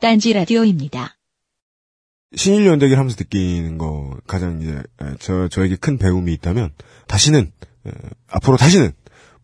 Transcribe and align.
딴지 0.00 0.32
라디오입니다. 0.32 1.16
신일 2.34 2.66
연대기를 2.66 2.98
하면서 2.98 3.16
느끼는 3.18 3.76
거 3.76 4.16
가장 4.26 4.62
이제 4.62 4.82
저 5.18 5.48
저에게 5.48 5.76
큰 5.76 5.98
배움이 5.98 6.32
있다면 6.34 6.70
다시는 7.06 7.52
에, 7.86 7.90
앞으로 8.28 8.56
다시는 8.56 8.92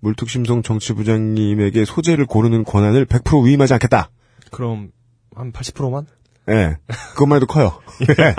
물특심송 0.01 0.63
정치부장님에게 0.63 1.85
소재를 1.85 2.25
고르는 2.27 2.65
권한을 2.65 3.05
100% 3.07 3.45
위임하지 3.45 3.75
않겠다. 3.75 4.11
그럼 4.51 4.93
한 5.35 5.53
80%만? 5.53 6.07
예, 6.49 6.77
그것만 7.15 7.37
해도 7.37 7.47
커요. 7.47 7.79
예. 8.09 8.35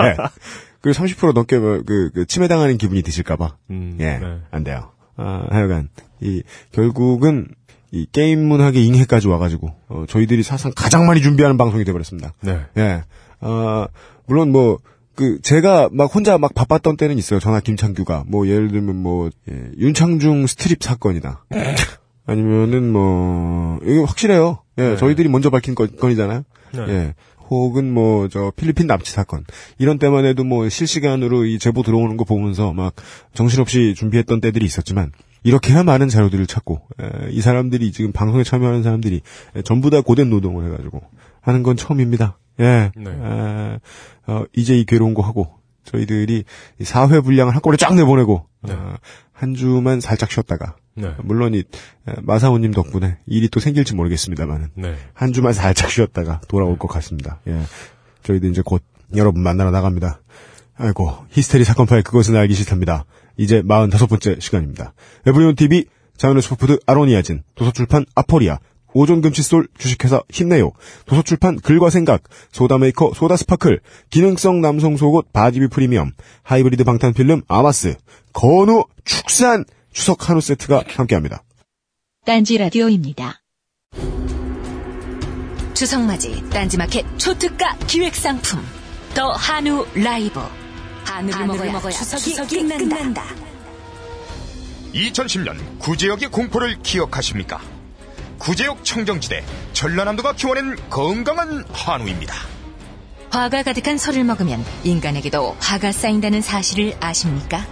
그리고 0.80 0.98
30% 0.98 1.34
넘게 1.34 1.58
뭐, 1.58 1.82
그, 1.86 2.10
그 2.12 2.26
침해당하는 2.26 2.78
기분이 2.78 3.02
드실까봐. 3.02 3.56
음, 3.70 3.96
예, 4.00 4.18
네. 4.18 4.40
안 4.50 4.64
돼요. 4.64 4.92
아, 5.16 5.46
하여간 5.50 5.90
이 6.20 6.42
결국은 6.72 7.48
이 7.90 8.06
게임 8.12 8.46
문화의 8.46 8.84
잉해까지 8.86 9.28
와가지고 9.28 9.74
어, 9.88 10.04
저희들이 10.08 10.42
사상 10.42 10.72
가장 10.74 11.06
많이 11.06 11.20
준비하는 11.22 11.56
방송이 11.56 11.84
돼버렸습니다. 11.84 12.34
네. 12.42 12.60
예, 12.76 13.02
어, 13.40 13.86
물론 14.26 14.52
뭐. 14.52 14.78
그 15.14 15.40
제가 15.42 15.88
막 15.90 16.14
혼자 16.14 16.38
막 16.38 16.54
바빴던 16.54 16.96
때는 16.96 17.18
있어요. 17.18 17.40
전화 17.40 17.58
김창규가 17.58 18.22
뭐 18.28 18.46
예를 18.46 18.68
들면 18.68 18.94
뭐 18.94 19.30
예, 19.50 19.70
윤창중 19.76 20.46
스트립 20.46 20.80
사건이다. 20.80 21.44
아니면은 22.24 22.92
뭐 22.92 23.80
이게 23.82 23.98
확실해요. 23.98 24.62
예, 24.78 24.90
네. 24.90 24.96
저희들이 24.96 25.28
먼저 25.28 25.50
밝힌 25.50 25.74
건, 25.74 25.88
건이잖아요. 25.98 26.44
네. 26.72 26.84
예. 26.88 27.14
혹은 27.50 27.92
뭐 27.92 28.28
저 28.28 28.52
필리핀 28.54 28.86
납치 28.86 29.10
사건 29.10 29.42
이런 29.78 29.98
때만 29.98 30.24
해도 30.24 30.44
뭐 30.44 30.68
실시간으로 30.68 31.46
이 31.46 31.58
제보 31.58 31.82
들어오는 31.82 32.16
거 32.16 32.22
보면서 32.24 32.72
막 32.72 32.94
정신없이 33.34 33.94
준비했던 33.96 34.40
때들이 34.40 34.64
있었지만 34.66 35.10
이렇게나 35.42 35.82
많은 35.82 36.08
자료들을 36.08 36.46
찾고 36.46 36.80
에, 37.00 37.30
이 37.30 37.40
사람들이 37.40 37.92
지금 37.92 38.12
방송에 38.12 38.44
참여하는 38.44 38.82
사람들이 38.82 39.20
에, 39.56 39.62
전부 39.62 39.90
다 39.90 40.00
고된 40.00 40.30
노동을 40.30 40.66
해가지고 40.66 41.02
하는 41.40 41.62
건 41.62 41.76
처음입니다. 41.76 42.38
예. 42.60 42.90
네. 42.96 43.10
에, 43.10 43.78
어, 44.26 44.44
이제 44.54 44.78
이 44.78 44.84
괴로운 44.84 45.14
거 45.14 45.22
하고 45.22 45.48
저희들이 45.84 46.44
이 46.80 46.84
사회 46.84 47.20
분량을 47.20 47.54
한꺼번에 47.54 47.76
쫙 47.76 47.94
내보내고 47.94 48.46
네. 48.62 48.72
어, 48.72 48.96
한 49.32 49.54
주만 49.54 50.00
살짝 50.00 50.30
쉬었다가 50.30 50.76
네. 50.94 51.14
물론 51.22 51.54
이 51.54 51.60
에, 51.60 52.14
마사오님 52.22 52.72
덕분에 52.72 53.18
일이 53.26 53.48
또 53.48 53.60
생길지 53.60 53.94
모르겠습니다만은 53.94 54.70
네. 54.74 54.96
한 55.14 55.32
주만 55.32 55.52
살짝 55.52 55.90
쉬었다가 55.90 56.40
돌아올 56.48 56.78
것 56.78 56.88
같습니다. 56.88 57.40
예. 57.46 57.60
저희도 58.24 58.48
이제 58.48 58.62
곧 58.64 58.82
여러분 59.16 59.42
만나러 59.42 59.70
나갑니다. 59.70 60.20
아이고, 60.80 61.12
히스테리 61.30 61.64
사건 61.64 61.86
파일 61.86 62.02
그것은 62.02 62.36
알기 62.36 62.54
싫답니다. 62.54 63.04
이제 63.38 63.62
45번째 63.62 64.40
시간입니다. 64.40 64.92
에브리온 65.26 65.54
TV, 65.54 65.86
자연의 66.18 66.42
슈퍼푸드 66.42 66.78
아로니아진, 66.86 67.42
도서출판 67.54 68.04
아포리아, 68.14 68.58
오존금칫솔 68.92 69.68
주식회사 69.78 70.22
힘내요, 70.30 70.72
도서출판 71.06 71.60
글과 71.60 71.90
생각, 71.90 72.24
소다메이커 72.52 73.12
소다스파클, 73.14 73.80
기능성 74.10 74.60
남성 74.60 74.96
속옷 74.96 75.32
바디비 75.32 75.68
프리미엄, 75.68 76.12
하이브리드 76.42 76.84
방탄필름 76.84 77.42
아마스, 77.46 77.94
건우 78.32 78.84
축산 79.04 79.64
추석 79.92 80.28
한우 80.28 80.40
세트가 80.40 80.84
함께합니다. 80.88 81.42
딴지 82.24 82.58
라디오입니다. 82.58 83.40
주석맞이 85.74 86.50
딴지마켓 86.50 87.06
초특가 87.18 87.76
기획상품 87.86 88.60
더 89.14 89.30
한우 89.30 89.86
라이브 89.94 90.40
한우를, 91.08 91.72
먹어야, 91.72 91.90
추석이, 91.90 92.34
끝난다. 92.66 93.24
2010년 94.94 95.78
구제역의 95.78 96.28
공포를 96.30 96.82
기억하십니까? 96.82 97.60
구제역 98.38 98.84
청정지대 98.84 99.42
전라남도가 99.72 100.34
키워낸 100.34 100.76
건강한 100.90 101.64
한우입니다. 101.72 102.34
화가 103.30 103.62
가득한 103.62 103.98
설을 103.98 104.24
먹으면 104.24 104.64
인간에게도 104.84 105.56
화가 105.60 105.92
쌓인다는 105.92 106.40
사실을 106.40 106.94
아십니까? 107.00 107.66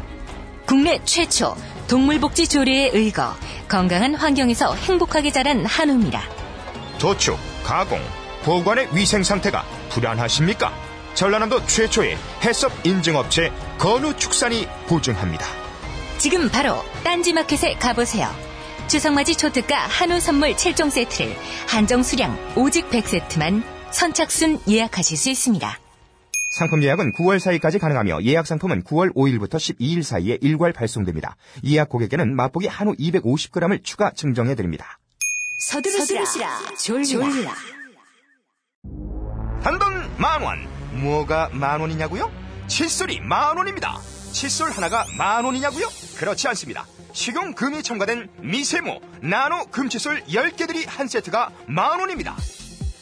국내 0.66 1.00
최초 1.04 1.56
동물복지 1.88 2.48
조례에 2.48 2.90
의거 2.92 3.34
건강한 3.68 4.14
환경에서 4.14 4.74
행복하게 4.74 5.30
자란 5.30 5.64
한우입니다. 5.64 6.22
도축, 6.98 7.38
가공, 7.64 8.00
보관의 8.44 8.88
위생 8.94 9.22
상태가 9.22 9.64
불안하십니까? 9.90 10.85
전라남도 11.16 11.64
최초의 11.66 12.14
해썹 12.44 12.70
인증업체 12.86 13.50
건우축산이 13.78 14.68
보증합니다. 14.86 15.46
지금 16.18 16.50
바로 16.50 16.76
딴지마켓에 17.04 17.76
가보세요. 17.76 18.28
추석맞이 18.86 19.36
초특가 19.36 19.76
한우 19.76 20.20
선물 20.20 20.52
7종 20.52 20.90
세트를 20.90 21.34
한정 21.68 22.02
수량 22.02 22.36
오직 22.54 22.90
100세트만 22.90 23.62
선착순 23.90 24.60
예약하실 24.68 25.16
수 25.16 25.30
있습니다. 25.30 25.78
상품 26.58 26.82
예약은 26.82 27.12
9월 27.14 27.38
4일까지 27.38 27.80
가능하며 27.80 28.22
예약 28.24 28.46
상품은 28.46 28.84
9월 28.84 29.14
5일부터 29.14 29.56
12일 29.56 30.02
사이에 30.02 30.38
일괄 30.42 30.74
발송됩니다. 30.74 31.36
예약 31.64 31.88
고객에는 31.88 32.36
맛보기 32.36 32.66
한우 32.66 32.92
250g을 32.92 33.82
추가 33.82 34.10
증정해 34.12 34.54
드립니다. 34.54 34.98
서두르시라, 35.60 36.24
졸리라. 36.78 37.54
단돈 39.62 40.16
만 40.18 40.42
원. 40.42 40.75
뭐가 40.96 41.50
만 41.52 41.80
원이냐고요? 41.80 42.30
칫솔이 42.66 43.20
만 43.20 43.56
원입니다. 43.56 43.98
칫솔 44.32 44.70
하나가 44.70 45.04
만 45.16 45.44
원이냐고요? 45.44 45.86
그렇지 46.18 46.48
않습니다. 46.48 46.86
식용 47.12 47.54
금이 47.54 47.82
첨가된 47.82 48.28
미세모 48.40 49.00
나노 49.22 49.66
금칫솔 49.70 50.24
10개들이 50.24 50.86
한 50.86 51.08
세트가 51.08 51.50
만 51.66 52.00
원입니다. 52.00 52.36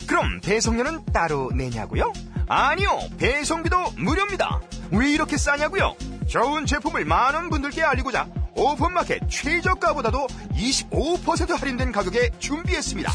그럼 0.07 0.41
배송료는 0.41 1.07
따로 1.13 1.51
내냐고요? 1.55 2.13
아니요. 2.47 3.01
배송비도 3.19 3.77
무료입니다. 3.97 4.61
왜 4.91 5.11
이렇게 5.11 5.37
싸냐고요? 5.37 5.97
좋은 6.29 6.67
제품을 6.67 7.05
많은 7.05 7.51
분들께 7.51 7.83
알리고자 7.83 8.29
오픈마켓 8.55 9.29
최저가보다도 9.29 10.27
25% 10.53 11.59
할인된 11.59 11.91
가격에 11.91 12.31
준비했습니다. 12.39 13.11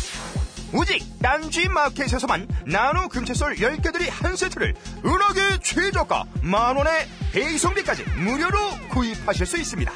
오직 0.74 1.03
딴지 1.22 1.68
마켓에서만 1.68 2.47
나노 2.68 3.07
금채솔 3.09 3.56
10개들이 3.56 4.07
한 4.09 4.35
세트를 4.35 4.75
은하계 5.06 5.59
최저가 5.63 6.25
만원에 6.41 7.07
배송비까지 7.31 8.03
무료로 8.18 8.57
구입하실 8.90 9.46
수 9.46 9.58
있습니다. 9.58 9.91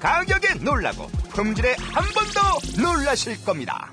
가격에 0.00 0.54
놀라고 0.54 1.06
품질에 1.30 1.76
한 1.92 2.04
번 2.14 2.24
더 2.32 2.80
놀라실 2.80 3.44
겁니다. 3.44 3.90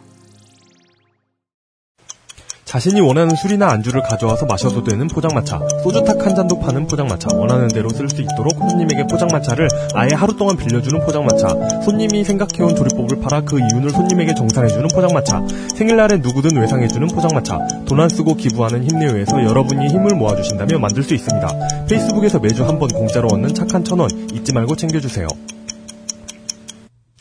자신이 2.67 2.99
원하는 2.99 3.33
술이나 3.33 3.69
안주를 3.71 4.01
가져와서 4.03 4.45
마셔도 4.45 4.83
되는 4.83 5.07
포장마차, 5.07 5.57
소주탁 5.83 6.25
한 6.25 6.35
잔도 6.35 6.59
파는 6.59 6.87
포장마차, 6.87 7.29
원하는 7.33 7.69
대로 7.69 7.87
쓸 7.89 8.09
수 8.09 8.21
있도록 8.21 8.55
손님에게 8.57 9.07
포장마차를 9.07 9.69
아예 9.95 10.09
하루 10.13 10.35
동안 10.35 10.57
빌려주는 10.57 10.99
포장마차, 11.05 11.47
손님이 11.85 12.25
생각해온 12.25 12.75
조리법을 12.75 13.21
팔아 13.21 13.41
그 13.45 13.57
이윤을 13.59 13.91
손님에게 13.91 14.35
정산해주는 14.35 14.85
포장마차, 14.89 15.41
생일날에 15.77 16.17
누구든 16.17 16.57
외상해주는 16.59 17.07
포장마차, 17.07 17.57
돈 17.85 17.97
안 17.97 18.09
쓰고 18.09 18.35
기부하는 18.35 18.83
힘내요에서 18.83 19.43
여러분이 19.43 19.87
힘을 19.87 20.13
모아주신다면 20.15 20.79
만들 20.81 21.01
수 21.03 21.15
있습니다. 21.15 21.85
페이스북에서 21.87 22.37
매주 22.39 22.63
한 22.63 22.77
번 22.77 22.89
공짜로 22.89 23.27
얻는 23.29 23.55
착한 23.55 23.83
천원 23.83 24.11
잊지 24.35 24.53
말고 24.53 24.75
챙겨주세요. 24.75 25.25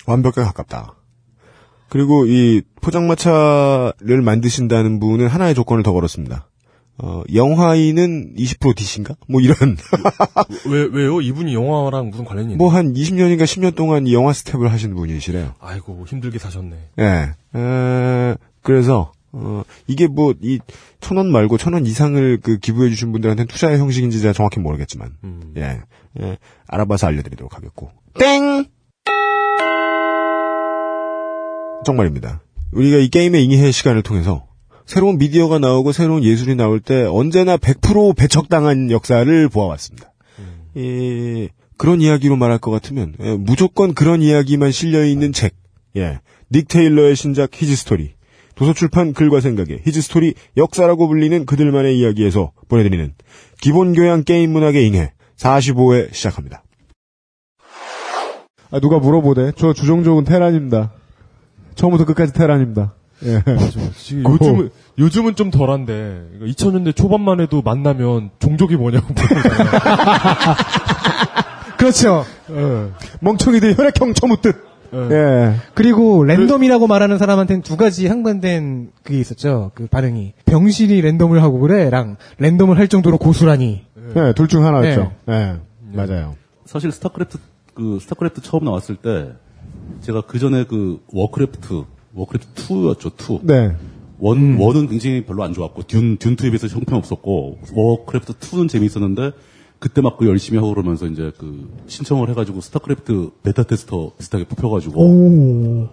완벽에 0.07 0.43
가깝다. 0.43 0.93
그리고 1.89 2.27
이 2.27 2.63
포장마차를 2.81 4.23
만드신다는 4.23 4.99
분은 5.01 5.29
하나의 5.29 5.55
조건을 5.55 5.83
더 5.83 5.93
걸었습니다. 5.93 6.49
어, 6.99 7.23
영화인은 7.35 8.35
20% 8.39 8.75
DC인가? 8.75 9.17
뭐 9.29 9.41
이런. 9.43 9.77
왜, 10.67 10.89
왜요? 10.91 11.21
이분이 11.21 11.53
영화랑 11.55 12.09
무슨 12.11 12.25
관련이 12.25 12.53
있나요? 12.53 12.57
뭐한 12.59 12.95
20년인가 12.95 13.43
10년 13.43 13.75
동안 13.75 14.07
이 14.07 14.15
영화 14.15 14.33
스텝을 14.33 14.73
하신 14.73 14.95
분이시래요. 14.95 15.53
아이고, 15.61 16.07
힘들게 16.09 16.39
사셨네. 16.39 16.77
예. 16.99 17.05
에, 17.55 18.35
그래서, 18.63 19.13
어, 19.33 19.63
이게 19.87 20.07
뭐, 20.07 20.33
이, 20.41 20.59
천 21.01 21.19
원 21.19 21.31
말고 21.31 21.59
천 21.59 21.75
원 21.75 21.85
이상을 21.85 22.39
그 22.43 22.57
기부해주신 22.59 23.13
분들한테는 23.13 23.47
투자의 23.47 23.79
형식인지 23.79 24.21
제가 24.23 24.33
정확히 24.33 24.59
모르겠지만, 24.61 25.11
음. 25.25 25.53
예. 25.59 25.81
예. 26.23 26.39
알아봐서 26.67 27.09
알려드리도록 27.09 27.55
하겠고. 27.57 27.91
땡! 28.19 28.65
정말입니다. 31.87 32.41
우리가 32.73 32.99
이 32.99 33.09
게임의 33.09 33.45
잉해 33.45 33.71
시간을 33.71 34.03
통해서 34.03 34.45
새로운 34.87 35.19
미디어가 35.19 35.61
나오고 35.61 35.93
새로운 35.93 36.25
예술이 36.25 36.57
나올 36.57 36.81
때 36.81 37.05
언제나 37.05 37.57
100% 37.57 38.17
배척당한 38.17 38.91
역사를 38.91 39.49
보아왔습니다. 39.49 40.13
이, 40.75 41.49
그런 41.77 42.01
이야기로 42.01 42.37
말할 42.37 42.59
것 42.59 42.73
같으면 42.73 43.15
예, 43.21 43.37
무조건 43.37 43.95
그런 43.95 44.21
이야기만 44.21 44.73
실려 44.73 45.05
있는 45.05 45.33
책, 45.33 45.55
예, 45.97 46.19
닉 46.53 46.69
테일러의 46.69 47.15
신작 47.15 47.51
히즈 47.55 47.77
스토리, 47.77 48.15
도서출판 48.57 49.13
글과 49.13 49.41
생각의 49.41 49.83
히즈 49.85 50.01
스토리 50.03 50.35
역사라고 50.57 51.07
불리는 51.07 51.47
그들만의 51.47 51.99
이야기에서 51.99 52.53
보내드리는 52.69 53.15
기본 53.61 53.95
교양 53.95 54.25
게임 54.25 54.51
문학의 54.53 54.87
잉해 54.89 55.13
45회 55.37 56.13
시작합니다. 56.13 56.65
아, 58.73 58.81
누가 58.81 58.99
물어보대. 58.99 59.53
저 59.57 59.73
주종종은 59.73 60.25
테란입니다. 60.25 60.93
처음부터 61.77 62.05
끝까지 62.07 62.33
테란입니다. 62.33 62.95
예. 63.25 63.43
요즘은 64.13 64.71
요즘은 64.99 65.37
좀 65.37 65.51
덜한데 65.51 66.23
2000년대 66.43 66.95
초반만 66.95 67.41
해도 67.41 67.63
만나면 67.63 68.31
종족이 68.41 68.77
뭐냐고 68.77 69.07
물어보잖아요. 69.15 70.57
그렇죠. 71.79 72.25
예. 72.51 72.89
멍청이들 73.21 73.79
혈액형 73.79 74.15
처묻듯. 74.15 74.67
예. 74.95 75.55
그리고 75.75 76.25
랜덤이라고 76.25 76.87
말하는 76.87 77.19
사람한테는 77.19 77.63
두 77.63 77.77
가지 77.77 78.07
상반된 78.09 78.93
그게 79.03 79.19
있었죠. 79.19 79.73
그 79.75 79.87
반응이. 79.87 80.35
병신이 80.47 81.01
랜덤을 81.01 81.43
하고 81.43 81.59
그래랑 81.61 82.17
랜덤을 82.39 82.79
할 82.79 82.89
정도로 82.89 83.19
고수라니. 83.19 83.85
예, 84.17 84.33
둘 84.35 84.47
중 84.49 84.65
하나였죠. 84.65 85.13
예. 85.29 85.57
맞아요. 85.93 86.37
사실 86.65 86.93
스타크래프트 86.93 87.39
그 87.75 87.99
스타크래프트 88.01 88.43
처음 88.43 88.65
나왔을 88.65 88.97
때 88.97 89.33
제가 90.01 90.23
그 90.23 90.39
전에 90.39 90.65
그 90.65 91.01
워크래프트 91.13 91.85
워크래프트 92.15 92.63
2였죠 92.69 93.43
2. 93.43 93.47
네. 93.47 93.77
one 94.19 94.57
one은 94.59 94.89
굉장히 94.89 95.25
별로 95.25 95.43
안 95.45 95.53
좋았고 95.53 95.83
듄 95.83 96.17
듄2에 96.19 96.43
비해서 96.45 96.67
형편 96.69 96.97
없었고 96.99 97.59
워크래프트 97.75 98.35
2는 98.35 98.69
재미있었는데 98.69 99.33
그때 99.79 100.01
막 100.01 100.17
그 100.17 100.27
열심히 100.27 100.59
하고 100.59 100.71
그러면서 100.71 101.07
이제 101.07 101.33
그 101.39 101.69
신청을 101.87 102.31
해가지고 102.31 102.63
스타크래프트 102.63 103.31
베타 103.43 103.63
테스터 103.65 104.13
비슷하게 104.19 104.45
뽑혀가지고 104.45 105.01
오. 105.03 105.89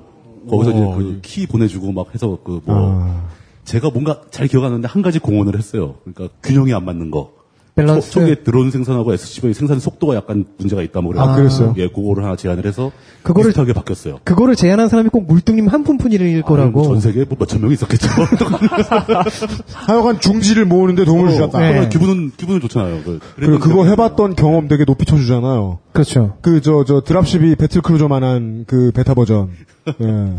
거기서 0.49 0.71
어, 0.71 0.73
이제 0.73 0.85
그 0.97 1.19
키 1.21 1.47
보내주고 1.47 1.91
막 1.91 2.13
해서 2.13 2.37
그뭐 2.43 3.21
제가 3.65 3.89
뭔가 3.89 4.21
잘 4.31 4.47
기억하는데 4.47 4.87
한 4.87 5.01
가지 5.01 5.19
공헌을 5.19 5.57
했어요. 5.57 5.95
그러니까 6.03 6.35
균형이 6.43 6.73
안 6.73 6.85
맞는 6.85 7.11
거. 7.11 7.31
밸런스. 7.75 8.11
초, 8.11 8.19
초기에 8.19 8.35
드론 8.43 8.69
생산하고 8.69 9.13
SCV 9.13 9.53
생산 9.53 9.79
속도가 9.79 10.13
약간 10.15 10.45
문제가 10.59 10.83
있다 10.83 11.01
뭐 11.01 11.11
그래서 11.11 11.27
아, 11.29 11.35
그랬어요? 11.35 11.73
예, 11.77 11.87
그거를 11.87 12.23
하나 12.23 12.35
제안을 12.35 12.65
해서 12.67 12.91
그거를- 13.23 13.47
비슷하게 13.47 13.73
바뀌었어요. 13.73 14.19
그거를 14.23 14.55
제안한 14.55 14.89
사람이 14.89 15.09
꼭 15.09 15.25
물뚱님 15.25 15.67
한 15.67 15.83
분뿐일 15.83 16.43
거라고. 16.43 16.81
아, 16.81 16.83
전 16.83 16.99
세계에 16.99 17.25
뭐 17.27 17.37
몇천 17.39 17.61
명이 17.61 17.73
있었겠죠. 17.73 18.07
하여간 19.73 20.19
중지를 20.19 20.65
모으는데 20.65 21.05
도움을 21.05 21.31
주셨다. 21.31 21.59
네. 21.59 21.89
기분은 21.89 22.31
기분은 22.37 22.61
좋잖아요. 22.61 23.03
그, 23.03 23.19
그리고 23.35 23.59
그거 23.59 23.85
해봤던 23.85 24.35
경험 24.35 24.67
되게 24.67 24.85
높이 24.85 25.05
쳐주잖아요. 25.05 25.79
그렇죠. 25.93 26.37
그, 26.41 26.61
저, 26.61 26.83
저, 26.85 27.01
드랍십이 27.01 27.55
배틀크루저만한 27.55 28.65
그 28.67 28.91
베타 28.93 29.13
버전. 29.13 29.49
예. 29.87 29.93
음, 30.05 30.37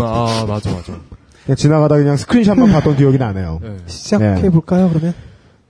아 0.00 0.44
맞아 0.48 0.70
맞아. 0.72 0.92
그냥 1.44 1.56
지나가다 1.56 1.96
그냥 1.96 2.16
스크린샷만 2.16 2.72
봤던 2.72 2.96
기억이 2.96 3.18
나네요. 3.18 3.60
시작해 3.86 4.50
볼까요, 4.50 4.88
그러면? 4.92 5.14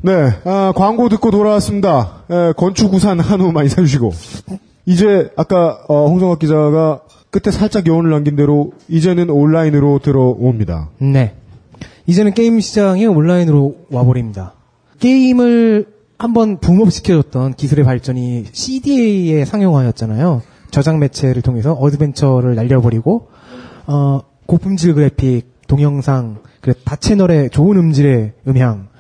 네, 0.05 0.13
아, 0.45 0.75
광고 0.77 1.09
듣고 1.09 1.31
돌아왔습니다. 1.31 2.25
에, 2.29 2.53
건축 2.59 2.93
우산 2.93 3.21
한우 3.21 3.53
많이 3.53 3.71
사주시고. 3.71 4.13
이제, 4.85 5.31
아까, 5.35 5.79
어, 5.89 6.09
홍성학 6.09 6.41
기자가 6.41 7.01
끝에 7.31 7.51
살짝 7.51 7.87
여운을 7.87 8.11
남긴 8.11 8.37
대로, 8.37 8.73
이제는 8.89 9.31
온라인으로 9.31 10.01
들어옵니다. 10.01 10.91
네. 10.99 11.33
이제는 12.07 12.35
게임 12.35 12.61
시장이 12.61 13.07
온라인으로 13.07 13.77
와버립니다. 13.91 14.53
게임을 15.01 15.87
한번 16.19 16.59
붐업시켜줬던 16.59 17.55
기술의 17.55 17.87
발전이 17.87 18.45
CDA의 18.53 19.47
상용화였잖아요. 19.47 20.43
저장 20.71 20.99
매체를 20.99 21.41
통해서 21.41 21.73
어드벤처를 21.73 22.57
날려버리고, 22.57 23.29
어, 23.87 24.21
고품질 24.45 24.93
그래픽, 24.93 25.67
동영상, 25.67 26.43
그 26.61 26.75
다채널의 26.75 27.49
좋은 27.49 27.79
음질의 27.79 28.33
음향. 28.47 28.93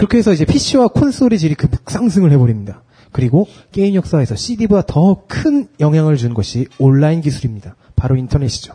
그렇게 0.00 0.16
해서 0.16 0.32
이제 0.32 0.46
PC와 0.46 0.88
콘솔의 0.88 1.38
질이 1.38 1.54
급상승을 1.56 2.32
해버립니다. 2.32 2.82
그리고 3.12 3.46
게임 3.70 3.94
역사에서 3.94 4.34
CD보다 4.34 4.80
더 4.86 5.24
큰 5.28 5.68
영향을 5.78 6.16
준 6.16 6.32
것이 6.32 6.68
온라인 6.78 7.20
기술입니다. 7.20 7.76
바로 7.96 8.16
인터넷이죠. 8.16 8.72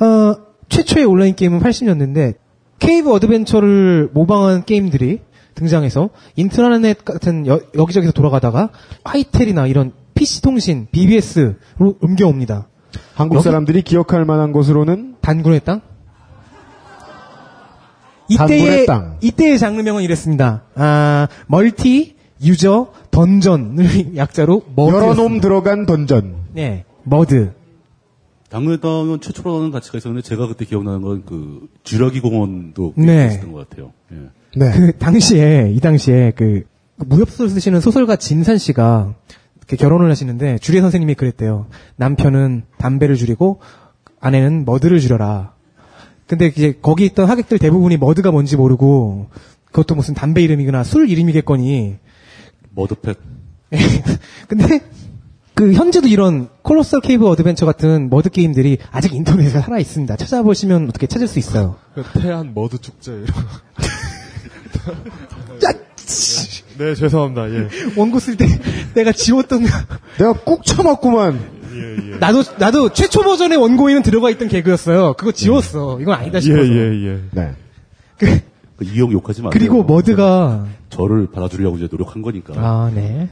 어, 0.00 0.34
최초의 0.70 1.04
온라인 1.04 1.34
게임은 1.34 1.60
80년대인데 1.60 2.36
케이브 2.78 3.12
어드벤처를 3.12 4.08
모방한 4.14 4.64
게임들이 4.64 5.20
등장해서 5.54 6.08
인트라넷 6.36 7.04
같은 7.04 7.46
여기저기서 7.46 8.12
돌아가다가 8.12 8.70
하이텔이나 9.04 9.66
이런 9.66 9.92
PC 10.14 10.40
통신, 10.40 10.86
BBS로 10.90 11.96
옮겨옵니다. 12.00 12.66
한국 13.12 13.42
사람들이 13.42 13.82
기억할 13.82 14.24
만한 14.24 14.52
것으로는, 14.52 15.16
단군의 15.20 15.60
땅? 15.66 15.82
이때의, 18.28 18.86
땅. 18.86 19.16
이때의 19.20 19.58
장르명은 19.58 20.02
이랬습니다. 20.02 20.62
아, 20.74 21.28
multi, 21.46 22.16
user, 22.42 22.92
dungeon을 23.10 24.14
약자로 24.16 24.62
머드. 24.74 24.94
여러 24.94 25.14
놈 25.14 25.40
들어간 25.40 25.86
던전. 25.86 26.34
네, 26.52 26.84
머드. 27.04 27.52
당연히 28.50 28.78
최초로는 29.20 29.70
가치가 29.70 29.98
있었는데 29.98 30.26
제가 30.26 30.46
그때 30.46 30.64
기억나는 30.64 31.02
건그 31.02 31.68
쥬라기 31.84 32.20
공원도 32.20 32.94
네. 32.96 33.26
있었던 33.26 33.52
것 33.52 33.68
같아요. 33.68 33.92
예. 34.12 34.16
네. 34.56 34.72
그 34.72 34.96
당시에 34.96 35.70
이 35.70 35.80
당시에 35.80 36.32
그 36.34 36.64
무협소설 36.96 37.50
쓰시는 37.50 37.80
소설가 37.80 38.16
진산 38.16 38.56
씨가 38.56 39.14
이렇게 39.58 39.76
결혼을 39.76 40.10
하시는데 40.10 40.58
주례 40.58 40.80
선생님이 40.80 41.14
그랬대요. 41.14 41.66
남편은 41.96 42.62
담배를 42.78 43.16
줄이고 43.16 43.60
아내는 44.18 44.64
머드를 44.64 44.98
줄여라. 44.98 45.52
근데 46.28 46.46
이제 46.46 46.78
거기 46.80 47.06
있던 47.06 47.28
하객들 47.28 47.58
대부분이 47.58 47.96
머드가 47.96 48.30
뭔지 48.30 48.56
모르고 48.56 49.30
그것도 49.66 49.94
무슨 49.94 50.14
담배 50.14 50.42
이름이거나 50.42 50.84
술 50.84 51.08
이름이겠거니. 51.08 51.96
머드팩 52.74 53.18
근데 54.48 54.80
그 55.54 55.72
현재도 55.72 56.06
이런 56.06 56.48
콜로설 56.62 57.00
케이브 57.00 57.26
어드벤처 57.28 57.66
같은 57.66 58.08
머드 58.10 58.30
게임들이 58.30 58.78
아직 58.92 59.12
인터넷에 59.14 59.60
살아 59.60 59.80
있습니다. 59.80 60.14
찾아보시면 60.16 60.88
어떻게 60.88 61.08
찾을 61.08 61.26
수 61.26 61.40
있어요. 61.40 61.76
그 61.94 62.04
태안 62.20 62.54
머드 62.54 62.78
축제 62.78 63.12
이런. 63.12 63.26
네 66.78 66.94
죄송합니다. 66.94 67.50
예. 67.50 67.68
원고 67.96 68.20
쓸 68.20 68.36
때 68.36 68.46
내가 68.94 69.12
지웠던 69.12 69.64
내가 70.18 70.32
꾹 70.44 70.64
참았구만. 70.64 71.57
예, 71.78 72.12
예. 72.12 72.16
나도 72.18 72.42
나도 72.58 72.92
최초 72.92 73.22
버전의 73.22 73.58
원고에는 73.58 74.02
들어가 74.02 74.30
있던 74.30 74.48
개그였어요. 74.48 75.14
그거 75.14 75.32
지웠어. 75.32 76.00
이건 76.00 76.14
아니다 76.18 76.38
예, 76.38 76.40
싶어서. 76.40 76.68
예, 76.68 77.06
예. 77.06 77.20
네. 77.30 77.52
그, 78.18 78.40
그 78.76 78.84
이용 78.84 79.12
욕하지 79.12 79.42
마세요. 79.42 79.50
그리고 79.52 79.84
머드가 79.84 80.66
저를 80.90 81.28
받아주려고 81.30 81.76
이제 81.76 81.88
노력한 81.90 82.22
거니까. 82.22 82.54
아 82.56 82.90
네. 82.94 83.28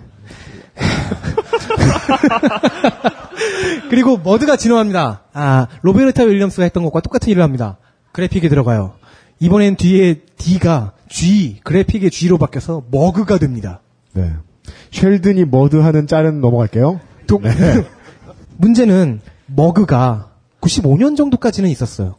그리고 3.90 4.18
머드가 4.18 4.56
진화합니다. 4.56 5.22
아 5.32 5.66
로베르타 5.82 6.24
윌리엄스가 6.24 6.64
했던 6.64 6.82
것과 6.84 7.00
똑같은 7.00 7.30
일을 7.30 7.42
합니다. 7.42 7.78
그래픽이 8.12 8.48
들어가요. 8.48 8.94
이번엔 9.40 9.76
뒤에 9.76 10.22
D가 10.38 10.92
G 11.08 11.60
그래픽의 11.62 12.10
G로 12.10 12.38
바뀌어서 12.38 12.84
머그가 12.90 13.38
됩니다. 13.38 13.80
네. 14.12 14.32
쉘든이 14.90 15.44
머드 15.46 15.76
하는 15.76 16.06
짤은 16.06 16.40
넘어갈게요. 16.40 17.00
독- 17.26 17.42
문제는 18.58 19.20
머그가 19.46 20.32
95년 20.60 21.16
정도까지는 21.16 21.70
있었어요. 21.70 22.16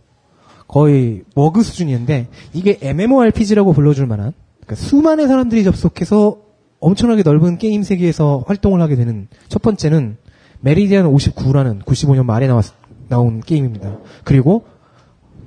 거의 0.67 1.23
머그 1.35 1.63
수준이었는데 1.63 2.27
이게 2.53 2.77
MMORPG라고 2.81 3.73
불러줄 3.73 4.05
만한 4.05 4.33
그러니까 4.61 4.75
수많은 4.75 5.27
사람들이 5.27 5.63
접속해서 5.63 6.39
엄청나게 6.79 7.23
넓은 7.23 7.57
게임 7.57 7.83
세계에서 7.83 8.43
활동을 8.47 8.81
하게 8.81 8.95
되는 8.95 9.27
첫 9.47 9.61
번째는 9.61 10.17
메리디안 10.59 11.05
59라는 11.05 11.83
95년 11.83 12.25
말에 12.25 12.47
나왔, 12.47 12.65
나온 13.07 13.41
게임입니다. 13.41 13.97
그리고 14.23 14.65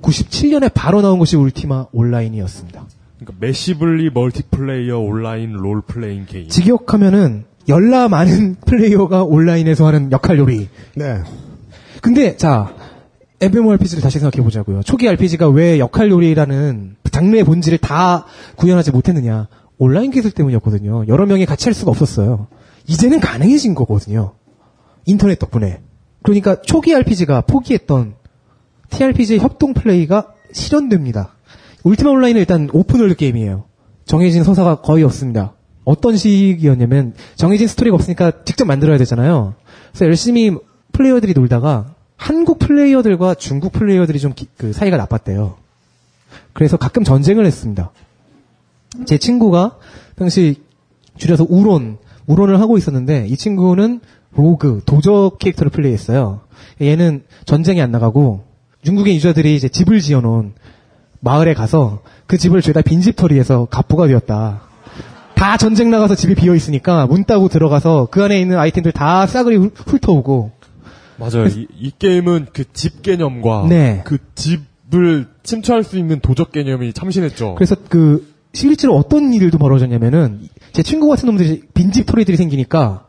97년에 0.01 0.71
바로 0.73 1.01
나온 1.01 1.19
것이 1.19 1.35
울티마 1.35 1.87
온라인이었습니다. 1.91 2.85
그러니까 3.19 3.33
massively 3.39 4.09
multiplayer 4.09 4.97
online 4.97 5.53
role 5.53 5.81
playing 5.81 6.25
game. 6.25 6.47
직역하면은 6.47 7.45
열나 7.67 8.07
많은 8.07 8.55
플레이어가 8.65 9.23
온라인에서 9.23 9.85
하는 9.87 10.11
역할 10.11 10.37
요리. 10.39 10.69
네. 10.95 11.21
근데 12.01 12.35
자 12.37 12.73
MMORPG를 13.41 14.01
다시 14.01 14.19
생각해 14.19 14.43
보자고요. 14.43 14.81
초기 14.83 15.07
RPG가 15.07 15.49
왜 15.49 15.79
역할 15.79 16.09
요리라는 16.09 16.95
장르의 17.11 17.43
본질을 17.43 17.79
다 17.79 18.25
구현하지 18.55 18.91
못했느냐? 18.91 19.47
온라인 19.77 20.11
기술 20.11 20.31
때문이었거든요. 20.31 21.05
여러 21.07 21.25
명이 21.25 21.45
같이 21.45 21.65
할 21.65 21.73
수가 21.73 21.91
없었어요. 21.91 22.47
이제는 22.87 23.19
가능해진 23.19 23.73
거거든요. 23.75 24.33
인터넷 25.05 25.39
덕분에. 25.39 25.81
그러니까 26.23 26.61
초기 26.61 26.93
RPG가 26.93 27.41
포기했던 27.41 28.13
TRPG의 28.91 29.39
협동 29.39 29.73
플레이가 29.73 30.33
실현됩니다. 30.51 31.35
울티마 31.83 32.11
온라인은 32.11 32.39
일단 32.39 32.69
open 32.71 32.91
world 32.91 33.15
게임이에요. 33.15 33.65
정해진 34.05 34.43
서사가 34.43 34.81
거의 34.81 35.03
없습니다. 35.03 35.53
어떤 35.83 36.15
시기였냐면 36.15 37.13
정해진 37.35 37.67
스토리가 37.67 37.95
없으니까 37.95 38.43
직접 38.45 38.65
만들어야 38.65 38.97
되잖아요. 38.97 39.55
그래서 39.91 40.05
열심히 40.05 40.55
플레이어들이 40.91 41.33
놀다가 41.33 41.93
한국 42.17 42.59
플레이어들과 42.59 43.35
중국 43.35 43.71
플레이어들이 43.71 44.19
좀 44.19 44.33
그 44.57 44.73
사이가 44.73 44.97
나빴대요. 44.97 45.55
그래서 46.53 46.77
가끔 46.77 47.03
전쟁을 47.03 47.45
했습니다. 47.45 47.91
제 49.05 49.17
친구가 49.17 49.77
당시 50.15 50.61
줄여서 51.17 51.47
울온, 51.49 51.97
울온을 52.27 52.59
하고 52.59 52.77
있었는데 52.77 53.27
이 53.27 53.35
친구는 53.35 54.01
로그, 54.33 54.81
도적 54.85 55.39
캐릭터를 55.39 55.71
플레이했어요. 55.71 56.41
얘는 56.81 57.23
전쟁에 57.45 57.81
안 57.81 57.91
나가고 57.91 58.43
중국의 58.83 59.15
유저들이 59.15 59.55
이제 59.55 59.67
집을 59.67 59.99
지어놓은 59.99 60.53
마을에 61.19 61.53
가서 61.53 62.01
그 62.27 62.37
집을 62.37 62.61
죄다 62.61 62.81
빈집털이해서 62.81 63.65
갑부가 63.65 64.07
되었다. 64.07 64.61
다 65.41 65.57
전쟁 65.57 65.89
나가서 65.89 66.13
집이 66.13 66.35
비어 66.35 66.53
있으니까 66.53 67.07
문 67.07 67.23
따고 67.23 67.49
들어가서 67.49 68.09
그 68.11 68.23
안에 68.23 68.39
있는 68.39 68.59
아이템들 68.59 68.91
다 68.91 69.25
싸그리 69.25 69.55
훑- 69.57 69.73
훑어오고 69.87 70.51
맞아요. 71.17 71.47
이, 71.47 71.65
이 71.79 71.91
게임은 71.97 72.47
그 72.53 72.63
집 72.73 73.01
개념과 73.01 73.65
네. 73.67 74.01
그 74.05 74.19
집을 74.35 75.25
침투할 75.41 75.83
수 75.83 75.97
있는 75.97 76.19
도적 76.19 76.51
개념이 76.51 76.93
참신했죠. 76.93 77.55
그래서 77.55 77.75
그 77.89 78.31
실제로 78.53 78.95
어떤 78.95 79.33
일도 79.33 79.57
벌어졌냐면은 79.57 80.41
제 80.73 80.83
친구 80.83 81.07
같은 81.09 81.25
놈들이 81.25 81.63
빈집 81.73 82.05
털이들이 82.05 82.37
생기니까 82.37 83.05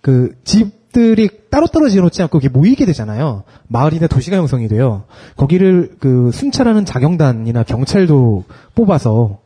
그 0.00 0.32
집들이 0.42 1.28
따로따로 1.52 1.88
지어놓지 1.88 2.20
않고 2.22 2.38
이게 2.38 2.48
모이게 2.48 2.84
되잖아요. 2.86 3.44
마을이나 3.68 4.08
도시가 4.08 4.36
형성이 4.36 4.66
돼요. 4.66 5.04
거기를 5.36 5.92
그 6.00 6.30
순찰하는 6.32 6.84
자경단이나 6.84 7.62
경찰도 7.62 8.42
뽑아서 8.74 9.38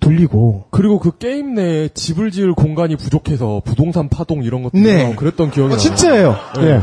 돌리고 0.00 0.66
그리고 0.70 0.98
그 0.98 1.16
게임 1.18 1.54
내에 1.54 1.88
집을 1.88 2.30
지을 2.30 2.54
공간이 2.54 2.96
부족해서 2.96 3.62
부동산 3.64 4.08
파동 4.08 4.42
이런 4.42 4.62
것도 4.62 4.78
네. 4.78 5.02
나오고 5.02 5.16
그랬던 5.16 5.50
기억이 5.50 5.70
나요. 5.70 5.78
진짜예요. 5.78 6.36
네. 6.56 6.62
예. 6.66 6.80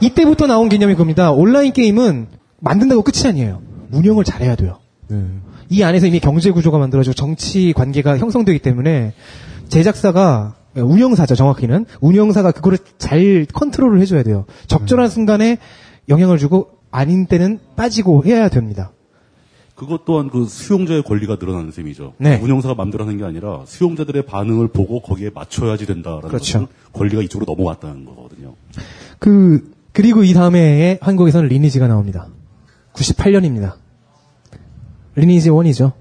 이때부터 0.00 0.46
나온 0.46 0.68
개념이 0.68 0.94
겁니다. 0.94 1.32
온라인 1.32 1.72
게임은 1.72 2.26
만든다고 2.60 3.02
끝이 3.02 3.26
아니에요. 3.26 3.60
운영을 3.92 4.24
잘해야 4.24 4.56
돼요. 4.56 4.78
네. 5.08 5.22
이 5.70 5.82
안에서 5.82 6.06
이미 6.06 6.20
경제 6.20 6.50
구조가 6.50 6.78
만들어지고 6.78 7.14
정치 7.14 7.72
관계가 7.72 8.18
형성되기 8.18 8.58
때문에 8.58 9.12
제작사가 9.68 10.54
운영사죠 10.76 11.34
정확히는 11.34 11.86
운영사가 12.00 12.52
그거를 12.52 12.78
잘 12.98 13.46
컨트롤을 13.52 14.00
해줘야 14.00 14.22
돼요. 14.22 14.44
적절한 14.66 15.08
순간에 15.08 15.58
영향을 16.08 16.38
주고 16.38 16.70
아닌 16.90 17.26
때는 17.26 17.58
빠지고 17.76 18.24
해야 18.24 18.48
됩니다. 18.48 18.92
그것 19.74 20.04
또한 20.04 20.30
그 20.30 20.46
수용자의 20.46 21.02
권리가 21.02 21.36
늘어나는 21.40 21.72
셈이죠. 21.72 22.14
네. 22.18 22.38
운영사가 22.40 22.74
마음대로 22.74 23.04
하는 23.04 23.18
게 23.18 23.24
아니라 23.24 23.64
수용자들의 23.66 24.24
반응을 24.26 24.68
보고 24.68 25.00
거기에 25.00 25.30
맞춰야지 25.34 25.86
된다라는 25.86 26.28
그렇죠. 26.28 26.68
권리가 26.92 27.22
이쪽으로 27.22 27.52
넘어왔다는 27.52 28.04
거거든요. 28.04 28.54
그 29.18 29.72
그리고 29.92 30.22
이 30.22 30.32
다음에 30.32 30.98
한국에서는 31.00 31.48
리니지가 31.48 31.88
나옵니다. 31.88 32.28
98년입니다. 32.94 33.74
리니지 35.16 35.50
1이죠. 35.50 35.92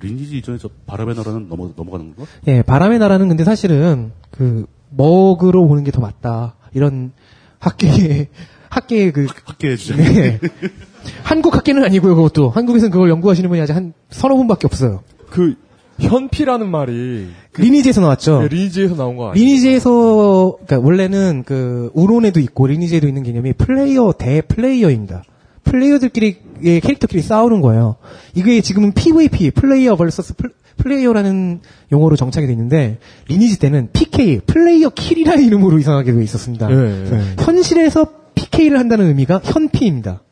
리니지 0.00 0.38
이전에 0.38 0.58
저 0.58 0.68
바람의 0.86 1.14
나라는 1.14 1.48
넘어 1.48 1.70
넘어가는 1.76 2.14
건가? 2.16 2.30
예, 2.48 2.62
바람의 2.62 2.98
나라는 2.98 3.28
근데 3.28 3.44
사실은 3.44 4.10
그 4.32 4.66
먹으러 4.90 5.60
오는 5.60 5.84
게 5.84 5.92
더 5.92 6.00
맞다. 6.00 6.56
이런 6.74 7.12
학계의 7.60 8.28
학계의 8.68 9.12
그 9.12 9.26
학계 9.44 9.76
주제. 9.76 9.94
네. 9.96 10.40
한국 11.22 11.54
학계는 11.56 11.84
아니고요, 11.84 12.14
그것도. 12.16 12.50
한국에서는 12.50 12.90
그걸 12.90 13.10
연구하시는 13.10 13.48
분이 13.48 13.60
아직 13.60 13.74
한 13.74 13.92
서너 14.10 14.36
분밖에 14.36 14.66
없어요. 14.66 15.02
그 15.30 15.54
현피라는 16.00 16.68
말이 16.70 17.28
리니지에서 17.56 18.00
나왔죠. 18.00 18.40
네, 18.42 18.48
리니지에서 18.48 18.96
나온 18.96 19.16
거 19.16 19.30
아니에요? 19.30 19.44
리니지에서, 19.44 20.56
그러니까 20.66 20.86
원래는 20.86 21.42
그 21.46 21.90
울온에도 21.94 22.40
있고 22.40 22.66
리니지에도 22.66 23.06
있는 23.06 23.22
개념이 23.22 23.52
플레이어 23.54 24.12
대 24.18 24.40
플레이어입니다. 24.42 25.22
플레이어들끼리의 25.64 26.80
캐릭터끼리 26.80 27.22
싸우는 27.22 27.60
거예요. 27.60 27.96
이게 28.34 28.60
지금은 28.60 28.92
PVP, 28.92 29.50
플레이어 29.52 29.96
vs 29.96 30.34
플- 30.34 30.52
플레이어라는 30.78 31.60
용어로 31.92 32.16
정착이 32.16 32.46
돼 32.46 32.52
있는데 32.52 32.98
리니지 33.28 33.58
때는 33.58 33.88
PK, 33.92 34.40
player 34.46 34.88
kill이라는 34.90 35.44
이름으로 35.44 35.78
이상하게 35.78 36.12
돼 36.12 36.22
있었습니다. 36.24 36.68
네. 36.68 37.04
네. 37.04 37.22
현실에서 37.38 38.06
PK를 38.34 38.78
한다는 38.78 39.06
의미가 39.08 39.40
현피입니다. 39.44 40.22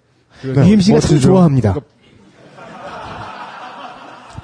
그래서 0.43 0.67
UMC가 0.69 1.01
참 1.01 1.11
멋지죠. 1.15 1.29
좋아합니다. 1.29 1.75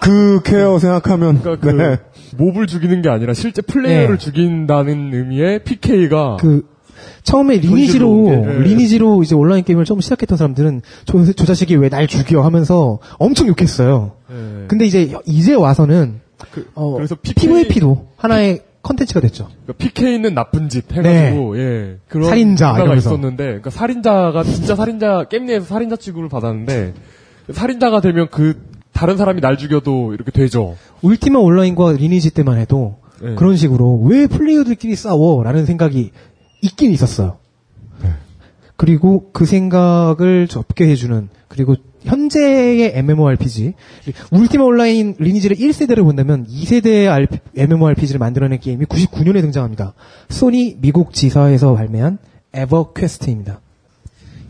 그 0.01 0.41
케어 0.45 0.79
생각하면 0.79 1.41
그러니까 1.43 1.67
그 1.67 1.77
네. 1.77 1.99
mob을 2.37 2.67
죽이는 2.67 3.03
게 3.03 3.09
아니라 3.09 3.35
실제 3.35 3.63
플레이어를 3.63 4.19
네. 4.19 4.25
죽인다는 4.25 5.13
의미의 5.13 5.65
PK가 5.65 6.37
그 6.39 6.69
처음에 7.25 7.57
리니지로 7.57 8.25
네. 8.29 8.59
리니지로 8.61 9.23
이제 9.23 9.35
온라인 9.35 9.65
게임을 9.65 9.85
처음 9.85 10.01
시작했던 10.01 10.37
사람들은 10.39 10.83
저, 11.07 11.25
저 11.33 11.45
자식이 11.45 11.75
왜 11.77 11.89
날 11.89 12.07
죽여 12.07 12.43
하면서 12.43 12.99
엄청 13.19 13.49
욕했어요. 13.49 14.13
네. 14.29 14.65
근데 14.69 14.85
이제 14.85 15.13
이제 15.25 15.55
와서는 15.55 16.21
그, 16.51 16.69
어, 16.75 16.93
그래서 16.95 17.17
PK 17.17 17.49
PVP도 17.49 18.09
하나의 18.17 18.63
컨텐츠가 18.87 19.21
됐죠. 19.21 19.49
그러니까 19.65 19.73
PK는 19.75 20.35
나쁜 20.35 20.69
짓 20.69 20.91
해가지고 20.93 21.59
예 21.59 21.99
그런 22.09 22.23
네. 22.23 22.29
살인자 22.29 22.77
이러면서. 22.77 23.11
있었는데 23.11 23.45
그러니까 23.45 23.71
살인자가 23.71 24.45
진짜 24.45 24.77
살인자 24.77 25.25
게임 25.25 25.47
내에서 25.47 25.67
살인자 25.67 25.97
취급을 25.97 26.29
받았는데 26.29 26.95
살인자가 27.53 28.01
되면 28.01 28.29
그 28.31 28.63
다른 28.93 29.17
사람이 29.17 29.41
날 29.41 29.59
죽여도 29.59 30.15
이렇게 30.15 30.31
되죠. 30.31 30.77
울티마 31.03 31.39
온라인과 31.39 31.93
리니지 31.93 32.31
때만 32.31 32.59
해도 32.59 32.99
네. 33.21 33.35
그런 33.35 33.57
식으로 33.57 34.01
왜 34.05 34.27
플레이어들끼리 34.27 34.95
싸워라는 34.95 35.67
생각이 35.67 36.13
있긴 36.63 36.93
있었어요. 36.93 37.39
그리고 38.77 39.31
그 39.33 39.47
생각을 39.47 40.49
접게 40.49 40.87
해주는 40.89 41.29
그리고 41.49 41.77
현재의 42.07 42.93
MMORPG 42.95 43.75
울티마 44.31 44.65
온라인 44.65 45.15
리니지를 45.19 45.57
1세대를 45.57 46.05
본다면 46.05 46.47
2세대의 46.47 47.41
MMORPG를 47.57 48.19
만들어낸 48.19 48.61
게임이 48.61 48.87
99년에 48.87 49.41
등장합니다. 49.43 49.95
소니 50.29 50.77
미국 50.81 51.13
지사에서 51.13 51.75
발매한 51.75 52.19
에버퀘스트입니다. 52.55 53.61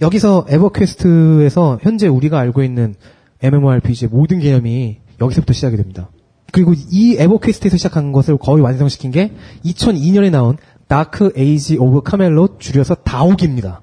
여기서 0.02 0.46
에버퀘스트에서 0.48 1.78
현재 1.82 2.06
우리가 2.06 2.38
알고 2.38 2.62
있는 2.62 2.94
MMORPG의 3.42 4.10
모든 4.10 4.38
개념이 4.38 4.98
여기서부터 5.20 5.52
시작이 5.54 5.76
됩니다. 5.76 6.10
그리고 6.52 6.74
이 6.90 7.16
에버퀘스트에서 7.18 7.76
시작한 7.76 8.12
것을 8.12 8.36
거의 8.36 8.62
완성시킨 8.62 9.10
게 9.10 9.32
2002년에 9.64 10.30
나온 10.30 10.56
다크 10.88 11.32
에이지 11.36 11.78
오브 11.78 12.02
카멜롯 12.02 12.60
줄여서 12.60 12.96
다옥입니다. 12.96 13.80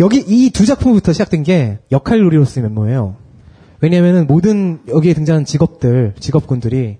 여기 0.00 0.18
이 0.26 0.50
두 0.50 0.64
작품부터 0.66 1.12
시작된 1.12 1.42
게 1.42 1.78
역할놀이로서의 1.90 2.64
면모예요. 2.68 3.16
왜냐면은 3.80 4.26
모든 4.26 4.80
여기에 4.88 5.14
등장하는 5.14 5.44
직업들, 5.44 6.14
직업군들이 6.18 6.98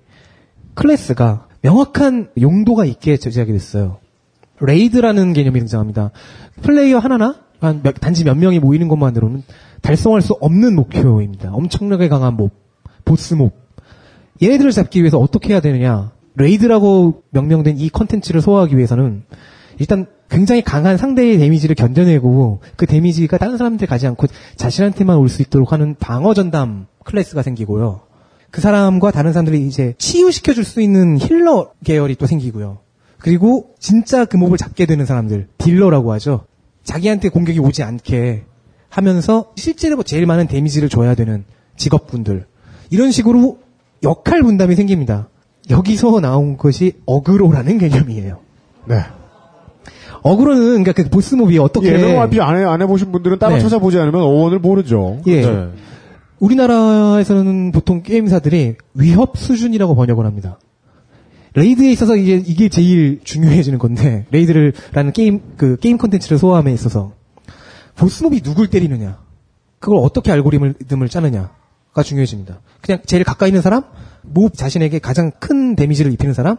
클래스가 0.73 1.47
명확한 1.61 2.29
용도가 2.41 2.85
있게 2.85 3.17
제작이 3.17 3.51
됐어요. 3.51 3.97
raid라는 4.61 5.33
개념이 5.33 5.59
등장합니다. 5.59 6.11
플레이어 6.61 6.99
하나나 6.99 7.35
한 7.59 7.81
몇- 7.83 7.99
단지 7.99 8.23
몇 8.23 8.35
명이 8.37 8.59
모이는 8.59 8.87
것만으로는 8.87 9.43
달성할 9.81 10.21
수 10.21 10.33
없는 10.39 10.75
목표입니다. 10.75 11.51
엄청나게 11.53 12.07
강한 12.09 12.35
mob, 12.35 12.51
보스 13.05 13.33
mob. 13.33 13.53
얘네들을 14.41 14.71
잡기 14.71 14.99
위해서 15.01 15.17
어떻게 15.17 15.53
해야 15.53 15.59
되느냐? 15.61 16.11
raid라고 16.35 17.23
명명된 17.31 17.77
이 17.77 17.89
컨텐츠를 17.89 18.41
소화하기 18.41 18.77
위해서는 18.77 19.23
일단 19.79 20.07
굉장히 20.29 20.61
강한 20.61 20.97
상대의 20.97 21.37
데미지를 21.37 21.75
견뎌내고 21.75 22.61
그 22.75 22.85
데미지가 22.85 23.37
다른 23.37 23.57
사람한테 23.57 23.85
가지 23.85 24.05
않고 24.07 24.27
자신한테만 24.55 25.17
올 25.17 25.27
수 25.29 25.41
있도록 25.41 25.71
하는 25.71 25.95
방어 25.99 26.33
전담 26.33 26.87
클래스가 27.03 27.41
생기고요. 27.41 28.01
그 28.51 28.61
사람과 28.61 29.11
다른 29.11 29.31
사람들이 29.33 29.65
이제 29.67 29.93
치유시켜 29.97 30.53
줄 30.53 30.63
수 30.63 30.81
있는 30.81 31.17
healer 31.19 31.71
계열이 31.83 32.15
또 32.15 32.25
생기고요. 32.25 32.79
그리고 33.19 33.75
진짜 33.79 34.25
그 34.25 34.37
mob을 34.37 34.57
잡게 34.57 34.85
되는 34.85 35.05
사람들, 35.05 35.47
딜러라고 35.57 36.13
하죠. 36.13 36.45
자기한테 36.83 37.29
공격이 37.29 37.59
오지 37.59 37.83
않게 37.83 38.45
하면서 38.89 39.51
실제로 39.55 40.01
제일 40.03 40.25
많은 40.25 40.47
데미지를 40.47 40.89
줘야 40.89 41.13
되는 41.15 41.43
직업분들. 41.75 42.45
이런 42.89 43.11
식으로 43.11 43.59
역할 44.03 44.41
분담이 44.41 44.75
생깁니다. 44.75 45.27
여기서 45.69 46.19
나온 46.21 46.57
것이 46.57 46.93
어그로라는 47.05 47.77
개념이에요. 47.77 48.39
네. 48.85 49.03
어그로는 50.21 50.83
그러니까 50.83 50.93
그 50.93 51.09
보스mob이 51.09 51.57
어떻게 51.59 51.89
예, 51.89 51.95
MMORPG 51.95 52.41
안, 52.41 52.57
해, 52.57 52.63
안 52.63 52.81
해보신 52.81 53.11
분들은 53.11 53.39
따로 53.39 53.55
네. 53.55 53.61
찾아보지 53.61 53.97
않으면 53.97 54.21
어원을 54.21 54.59
모르죠. 54.59 55.21
예. 55.27 55.41
네. 55.45 55.69
우리나라에서는 56.39 57.71
보통 57.71 58.01
게임사들이 58.01 58.75
위협 58.93 59.37
수준이라고 59.37 59.95
번역을 59.95 60.25
합니다. 60.25 60.59
raid에 61.53 61.91
있어서 61.91 62.15
이게, 62.15 62.35
이게 62.35 62.69
제일 62.69 63.19
중요해지는 63.23 63.79
건데, 63.79 64.25
raid를라는 64.31 65.13
게임, 65.13 65.41
그, 65.57 65.77
게임 65.77 65.97
컨텐츠를 65.97 66.37
소화함에 66.37 66.71
있어서, 66.73 67.13
보스mob이 67.95 68.41
누굴 68.41 68.69
때리느냐, 68.69 69.17
그걸 69.79 69.97
어떻게 69.97 70.31
알고리즘을 70.31 71.09
짜느냐가 71.09 72.03
중요해집니다. 72.03 72.61
그냥 72.81 73.01
제일 73.05 73.23
가까이 73.23 73.49
있는 73.49 73.61
사람, 73.61 73.83
mob 74.21 74.53
자신에게 74.53 74.99
가장 74.99 75.31
큰 75.39 75.75
데미지를 75.75 76.13
입히는 76.13 76.33
사람, 76.33 76.57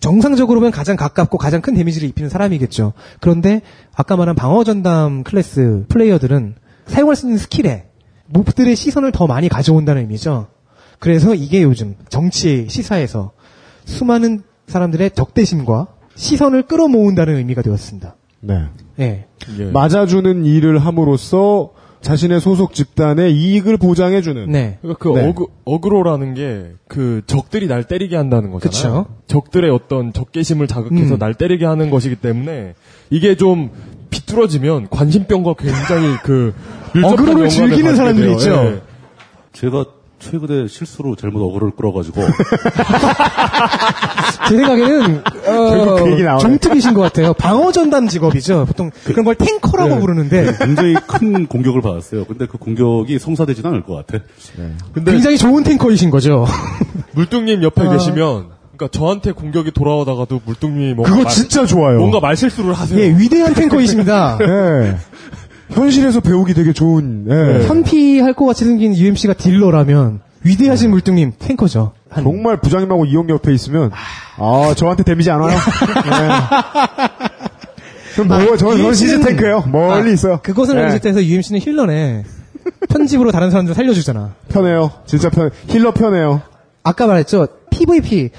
정상적으로 0.00 0.60
보면 0.60 0.72
가장 0.72 0.96
가깝고 0.96 1.38
가장 1.38 1.60
큰 1.60 1.74
데미지를 1.74 2.08
입히는 2.08 2.30
사람이겠죠. 2.30 2.94
그런데 3.20 3.60
아까 3.94 4.16
말한 4.16 4.34
방어 4.34 4.64
전담 4.64 5.22
클래스 5.22 5.84
플레이어들은 5.88 6.56
사용할 6.86 7.16
수 7.16 7.26
있는 7.26 7.38
스킬에 7.38 7.86
mob들의 8.26 8.74
시선을 8.74 9.12
더 9.12 9.26
많이 9.26 9.48
가져온다는 9.48 10.02
의미죠. 10.02 10.48
그래서 10.98 11.34
이게 11.34 11.62
요즘 11.62 11.96
정치 12.08 12.66
시사에서 12.68 13.32
수많은 13.84 14.42
사람들의 14.66 15.10
적대심과 15.12 15.88
시선을 16.14 16.62
끌어모은다는 16.64 17.36
의미가 17.36 17.62
되었습니다. 17.62 18.16
네. 18.40 18.64
예. 18.98 19.26
예. 19.58 19.64
맞아주는 19.64 20.44
일을 20.44 20.78
함으로써 20.78 21.72
자신의 22.00 22.40
소속 22.40 22.72
집단의 22.74 23.34
이익을 23.34 23.76
보장해주는. 23.76 24.50
네. 24.50 24.78
그러니까 24.80 24.98
그 25.02 25.18
네. 25.18 25.28
어그, 25.28 25.46
어그로라는 25.64 26.34
게 26.34 26.80
그 26.90 27.22
적들이 27.26 27.68
날 27.68 27.84
때리게 27.84 28.16
한다는 28.16 28.50
거잖아요. 28.50 29.04
그쵸. 29.04 29.14
적들의 29.28 29.70
어떤 29.70 30.12
적개심을 30.12 30.66
자극해서 30.66 31.14
음. 31.14 31.18
날 31.20 31.34
때리게 31.34 31.64
하는 31.64 31.88
것이기 31.88 32.16
때문에 32.16 32.74
이게 33.10 33.36
좀 33.36 33.70
비뚤어지면 34.10 34.88
관심병과 34.90 35.54
굉장히 35.54 36.16
그 36.24 36.52
어그로를 37.04 37.48
즐기는 37.48 37.94
사람들이 37.94 38.26
돼요. 38.26 38.36
있죠. 38.36 38.50
예. 38.50 38.80
제가 39.52 39.84
최근에 40.20 40.68
실수로 40.68 41.16
잘못 41.16 41.42
어그로를 41.42 41.74
끌어가지고 41.74 42.20
제 44.48 44.56
생각에는 44.56 45.22
그 45.24 45.50
어, 45.50 45.74
나오네. 46.22 46.38
정특이신 46.40 46.94
것 46.94 47.00
같아요. 47.00 47.32
방어 47.32 47.72
전담 47.72 48.06
직업이죠. 48.08 48.66
보통 48.66 48.90
그런 49.04 49.24
걸 49.24 49.34
탱커라고 49.34 49.94
네. 49.94 50.00
부르는데 50.00 50.56
굉장히 50.58 50.94
큰 51.06 51.46
공격을 51.46 51.80
받았어요. 51.80 52.24
근데 52.26 52.46
그 52.46 52.58
공격이 52.58 53.18
성사되진 53.18 53.66
않을 53.66 53.82
것 53.84 53.94
같아. 54.06 54.22
근데 54.92 55.12
굉장히 55.12 55.38
좋은 55.38 55.62
탱커이신 55.64 56.10
거죠. 56.10 56.46
물뚱님 57.12 57.62
옆에 57.62 57.82
아. 57.86 57.90
계시면 57.90 58.48
그러니까 58.76 58.88
저한테 58.98 59.32
공격이 59.32 59.72
돌아오다가도 59.72 60.40
물뚱님이 60.44 60.94
뭔가 60.94 61.10
그거 61.10 61.24
말- 61.24 61.32
진짜 61.32 61.66
좋아요. 61.66 61.98
뭔가 61.98 62.20
말실수를 62.20 62.72
하세요. 62.72 62.98
예, 63.00 63.08
위대한 63.18 63.52
탱커이십니다. 63.54 64.38
예. 64.42 64.96
현실에서 65.70 66.20
배우기 66.20 66.54
되게 66.54 66.72
좋은, 66.72 67.26
예. 67.28 67.66
현피할 67.66 68.32
것 68.34 68.44
같이 68.46 68.64
생긴 68.64 68.94
UMC가 68.94 69.34
딜러라면 69.34 70.20
위대하신 70.42 70.90
물뚱님 70.90 71.32
탱커죠. 71.38 71.92
한- 72.08 72.24
정말 72.24 72.56
부장님하고 72.60 73.04
이용 73.04 73.28
옆에 73.28 73.52
있으면, 73.54 73.90
아, 74.36 74.74
저한테 74.76 75.02
데미지 75.04 75.30
안 75.30 75.40
와요? 75.40 75.56
예. 75.56 77.20
그럼 78.14 78.28
뭐, 78.28 78.56
저, 78.56 78.74
저는 78.76 78.92
시즈 78.94 79.12
UMC 79.12 79.18
는 79.18 79.24
탱크예요 79.24 79.64
멀리 79.70 80.10
아, 80.10 80.12
있어요. 80.12 80.40
그것을 80.42 80.76
예. 80.76 80.82
알기 80.82 81.00
때서 81.00 81.22
UMC는 81.24 81.60
힐러네. 81.60 82.24
편집으로 82.88 83.30
다른 83.30 83.50
사람들 83.50 83.74
살려주잖아. 83.74 84.34
편해요. 84.48 84.90
진짜 85.06 85.30
편, 85.30 85.50
힐러 85.68 85.92
편해요. 85.92 86.42
아까 86.82 87.06
말했죠. 87.06 87.46
PVP 87.70 88.30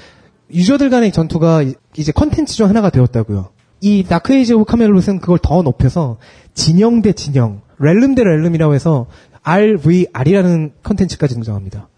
유저들 0.52 0.90
간의 0.90 1.12
전투가 1.12 1.62
이- 1.62 1.74
이제 1.96 2.12
컨텐츠 2.12 2.54
중 2.54 2.68
하나가 2.68 2.90
되었다고요. 2.90 3.48
이 3.84 4.04
다크에이지 4.04 4.54
오브 4.54 4.64
카멜롯은 4.64 5.18
그걸 5.20 5.38
더 5.42 5.60
높여서 5.62 6.18
진영 6.54 7.02
대 7.02 7.12
진영, 7.12 7.60
realm 7.78 8.14
대 8.14 8.22
realm이라고 8.22 8.74
해서 8.74 9.06
RVR이라는 9.42 10.72
컨텐츠까지 10.84 11.34
등장합니다. 11.34 11.88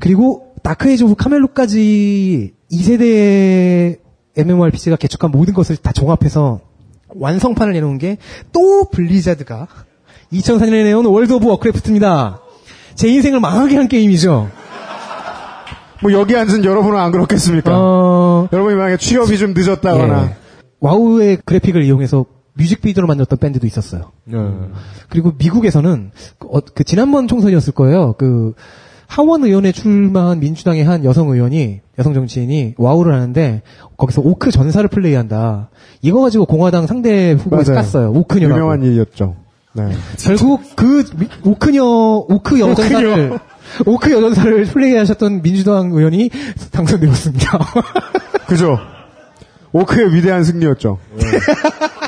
그리고 0.00 0.52
다크에이지 0.62 1.04
오브 1.04 1.14
카멜롯까지 1.16 2.52
2세대 2.70 3.98
MMORPG가 4.36 4.96
개척한 4.96 5.30
모든 5.30 5.54
것을 5.54 5.76
다 5.78 5.92
종합해서 5.92 6.60
완성판을 7.16 7.72
내놓은 7.72 7.98
게 7.98 8.18
또 8.52 8.84
블리자드가 8.90 9.66
2004년에 10.32 10.84
내온 10.84 11.06
월드 11.06 11.32
오브 11.32 11.46
워크래프트입니다. 11.46 12.40
제 12.96 13.08
인생을 13.08 13.40
망하게 13.40 13.76
한 13.76 13.88
게임이죠. 13.88 14.50
뭐, 16.02 16.12
여기 16.12 16.36
앉은 16.36 16.64
여러분은 16.64 16.98
안 16.98 17.12
그렇겠습니까? 17.12 17.70
어, 17.74 18.48
여러분이 18.52 18.76
만약에 18.76 18.98
취업이 18.98 19.38
좀 19.38 19.54
늦었다거나. 19.54 20.24
예. 20.24 20.43
와우의 20.84 21.38
그래픽을 21.44 21.82
이용해서 21.84 22.26
뮤직비디오를 22.54 23.06
만들었던 23.08 23.38
밴드도 23.38 23.66
있었어요. 23.66 24.12
예. 24.32 24.36
그리고 25.08 25.32
미국에서는 25.38 26.10
그, 26.38 26.48
어, 26.52 26.60
그 26.60 26.84
지난번 26.84 27.26
총선이었을 27.26 27.72
거예요. 27.72 28.14
그 28.18 28.52
하원 29.06 29.44
의원에 29.44 29.72
출마한 29.72 30.40
민주당의 30.40 30.84
한 30.84 31.04
여성 31.04 31.30
의원이 31.30 31.80
여성 31.98 32.14
정치인이 32.14 32.74
와우를 32.78 33.14
하는데 33.14 33.62
거기서 33.96 34.20
오크 34.24 34.50
전사를 34.50 34.86
플레이한다. 34.88 35.70
이거 36.02 36.20
가지고 36.20 36.44
공화당 36.46 36.86
상대 36.86 37.32
후보에서 37.32 37.72
맞아요. 37.72 37.84
깠어요. 37.86 38.16
오크녀라고. 38.16 38.58
유명한 38.60 38.82
일이었죠. 38.82 39.36
네. 39.72 39.90
결국 40.22 40.60
그 40.76 41.04
미- 41.16 41.28
오크녀 41.44 41.82
오크 41.84 42.60
여전사를 42.60 43.38
오크 43.86 44.12
여전사를 44.12 44.64
플레이하셨던 44.66 45.42
민주당 45.42 45.90
의원이 45.92 46.30
당선되었습니다. 46.72 47.58
그죠? 48.46 48.78
오크의 49.74 50.14
위대한 50.14 50.44
승리였죠. 50.44 50.98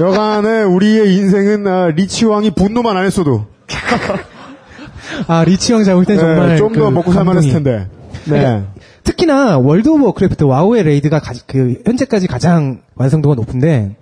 여간에 0.01 0.63
우리의 0.63 1.17
인생은 1.17 1.67
아, 1.67 1.89
리치 1.89 2.25
왕이 2.25 2.51
분노만 2.53 2.97
안 2.97 3.05
했어도 3.05 3.47
아 5.27 5.43
리치 5.45 5.73
왕 5.73 5.83
잡을 5.85 6.05
땐 6.05 6.17
정말 6.19 6.57
좀 6.57 6.73
더 6.73 6.81
그 6.87 6.91
먹고 6.91 7.13
살만했을 7.13 7.53
감동이. 7.53 7.77
텐데. 7.77 7.91
네. 8.27 8.63
특히나 9.05 9.59
월드 9.59 9.89
오브 9.89 10.05
워크래프트 10.07 10.45
와우의 10.45 10.85
raid가 10.85 11.19
가- 11.21 11.33
그 11.47 11.81
현재까지 11.85 12.27
가장 12.29 12.83
완성도가 12.95 13.35
높은데 13.35 13.97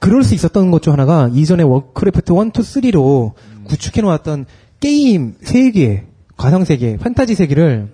그럴 0.00 0.22
수 0.24 0.34
있었던 0.34 0.70
것 0.70 0.80
중 0.80 0.92
하나가 0.92 1.28
이전에 1.32 1.62
워크래프트 1.62 2.32
1, 2.32 2.38
2, 2.38 2.40
3로 2.52 3.32
구축해 3.64 4.00
놓았던 4.02 4.46
게임 4.80 5.34
세계, 5.42 6.04
가상 6.36 6.64
세계, 6.64 6.96
판타지 6.96 7.34
세계를 7.34 7.88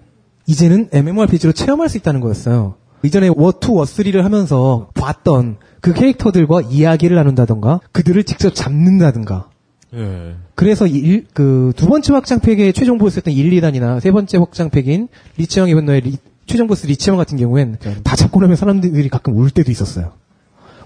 이제는 0.46 0.88
MMORPG로 0.92 1.52
체험할 1.52 1.88
수 1.88 1.96
있다는 1.96 2.20
거였어요. 2.20 2.74
이전에 3.04 3.28
워 3.28 3.50
2, 3.52 3.70
워 3.70 3.84
3를 3.84 4.22
하면서 4.22 4.88
봤던 4.94 5.56
그 5.80 5.92
캐릭터들과 5.92 6.62
이야기를 6.62 7.16
나눈다던가 7.16 7.80
그들을 7.92 8.24
직접 8.24 8.54
잡는다든가 8.54 9.48
예. 9.94 10.34
그래서 10.54 10.86
일, 10.86 11.26
그, 11.34 11.72
두 11.76 11.86
번째 11.86 12.14
확장팩의 12.14 12.72
최종 12.72 12.98
보스였던 12.98 13.32
일리단이나 13.34 14.00
세 14.00 14.10
번째 14.10 14.38
확장팩인 14.38 15.08
리치 15.36 15.49
왕의 15.49 15.68
분노의 15.68 16.00
리- 16.00 16.16
최종 16.46 16.66
보스 16.66 16.86
리치 16.86 17.01
왕 17.01 17.16
같은 17.16 17.38
경우엔 17.38 17.78
다 18.02 18.16
잡고 18.16 18.40
나면 18.40 18.56
사람들이 18.56 19.08
가끔 19.08 19.36
울 19.36 19.50
때도 19.50 19.70
있었어요. 19.70 20.12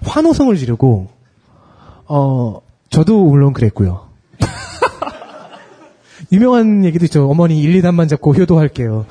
환호성을 0.03 0.55
지르고, 0.57 1.07
어, 2.07 2.61
저도 2.89 3.25
물론 3.25 3.51
그랬고요. 3.53 4.07
유명한 6.31 6.85
얘기도 6.85 7.05
있죠. 7.05 7.29
어머니 7.29 7.61
일리단만 7.61 8.07
잡고 8.09 8.33
효도할게요. 8.35 9.05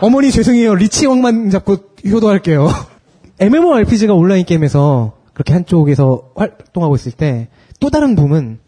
어머니 0.00 0.30
죄송해요. 0.30 0.74
리치 0.74 1.02
왕만 1.02 1.50
잡고 1.50 1.76
효도할게요. 2.06 2.68
MMORPG가 3.40 4.14
온라인 4.14 4.44
게임에서 4.44 5.14
그렇게 5.32 5.52
한쪽에서 5.52 6.30
활동하고 6.34 6.94
있을 6.96 7.12
때 7.12 7.48
또 7.80 7.90
다른 7.90 8.14
붐은 8.14 8.58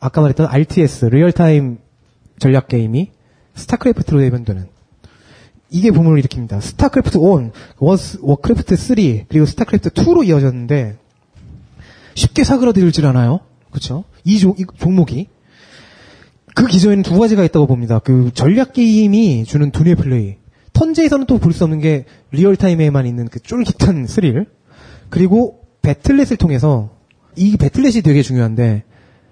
아까 0.00 0.20
말했던 0.20 0.46
RTS 0.46 1.06
real-time 1.06 1.78
전략 2.38 2.68
게임이 2.68 3.10
스타크래프트로 3.54 4.20
대변되는 4.20 4.68
이게 5.70 5.90
붐을 5.90 6.20
일으킵니다. 6.22 6.60
스타크래프트 6.60 7.18
1, 7.18 7.50
워스, 7.78 8.18
워크래프트 8.22 8.76
3 8.76 8.96
그리고 9.28 9.46
스타크래프트 9.46 9.90
2로 9.90 10.26
이어졌는데 10.26 10.96
쉽게 12.14 12.44
사그라들질 12.44 13.06
않아요. 13.06 13.40
그렇죠? 13.70 14.04
이, 14.24 14.38
조, 14.38 14.54
이 14.58 14.64
종목이 14.78 15.28
그 16.54 16.66
기저에는 16.66 17.02
두 17.02 17.18
가지가 17.18 17.44
있다고 17.44 17.66
봅니다. 17.66 17.98
그 17.98 18.30
전략 18.32 18.72
게임이 18.72 19.44
주는 19.44 19.70
두뇌 19.70 19.94
플레이. 19.94 20.36
턴제에서는 20.76 21.26
또 21.26 21.38
볼 21.38 21.52
수 21.52 21.64
없는 21.64 21.80
게 21.80 22.04
real-time에만 22.32 23.06
있는 23.06 23.28
그 23.28 23.40
쫄깃한 23.40 24.06
스릴. 24.06 24.46
그리고 25.08 25.62
배틀넷을 25.82 26.36
통해서 26.36 26.90
이 27.34 27.56
배틀넷이 27.56 28.02
되게 28.02 28.22
중요한데 28.22 28.84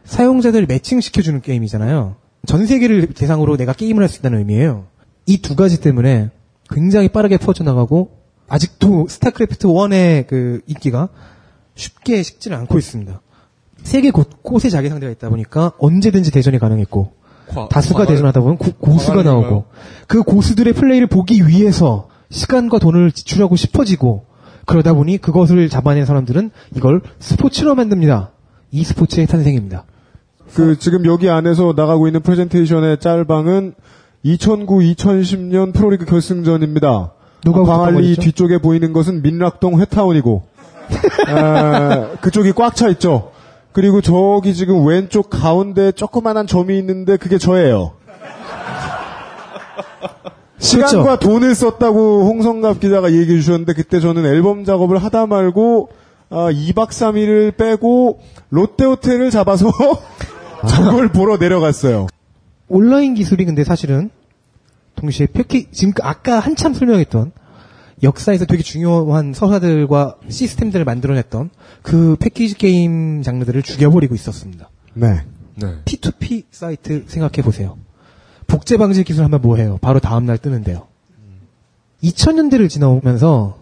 사용자들 0.04 0.66
matching시켜주는 0.66 1.40
게임이잖아요. 1.42 2.16
전 2.46 2.66
세계를 2.66 3.08
대상으로 3.08 3.56
내가 3.56 3.72
게임을 3.72 4.02
할 4.02 4.08
수 4.08 4.20
있다는 4.20 4.38
의미예요. 4.38 4.86
이 5.26 5.38
두 5.38 5.54
가지 5.56 5.80
때문에 5.80 6.30
굉장히 6.70 7.08
빠르게 7.08 7.36
퍼져나가고 7.38 8.10
아직도 8.48 9.06
스타크래프트 9.08 9.66
1의 9.68 10.26
그 10.26 10.60
인기가 10.66 11.08
쉽게 11.74 12.22
식지는 12.22 12.56
않고 12.58 12.78
있습니다. 12.78 13.20
세계 13.82 14.10
곳곳에 14.10 14.70
자기 14.70 14.88
상대가 14.88 15.10
있다 15.12 15.28
보니까 15.28 15.72
언제든지 15.78 16.30
대전이 16.30 16.58
가능했고 16.58 17.12
과- 17.48 17.68
다수가 17.68 18.06
대전하다 18.06 18.40
보면 18.40 18.58
고, 18.58 18.72
고수가? 18.78 19.22
나오고 19.22 19.64
그 20.06 20.22
고수들의 20.22 20.72
플레이를 20.72 21.06
보기 21.06 21.46
위해서 21.46 22.08
시간과 22.30 22.78
돈을 22.78 23.12
지출하고 23.12 23.56
싶어지고 23.56 24.26
그러다 24.66 24.94
보니 24.94 25.18
그것을 25.18 25.68
잡아낸 25.68 26.04
사람들은 26.06 26.50
이걸 26.76 27.00
스포츠로 27.18 27.74
만듭니다. 27.74 28.30
이 28.70 28.82
스포츠의 28.84 29.26
탄생입니다. 29.26 29.84
그 30.54 30.78
지금 30.78 31.04
여기 31.06 31.28
안에서 31.30 31.74
나가고 31.76 32.06
있는 32.06 32.22
프레젠테이션의 32.22 32.98
짤방은 33.00 33.74
2009-2010년 34.24 35.74
프로리그 35.74 36.04
결승전입니다. 36.06 37.12
누가 37.44 37.60
웃었던 37.60 37.84
광안리? 37.94 38.16
뒤쪽에 38.16 38.58
보이는 38.58 38.92
것은 38.92 39.22
민락동 39.22 39.80
회타운이고 39.80 40.42
아, 41.28 42.08
그쪽이 42.20 42.52
꽉 42.52 42.74
차 42.74 42.88
있죠. 42.90 43.32
그리고 43.74 44.00
저기 44.00 44.54
지금 44.54 44.86
왼쪽 44.86 45.28
가운데 45.28 45.90
조그만한 45.90 46.46
점이 46.46 46.78
있는데 46.78 47.16
그게 47.16 47.38
저예요. 47.38 47.94
시간과 50.58 51.18
돈을 51.18 51.56
썼다고 51.56 52.24
홍성갑 52.24 52.78
기자가 52.78 53.12
얘기해 53.12 53.40
주셨는데 53.40 53.72
그때 53.74 53.98
저는 53.98 54.26
앨범 54.26 54.64
작업을 54.64 54.98
하다 54.98 55.26
말고 55.26 55.88
아, 56.30 56.52
2박 56.52 56.90
3일을 56.90 57.56
빼고 57.56 58.20
롯데호텔을 58.50 59.32
잡아서 59.32 59.72
저걸 60.68 61.08
보러 61.08 61.36
내려갔어요. 61.36 62.06
온라인 62.68 63.14
기술이 63.14 63.44
근데 63.44 63.64
사실은 63.64 64.08
동시에 64.94 65.26
패키 65.26 65.72
지금 65.72 65.92
그 65.92 66.02
아까 66.04 66.38
한참 66.38 66.74
설명했던 66.74 67.32
역사에서 68.04 68.44
되게 68.44 68.62
중요한 68.62 69.32
서사들과 69.34 70.16
시스템들을 70.28 70.84
만들어냈던 70.84 71.50
그 71.82 72.16
패키지 72.20 72.54
게임 72.54 73.22
장르들을 73.22 73.62
죽여버리고 73.62 74.14
있었습니다. 74.14 74.70
네. 74.94 75.22
네. 75.56 75.66
P2P 75.84 76.44
사이트 76.50 77.04
생각해 77.06 77.42
보세요. 77.42 77.76
복제 78.46 78.76
방지 78.76 79.04
기술 79.04 79.24
하면 79.24 79.40
뭐해요? 79.40 79.78
바로 79.80 80.00
다음 80.00 80.26
날 80.26 80.38
뜨는데요. 80.38 80.86
2000년대를 82.02 82.68
지나오면서 82.68 83.56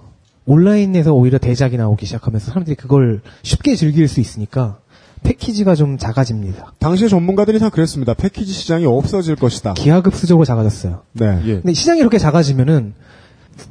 온라인에서 0.45 1.13
오히려 1.13 1.39
대작이 1.39 1.77
나오기 1.77 2.05
시작하면서 2.07 2.47
사람들이 2.47 2.75
그걸 2.75 3.21
쉽게 3.43 3.77
즐길 3.77 4.09
수 4.09 4.21
있으니까 4.21 4.81
패키지가 5.23 5.77
좀 5.77 5.99
작아집니다. 5.99 6.73
당시의 6.81 7.09
전문가들이 7.09 7.61
다 7.61 7.69
그랬습니다. 7.71 8.13
패키지 8.15 8.53
시장이 8.53 8.87
없어질 8.87 9.37
것이다. 9.37 9.75
기하급수적으로 9.75 10.45
작아졌어요. 10.45 11.03
네. 11.13 11.41
예. 11.45 11.53
근데 11.55 11.73
시장이 11.75 12.01
이렇게 12.01 12.19
작아지면은 12.19 12.95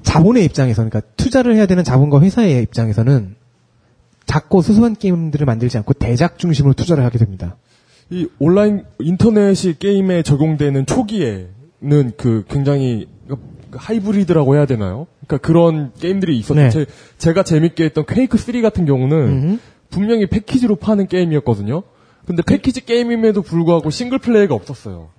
자본의 0.04 0.46
입장에서, 0.46 0.84
그러니까 0.84 1.02
투자를 1.18 1.56
해야 1.56 1.66
되는 1.66 1.84
자본과 1.84 2.22
회사의 2.22 2.64
입장에서는 2.64 3.36
작고 4.26 4.62
소소한 4.62 4.96
게임들을 4.96 5.46
만들지 5.46 5.78
않고 5.78 5.94
대작 5.94 6.38
중심으로 6.38 6.74
투자를 6.74 7.04
하게 7.04 7.18
됩니다. 7.18 7.58
이 8.10 8.28
온라인 8.40 8.84
인터넷이 9.00 9.78
게임에 9.78 10.22
적용되는 10.22 10.86
초기에는 10.86 12.12
그 12.18 12.46
굉장히 12.50 13.08
하이브리드라고 13.74 14.56
해야 14.56 14.66
되나요? 14.66 15.08
그러니까 15.26 15.38
그런 15.46 15.92
게임들이 16.00 16.38
있었죠. 16.38 16.60
네. 16.60 16.70
제, 16.70 16.86
제가 17.18 17.44
재밌게 17.44 17.86
했던 17.86 18.06
퀘이크 18.06 18.38
3 18.38 18.62
같은 18.62 18.86
경우는 18.86 19.18
음. 19.18 19.60
분명히 19.90 20.28
패키지로 20.28 20.76
파는 20.76 21.08
게임이었거든요. 21.08 21.84
근데 22.26 22.44
패키지 22.44 22.86
게임임에도 22.86 23.42
불구하고 23.42 23.90
single 23.90 24.20
play가 24.20 24.56
없었어요. 24.56 25.10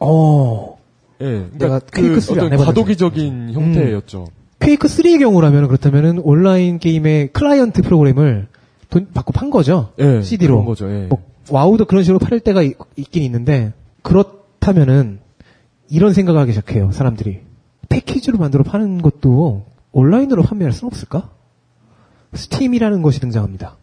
어, 0.00 0.77
예. 1.20 1.24
그러니까 1.24 1.58
내가 1.58 1.78
그 1.80 2.00
퀘이크 2.00 2.18
3안 2.18 2.30
어떤 2.32 2.36
해봤는데. 2.38 2.62
음. 2.62 2.66
과도기적인 2.66 3.52
형태였죠. 3.52 4.26
퀘이크 4.60 4.88
3의 4.88 5.18
경우라면 5.18 5.68
그렇다면은 5.68 6.18
온라인 6.18 6.78
게임의 6.78 7.32
클라이언트 7.32 7.82
프로그램을 7.82 8.48
돈 8.90 9.08
받고 9.12 9.32
판 9.32 9.50
거죠. 9.50 9.92
예. 9.98 10.22
CD로. 10.22 10.54
그런 10.54 10.66
거죠. 10.66 10.90
예. 10.90 11.06
뭐, 11.06 11.22
와우도 11.50 11.86
그런 11.86 12.02
식으로 12.02 12.18
팔 12.18 12.40
때가 12.40 12.62
있, 12.62 12.76
긴 13.10 13.22
있는데 13.22 13.72
그렇다면은 14.02 15.20
이런 15.90 16.12
생각을 16.12 16.40
하기 16.42 16.52
시작해요. 16.52 16.92
사람들이 16.92 17.40
패키지로 17.88 18.38
만들어 18.38 18.62
파는 18.64 19.00
것도 19.00 19.64
온라인으로 19.92 20.42
판매할 20.42 20.72
수는 20.72 20.88
없을까? 20.88 21.30
스팀이라는 22.34 23.00
것이 23.02 23.20
등장합니다. 23.20 23.76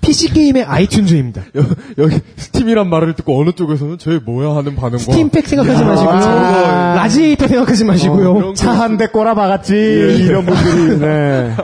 PC 0.00 0.32
게임의 0.32 0.64
아이튠즈입니다. 0.64 1.38
여, 1.56 1.64
여기 1.98 2.18
스팀이란 2.36 2.88
말을 2.88 3.14
듣고 3.14 3.40
어느 3.40 3.52
쪽에서는 3.52 3.98
저게 3.98 4.18
뭐야 4.18 4.56
하는 4.56 4.74
반응과 4.74 4.98
스팀팩 4.98 5.46
생각하지 5.46 5.84
마시고요. 5.84 6.20
저거- 6.20 6.94
라지에이터 6.96 7.46
생각하지 7.48 7.84
마시고요. 7.84 8.32
어, 8.32 8.38
이런 8.38 8.54
차 8.54 8.71
한 8.71 8.96
대 8.96 9.06
꼬라 9.08 9.34
박았지. 9.34 9.74
이런 9.74 10.46
분들이, 10.46 10.98
네. 10.98 11.54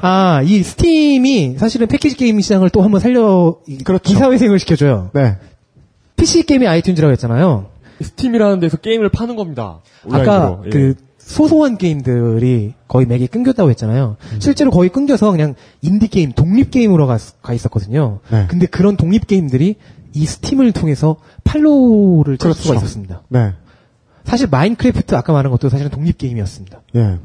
아, 0.00 0.42
이 0.44 0.62
스팀이 0.62 1.56
사실은 1.58 1.86
패키지 1.86 2.16
게임 2.16 2.40
시장을 2.40 2.70
또 2.70 2.82
한번 2.82 3.00
살려 3.00 3.56
이- 3.66 3.78
그렇죠. 3.78 4.02
기사회생을 4.04 4.58
시켜줘요. 4.58 5.10
네. 5.14 5.36
PC 6.16 6.44
게임의 6.46 6.68
아이튠즈라고 6.68 7.10
했잖아요. 7.12 7.66
스팀이라는 8.00 8.60
데서 8.60 8.76
게임을 8.78 9.08
파는 9.10 9.36
겁니다. 9.36 9.80
아까 10.10 10.50
온라인으로. 10.50 10.62
예. 10.66 10.70
그 10.70 10.94
소소한 11.24 11.78
게임들이 11.78 12.74
거의 12.86 13.06
맥이 13.06 13.26
끊겼다고 13.28 13.70
했잖아요. 13.70 14.16
음. 14.32 14.40
실제로 14.40 14.70
거의 14.70 14.90
끊겨서 14.90 15.30
그냥 15.30 15.54
인디 15.80 16.08
게임, 16.08 16.32
독립 16.32 16.70
게임으로 16.70 17.06
가, 17.06 17.18
가 17.42 17.54
있었거든요. 17.54 18.20
네. 18.30 18.46
근데 18.48 18.66
그런 18.66 18.96
독립 18.96 19.26
게임들이 19.26 19.76
이 20.12 20.26
스팀을 20.26 20.72
통해서 20.72 21.16
판로를 21.44 22.38
찾을 22.38 22.52
수가 22.52 22.70
그렇죠. 22.70 22.84
있었습니다. 22.84 23.22
네. 23.28 23.54
사실 24.24 24.48
마인크래프트 24.48 25.14
아까 25.14 25.32
말한 25.32 25.50
것도 25.50 25.68
사실은 25.70 25.90
독립 25.90 26.18
게임이었습니다. 26.18 26.82
예. 26.96 27.18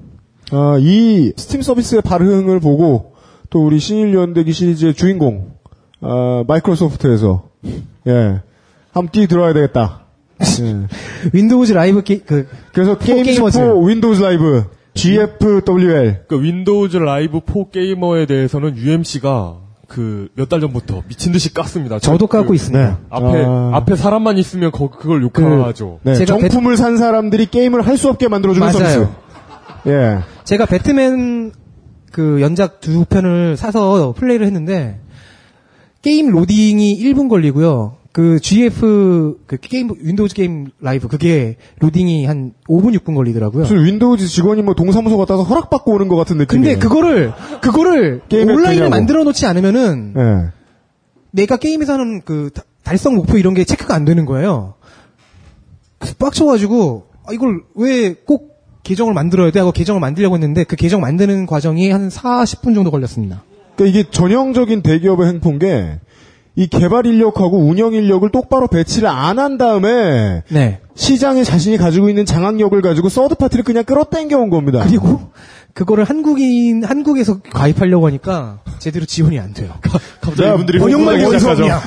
어, 0.51 0.77
이 0.79 1.33
스팀 1.35 1.61
서비스의 1.61 2.01
발흥을 2.01 2.59
보고 2.59 3.13
또 3.49 3.65
우리 3.65 3.79
신일 3.79 4.13
연대기 4.13 4.53
시리즈의 4.53 4.93
주인공 4.93 5.53
어, 6.01 6.43
마이크로소프트에서 6.47 7.49
예. 8.07 8.41
한번 8.91 9.11
뛰 9.11 9.27
들어야 9.27 9.53
되겠다. 9.53 10.05
예. 10.61 10.87
윈도우즈 11.33 11.73
라이브 11.73 12.01
게, 12.03 12.19
그 12.19 12.47
그래서 12.73 12.97
게임 12.97 13.23
게이머즈. 13.23 13.57
스포 13.59 13.83
윈도우즈 13.85 14.21
라이브 14.21 14.65
GFWL 14.93 16.25
그 16.27 16.41
윈도우즈 16.41 16.97
라이브 16.97 17.39
4 17.45 17.53
게이머에 17.71 18.25
대해서는 18.25 18.75
UMC가 18.77 19.57
그 19.87 20.29
몇 20.37 20.49
달 20.49 20.61
전부터 20.61 21.03
미친 21.07 21.31
듯이 21.31 21.53
깠습니다. 21.53 21.99
저도 22.01 22.27
그 22.27 22.37
갖고 22.37 22.53
있습니다. 22.53 22.99
앞에 23.09 23.45
아. 23.45 23.71
앞에 23.73 23.95
사람만 23.95 24.37
있으면 24.37 24.71
거, 24.71 24.89
그걸 24.89 25.23
욕하죠. 25.23 25.99
네, 26.03 26.13
제가 26.15 26.37
정품을 26.37 26.77
산 26.77 26.97
사람들이 26.97 27.47
게임을 27.47 27.85
할 27.87 27.97
수 27.97 28.07
없게 28.09 28.27
만들어주는 28.27 28.65
맞아요. 28.65 28.77
서비스. 28.89 29.07
예. 29.87 30.19
제가 30.43 30.65
배트맨 30.67 31.53
그 32.11 32.39
연작 32.41 32.79
두 32.81 33.05
편을 33.05 33.57
사서 33.57 34.13
플레이를 34.17 34.45
했는데 34.45 34.99
게임 36.01 36.29
로딩이 36.31 36.97
1분 37.03 37.27
걸리고요. 37.29 37.95
그 38.19 38.37
GF 38.41 39.37
그 39.47 39.55
게임 39.61 39.91
Windows 39.97 40.35
게임 40.35 40.67
라이브 40.81 41.07
그게 41.07 41.55
로딩이 41.79 42.25
한 42.25 42.51
5분 42.67 42.93
6분 42.99 43.15
걸리더라고요. 43.15 43.61
무슨 43.63 43.85
윈도우즈 43.85 44.27
직원이 44.27 44.61
뭐 44.61 44.73
동사무소 44.73 45.17
갔다 45.17 45.35
와서 45.35 45.43
허락받고 45.47 45.93
오는 45.93 46.09
것 46.09 46.17
같은 46.17 46.37
느낌이에요. 46.37 46.73
근데 46.73 46.85
그거를 46.85 47.31
그거를 47.61 48.19
되냐고. 48.27 48.89
만들어 48.89 49.23
놓지 49.23 49.45
않으면은 49.45 50.15
예. 50.17 50.51
내가 51.31 51.55
게임에서 51.55 51.93
하는 51.93 52.21
그 52.25 52.49
다- 52.53 52.63
달성 52.83 53.15
목표 53.15 53.37
이런 53.37 53.53
게 53.53 53.63
체크가 53.63 53.95
안 53.95 54.03
되는 54.03 54.25
거예요. 54.25 54.73
그래서 55.97 56.15
빡쳐가지고 56.19 57.05
아, 57.25 57.31
이걸 57.31 57.61
왜 57.75 58.13
꼭 58.25 58.59
계정을 58.83 59.13
만들어야 59.13 59.51
돼 59.51 59.59
하고 59.59 59.71
계정을 59.71 60.01
만들려고 60.01 60.35
했는데 60.35 60.65
그 60.65 60.75
계정 60.75 60.99
만드는 60.99 61.45
과정이 61.45 61.89
한 61.89 62.09
40분 62.09 62.75
정도 62.75 62.91
걸렸습니다. 62.91 63.43
그러니까 63.77 63.97
이게 63.99 64.09
전형적인 64.11 64.81
대기업의 64.81 65.27
횡포인 65.27 65.57
게, 65.59 65.99
이 66.59 66.67
개발 66.67 67.05
인력하고 67.05 67.57
운영 67.57 67.93
인력을 67.93 68.29
똑바로 68.31 68.67
배치를 68.67 69.07
안 69.07 69.39
한 69.39 69.57
다음에, 69.57 70.43
네. 70.49 70.81
시장에 70.93 71.45
자신이 71.45 71.77
가지고 71.77 72.09
있는 72.09 72.25
장악력을 72.25 72.81
가지고 72.81 73.07
서드 73.07 73.35
파티를 73.35 73.63
그냥 73.63 73.85
끌어당겨 73.85 74.37
온 74.37 74.49
겁니다. 74.49 74.83
그리고 74.85 75.31
그거를 75.73 76.03
한국인 76.03 76.83
한국에서 76.83 77.39
가입하려고 77.39 78.07
하니까 78.07 78.59
제대로 78.79 79.05
지원이 79.05 79.39
안 79.39 79.53
돼요. 79.53 79.71
갑자기 80.19 80.49
이분들이 80.49 80.79
번역만 80.79 81.15
흥분하기 81.21 81.39
시작하죠. 81.39 81.63
원성이야. 81.63 81.81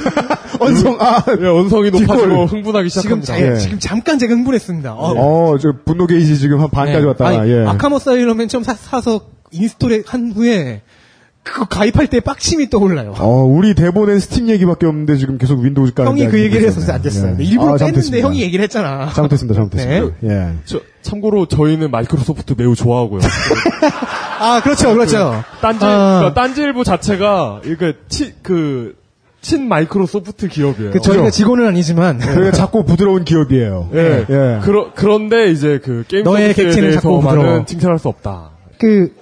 언성, 0.61 0.97
아, 1.01 1.23
예, 1.39 1.47
언성이 1.47 1.91
높아지고. 1.91 2.47
흥분하기 2.47 2.89
지금 2.89 3.21
시작합니다. 3.21 3.35
자, 3.35 3.53
예. 3.55 3.59
지금 3.59 3.79
잠깐 3.79 4.19
제가 4.19 4.33
흥분했습니다. 4.33 4.95
어, 4.95 5.13
어, 5.53 5.59
저 5.59 5.75
분노 5.85 6.07
게이지 6.07 6.39
지금 6.39 6.61
한 6.63 6.71
반까지 6.71 7.01
네. 7.01 7.07
왔다가, 7.09 7.41
아니, 7.41 7.51
예. 7.51 7.67
Arkham 7.67 7.99
Asylum 7.99 8.29
맨 8.29 8.49
처음 8.49 8.65
사, 8.65 8.73
사서 8.73 9.21
install을 9.51 10.05
한 10.07 10.33
후에 10.35 10.81
그거 11.45 11.65
가입할 11.65 12.07
때 12.07 12.21
빡침이 12.21 12.71
떠올라요. 12.71 13.15
어, 13.19 13.43
우리 13.45 13.75
대본엔 13.75 14.21
스팀 14.21 14.49
얘기밖에 14.49 14.87
없는데 14.87 15.17
지금 15.17 15.39
계속 15.39 15.59
윈도우즈 15.59 15.95
까는 15.95 16.13
형이 16.13 16.29
그 16.29 16.41
얘기를 16.41 16.67
해서 16.67 16.93
안 16.93 17.03
됐어요. 17.03 17.37
예. 17.41 17.45
일부러 17.45 17.75
아, 17.75 17.77
뺐는데. 17.77 18.21
형이 18.21 18.41
얘기를 18.43 18.63
했잖아. 18.63 19.11
잘못했습니다, 19.13 19.55
잘못했습니다. 19.55 20.17
예. 20.25 20.53
저, 20.65 20.81
참고로 21.03 21.47
저희는 21.47 21.91
마이크로소프트 21.91 22.55
매우 22.57 22.77
좋아하고요. 22.77 23.23
아, 24.39 24.61
그렇죠, 24.63 24.93
그렇죠. 24.95 25.43
딴지, 25.61 25.85
아. 25.85 26.19
그러니까 26.19 26.35
딴지일보 26.35 26.85
자체가 26.85 27.63
이게 27.65 27.95
치, 28.09 28.35
그, 28.43 28.95
친 29.41 29.69
마이크로소프트 29.69 30.47
기업이에요. 30.47 30.93
그 30.93 31.01
저희가 31.01 31.31
직원은 31.31 31.67
아니지만 31.67 32.21
저희가 32.21 32.53
작고 32.53 32.85
부드러운 32.85 33.25
기업이에요. 33.25 33.91
예. 33.95 34.27
예. 34.31 34.61
그러, 34.63 34.93
그런데 34.95 35.51
이제 35.51 35.81
그 35.83 36.05
게임 36.07 36.23
너의 36.23 36.55
객체는 36.55 36.93
자꾸 36.93 37.09
대해서만은 37.09 37.41
부드러워. 37.41 37.65
칭찬할 37.65 37.99
수 37.99 38.09
없다. 38.09 38.51
그 38.79 39.13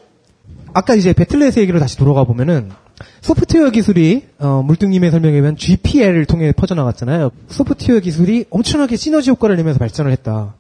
아까 0.72 0.94
이제 0.94 1.12
배틀넷 1.12 1.56
얘기로 1.56 1.78
다시 1.80 1.96
돌아가 1.96 2.24
보면은 2.24 2.70
소프트웨어 3.22 3.70
기술이 3.70 4.24
어, 4.38 4.62
물뚱님의 4.64 5.10
설명에 5.10 5.34
의하면 5.34 5.56
GPL을 5.56 6.26
통해 6.26 6.52
퍼져나갔잖아요. 6.52 7.30
소프트웨어 7.48 8.00
기술이 8.00 8.44
엄청나게 8.50 8.96
시너지 8.96 9.30
효과를 9.30 9.56
내면서 9.56 9.78
발전을 9.78 10.12
했다. 10.12 10.54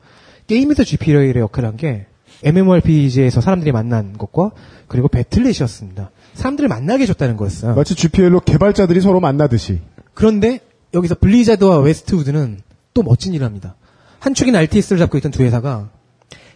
게임에서 0.46 0.84
GPL의 0.84 1.34
역할을 1.36 1.68
한 1.68 1.76
게 1.76 2.06
MMORPG에서 2.42 3.40
사람들이 3.40 3.70
만난 3.72 4.16
것과 4.16 4.52
그리고 4.88 5.08
배틀넷이었습니다. 5.08 6.10
사람들을 6.34 6.68
만나게 6.68 7.02
해줬다는 7.02 7.36
거였어요. 7.36 7.74
마치 7.74 7.94
GPL로 7.94 8.40
개발자들이 8.40 9.00
서로 9.00 9.20
만나듯이. 9.20 9.80
그런데 10.14 10.60
여기서 10.94 11.16
블리자드와 11.16 11.80
웨스트우드는 11.80 12.60
또 12.94 13.02
멋진 13.02 13.34
일을 13.34 13.44
합니다. 13.44 13.76
한 14.18 14.34
축인 14.34 14.56
RTS를 14.56 14.98
잡고 14.98 15.18
있던 15.18 15.30
두 15.32 15.42
회사가 15.42 15.90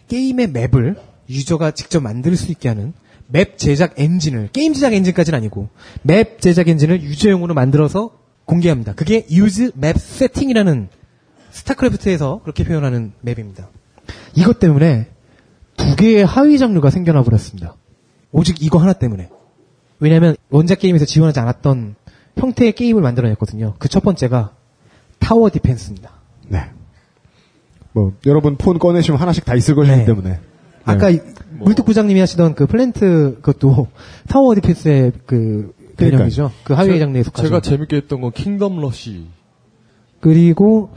게임의 0.09 0.49
map을 0.51 0.97
user가 1.29 1.71
직접 1.73 2.01
만들 2.03 2.37
수 2.37 2.51
있게 2.51 2.69
하는 2.69 2.93
map 3.29 3.59
제작 3.59 3.99
엔진을 3.99 4.51
게임 4.53 4.73
제작 4.75 4.93
엔진까지는 4.93 5.37
아니고 5.37 5.69
map 6.03 6.41
제작 6.41 6.69
엔진을 6.69 7.03
user용으로 7.03 7.55
만들어서 7.55 8.19
공개합니다. 8.45 8.95
그게 8.95 9.27
use 9.31 9.73
map 9.75 9.97
setting이라는 9.97 10.89
스타크래프트에서 11.51 12.41
그렇게 12.43 12.65
표현하는 12.65 13.13
map입니다. 13.23 13.69
이것 14.35 14.59
때문에 14.59 15.09
두 15.77 15.97
개의 15.97 16.25
하위 16.25 16.59
장르가 16.59 16.91
생겨나 16.91 17.23
버렸습니다. 17.23 17.77
오직 18.33 18.63
이거 18.63 18.79
하나 18.79 18.93
때문에. 18.93 19.29
왜냐하면 20.01 20.37
원작 20.51 20.81
게임에서 20.81 21.05
지원하지 21.07 21.41
않았던 21.41 21.95
형태의 22.37 22.73
게임을 22.73 23.01
만들어냈거든요. 23.01 23.75
그 23.79 23.89
첫 23.89 24.03
번째가 24.03 24.53
tower 25.21 25.49
defense입니다. 25.51 26.11
네. 26.49 26.65
뭐, 27.93 28.13
여러분 28.27 28.57
폰 28.57 28.79
꺼내시면 28.79 29.21
하나씩 29.21 29.45
다 29.45 29.55
있을 29.55 29.75
것이기 29.77 29.97
네. 29.99 30.05
때문에. 30.05 30.41
아까 30.85 31.11
이- 31.11 31.21
물뚝 31.59 31.87
부장님이 31.87 32.21
하시던 32.21 32.55
그 32.55 32.67
플랜트 32.67 33.39
그것도 33.43 33.89
tower 34.29 34.55
defense의 34.55 35.13
그 35.27 35.73
개념이죠. 35.97 36.51
그 36.65 36.75
하위의 36.75 36.99
장르에 36.99 37.23
속하죠. 37.23 37.49
제가 37.49 37.61
재밌게 37.61 37.97
했던 37.97 38.21
건 38.21 38.33
킹덤 38.33 38.81
러시. 38.81 39.27
그리고 40.21 40.91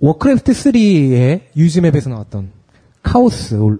워크래프트 0.00 0.52
3의 0.52 1.40
use 1.56 1.72
map에서 1.72 2.10
나왔던 2.10 2.50
카오스 3.02 3.54
올, 3.56 3.78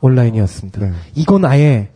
온라인이었습니다. 0.00 0.80
네. 0.80 0.92
이건 1.14 1.44
아예 1.44 1.90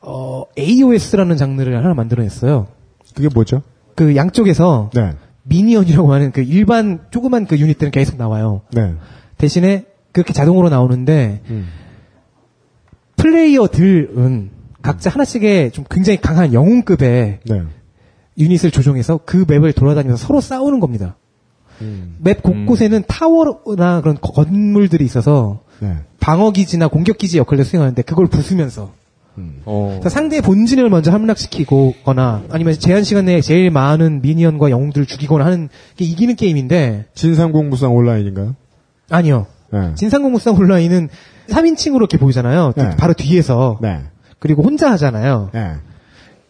어, 0.00 0.44
AOS라는 0.58 1.36
장르를 1.36 1.76
하나 1.76 1.92
만들어냈어요. 1.94 2.68
그게 3.14 3.28
뭐죠? 3.32 3.62
그 3.94 4.16
양쪽에서 4.16 4.90
네. 4.94 5.12
미니언이라고 5.42 6.12
하는 6.12 6.32
그 6.32 6.42
일반 6.42 7.00
조그만 7.10 7.46
그 7.46 7.58
유닛들은 7.58 7.90
계속 7.92 8.16
나와요. 8.16 8.62
네. 8.72 8.94
대신에 9.38 9.84
그렇게 10.12 10.32
자동으로 10.32 10.68
나오는데 10.68 11.42
음. 11.50 11.66
플레이어들은 13.16 14.50
각자 14.82 15.10
하나씩의 15.10 15.72
좀 15.72 15.84
굉장히 15.90 16.20
강한 16.20 16.52
영웅급의 16.52 17.40
네. 17.44 17.62
유닛을 18.38 18.70
조종해서 18.70 19.20
그 19.24 19.44
맵을 19.48 19.72
돌아다니면서 19.72 20.26
서로 20.26 20.40
싸우는 20.40 20.80
겁니다. 20.80 21.16
음. 21.80 22.16
맵 22.20 22.42
곳곳에는 22.42 23.04
타워나 23.06 24.00
그런 24.00 24.16
건물들이 24.20 25.04
있어서 25.04 25.60
네. 25.80 25.96
방어 26.20 26.50
기지나 26.52 26.88
공격 26.88 27.18
기지 27.18 27.38
역할을 27.38 27.64
수행하는데 27.64 28.02
그걸 28.02 28.26
부수면서 28.26 28.92
어. 29.64 29.98
그래서 30.00 30.08
상대의 30.08 30.42
본진을 30.42 30.88
먼저 30.88 31.10
함락시키거나 31.12 32.44
아니면 32.50 32.74
제한 32.74 33.04
시간 33.04 33.26
내에 33.26 33.40
제일 33.40 33.70
많은 33.70 34.22
미니언과 34.22 34.70
영웅들을 34.70 35.06
죽이거나 35.06 35.44
하는 35.44 35.68
게 35.96 36.04
이기는 36.04 36.34
게임인데 36.36 37.06
진상공무상 37.14 37.94
온라인인가요? 37.94 38.56
아니요. 39.10 39.46
네. 39.80 39.94
진상공무상 39.94 40.54
온라인은 40.56 41.08
3인칭으로 41.48 41.96
이렇게 41.96 42.18
보이잖아요. 42.18 42.72
네. 42.76 42.96
바로 42.96 43.12
뒤에서 43.12 43.78
네. 43.80 44.02
그리고 44.38 44.62
혼자 44.62 44.90
하잖아요. 44.92 45.50
네. 45.52 45.74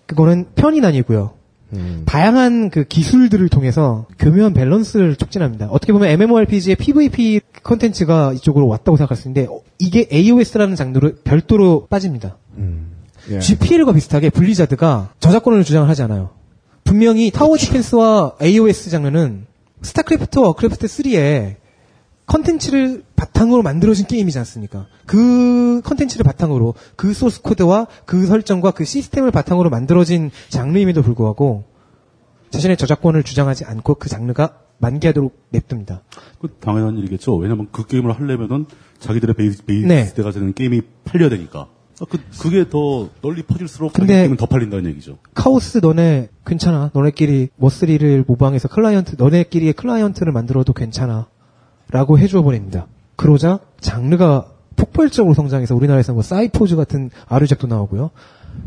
그거는 0.06 0.46
편이 0.54 0.84
아니고요. 0.84 1.32
음. 1.72 2.02
다양한 2.06 2.70
그 2.70 2.84
기술들을 2.84 3.48
통해서 3.48 4.06
교묘한 4.18 4.52
밸런스를 4.54 5.16
촉진합니다. 5.16 5.66
어떻게 5.66 5.92
보면 5.92 6.08
MMORPG의 6.10 6.76
PVP 6.76 7.40
컨텐츠가 7.62 8.34
이쪽으로 8.34 8.68
왔다고 8.68 8.96
생각할 8.96 9.16
수 9.16 9.28
있는데 9.28 9.50
어, 9.50 9.60
이게 9.78 10.08
AOS라는 10.12 10.76
장르로 10.76 11.12
별도로 11.24 11.86
빠집니다. 11.90 12.36
예. 13.30 13.40
GPL과 13.40 13.92
비슷하게 13.92 14.30
블리자드가 14.30 15.10
저작권을 15.18 15.64
주장을 15.64 15.88
하지 15.88 16.02
않아요. 16.02 16.30
분명히 16.84 17.32
tower 17.32 17.56
defense와 17.56 18.34
AOS 18.40 18.90
장르는 18.90 19.46
스타크래프트와 19.82 20.46
워크래프트 20.46 20.86
3에 20.86 21.56
컨텐츠를 22.26 23.04
바탕으로 23.14 23.62
만들어진 23.62 24.06
게임이지 24.06 24.38
않습니까? 24.38 24.86
그 25.06 25.80
컨텐츠를 25.84 26.24
바탕으로 26.24 26.74
그 26.96 27.12
소스 27.14 27.40
코드와 27.40 27.86
그 28.04 28.26
설정과 28.26 28.72
그 28.72 28.84
시스템을 28.84 29.30
바탕으로 29.30 29.70
만들어진 29.70 30.30
장르임에도 30.48 31.02
불구하고 31.02 31.64
자신의 32.50 32.76
저작권을 32.76 33.22
주장하지 33.22 33.64
않고 33.64 33.94
그 33.94 34.08
장르가 34.08 34.58
만개하도록 34.78 35.46
냅둡니다. 35.50 36.02
그 36.40 36.48
당연한 36.60 36.98
일이겠죠. 36.98 37.36
왜냐면 37.36 37.68
그 37.72 37.86
게임을 37.86 38.12
하려면은 38.12 38.66
자기들의 38.98 39.34
베이스, 39.34 39.64
베이스 39.64 39.86
네. 39.86 40.12
때가 40.12 40.32
되는 40.32 40.52
게임이 40.52 40.82
팔려야 41.04 41.30
되니까. 41.30 41.68
아, 41.98 42.04
그, 42.10 42.18
그게 42.38 42.68
더 42.68 43.08
널리 43.22 43.42
퍼질수록 43.42 43.94
게임은 43.94 44.36
더 44.36 44.44
팔린다는 44.46 44.90
얘기죠. 44.90 45.18
카오스 45.32 45.78
너네 45.78 46.28
괜찮아. 46.44 46.90
너네끼리 46.92 47.48
머스리를 47.56 48.24
모방해서 48.26 48.68
클라이언트 48.68 49.16
너네끼리의 49.16 49.72
클라이언트를 49.72 50.32
만들어도 50.32 50.74
괜찮아. 50.74 51.28
라고 51.90 52.18
해주어 52.18 52.42
버립니다. 52.42 52.86
그러자 53.16 53.60
장르가 53.80 54.46
폭발적으로 54.76 55.34
성장해서 55.34 55.74
우리나라에서 55.74 56.12
뭐 56.12 56.22
사이퍼즈 56.22 56.76
같은 56.76 57.10
아류작도 57.26 57.66
나오고요. 57.66 58.10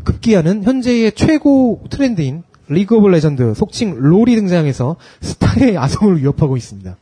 급기야는 0.04 0.64
현재의 0.64 1.12
최고 1.14 1.84
트렌드인 1.90 2.44
리그 2.68 2.96
오브 2.96 3.08
레전드 3.08 3.54
속칭 3.54 3.96
롤이 4.00 4.36
등장해서 4.36 4.96
스타의 5.22 5.78
아성을 5.78 6.22
위협하고 6.22 6.58
있습니다. 6.58 6.96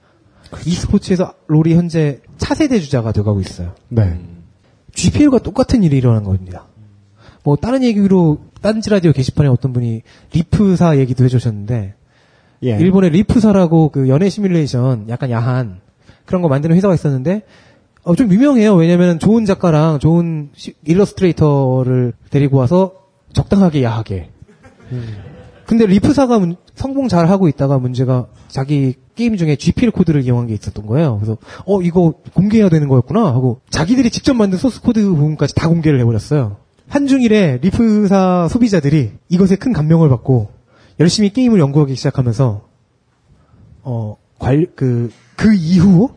e스포츠에서 0.66 1.34
롤이 1.48 1.76
현재 1.76 2.22
차세대 2.38 2.80
주자가 2.80 3.12
돼가고 3.12 3.42
있어요. 3.42 3.74
네. 3.90 4.20
GPL과 4.94 5.40
똑같은 5.40 5.84
일이 5.84 5.98
일어난 5.98 6.24
겁니다. 6.24 6.66
뭐 7.44 7.56
다른 7.56 7.84
얘기로 7.84 8.40
딴지 8.62 8.90
라디오 8.90 9.12
게시판에 9.12 9.50
어떤 9.50 9.74
분이 9.74 10.02
리프사 10.34 10.98
얘기도 10.98 11.24
해주셨는데 11.26 11.94
예. 12.64 12.70
일본의 12.70 13.12
리프사라고 13.12 13.90
그 13.90 14.10
연애 14.10 14.30
시뮬레이션 14.30 15.10
약간 15.10 15.30
야한 15.30 15.82
그런 16.28 16.44
거 16.44 16.48
만드는 16.48 16.76
회사가 16.76 16.94
있었는데 16.94 17.42
어, 18.04 18.16
좀 18.16 18.32
유명해요. 18.32 18.76
왜냐면 18.76 19.18
좋은 19.18 19.46
작가랑 19.46 19.98
좋은 20.00 20.50
시- 20.56 20.76
일러스트레이터를 20.86 22.14
데리고 22.30 22.58
와서 22.58 22.94
적당하게 23.34 23.82
야하게. 23.84 24.30
근데 25.66 25.86
리프사가 25.86 26.40
문- 26.40 26.56
성공 26.76 27.08
잘 27.10 27.28
하고 27.30 27.48
있다가 27.50 27.78
문제가 27.80 28.28
자기 28.48 28.94
게임 29.16 29.36
중에 29.36 29.56
GPL 29.58 29.92
코드를 29.92 30.22
이용한 30.22 30.48
게 30.48 30.54
있었던 30.54 30.86
거예요. 30.86 31.18
그래서 31.18 31.38
어 31.66 31.82
이거 31.82 32.14
공개해야 32.34 32.70
되는 32.70 32.88
거였구나 32.88 33.26
하고 33.26 33.60
자기들이 33.70 34.10
직접 34.12 34.34
만든 34.36 34.58
소스 34.58 34.82
코드 34.82 35.04
부분까지 35.04 35.56
다 35.56 35.68
공개를 35.68 36.00
해버렸어요. 36.00 36.58
한중일에 36.88 37.60
리프사 37.62 38.48
소비자들이 38.50 39.12
이것에 39.28 39.58
큰 39.58 39.74
감명을 39.74 40.08
받고 40.08 40.52
열심히 41.02 41.32
게임을 41.34 41.60
연구하기 41.60 41.96
시작하면서 41.96 42.62
어, 43.84 44.18
관, 44.40 44.66
그, 44.76 45.12
그 45.36 45.54
이후, 45.54 46.10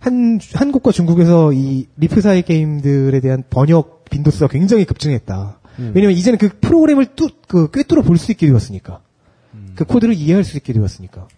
한, 0.00 0.40
한국과 0.54 0.90
중국에서 0.92 1.52
이 1.52 1.86
리프사의 1.98 2.42
게임들에 2.42 3.20
대한 3.20 3.44
번역 3.48 4.04
빈도수가 4.10 4.48
굉장히 4.48 4.84
급증했다. 4.84 5.60
왜냐면 5.94 6.16
이제는 6.16 6.38
그 6.38 6.48
프로그램을 6.60 7.06
뚜, 7.14 7.28
그, 7.46 7.70
꿰뚫어 7.70 8.02
볼 8.02 8.18
수 8.18 8.32
있게 8.32 8.46
되었으니까. 8.48 9.00
그 9.76 9.84
코드를 9.84 10.14
이해할 10.14 10.42
수 10.44 10.56
있게 10.56 10.72
되었으니까. 10.72 11.28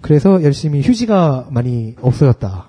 그래서 0.00 0.42
열심히 0.42 0.82
휴지가 0.82 1.48
많이 1.50 1.94
없어졌다. 2.00 2.66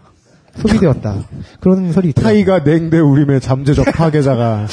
소비되었다. 0.57 1.23
그런 1.61 1.91
설이 1.93 2.09
있다. 2.09 2.23
타이가 2.23 2.63
냉대 2.63 2.99
우림의 2.99 3.41
잠재적 3.41 3.85
파괴자가 3.93 4.67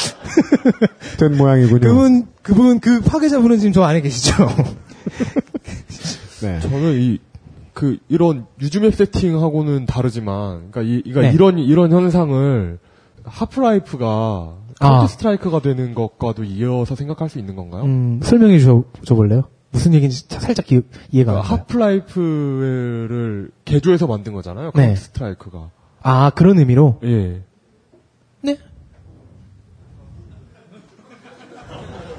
된 1.21 1.37
모양이군요. 1.37 1.81
그분, 1.81 2.27
그분, 2.43 2.81
그 2.81 3.01
파괴자분은 3.01 3.59
지금 3.59 3.73
저 3.73 3.83
안에 3.83 4.01
계시죠? 4.01 4.35
네. 6.43 6.61
저는 6.61 7.01
이, 7.01 7.19
그, 7.75 7.99
이런 8.09 8.47
use 8.61 8.78
map 8.78 8.95
setting하고는 8.95 9.85
다르지만, 9.87 10.71
그러니까 10.71 10.83
이, 10.83 11.03
그러니까 11.03 11.21
네. 11.23 11.33
이런, 11.35 11.59
이런 11.59 11.93
현상을 11.93 12.79
하프라이프가 13.25 14.07
아. 14.07 14.57
카운터 14.89 15.07
스트라이크가 15.09 15.61
되는 15.61 15.95
것과도 15.95 16.45
이어서 16.45 16.95
생각할 16.95 17.29
수 17.29 17.39
있는 17.39 17.57
건가요? 17.57 17.83
음, 17.85 18.21
설명해 18.23 18.59
줘, 18.61 18.85
줘 19.05 19.15
볼래요? 19.15 19.45
무슨 19.71 19.93
얘기인지 19.95 20.29
자- 20.29 20.39
살짝 20.41 20.67
기, 20.67 20.83
이해가 21.11 21.33
안 21.33 21.43
그러니까 21.43 21.43
가요. 21.43 21.59
하프라이프를 21.61 23.51
개조해서 23.65 24.07
만든 24.07 24.33
거잖아요. 24.35 24.71
네. 24.75 24.83
카운터 24.83 25.01
스트라이크가. 25.01 25.71
아, 26.03 26.31
그런 26.31 26.59
의미로? 26.59 27.01
예. 27.03 27.43
네. 28.43 28.59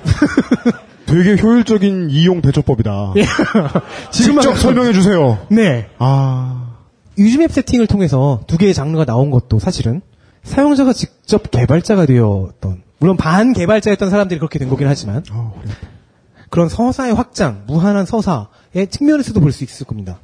되게 1.06 1.42
효율적인 1.42 2.10
이용 2.10 2.42
대처법이다. 2.42 3.14
직접 4.12 4.58
설명해 4.58 4.94
주세요. 4.94 5.38
네. 5.50 5.88
아, 6.00 6.78
유즈맵 7.18 7.52
세팅을 7.52 7.88
통해서 7.88 8.42
두 8.48 8.58
개의 8.58 8.74
장르가 8.74 9.06
나온 9.06 9.30
것도 9.32 9.60
사실은 9.60 10.02
사용자가 10.44 10.94
직접 10.94 11.50
개발자가 11.52 12.06
되었던, 12.06 12.84
물론 13.00 13.18
반 13.18 13.54
개발자였던 13.54 14.10
사람들이 14.10 14.40
그렇게 14.40 14.60
된 14.60 14.70
거긴 14.70 14.88
하지만, 14.88 15.24
어, 15.32 15.60
그래. 15.62 15.74
그런 16.50 16.70
서사의 16.70 17.14
확장, 17.14 17.64
무한한 17.68 18.06
서사의 18.06 18.88
측면에서도 18.90 19.40
볼 19.40 19.52
수 19.52 19.64
있을 19.64 19.86
겁니다. 19.86 20.20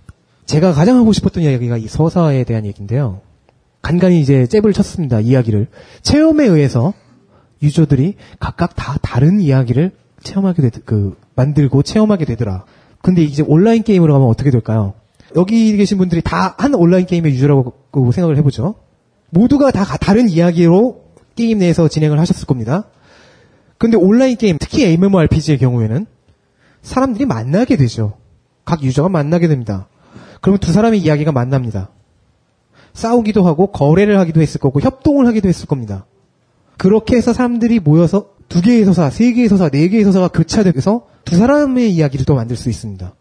제가 0.46 0.74
가장 0.74 0.98
하고 0.98 1.14
싶었던 1.14 1.44
이야기가 1.44 1.78
이 1.78 1.88
서사에 1.88 2.44
대한 2.44 2.66
얘기인데요. 2.66 3.22
간간히 3.82 4.20
이제 4.22 4.46
잽을 4.48 4.74
쳤습니다, 4.74 5.20
이야기를. 5.20 5.68
체험에 6.04 6.46
의해서 6.46 6.94
유저들이 7.64 8.16
각각 8.40 8.76
다 8.76 8.98
다른 9.02 9.40
이야기를 9.40 9.92
체험하게 10.24 10.62
되, 10.70 10.80
그, 10.86 11.18
만들고 11.36 11.84
체험하게 11.84 12.26
되더라. 12.26 12.66
근데 13.02 13.24
이제 13.24 13.44
온라인 13.46 13.84
게임으로 13.84 14.14
가면 14.14 14.28
어떻게 14.28 14.52
될까요? 14.52 14.94
여기 15.36 15.76
계신 15.78 15.98
분들이 15.98 16.22
다 16.22 16.56
한 16.58 16.74
온라인 16.76 17.06
게임의 17.06 17.32
유저라고 17.34 18.12
생각을 18.12 18.38
해보죠. 18.38 18.76
모두가 19.30 19.72
다 19.72 19.84
가- 19.86 19.98
다른 19.98 20.30
이야기로 20.30 21.06
게임 21.36 21.60
내에서 21.60 21.88
진행을 21.88 22.20
하셨을 22.20 22.46
겁니다. 22.46 22.86
근데 23.78 23.98
온라인 23.98 24.36
게임, 24.38 24.58
특히 24.60 24.84
MMORPG의 24.86 25.58
경우에는 25.58 26.06
사람들이 26.84 27.26
만나게 27.26 27.78
되죠. 27.78 28.14
각 28.66 28.84
유저가 28.84 29.10
만나게 29.10 29.48
됩니다. 29.48 29.88
그러면 30.42 30.60
두 30.60 30.72
사람의 30.72 31.00
이야기가 31.00 31.32
만납니다. 31.32 31.90
싸우기도 32.94 33.44
하고 33.46 33.68
거래를 33.68 34.20
하기도 34.20 34.42
했을 34.42 34.60
거고 34.60 34.82
협동을 34.82 35.26
하기도 35.28 35.48
했을 35.48 35.66
겁니다. 35.66 36.06
그렇게 36.78 37.16
해서 37.16 37.32
사람들이 37.34 37.80
모여서 37.80 38.32
두 38.52 38.62
개의 38.62 38.84
서사, 38.84 39.10
세 39.10 39.32
개의 39.32 39.48
서사, 39.48 39.70
네 39.70 39.88
개의 39.88 40.04
서사가 40.04 40.28
교차돼서 40.28 41.08
두 41.24 41.38
사람의 41.38 41.90
이야기를 41.94 42.26
또 42.26 42.36
만들 42.36 42.58
수 42.58 42.70
있습니다. 42.70 43.16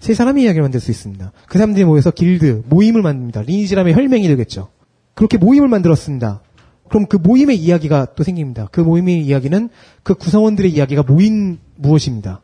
세 0.00 0.12
사람의 0.14 0.42
이야기를 0.42 0.62
만들 0.62 0.80
수 0.80 0.90
있습니다. 0.90 1.30
그 1.46 1.58
사람들이 1.58 1.84
모여서 1.84 2.10
길드, 2.10 2.64
모임을 2.68 3.00
만듭니다. 3.02 3.42
리니지람의 3.42 3.94
혈맹이 3.94 4.26
되겠죠. 4.26 4.70
그렇게 5.14 5.38
모임을 5.38 5.68
만들었습니다. 5.68 6.42
그럼 6.88 7.06
그 7.06 7.16
모임의 7.16 7.56
이야기가 7.58 8.08
또 8.16 8.24
생깁니다. 8.24 8.68
그 8.72 8.80
모임의 8.80 9.24
이야기는 9.24 9.68
그 10.02 10.14
구성원들의 10.14 10.72
이야기가 10.72 11.04
모인 11.04 11.58
무엇입니다. 11.76 12.42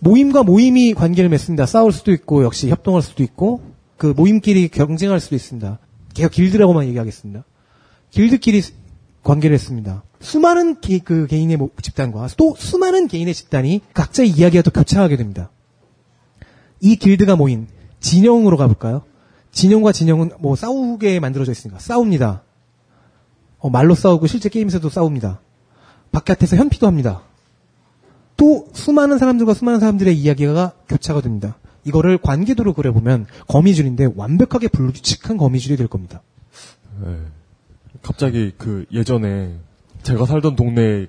모임과 0.00 0.44
모임이 0.44 0.94
관계를 0.94 1.28
맺습니다. 1.28 1.66
싸울 1.66 1.92
수도 1.92 2.10
있고 2.12 2.42
역시 2.42 2.70
협동할 2.70 3.02
수도 3.02 3.22
있고 3.22 3.60
그 3.98 4.14
모임끼리 4.16 4.68
경쟁할 4.68 5.20
수도 5.20 5.36
있습니다. 5.36 5.78
개혁 6.14 6.32
길드라고만 6.32 6.86
얘기하겠습니다. 6.86 7.44
길드끼리 8.10 8.62
스- 8.62 8.72
관계를 9.28 9.52
했습니다. 9.54 10.02
수많은 10.20 10.80
기- 10.80 11.00
그 11.00 11.26
개인의 11.26 11.58
모- 11.58 11.70
집단과 11.82 12.28
또 12.38 12.54
수많은 12.56 13.08
개인의 13.08 13.34
집단이 13.34 13.82
각자의 13.92 14.30
이야기가 14.30 14.62
또 14.62 14.70
교차하게 14.70 15.16
됩니다. 15.16 15.50
이 16.80 16.96
길드가 16.96 17.36
모인 17.36 17.68
진영으로 18.00 18.56
가볼까요? 18.56 19.02
진영과 19.52 19.92
진영은 19.92 20.30
뭐 20.40 20.56
싸우게 20.56 21.20
만들어져 21.20 21.52
있으니까 21.52 21.78
싸웁니다. 21.78 22.42
어, 23.58 23.68
말로 23.68 23.94
싸우고 23.94 24.26
실제 24.26 24.48
게임에서도 24.48 24.88
싸웁니다. 24.88 25.40
바깥에서 26.10 26.56
현피도 26.56 26.86
합니다. 26.86 27.20
또 28.38 28.68
수많은 28.72 29.18
사람들과 29.18 29.52
수많은 29.52 29.78
사람들의 29.80 30.16
이야기가 30.16 30.72
교차가 30.88 31.20
됩니다. 31.20 31.58
이거를 31.84 32.16
관계도로 32.18 32.72
그려보면 32.72 33.26
거미줄인데 33.48 34.08
완벽하게 34.16 34.68
불규칙한 34.68 35.36
거미줄이 35.36 35.76
될 35.76 35.86
겁니다. 35.86 36.22
네. 37.04 37.16
갑자기 38.12 38.52
그 38.56 38.86
예전에 38.90 39.50
제가 40.02 40.24
살던 40.24 40.56
동네에 40.56 41.08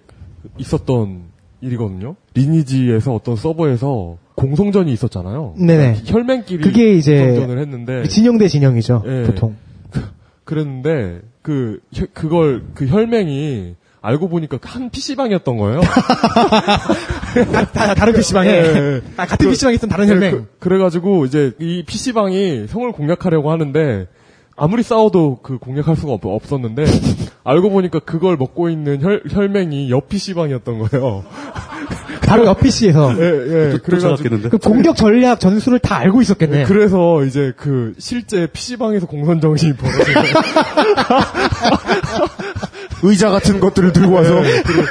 있었던 0.57 1.21
일이거든요. 1.61 2.17
리니지에서 2.33 3.13
어떤 3.13 3.37
서버에서 3.37 4.17
공성전이 4.35 4.91
있었잖아요. 4.91 5.53
네네. 5.57 6.01
혈맹끼리 6.05 6.61
그게 6.61 6.91
이제 6.95 7.17
공성전을 7.25 7.61
했는데 7.61 8.03
진영 8.09 8.37
대 8.37 8.49
진영이죠, 8.49 9.03
예. 9.07 9.23
보통. 9.23 9.55
그랬는데 10.43 11.21
그 11.41 11.79
혈- 11.93 12.07
그걸 12.13 12.63
그 12.73 12.85
혈맹이 12.85 13.75
알고 14.01 14.27
보니까 14.27 14.57
한 14.61 14.89
PC방이었던 14.89 15.55
거예요. 15.57 15.79
다, 17.73 17.93
다 17.93 18.05
른 18.05 18.13
PC방에. 18.13 18.49
예. 18.49 19.01
아, 19.15 19.25
같은 19.25 19.49
PC방에 19.49 19.75
있던 19.75 19.89
다른 19.89 20.09
혈맹. 20.09 20.47
그, 20.59 20.67
래가지고 20.67 21.25
이제 21.25 21.53
이 21.59 21.83
PC방이 21.85 22.67
성을 22.67 22.91
공략하려고 22.91 23.51
하는데 23.51 24.07
아무리 24.59 24.83
싸워도 24.83 25.39
그 25.41 25.57
공략할 25.57 25.95
수가 25.95 26.11
없, 26.13 26.25
없었는데 26.25 26.83
알고 27.43 27.69
보니까 27.69 27.99
그걸 27.99 28.35
먹고 28.35 28.69
있는 28.69 29.01
혈, 29.01 29.23
혈맹이 29.29 29.89
옆 29.89 30.09
PC방이었던 30.09 30.79
거예요. 30.79 31.23
바로 32.27 32.45
옆 32.45 32.59
PC에서. 32.59 33.15
예, 33.17 33.23
예. 33.23 33.79
그래가지고 33.79 33.99
쫓아갔겠는데. 33.99 34.49
그 34.49 34.57
공격 34.59 34.95
전략 34.95 35.39
전술을 35.39 35.79
다 35.79 35.97
알고 35.97 36.21
있었겠네. 36.21 36.65
그래서 36.65 37.23
이제 37.23 37.53
그 37.57 37.95
실제 37.97 38.45
PC방에서 38.45 39.07
공선 39.07 39.41
정신이 39.41 39.75
거예요. 39.77 39.95
의자 43.01 43.31
같은 43.31 43.59
것들을 43.59 43.93
들고 43.93 44.13
와서 44.13 44.45
예, 44.45 44.61
그, 44.61 44.85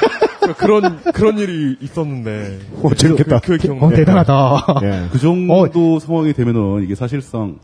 그런 0.55 1.01
그런 1.13 1.39
일이 1.39 1.77
있었는데. 1.81 2.59
어, 2.83 2.93
재밌겠다. 2.95 3.39
그, 3.41 3.53
그 3.53 3.59
기억 3.59 3.81
어, 3.83 3.91
대단하다. 3.91 4.65
예. 4.83 5.05
그 5.13 5.19
정도 5.19 6.01
상황이 6.01 6.33
되면은 6.33 6.83
이게 6.83 6.97
사실상 6.97 7.59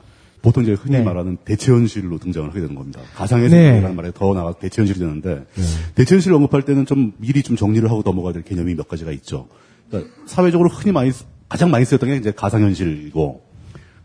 보통 0.44 0.62
이제 0.62 0.72
흔히 0.74 0.98
네. 0.98 1.02
말하는 1.02 1.38
대체현실로 1.44 2.18
등장을 2.18 2.48
하게 2.50 2.60
되는 2.60 2.74
겁니다. 2.74 3.00
가상의 3.16 3.48
네. 3.48 3.70
세계라는 3.72 3.96
말에 3.96 4.12
더 4.14 4.34
나가 4.34 4.52
대체현실이 4.52 4.98
되는데 5.00 5.46
대체현실을 5.94 6.36
언급할 6.36 6.62
때는 6.62 6.84
좀 6.84 7.14
미리 7.16 7.42
좀 7.42 7.56
정리를 7.56 7.88
하고 7.90 8.02
넘어가야 8.04 8.34
될 8.34 8.42
개념이 8.42 8.74
몇 8.74 8.86
가지가 8.86 9.10
있죠. 9.12 9.48
그러니까 9.88 10.12
사회적으로 10.26 10.68
흔히 10.68 10.92
많이 10.92 11.10
쓰- 11.12 11.24
가장 11.48 11.70
많이 11.70 11.86
쓰였던 11.86 12.10
게 12.10 12.16
이제 12.16 12.30
가상현실이고 12.30 13.42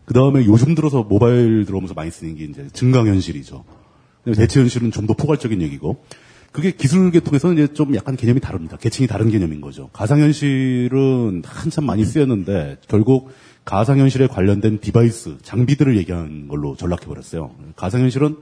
그 0.06 0.14
다음에 0.14 0.46
요즘 0.46 0.76
들어서 0.76 1.04
모바일 1.04 1.66
들어오면서 1.66 1.94
많이 1.94 2.10
쓰는 2.10 2.36
게 2.36 2.46
이제 2.46 2.68
증강현실이죠. 2.72 3.64
대체현실은 4.34 4.92
좀 4.92 5.06
더 5.08 5.14
포괄적인 5.14 5.62
얘기고 5.62 6.04
그게 6.52 6.72
기술 6.72 7.12
계통에서는 7.12 7.58
이제 7.64 7.74
좀 7.74 7.94
약간 7.96 8.16
개념이 8.16 8.40
다릅니다. 8.40 8.78
계층이 8.78 9.08
다른 9.08 9.30
개념인 9.30 9.60
거죠. 9.62 9.90
가상현실은 9.94 11.44
한참 11.46 11.86
많이 11.86 12.06
쓰였는데 12.06 12.78
결국 12.88 13.30
가상현실에 13.66 14.28
관련된 14.28 14.80
device, 14.80 15.38
장비들을 15.44 15.98
얘기하는 15.98 16.48
걸로 16.48 16.76
전락해버렸어요. 16.76 17.52
가상현실은 17.76 18.38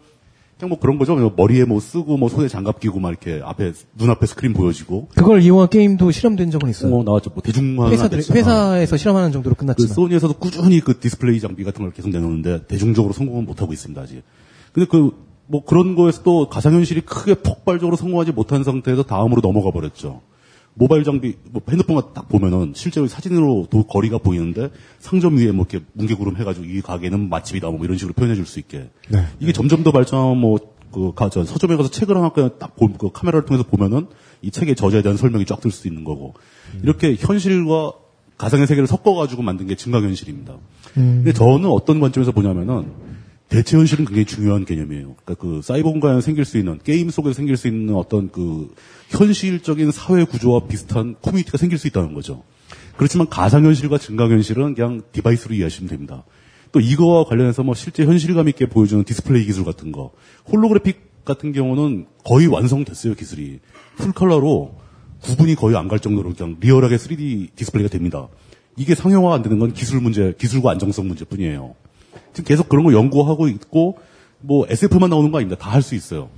그냥 0.58 0.70
뭐 0.70 0.80
그런 0.80 0.98
거죠. 0.98 1.16
뭐 1.16 1.34
머리에 1.36 1.66
뭐 1.66 1.80
쓰고 1.80 2.18
뭐 2.18 2.30
손에 2.30 2.48
장갑 2.48 2.80
끼고 2.80 3.00
막 3.00 3.10
이렇게 3.10 3.42
앞에 3.44 3.74
눈앞에 3.96 4.26
스크린 4.26 4.54
보여지고 4.54 5.10
그걸 5.16 5.42
이용한 5.42 5.70
게임도 5.70 6.10
실험된 6.12 6.50
적은 6.50 6.70
있어요. 6.70 6.90
뭐 6.90 7.04
나왔죠. 7.04 7.30
뭐 7.32 7.44
대중화는 7.44 7.92
회사들. 7.92 8.20
회사에서 8.20 8.98
실험하는 8.98 9.32
정도로 9.32 9.56
그 9.56 9.60
끝났지만. 9.60 9.94
소니에서도 9.94 10.34
꾸준히 10.36 10.80
그 10.80 11.00
디스플레이 11.00 11.40
장비 11.40 11.64
같은 11.64 11.84
걸 11.84 11.92
계속 11.92 12.10
내놓는데 12.10 12.66
대중적으로 12.68 13.14
성공은 13.14 13.46
못 13.46 13.62
하고 13.62 13.74
있습니다 13.74 14.02
아직. 14.02 14.24
근데 14.74 14.88
그 14.88 15.28
뭐 15.48 15.64
그런 15.64 15.96
거에서 15.96 16.24
또 16.24 16.50
가상현실이 16.50 17.02
크게 17.02 17.36
폭발적으로 17.36 17.96
성공하지 17.96 18.34
못한 18.34 18.64
상태에서 18.64 19.04
다음으로 19.04 19.42
넘어가 19.42 19.72
버렸죠. 19.72 20.22
모바일 20.80 21.04
장비, 21.04 21.36
뭐 21.50 21.62
핸드폰만 21.68 22.14
딱 22.14 22.30
보면은 22.30 22.74
실제로 22.76 23.08
사진으로 23.08 23.68
도 23.70 23.84
거리가 23.84 24.20
보이는데 24.20 24.70
상점 25.00 25.38
위에 25.38 25.52
뭐 25.52 25.66
이렇게 25.70 25.84
뭉게구름 25.94 26.38
해가지고 26.38 26.66
이 26.66 26.82
가게는 26.82 27.30
맛집이다 27.30 27.70
뭐 27.70 27.84
이런 27.84 27.98
식으로 27.98 28.14
표현해 28.14 28.36
줄 28.36 28.46
수 28.46 28.60
있게. 28.60 28.90
네. 29.10 29.26
이게 29.40 29.52
점점 29.54 29.84
더 29.84 29.92
발전하면 29.92 30.38
뭐, 30.38 30.58
그, 30.94 31.14
가, 31.14 31.30
저, 31.30 31.44
서점에 31.44 31.76
가서 31.76 31.90
책을 31.90 32.16
하나 32.16 32.30
그냥 32.30 32.52
딱 32.60 32.76
보, 32.76 32.88
그 32.94 33.12
카메라를 33.12 33.46
통해서 33.46 33.68
보면은 33.68 34.08
이 34.42 34.52
책의 34.52 34.76
저자에 34.76 35.02
대한 35.02 35.18
설명이 35.18 35.46
쫙 35.46 35.60
들 35.62 35.72
수 35.72 35.88
있는 35.88 36.04
거고. 36.04 36.36
이렇게 36.84 37.16
현실과 37.18 37.94
가상의 38.38 38.68
세계를 38.68 38.86
섞어가지고 38.88 39.42
만든 39.42 39.66
게 39.66 39.76
증강현실입니다. 39.76 40.56
근데 40.94 41.34
저는 41.34 41.66
어떤 41.70 42.00
관점에서 42.00 42.32
보냐면은 42.32 42.86
대체 43.50 43.78
현실은 43.78 44.06
굉장히 44.06 44.26
중요한 44.26 44.66
개념이에요. 44.66 45.16
그러니까 45.24 45.34
그 45.36 45.62
사이버 45.64 45.92
공간에 45.92 46.20
생길 46.22 46.44
수 46.46 46.58
있는 46.58 46.80
게임 46.84 47.10
속에서 47.10 47.34
생길 47.34 47.56
수 47.56 47.68
있는 47.68 47.96
어떤 47.96 48.30
그 48.30 48.74
현실적인 49.10 49.92
사회 49.92 50.26
구조와 50.26 50.68
비슷한 50.68 51.16
커뮤니티가 51.22 51.58
생길 51.58 51.78
수 51.78 51.88
있다는 51.88 52.14
거죠. 52.14 52.44
그렇지만 52.98 53.30
가상 53.30 53.64
현실과 53.66 53.98
증강 53.98 54.32
현실은 54.32 54.74
그냥 54.74 55.02
device로 55.12 55.56
이해하시면 55.56 55.90
됩니다. 55.90 56.26
또 56.74 56.82
이거와 56.82 57.24
관련해서 57.26 57.64
뭐 57.64 57.74
실제 57.74 58.04
현실감 58.06 58.50
있게 58.50 58.66
보여주는 58.66 59.04
디스플레이 59.06 59.46
기술 59.46 59.64
같은 59.64 59.92
거, 59.94 60.12
holographic 60.52 61.24
같은 61.24 61.54
경우는 61.54 62.08
거의 62.26 62.48
완성됐어요 62.48 63.16
기술이 63.16 63.60
full 63.98 64.12
color로 64.12 64.76
구분이 65.22 65.56
거의 65.56 65.76
안 65.78 65.88
갈 65.88 66.00
정도로 66.00 66.34
그냥 66.34 66.58
리얼하게 66.60 66.98
3D 66.98 67.56
디스플레이가 67.56 67.90
됩니다. 67.90 68.28
이게 68.76 68.94
상용화가 68.94 69.36
안 69.36 69.42
되는 69.42 69.58
건 69.58 69.74
기술 69.74 70.02
문제, 70.02 70.34
기술과 70.38 70.72
안정성 70.72 71.08
문제뿐이에요. 71.08 71.76
지금 72.38 72.48
계속 72.48 72.70
그런 72.70 72.86
거 72.86 72.94
연구하고 72.94 73.48
있고 73.48 73.98
뭐 74.40 74.66
SF만 74.70 75.10
나오는 75.10 75.32
거 75.32 75.40
아닙니다. 75.40 75.60
다 75.60 75.72
할 75.72 75.82
수 75.82 75.96
있어요. 75.96 76.30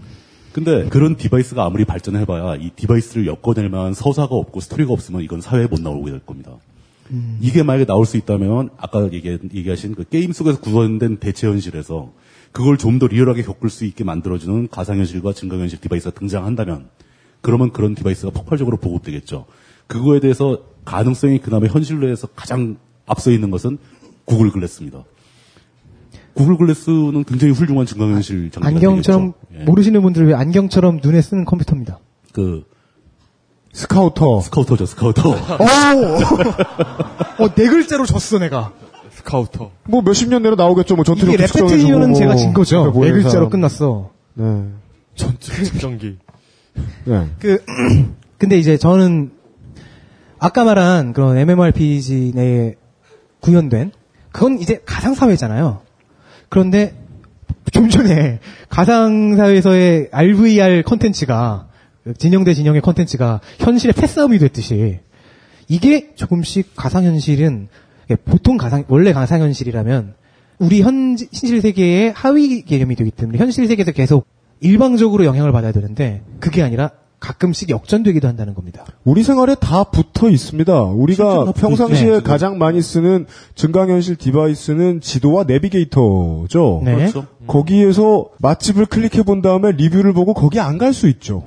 근데 0.53 0.87
그런 0.89 1.15
device가 1.17 1.63
아무리 1.65 1.83
발전해봐야 1.85 2.55
이 2.55 2.71
device를 2.75 3.27
엮어낼 3.27 3.69
만한 3.69 3.93
서사가 3.93 4.33
없고 4.33 4.61
스토리가 4.61 4.91
없으면 4.93 5.21
이건 5.21 5.41
사회에 5.41 5.67
못 5.67 5.79
나오게 5.81 6.09
될 6.11 6.19
겁니다. 6.21 6.53
이게 7.41 7.63
만약에 7.63 7.85
나올 7.85 8.05
수 8.05 8.17
있다면 8.17 8.69
아까 8.77 9.11
얘기, 9.11 9.27
얘기 9.53 9.69
하신 9.69 9.95
그 9.95 10.03
게임 10.07 10.31
속에서 10.31 10.59
구현된 10.61 11.17
대체 11.17 11.47
현실에서 11.47 12.11
그걸 12.51 12.77
좀 12.77 12.97
더 12.99 13.07
리얼하게 13.07 13.43
겪을 13.43 13.69
수 13.69 13.83
있게 13.85 14.03
만들어주는 14.03 14.69
가상현실과 14.69 15.33
증강현실 15.33 15.81
device가 15.81 16.17
등장한다면 16.17 16.87
그러면 17.41 17.71
그런 17.71 17.93
device가 17.95 18.31
폭발적으로 18.31 18.77
보급되겠죠. 18.77 19.45
그거에 19.87 20.19
대해서 20.19 20.59
가능성이 20.85 21.39
그나마 21.39 21.67
현실로에서 21.67 22.27
가장 22.35 22.77
앞서 23.05 23.31
있는 23.31 23.51
것은 23.51 23.77
구글 24.25 24.51
글래스입니다. 24.51 25.03
구글 26.33 26.57
글래스는 26.57 27.23
굉장히 27.25 27.53
훌륭한 27.53 27.85
증강현실 27.85 28.51
장비가 28.51 28.67
안경처럼. 28.67 29.33
예. 29.59 29.63
모르시는 29.63 30.01
분들 30.01 30.27
왜 30.27 30.33
안경처럼 30.35 30.99
눈에 31.03 31.21
쓰는 31.21 31.45
컴퓨터입니다. 31.45 31.99
그 32.33 32.63
스카우터. 33.73 34.41
스카우터죠, 34.41 34.85
스카우터. 34.85 35.31
어, 35.31 37.55
네 37.55 37.67
글자로 37.67 38.05
졌어 38.05 38.39
내가. 38.39 38.71
스카우터. 39.11 39.71
뭐 39.85 40.01
몇십 40.01 40.29
년 40.29 40.41
내로 40.43 40.55
나오겠죠. 40.55 40.95
뭐 40.95 41.03
전투력 41.03 41.33
이게 41.33 41.43
레페트리온은 41.43 42.13
제가 42.13 42.35
진 42.35 42.53
거죠. 42.53 42.77
그러니까 42.77 42.97
뭐네 42.97 43.11
글자로 43.11 43.31
사람. 43.31 43.49
끝났어. 43.49 44.09
네. 44.35 44.63
전투 45.15 45.63
측정기. 45.65 46.17
네. 47.05 47.27
그 47.39 47.63
근데 48.37 48.57
이제 48.57 48.77
저는 48.77 49.31
아까 50.39 50.63
말한 50.63 51.11
그런 51.13 51.37
MMORPG 51.37 52.31
내에 52.33 52.75
구현된 53.41 53.91
그건 54.31 54.59
이제 54.59 54.81
가상 54.85 55.13
사회잖아요. 55.13 55.81
그런데 56.49 56.93
좀 57.71 57.89
전에 57.89 58.39
가상 58.69 59.35
사회에서의 59.37 60.09
RVR 60.11 60.83
컨텐츠가 60.83 61.67
진영 62.17 62.43
대 62.43 62.53
진영의 62.53 62.81
컨텐츠가 62.81 63.41
현실의 63.59 63.93
패싸움이 63.93 64.39
됐듯이 64.39 64.99
이게 65.67 66.13
조금씩 66.15 66.75
가상 66.75 67.03
현실은 67.03 67.67
보통 68.25 68.57
가상 68.57 68.83
원래 68.87 69.13
가상 69.13 69.41
현실이라면 69.41 70.15
우리 70.57 70.81
현 70.81 71.15
현실 71.31 71.61
세계의 71.61 72.11
하위 72.13 72.63
개념이 72.63 72.95
되기 72.95 73.11
때문에 73.11 73.37
현실 73.37 73.67
세계에서 73.67 73.91
계속 73.91 74.27
일방적으로 74.61 75.25
영향을 75.25 75.51
받아야 75.51 75.71
되는데 75.71 76.23
그게 76.39 76.63
아니라 76.63 76.91
가끔씩 77.19 77.69
역전되기도 77.69 78.27
한다는 78.27 78.53
겁니다. 78.53 78.85
우리 79.03 79.23
생활에 79.23 79.55
다 79.55 79.83
붙어 79.83 80.29
있습니다. 80.29 80.81
우리가 80.83 81.51
평상시에. 81.51 82.09
네. 82.11 82.19
가장 82.21 82.57
많이 82.57 82.81
쓰는 82.81 83.25
증강현실 83.55 84.15
device는 84.15 85.01
지도와 85.01 85.43
내비게이터죠. 85.43 86.81
네. 86.85 86.95
그렇죠. 86.95 87.25
거기에서 87.47 88.29
맛집을 88.39 88.85
클릭해 88.85 89.23
본 89.23 89.41
다음에 89.41 89.71
리뷰를 89.73 90.13
보고 90.13 90.33
거기 90.33 90.59
안 90.59 90.77
갈 90.77 90.93
수 90.93 91.09
있죠. 91.09 91.43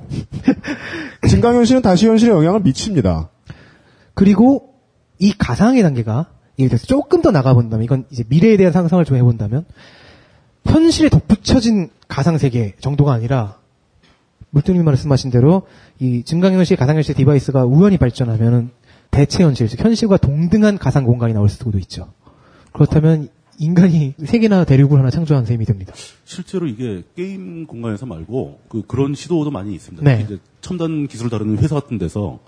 증강현실은 1.27 1.81
다시 1.81 2.07
현실에 2.07 2.31
영향을 2.31 2.61
미칩니다. 2.61 3.29
그리고 4.13 4.69
이 5.19 5.33
가상의 5.35 5.81
단계가 5.81 6.27
예를 6.59 6.69
들어서 6.69 6.85
조금 6.85 7.21
더 7.21 7.31
나가본다면 7.31 7.83
이건 7.83 8.05
이제 8.11 8.23
미래에 8.27 8.57
대한 8.57 8.71
상상을 8.73 9.03
좀 9.05 9.17
해본다면 9.17 9.65
현실에 10.65 11.09
덧붙여진 11.09 11.89
가상 12.07 12.37
세계 12.37 12.75
정도가 12.79 13.11
아니라 13.13 13.57
물뚱님이 14.53 14.85
말씀하신 14.85 15.31
대로 15.31 15.63
이 15.99 16.23
증강현실 16.23 16.77
가상현실 16.77 17.15
device가 17.15 17.65
무한히 17.65 17.97
발전하면은 17.97 18.69
대체 19.09 19.43
현실, 19.43 19.67
즉 19.67 19.79
현실과 19.79 20.17
동등한 20.17 20.77
가상 20.77 21.05
공간이 21.05 21.33
나올 21.33 21.49
수도 21.49 21.77
있죠. 21.79 22.13
그렇다면 22.71 23.29
인간이 23.57 24.13
세계나 24.23 24.63
대륙을 24.65 24.99
하나 24.99 25.09
창조한 25.09 25.45
셈이 25.45 25.65
됩니다. 25.65 25.93
실제로 26.23 26.67
이게 26.67 27.03
게임 27.15 27.65
공간에서 27.65 28.05
말고 28.05 28.59
그 28.69 28.83
그런 28.87 29.15
시도도 29.15 29.49
많이 29.51 29.73
있습니다. 29.73 30.03
네. 30.03 30.23
이제 30.23 30.37
첨단 30.61 31.07
기술을 31.07 31.31
다루는 31.31 31.57
회사 31.57 31.75
같은 31.75 31.97
데서 31.97 32.39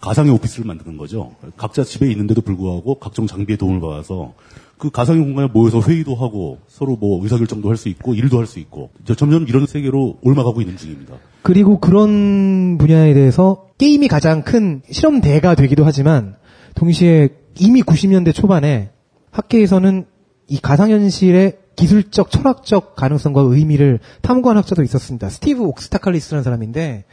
가상의 0.00 0.32
오피스를 0.32 0.64
만드는 0.66 0.96
거죠. 0.96 1.34
각자 1.56 1.84
집에 1.84 2.10
있는데도 2.10 2.40
불구하고 2.40 2.96
각종 2.96 3.26
장비의 3.26 3.56
도움을 3.56 3.80
받아서 3.80 4.34
그 4.82 4.90
가상의 4.90 5.22
공간에 5.22 5.46
모여서 5.46 5.80
회의도 5.80 6.16
하고 6.16 6.58
서로 6.66 6.96
뭐 6.96 7.22
의사결정도 7.22 7.68
할 7.68 7.76
수 7.76 7.88
있고 7.88 8.14
일도 8.14 8.40
할 8.40 8.46
수 8.46 8.58
있고 8.58 8.90
점점 9.16 9.46
이런 9.46 9.64
세계로 9.64 10.18
옮아가고 10.22 10.60
있는 10.60 10.76
중입니다. 10.76 11.14
그리고 11.42 11.78
그런 11.78 12.78
분야에 12.78 13.14
대해서 13.14 13.68
게임이 13.78 14.08
가장 14.08 14.42
큰 14.42 14.82
실험대가 14.90 15.54
되기도 15.54 15.84
하지만 15.84 16.34
동시에 16.74 17.28
이미 17.60 17.82
90년대 17.82 18.34
초반에 18.34 18.90
학계에서는 19.30 20.04
이 20.48 20.58
가상현실의 20.60 21.58
기술적, 21.76 22.32
철학적 22.32 22.96
가능성과 22.96 23.40
의미를 23.42 24.00
탐구한 24.22 24.56
학자도 24.56 24.82
있었습니다. 24.82 25.28
스티브 25.28 25.62
옥스타칼리스라는 25.62 26.42
사람인데 26.42 27.04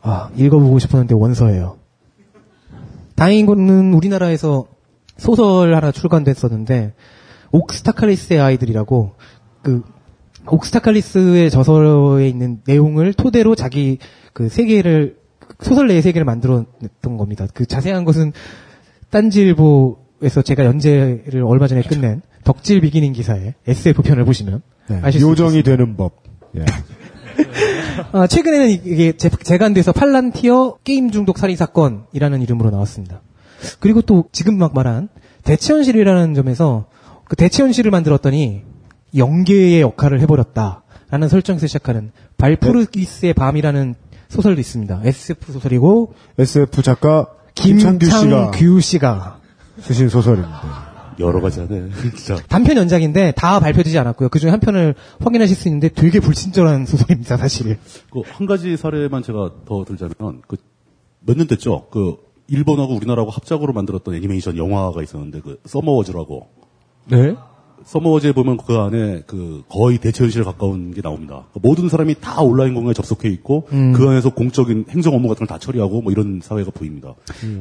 아, 0.00 0.30
읽어보고 0.36 0.80
싶었는데 0.80 1.14
원서예요. 1.14 1.76
다행인 3.14 3.46
거는 3.46 3.94
우리나라에서 3.94 4.66
소설 5.16 5.74
하나 5.74 5.92
출간됐었는데 5.92 6.94
옥스타칼리스의 7.50 8.40
아이들이라고 8.40 9.12
그 9.62 9.82
옥스타칼리스의 10.46 11.50
저서에 11.50 12.28
있는 12.28 12.60
내용을 12.66 13.12
토대로 13.12 13.54
자기 13.54 13.98
그 14.32 14.48
세계를 14.48 15.16
소설 15.60 15.86
내의 15.86 16.02
세계를 16.02 16.24
만들어냈던 16.24 17.16
겁니다. 17.16 17.46
그 17.52 17.66
자세한 17.66 18.04
것은 18.04 18.32
딴지일보에서 19.10 20.42
제가 20.42 20.64
연재를 20.64 21.44
얼마 21.44 21.68
전에 21.68 21.82
끝낸 21.82 22.22
덕질 22.44 22.80
비기닝 22.80 23.12
기사에 23.12 23.54
SF 23.66 24.02
편을 24.02 24.24
보시면 24.24 24.62
네, 24.88 25.00
아실 25.02 25.20
수 25.20 25.28
요정이 25.28 25.58
있습니다. 25.58 25.70
되는 25.70 25.96
법. 25.96 26.22
예. 26.56 26.64
아, 28.12 28.26
최근에는 28.26 28.70
이게 28.70 29.12
재, 29.12 29.28
재간돼서 29.28 29.92
팔란티어 29.92 30.78
게임 30.82 31.10
중독 31.10 31.38
살인 31.38 31.56
사건이라는 31.56 32.42
이름으로 32.42 32.70
나왔습니다. 32.70 33.20
그리고 33.80 34.02
또 34.02 34.24
지금 34.32 34.58
막 34.58 34.74
말한 34.74 35.08
대체현실이라는 35.44 36.34
점에서 36.34 36.86
그 37.24 37.36
대체현실을 37.36 37.90
만들었더니 37.90 38.62
영계의 39.16 39.80
역할을 39.80 40.20
해버렸다라는 40.20 41.28
설정에서 41.28 41.66
시작하는 41.66 42.12
발푸르기스의 42.38 43.34
밤이라는 43.34 43.94
소설도 44.28 44.60
있습니다. 44.60 45.02
SF 45.04 45.52
소설이고 45.52 46.14
SF 46.38 46.82
작가 46.82 47.26
김창규 47.54 48.06
씨가 48.06 48.50
김창규 48.52 48.80
씨가 48.80 49.40
쓰신 49.80 50.08
소설입니다. 50.08 50.92
여러 51.20 51.40
가지 51.42 51.60
하네. 51.60 51.90
진짜. 52.16 52.36
단편 52.48 52.76
연작인데 52.78 53.32
다 53.36 53.60
발표되지 53.60 53.98
않았고요. 53.98 54.30
그중에 54.30 54.50
한 54.50 54.60
편을 54.60 54.94
확인하실 55.20 55.54
수 55.56 55.68
있는데 55.68 55.88
되게 55.90 56.20
불친절한 56.20 56.86
소설입니다, 56.86 57.36
사실. 57.36 57.78
그 58.10 58.22
한 58.32 58.46
가지 58.46 58.76
사례만 58.76 59.22
제가 59.22 59.50
더 59.66 59.84
들자면 59.84 60.40
그 60.46 60.56
몇 61.26 61.36
년 61.36 61.46
됐죠. 61.46 61.86
그 61.92 62.16
일본하고 62.52 62.94
우리나라하고 62.94 63.30
합작으로 63.30 63.72
만들었던 63.72 64.14
애니메이션 64.14 64.56
영화가 64.56 65.02
있었는데 65.02 65.40
그 65.40 65.58
서머워즈라고 65.64 66.46
네? 67.08 67.34
서머워즈에 67.84 68.30
보면 68.30 68.58
그 68.58 68.76
안에 68.78 69.22
그 69.26 69.64
거의 69.68 69.98
대체 69.98 70.22
현실에 70.22 70.44
가까운 70.44 70.94
게 70.94 71.00
나옵니다. 71.02 71.46
그 71.52 71.58
모든 71.60 71.88
사람이 71.88 72.14
다 72.20 72.40
온라인 72.40 72.74
공간에 72.74 72.94
접속해 72.94 73.28
있고 73.30 73.66
그 73.96 74.08
안에서 74.08 74.30
공적인 74.30 74.84
행정 74.90 75.14
업무 75.14 75.26
같은 75.26 75.46
걸 75.46 75.52
다 75.52 75.58
처리하고 75.58 76.00
뭐 76.00 76.12
이런 76.12 76.40
사회가 76.40 76.70
보입니다. 76.70 77.14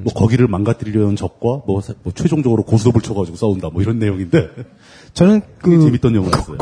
뭐 0.03 0.13
거기를 0.13 0.47
망가뜨리려는 0.47 1.15
적과 1.15 1.63
뭐, 1.65 1.81
사- 1.81 1.95
뭐 2.03 2.13
최종적으로 2.13 2.61
고스톱을 2.63 3.01
쳐가지고 3.01 3.35
싸운다 3.35 3.69
뭐 3.71 3.81
이런 3.81 3.97
내용인데 3.97 4.47
저는 5.15 5.41
그 5.57 5.81
재밌던 5.81 6.13
영화였어요. 6.13 6.57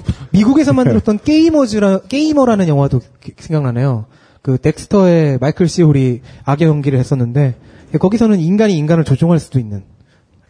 미국에서 0.32 0.72
만들었던 0.72 1.20
게이머즈라 1.24 2.00
게이머라는 2.08 2.66
영화도 2.66 3.00
기- 3.22 3.32
생각나네요. 3.38 4.06
그 4.42 4.58
덱스터의 4.58 5.38
마이클 5.40 5.68
시홀이 5.68 6.20
악의 6.44 6.68
연기를 6.68 6.98
했었는데 6.98 7.54
거기서는 7.98 8.38
인간이 8.40 8.76
인간을 8.76 9.04
조종할 9.04 9.38
수도 9.38 9.58
있는 9.58 9.82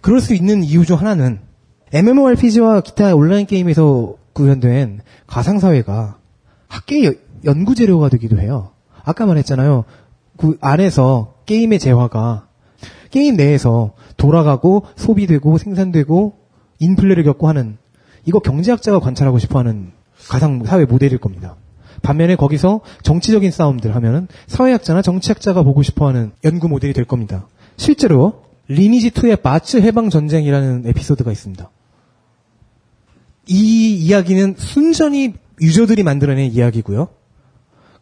그럴 0.01 0.21
수 0.21 0.35
있는 0.35 0.63
이유 0.65 0.85
중 0.85 0.99
하나는 0.99 1.41
MMORPG와 1.93 2.81
기타 2.83 3.15
온라인 3.15 3.47
게임에서 3.47 4.17
구현된 4.35 5.01
가상 5.27 5.59
사회가 5.59 6.19
학계의 6.69 7.05
여- 7.07 7.13
연구 7.45 7.75
재료가 7.75 8.09
되기도 8.09 8.39
해요. 8.41 8.71
아까 9.05 9.27
말했잖아요. 9.27 9.85
그 10.37 10.59
안에서 10.61 11.35
게임의 11.47 11.79
재화가 11.79 12.47
게임 13.11 13.37
내에서 13.37 13.95
돌아가고 14.17 14.85
소비되고 14.97 15.57
생산되고 15.59 16.35
인플레를 16.79 17.25
겪고 17.25 17.49
하는 17.49 17.79
이거 18.27 18.39
경제학자가 18.41 19.01
관찰하고 19.01 19.39
싶어하는 19.39 19.93
가상 20.29 20.63
사회 20.65 20.85
모델일 20.85 21.19
겁니다. 21.19 21.57
반면에 22.03 22.37
거기서 22.37 22.81
정치적인 23.03 23.51
싸움들 23.51 23.95
하면은 23.95 24.29
사회학자나 24.47 25.03
정치학자가 25.03 25.63
보고 25.63 25.83
싶어하는 25.83 26.33
연구 26.45 26.69
모델이 26.69 26.93
될 26.93 27.05
겁니다. 27.05 27.47
실제로 27.77 28.45
리니지 28.69 29.11
2의 29.11 29.43
바츠 29.43 29.79
해방 29.79 30.11
전쟁이라는 30.11 30.85
에피소드가 30.87 31.33
있습니다. 31.33 31.71
이 33.49 33.95
이야기는 33.95 34.57
순전히 34.59 35.35
유저들이 35.61 36.03
만들어낸 36.03 36.53
이야기고요. 36.53 37.09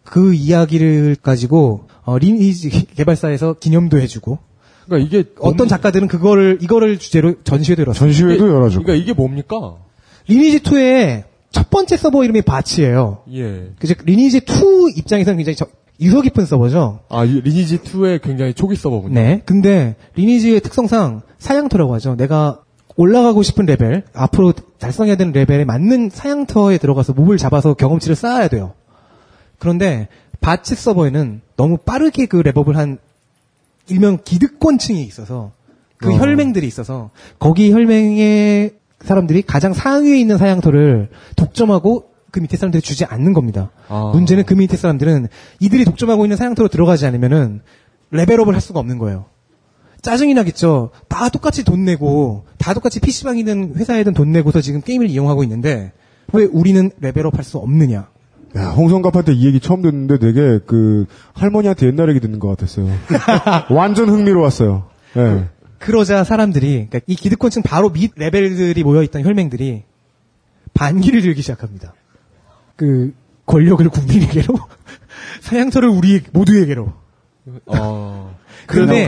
그 0.02 0.34
이야기를 0.34 1.16
가지고 1.22 1.88
어, 2.02 2.18
리니지 2.18 2.94
개발사에서 2.94 3.54
기념도 3.54 3.98
해주고 3.98 4.38
그러니까 4.86 5.06
이게 5.06 5.30
어떤 5.40 5.68
작가들은 5.68 6.08
그거를 6.08 6.58
이거를 6.60 6.98
주제로 6.98 7.34
전시회도 7.42 7.82
열었어요. 7.82 8.12
전시회도 8.12 8.48
열어주고. 8.48 8.84
그러니까 8.84 9.02
이게 9.02 9.12
뭡니까? 9.12 9.76
리니지 10.28 10.60
2의 10.60 11.24
첫 11.56 11.70
번째 11.70 11.96
서버 11.96 12.22
이름이 12.22 12.42
바치예요. 12.42 13.22
예. 13.32 13.70
그죠? 13.78 13.94
리니지 14.04 14.42
2 14.44 14.92
입장에서는 14.98 15.38
굉장히 15.38 15.56
저- 15.56 15.66
유서 15.98 16.20
깊은 16.20 16.44
서버죠. 16.44 17.00
아, 17.08 17.24
이 17.24 17.40
리니지 17.40 17.78
2의 17.78 18.20
굉장히 18.20 18.52
초기 18.52 18.76
서버군요. 18.76 19.14
네. 19.14 19.40
근데 19.46 19.96
리니지의 20.16 20.60
특성상 20.60 21.22
사양터라고 21.38 21.94
하죠. 21.94 22.14
내가 22.16 22.60
올라가고 22.96 23.42
싶은 23.42 23.64
레벨, 23.64 24.04
앞으로 24.12 24.52
달성해야 24.78 25.16
되는 25.16 25.32
레벨에 25.32 25.64
맞는 25.64 26.10
사냥터에 26.12 26.76
들어가서 26.76 27.14
몹을 27.14 27.38
잡아서 27.38 27.72
경험치를 27.72 28.16
쌓아야 28.16 28.48
돼요. 28.48 28.74
그런데 29.58 30.08
바츠 30.42 30.74
서버에는 30.74 31.40
너무 31.56 31.78
빠르게 31.78 32.26
그 32.26 32.42
렙업을 32.42 32.74
한 32.74 32.98
일명 33.88 34.18
기득권층이 34.22 35.02
있어서 35.04 35.52
그 35.96 36.10
어. 36.12 36.18
혈맹들이 36.18 36.66
있어서 36.66 37.08
거기 37.38 37.72
혈맹의 37.72 38.72
사람들이 39.06 39.42
가장 39.42 39.72
상위에 39.72 40.18
있는 40.18 40.36
사냥터를 40.38 41.08
독점하고 41.36 42.10
그 42.30 42.40
밑에 42.40 42.56
사람들이 42.58 42.82
주지 42.82 43.04
않는 43.06 43.32
겁니다. 43.32 43.70
아. 43.88 44.10
문제는 44.12 44.44
그 44.44 44.52
밑에 44.54 44.76
사람들은 44.76 45.28
이들이 45.60 45.84
독점하고 45.86 46.24
있는 46.26 46.36
사냥터로 46.36 46.68
들어가지 46.68 47.06
않으면은 47.06 47.62
레벨업을 48.10 48.52
할 48.54 48.60
수가 48.60 48.80
없는 48.80 48.98
거예요. 48.98 49.24
짜증이 50.02 50.34
나겠죠. 50.34 50.90
다 51.08 51.28
똑같이 51.30 51.64
돈 51.64 51.84
내고 51.84 52.44
다 52.58 52.74
똑같이 52.74 53.00
PC방이든 53.00 53.74
회사에든 53.76 54.12
돈 54.14 54.30
내고서 54.32 54.60
지금 54.60 54.80
게임을 54.82 55.08
이용하고 55.08 55.42
있는데 55.44 55.92
왜 56.32 56.44
우리는 56.44 56.90
레벨업 57.00 57.36
할 57.38 57.44
수 57.44 57.58
없느냐? 57.58 58.08
야, 58.56 58.68
홍성갑한테 58.70 59.32
이 59.32 59.46
얘기 59.46 59.58
처음 59.60 59.82
듣는데 59.82 60.18
되게 60.18 60.58
그 60.66 61.06
할머니한테 61.34 61.86
옛날 61.86 62.08
얘기 62.10 62.20
듣는 62.20 62.38
것 62.38 62.48
같았어요. 62.48 62.88
완전 63.70 64.08
흥미로웠어요. 64.08 64.84
예. 65.16 65.44
그러자 65.78 66.24
사람들이 66.24 66.86
그러니까 66.88 67.00
이 67.06 67.14
기득권층 67.14 67.62
바로 67.62 67.90
밑 67.90 68.12
레벨들이 68.16 68.82
모여있던 68.82 69.24
혈맹들이 69.24 69.82
반기를 70.74 71.22
들기 71.22 71.42
시작합니다. 71.42 71.94
그 72.76 73.14
권력을 73.46 73.88
국민에게로 73.88 74.54
사양터를 75.40 75.88
우리 75.88 76.22
모두에게로. 76.32 76.92
어. 77.66 78.36
그런데. 78.66 79.06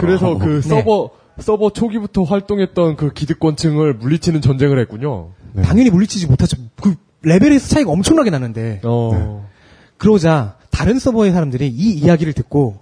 그래서 0.00 0.38
그 0.38 0.60
네. 0.60 0.68
서버 0.68 1.10
서버 1.38 1.70
초기부터 1.70 2.24
활동했던 2.24 2.96
그 2.96 3.12
기득권층을 3.12 3.94
물리치는 3.94 4.40
전쟁을 4.40 4.78
했군요. 4.80 5.30
네. 5.52 5.62
당연히 5.62 5.90
물리치지 5.90 6.26
못하죠. 6.26 6.56
그 6.80 6.96
레벨에서 7.22 7.68
차이가 7.68 7.90
엄청나게 7.90 8.30
나는데 8.30 8.80
어. 8.84 9.48
그러자 9.96 10.56
다른 10.70 10.98
서버의 10.98 11.32
사람들이 11.32 11.68
이 11.68 11.92
이야기를 11.94 12.32
듣고 12.32 12.80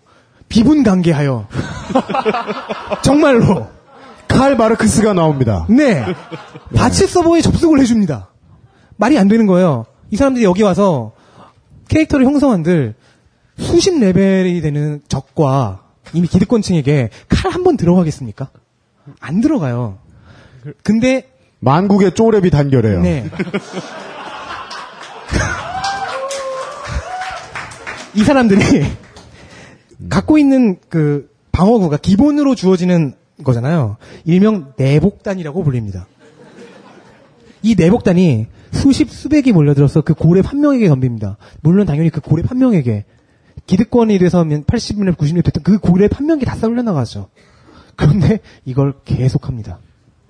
비분간계하여 0.49 1.49
정말로 3.03 3.69
칼 4.29 4.57
마르크스가 4.57 5.13
나옵니다. 5.13 5.67
네 5.69 6.05
바치 6.75 7.07
서버에 7.07 7.41
접속을 7.41 7.81
해줍니다. 7.81 8.29
말이 8.97 9.19
안 9.19 9.29
되는 9.29 9.47
거예요. 9.47 9.87
이 10.11 10.17
사람들이 10.17 10.45
여기 10.45 10.63
와서 10.63 11.13
캐릭터를 11.89 12.27
형성한들 12.27 12.95
수십 13.59 13.99
레벨이 13.99 14.61
되는 14.61 15.01
적과 15.09 15.81
이미 16.13 16.27
기득권층에게 16.29 17.11
칼 17.29 17.53
한 17.53 17.65
번 17.65 17.77
들어가겠습니까? 17.77 18.49
안 19.21 19.41
들어가요. 19.41 19.99
근데 20.83 21.29
만국의 21.61 22.11
쪼랩이 22.13 22.51
단결해요. 22.53 23.01
네. 23.03 23.29
이 28.15 28.25
사람들이 28.25 28.61
갖고 30.09 30.39
있는 30.39 30.77
그 30.89 31.31
방어구가 31.53 31.97
기본으로 31.99 32.55
주어지는 32.55 33.15
거잖아요. 33.45 33.97
일명 34.25 34.73
내복단이라고 34.77 35.63
불립니다. 35.65 36.07
이 37.63 37.75
내복단이 37.75 38.47
수십 38.73 39.11
수백이 39.11 39.53
몰려들어서 39.53 40.03
그 40.03 40.15
고렙 40.15 40.53
한 40.53 40.61
명에게 40.61 40.89
덤빕니다. 40.89 41.37
물론 41.63 41.87
당연히 41.87 42.11
그 42.11 42.21
고렙 42.21 42.51
한 42.51 42.59
명에게 42.59 43.05
기득권이 43.67 44.19
돼서 44.19 44.45
80년, 44.45 45.17
90년 45.17 45.45
됐던 45.45 45.63
그 45.63 45.79
고렙 45.79 46.19
한 46.19 46.27
명이 46.27 46.45
다 46.45 46.55
썰려 46.55 46.83
나가죠. 46.83 47.29
그런데 47.97 48.41
이걸 48.65 48.95
계속합니다. 49.05 49.79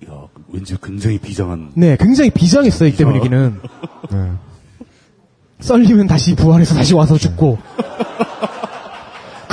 야, 0.09 0.27
왠지 0.49 0.75
굉장히 0.81 1.17
비장한. 1.19 1.71
네, 1.75 1.97
굉장히 1.99 2.29
비장했어요, 2.29 2.89
이때 2.89 3.03
분위기는. 3.03 3.59
네. 4.11 4.31
썰리면 5.59 6.07
다시 6.07 6.35
부활해서 6.35 6.75
다시 6.75 6.93
와서 6.93 7.17
죽고. 7.17 7.57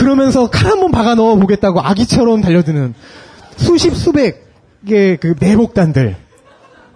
그러면서 0.09 0.49
칼 0.51 0.71
한 0.71 0.81
번 0.81 0.91
박아 0.91 1.15
넣어 1.15 1.37
보겠다고 1.37 1.81
아기처럼 1.81 2.43
달려드는 2.43 2.95
수십 3.57 3.95
수백의 3.95 5.17
그 5.21 5.35
내복단들. 5.41 6.17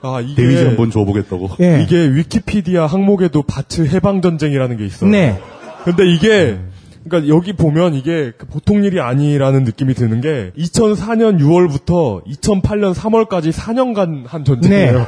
아, 0.02 0.20
이게, 0.20 0.34
데미지 0.42 0.64
한 0.64 0.76
번 0.76 0.90
줘보겠다고. 0.90 1.50
예. 1.60 1.82
이게 1.82 1.96
위키피디아 2.06 2.86
항목에도 2.86 3.42
바츠 3.42 3.86
해방 3.86 4.20
전쟁이라는 4.20 4.76
게 4.76 4.84
있어요. 4.86 5.10
네. 5.10 5.40
근데 5.84 6.06
이게, 6.06 6.58
그러니까 7.04 7.34
여기 7.34 7.52
보면 7.54 7.94
이게 7.94 8.32
그 8.36 8.46
보통 8.46 8.84
일이 8.84 9.00
아니라는 9.00 9.64
느낌이 9.64 9.94
드는 9.94 10.20
게 10.20 10.52
2004년 10.58 11.40
6월부터 11.40 12.24
2008년 12.26 12.94
3월까지 12.94 13.52
4년간 13.52 14.24
한 14.28 14.44
전쟁이에요. 14.44 15.06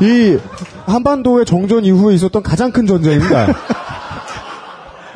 네. 0.00 0.06
이 0.06 0.38
한반도의 0.86 1.44
정전 1.44 1.84
이후에 1.84 2.14
있었던 2.14 2.42
가장 2.42 2.72
큰 2.72 2.86
전쟁입니다. 2.86 3.54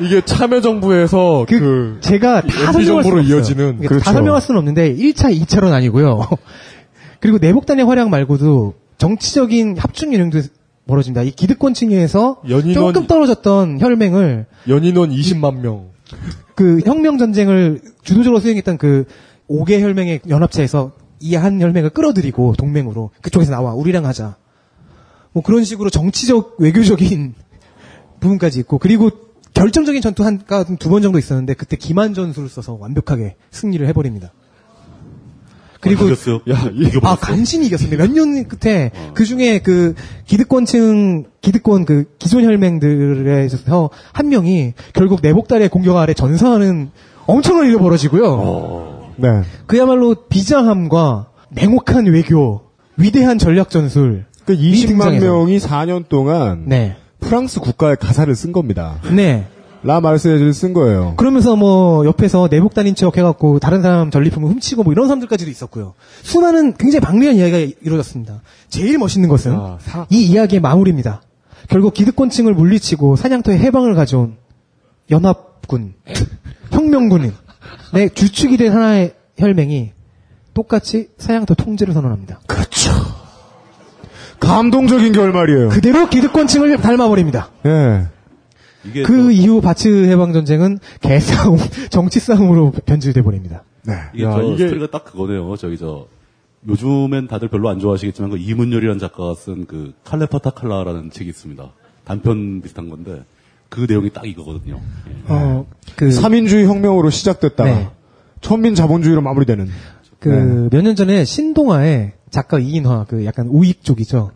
이게 0.01 0.23
참여정부에서 0.25 1.45
그, 1.47 1.59
그, 1.59 1.97
제가 2.01 2.41
다 2.41 2.71
설명할 2.71 3.03
수는. 3.03 3.23
이어지는 3.25 3.75
이게 3.79 3.87
그렇죠. 3.87 4.03
다 4.05 4.13
설명할 4.13 4.41
수는 4.41 4.59
없는데 4.59 4.95
1차, 4.95 5.35
2차로는 5.39 5.71
아니고요. 5.73 6.27
그리고 7.19 7.37
내복단의 7.37 7.85
활약 7.85 8.09
말고도 8.09 8.73
정치적인 8.97 9.77
합중 9.77 10.13
유령도 10.13 10.41
벌어집니다. 10.87 11.21
이 11.23 11.31
기득권층에서 11.31 12.41
연인원- 12.49 12.73
조금 12.93 13.07
떨어졌던 13.07 13.79
혈맹을 13.79 14.45
연인원 14.67 15.11
20만 15.11 15.59
명. 15.61 15.89
그 16.55 16.81
혁명 16.85 17.17
전쟁을 17.17 17.81
주도적으로 18.03 18.39
수행했던 18.41 18.77
그 18.77 19.05
5개 19.49 19.79
혈맹의 19.79 20.21
연합체에서 20.27 20.91
이 21.19 21.35
한 21.35 21.61
혈맹을 21.61 21.91
끌어들이고 21.91 22.55
동맹으로 22.57 23.11
그쪽에서 23.21 23.51
나와 23.51 23.73
우리랑 23.73 24.05
하자. 24.05 24.35
뭐 25.31 25.41
그런 25.41 25.63
식으로 25.63 25.89
정치적 25.89 26.55
외교적인 26.59 27.33
부분까지 28.19 28.59
있고 28.59 28.77
그리고 28.77 29.09
결정적인 29.53 30.01
전투 30.01 30.23
한가 30.23 30.63
두 30.63 30.89
번 30.89 31.01
정도 31.01 31.19
있었는데 31.19 31.53
그때 31.53 31.75
기만 31.77 32.13
전술을 32.13 32.49
써서 32.49 32.77
완벽하게 32.79 33.35
승리를 33.51 33.85
해버립니다. 33.87 34.31
그리고 35.79 36.05
이겼어요. 36.05 36.39
야. 36.49 36.55
아, 37.03 37.17
간신히 37.19 37.65
이겼습니다. 37.67 38.03
몇 38.05 38.13
년 38.13 38.47
끝에 38.47 38.91
그 39.13 39.25
중에 39.25 39.59
그 39.59 39.95
기득권층, 40.25 41.25
기득권 41.41 41.83
그 41.85 42.05
기존 42.19 42.45
혈맹들에서 42.45 43.89
한 44.13 44.29
명이 44.29 44.73
결국 44.93 45.19
내복달의 45.21 45.67
공격 45.69 45.97
아래 45.97 46.13
전사하는 46.13 46.89
엄청난 47.25 47.67
일이 47.67 47.75
벌어지고요. 47.77 49.11
네. 49.17 49.41
그야말로 49.67 50.15
비장함과 50.29 51.27
냉혹한 51.49 52.05
외교, 52.05 52.61
위대한 52.95 53.37
전략 53.37 53.69
전술. 53.69 54.25
그 54.45 54.55
20만 54.55 54.87
등장해서. 54.87 55.25
명이 55.25 55.57
4년 55.59 56.07
동안 56.07 56.63
네. 56.65 56.95
프랑스 57.23 57.59
국가의 57.59 57.97
가사를 57.97 58.33
쓴 58.35 58.51
겁니다. 58.51 58.99
네. 59.11 59.47
라 59.85 59.99
마르세유를 59.99 60.53
쓴 60.53 60.73
거예요. 60.73 61.15
그러면서 61.17 61.57
뭐 61.57 62.05
옆에서 62.05 62.47
내복단인 62.49 62.95
척 62.95 63.17
해갖고 63.17 63.59
다른 63.59 63.81
사람 63.81 64.11
전리품을 64.11 64.49
훔치고 64.49 64.83
뭐 64.83 64.93
이런 64.93 65.07
사람들까지도 65.07 65.51
있었고요. 65.51 65.93
수많은 66.21 66.75
굉장히 66.77 67.01
방대한 67.01 67.35
이야기가 67.35 67.75
이루어졌습니다. 67.81 68.41
제일 68.69 68.97
멋있는 68.97 69.27
것은 69.27 69.51
아, 69.53 69.77
사- 69.81 70.05
이 70.09 70.23
이야기의 70.23 70.61
마무리입니다. 70.61 71.21
결국 71.67 71.93
기득권층을 71.93 72.53
물리치고 72.53 73.17
사냥터의 73.17 73.59
해방을 73.59 73.93
가져온 73.95 74.37
연합군, 75.11 75.95
혁명군인, 76.71 77.33
내 77.93 78.07
주축이 78.07 78.55
된 78.55 78.71
하나의 78.71 79.15
혈맹이 79.37 79.91
똑같이 80.53 81.09
사냥터 81.17 81.55
통제를 81.55 81.93
선언합니다. 81.93 82.39
그렇죠. 82.47 82.62
감동적인 84.39 85.11
결말이에요. 85.13 85.69
그대로 85.69 86.09
기득권층을 86.09 86.77
닮아버립니다. 86.77 87.49
예. 87.65 88.07
이게 88.85 89.03
그 89.03 89.31
이후 89.31 89.61
바츠 89.61 90.07
해방 90.07 90.33
전쟁은 90.33 90.79
개싸움, 91.01 91.57
정치 91.89 92.19
싸움으로 92.19 92.71
변질돼 92.85 93.21
버립니다. 93.21 93.63
네. 93.85 93.93
이게 94.13 94.25
야, 94.25 94.31
저 94.31 94.41
이게- 94.43 94.65
스토리가 94.67 94.87
딱 94.91 95.05
그거네요. 95.05 95.55
저기 95.57 95.77
저 95.77 96.07
요즘엔 96.67 97.27
다들 97.27 97.47
별로 97.49 97.69
안 97.69 97.79
좋아하시겠지만 97.79 98.31
그 98.31 98.37
이문열이라는 98.37 98.99
작가가 98.99 99.33
쓴 99.35 99.65
그 99.65 99.93
칼레파타 100.05 100.51
칼라라는 100.51 101.11
책이 101.11 101.29
있습니다. 101.29 101.63
단편 102.05 102.61
비슷한 102.61 102.89
건데 102.89 103.23
그 103.69 103.85
내용이 103.87 104.09
딱 104.11 104.25
이거거든요. 104.27 104.79
예. 105.09 105.15
어, 105.27 105.65
그, 105.95 106.09
3인주의 106.09 106.65
혁명으로 106.65 107.09
시작됐다가 107.09 107.69
네. 107.69 107.89
천민 108.41 108.75
자본주의로 108.75 109.21
마무리되는. 109.21 109.69
그, 110.19 110.29
네. 110.29 110.69
몇년 110.77 110.95
전에 110.95 111.23
신동아의 111.25 112.13
작가 112.33 112.57
이인화, 112.57 113.05
그 113.07 113.25
약간 113.25 113.47
우익 113.47 113.83
쪽이죠. 113.83 114.31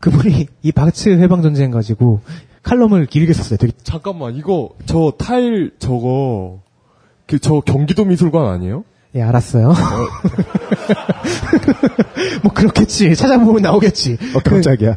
그분이 0.00 0.46
이 0.62 0.72
바츠 0.72 1.10
해방 1.20 1.42
전쟁 1.42 1.70
가지고 1.70 2.22
칼럼을 2.62 3.04
길게 3.04 3.34
썼어요. 3.34 3.58
되게 3.58 3.74
잠깐만, 3.82 4.34
이거, 4.34 4.70
저 4.86 5.12
타일, 5.18 5.74
저거, 5.78 6.62
그, 7.26 7.38
저 7.38 7.60
경기도 7.60 8.06
미술관 8.06 8.46
아니에요? 8.46 8.84
예, 9.14 9.20
알았어요. 9.20 9.74
뭐 12.42 12.52
그렇겠지. 12.52 13.14
찾아보면 13.14 13.60
나오겠지. 13.60 14.16
어, 14.34 14.40
깜짝이야. 14.40 14.96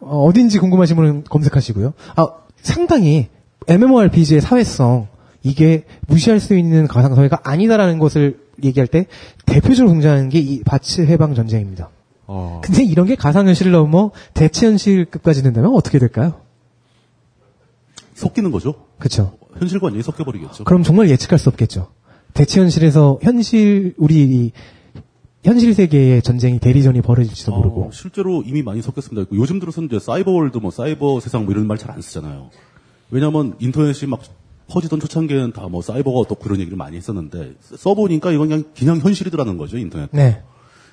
어, 0.00 0.24
어딘지 0.24 0.58
궁금하신 0.58 0.96
분은 0.96 1.24
검색하시고요. 1.24 1.92
아, 2.16 2.28
상당히 2.62 3.28
MMORPG의 3.68 4.40
사회성, 4.40 5.08
이게 5.42 5.84
무시할 6.06 6.40
수 6.40 6.56
있는 6.56 6.88
가상사회가 6.88 7.40
아니다라는 7.44 7.98
것을 7.98 8.38
얘기할 8.64 8.86
때 8.86 9.06
대표적으로 9.46 9.92
등장하는 9.92 10.28
게 10.28 10.38
이 10.38 10.62
바츠 10.64 11.02
해방 11.06 11.34
전쟁입니다. 11.34 11.90
아, 12.26 12.60
근데 12.62 12.84
이런 12.84 13.06
게 13.06 13.14
가상현실을 13.14 13.72
넘어 13.72 14.10
대체현실급까지 14.34 15.42
된다면 15.42 15.74
어떻게 15.74 15.98
될까요? 15.98 16.40
섞이는 18.14 18.50
거죠. 18.50 18.74
그쵸. 18.98 19.36
현실과 19.58 19.86
완전히 19.86 20.02
섞여버리겠죠. 20.02 20.64
그럼 20.64 20.82
정말 20.82 21.10
예측할 21.10 21.38
수 21.38 21.48
없겠죠. 21.48 21.88
대체현실에서 22.34 23.18
현실, 23.22 23.94
우리 23.98 24.22
이 24.22 24.52
현실 25.44 25.74
세계의 25.74 26.22
전쟁이 26.22 26.58
대리전이 26.58 27.00
벌어질지도 27.02 27.52
모르고. 27.54 27.86
어, 27.86 27.90
실제로 27.92 28.42
이미 28.46 28.62
많이 28.62 28.80
섞였습니다. 28.80 29.28
요즘 29.32 29.58
들어서는 29.58 29.88
이제 29.88 29.98
사이버월드, 29.98 30.58
뭐 30.58 30.70
사이버 30.70 31.20
세상 31.20 31.44
뭐 31.44 31.52
이런 31.52 31.66
말 31.66 31.76
잘 31.78 31.90
안 31.90 32.00
쓰잖아요. 32.00 32.50
왜냐하면 33.10 33.54
인터넷이 33.58 34.08
막 34.08 34.20
퍼지던 34.68 35.00
초창기에는 35.00 35.52
다 35.52 35.68
뭐 35.68 35.82
사이버가 35.82 36.18
어떻고 36.18 36.42
그런 36.44 36.60
얘기를 36.60 36.76
많이 36.76 36.96
했었는데 36.96 37.54
써보니까 37.76 38.32
이건 38.32 38.48
그냥, 38.48 38.64
그냥 38.76 38.98
현실이더라는 38.98 39.56
거죠 39.56 39.78
인터넷. 39.78 40.08
네. 40.12 40.42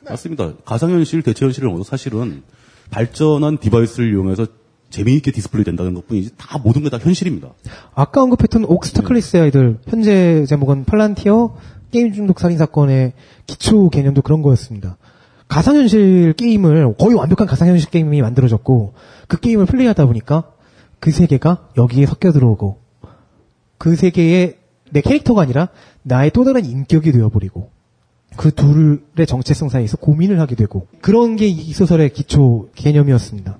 맞습니다. 0.05 0.53
가상현실, 0.65 1.21
대체현실을 1.23 1.67
넘어서 1.67 1.83
사실은 1.83 2.43
발전한 2.91 3.57
디바이스를 3.57 4.11
이용해서 4.11 4.47
재미있게 4.89 5.31
디스플레이 5.31 5.63
된다는 5.65 5.93
것 5.93 6.07
뿐이지 6.07 6.31
다 6.37 6.57
모든 6.57 6.81
게 6.83 6.89
다 6.89 6.97
현실입니다. 6.97 7.49
아까 7.93 8.23
언급했던 8.23 8.65
옥스타칼니스의 8.65 9.43
아이들, 9.43 9.77
현재 9.87 10.45
제목은 10.47 10.85
팔란티어 10.85 11.55
게임 11.91 12.13
중독 12.13 12.39
살인 12.39 12.57
사건의 12.57 13.13
기초 13.45 13.89
개념도 13.89 14.21
그런 14.21 14.41
거였습니다. 14.41 14.97
가상현실 15.47 16.33
게임을 16.33 16.95
거의 16.97 17.15
완벽한 17.15 17.47
가상현실 17.47 17.89
게임이 17.89 18.21
만들어졌고 18.21 18.93
그 19.27 19.39
게임을 19.39 19.65
플레이하다 19.65 20.05
보니까 20.05 20.51
그 20.99 21.11
세계가 21.11 21.69
여기에 21.77 22.05
섞여 22.05 22.31
들어오고 22.31 22.79
그 23.79 23.95
세계에 23.95 24.59
내 24.91 25.01
캐릭터가 25.01 25.41
아니라 25.41 25.69
나의 26.03 26.29
또 26.31 26.43
다른 26.43 26.65
인격이 26.65 27.11
되어버리고 27.11 27.71
그 28.35 28.51
둘의 28.51 29.25
정체성 29.27 29.69
사이에서 29.69 29.97
고민을 29.97 30.39
하게 30.39 30.55
되고 30.55 30.85
그런 31.01 31.35
게 31.35 31.47
이 31.47 31.73
소설의 31.73 32.13
기초 32.13 32.69
개념이었습니다. 32.75 33.57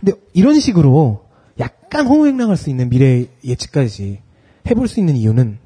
근데 0.00 0.12
이런 0.32 0.58
식으로 0.58 1.24
약간 1.60 2.06
호응행랑할 2.06 2.56
수 2.56 2.70
있는 2.70 2.88
미래 2.88 3.26
예측까지 3.44 4.20
해볼 4.68 4.88
수 4.88 4.98
있는 4.98 5.16
이유는 5.16 5.58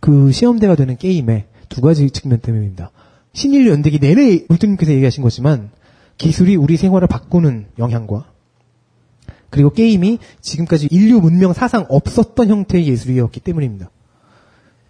그 0.00 0.32
시험대가 0.32 0.74
되는 0.74 0.96
게임의 0.96 1.44
두 1.68 1.80
가지 1.80 2.10
측면 2.10 2.40
때문입니다. 2.40 2.90
신인류 3.34 3.70
연대기 3.70 3.98
내내 3.98 4.44
울트님께서 4.48 4.92
얘기하신 4.92 5.22
거지만 5.22 5.70
기술이 6.18 6.56
우리 6.56 6.76
생활을 6.76 7.08
바꾸는 7.08 7.66
영향과 7.78 8.26
그리고 9.52 9.70
게임이 9.70 10.18
지금까지 10.40 10.88
인류 10.90 11.20
문명 11.20 11.52
사상 11.52 11.84
없었던 11.90 12.48
형태의 12.48 12.88
예술이었기 12.88 13.40
때문입니다. 13.40 13.90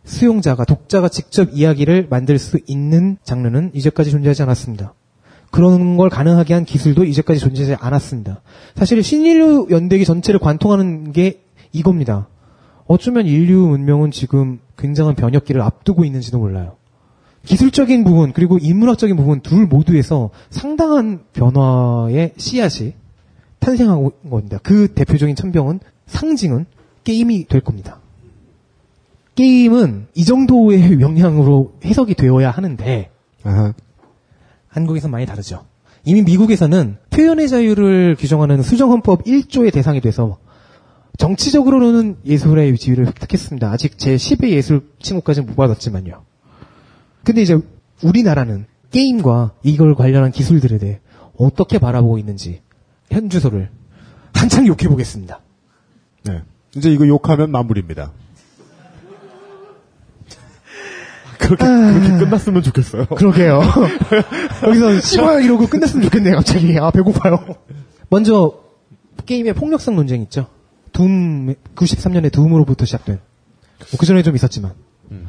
수용자가 0.04 0.64
독자가 0.64 1.08
직접 1.08 1.50
이야기를 1.52 2.06
만들 2.08 2.38
수 2.38 2.60
있는 2.66 3.16
장르는 3.24 3.72
이제까지 3.74 4.12
존재하지 4.12 4.42
않았습니다. 4.44 4.94
그런 5.50 5.96
걸 5.96 6.08
가능하게 6.10 6.54
한 6.54 6.64
기술도 6.64 7.04
이제까지 7.04 7.40
존재하지 7.40 7.74
않았습니다. 7.74 8.40
사실 8.76 9.02
신인류 9.02 9.66
연대기 9.70 10.04
전체를 10.04 10.38
관통하는 10.38 11.12
게 11.12 11.42
이겁니다. 11.72 12.28
어쩌면 12.86 13.26
인류 13.26 13.66
문명은 13.66 14.12
지금 14.12 14.60
굉장한 14.78 15.16
변혁기를 15.16 15.60
앞두고 15.60 16.04
있는지도 16.04 16.38
몰라요. 16.38 16.76
기술적인 17.44 18.04
부분 18.04 18.32
그리고 18.32 18.58
인문학적인 18.58 19.16
부분 19.16 19.40
둘 19.40 19.66
모두에서 19.66 20.30
상당한 20.50 21.24
변화의 21.32 22.34
씨앗이 22.36 22.94
있는 23.70 24.10
겁니다. 24.30 24.58
그 24.62 24.92
대표적인 24.92 25.36
천병은 25.36 25.80
상징은 26.06 26.66
게임이 27.04 27.46
될 27.48 27.60
겁니다. 27.60 28.00
게임은 29.34 30.08
이 30.14 30.24
정도의 30.24 30.96
명량으로 30.96 31.74
해석이 31.84 32.14
되어야 32.14 32.50
하는데 32.50 33.10
아하. 33.44 33.72
한국에서 34.68 35.08
많이 35.08 35.26
다르죠. 35.26 35.64
이미 36.04 36.22
미국에서는 36.22 36.96
표현의 37.10 37.48
자유를 37.48 38.16
규정하는 38.18 38.62
수정헌법 38.62 39.24
1조의 39.24 39.72
대상이 39.72 40.00
돼서 40.00 40.38
정치적으로는 41.18 42.16
예술의 42.24 42.76
지위를 42.76 43.06
획득했습니다. 43.06 43.70
아직 43.70 43.98
제 43.98 44.16
10의 44.16 44.50
예술 44.50 44.88
칭호까지는 45.00 45.46
못 45.46 45.56
받았지만요. 45.56 46.24
근데 47.22 47.42
이제 47.42 47.58
우리나라는 48.02 48.66
게임과 48.90 49.52
이걸 49.62 49.94
관련한 49.94 50.32
기술들에 50.32 50.78
대해 50.78 51.00
어떻게 51.36 51.78
바라보고 51.78 52.18
있는지 52.18 52.60
현 53.12 53.28
주소를 53.30 53.68
한창 54.34 54.66
욕해 54.66 54.88
보겠습니다. 54.88 55.40
네. 56.24 56.42
이제 56.74 56.90
이거 56.90 57.06
욕하면 57.06 57.50
마무리입니다. 57.50 58.12
그렇게 61.38 61.64
그렇게 61.64 62.24
끝났으면 62.24 62.62
좋겠어요. 62.62 63.06
그러게요. 63.06 63.60
여기서 64.66 65.00
씹어요 65.00 65.40
이러고 65.40 65.66
끝냈으면 65.66 66.04
좋겠네요. 66.04 66.36
갑자기 66.36 66.78
아 66.78 66.90
배고파요. 66.90 67.38
먼저 68.08 68.60
게임의 69.26 69.54
폭력성 69.54 69.96
논쟁 69.96 70.22
있죠. 70.22 70.46
둠 70.92 71.54
93년에 71.74 72.32
둠으로부터 72.32 72.84
시작된. 72.84 73.20
그 73.98 74.06
전에 74.06 74.22
좀 74.22 74.34
있었지만. 74.34 74.72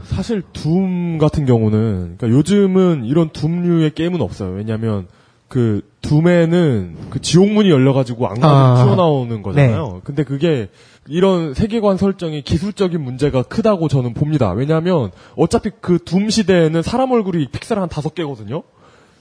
사실 0.06 0.44
둠 0.54 1.18
같은 1.18 1.46
경우는 1.46 2.16
그러니까 2.18 2.30
요즘은 2.30 3.04
이런 3.04 3.30
둠류의 3.32 3.94
게임은 3.94 4.22
없어요. 4.22 4.52
왜냐하면 4.52 5.08
그 5.54 5.82
둠에는 6.02 6.96
그 7.12 7.22
지옥문이 7.22 7.70
열려가지고 7.70 8.26
악마가 8.26 8.72
아. 8.82 8.84
튀어나오는 8.86 9.44
거잖아요. 9.44 10.02
근데 10.04 10.24
그게 10.24 10.70
이런 11.08 11.54
세계관 11.54 11.98
설정이 11.98 12.42
기술적인 12.42 13.00
문제가 13.00 13.44
크다고 13.44 13.88
저는 13.88 14.16
봅니다. 14.16 14.50
왜냐하면 14.54 15.12
어차피 15.36 15.70
그 15.80 16.00
둠 16.04 16.32
시대에는 16.32 16.82
사람 16.82 17.12
얼굴이 17.12 17.50
픽셀 17.52 17.78
한 17.78 17.88
다섯 17.88 18.16
개거든요. 18.16 18.64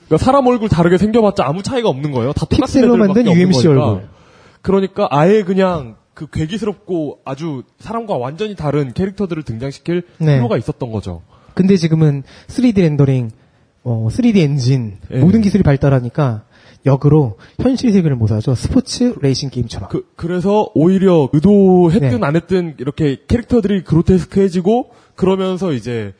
그러니까 0.07 0.24
사람 0.24 0.47
얼굴 0.47 0.70
다르게 0.70 0.97
생겨봤자 0.97 1.45
아무 1.47 1.62
차이가 1.62 1.91
없는 1.91 2.12
거예요. 2.12 2.33
다 2.33 2.47
똑같은 2.47 2.80
픽셀로 2.80 2.97
만든 2.97 3.26
UMC. 3.26 3.68
얼굴. 3.68 4.09
그러니까 4.62 5.09
아예 5.11 5.43
그냥 5.43 5.97
그 6.14 6.28
괴기스럽고 6.30 7.18
아주 7.26 7.62
사람과 7.78 8.16
완전히 8.16 8.57
다른 8.57 8.95
캐릭터들을 8.95 9.43
등장시킬 9.43 10.05
네. 10.16 10.37
필요가 10.37 10.57
있었던 10.57 10.91
거죠. 10.93 11.20
근데 11.53 11.76
지금은 11.76 12.22
3D 12.47 12.78
렌더링, 12.80 13.30
어, 13.85 14.09
3D 14.11 14.39
엔진 14.39 14.99
예. 15.12 15.18
모든 15.18 15.41
기술이 15.43 15.62
발달하니까 15.62 16.45
역으로 16.85 17.39
현실 17.61 17.93
세계를 17.93 18.16
모사하죠. 18.16 18.55
스포츠 18.55 19.14
레이싱 19.20 19.51
게임처럼. 19.51 19.89
그, 19.89 20.07
그래서 20.16 20.68
오히려 20.74 21.28
의도했든 21.33 22.20
네. 22.20 22.26
안 22.26 22.35
했든 22.37 22.74
이렇게 22.78 23.18
캐릭터들이 23.28 23.85
그로테스크해지고 23.85 24.91
그러면서 25.14 25.72
이제 25.72 26.12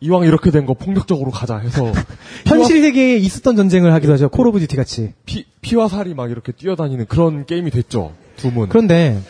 이왕 0.00 0.24
이렇게 0.24 0.50
된 0.50 0.66
거 0.66 0.74
폭력적으로 0.74 1.30
가자 1.30 1.58
해서 1.58 1.92
현실 2.46 2.82
세계에 2.82 3.16
있었던 3.18 3.54
전쟁을 3.54 3.92
하기도 3.92 4.12
하죠. 4.14 4.28
콜 4.28 4.48
오브 4.48 4.58
듀티 4.58 4.74
같이. 4.74 5.12
피, 5.24 5.44
피와 5.60 5.86
살이 5.86 6.14
막 6.14 6.30
이렇게 6.32 6.50
뛰어다니는 6.50 7.06
그런 7.06 7.46
게임이 7.46 7.70
됐죠. 7.70 8.12
둠은. 8.36 8.68
그런데 8.70 9.20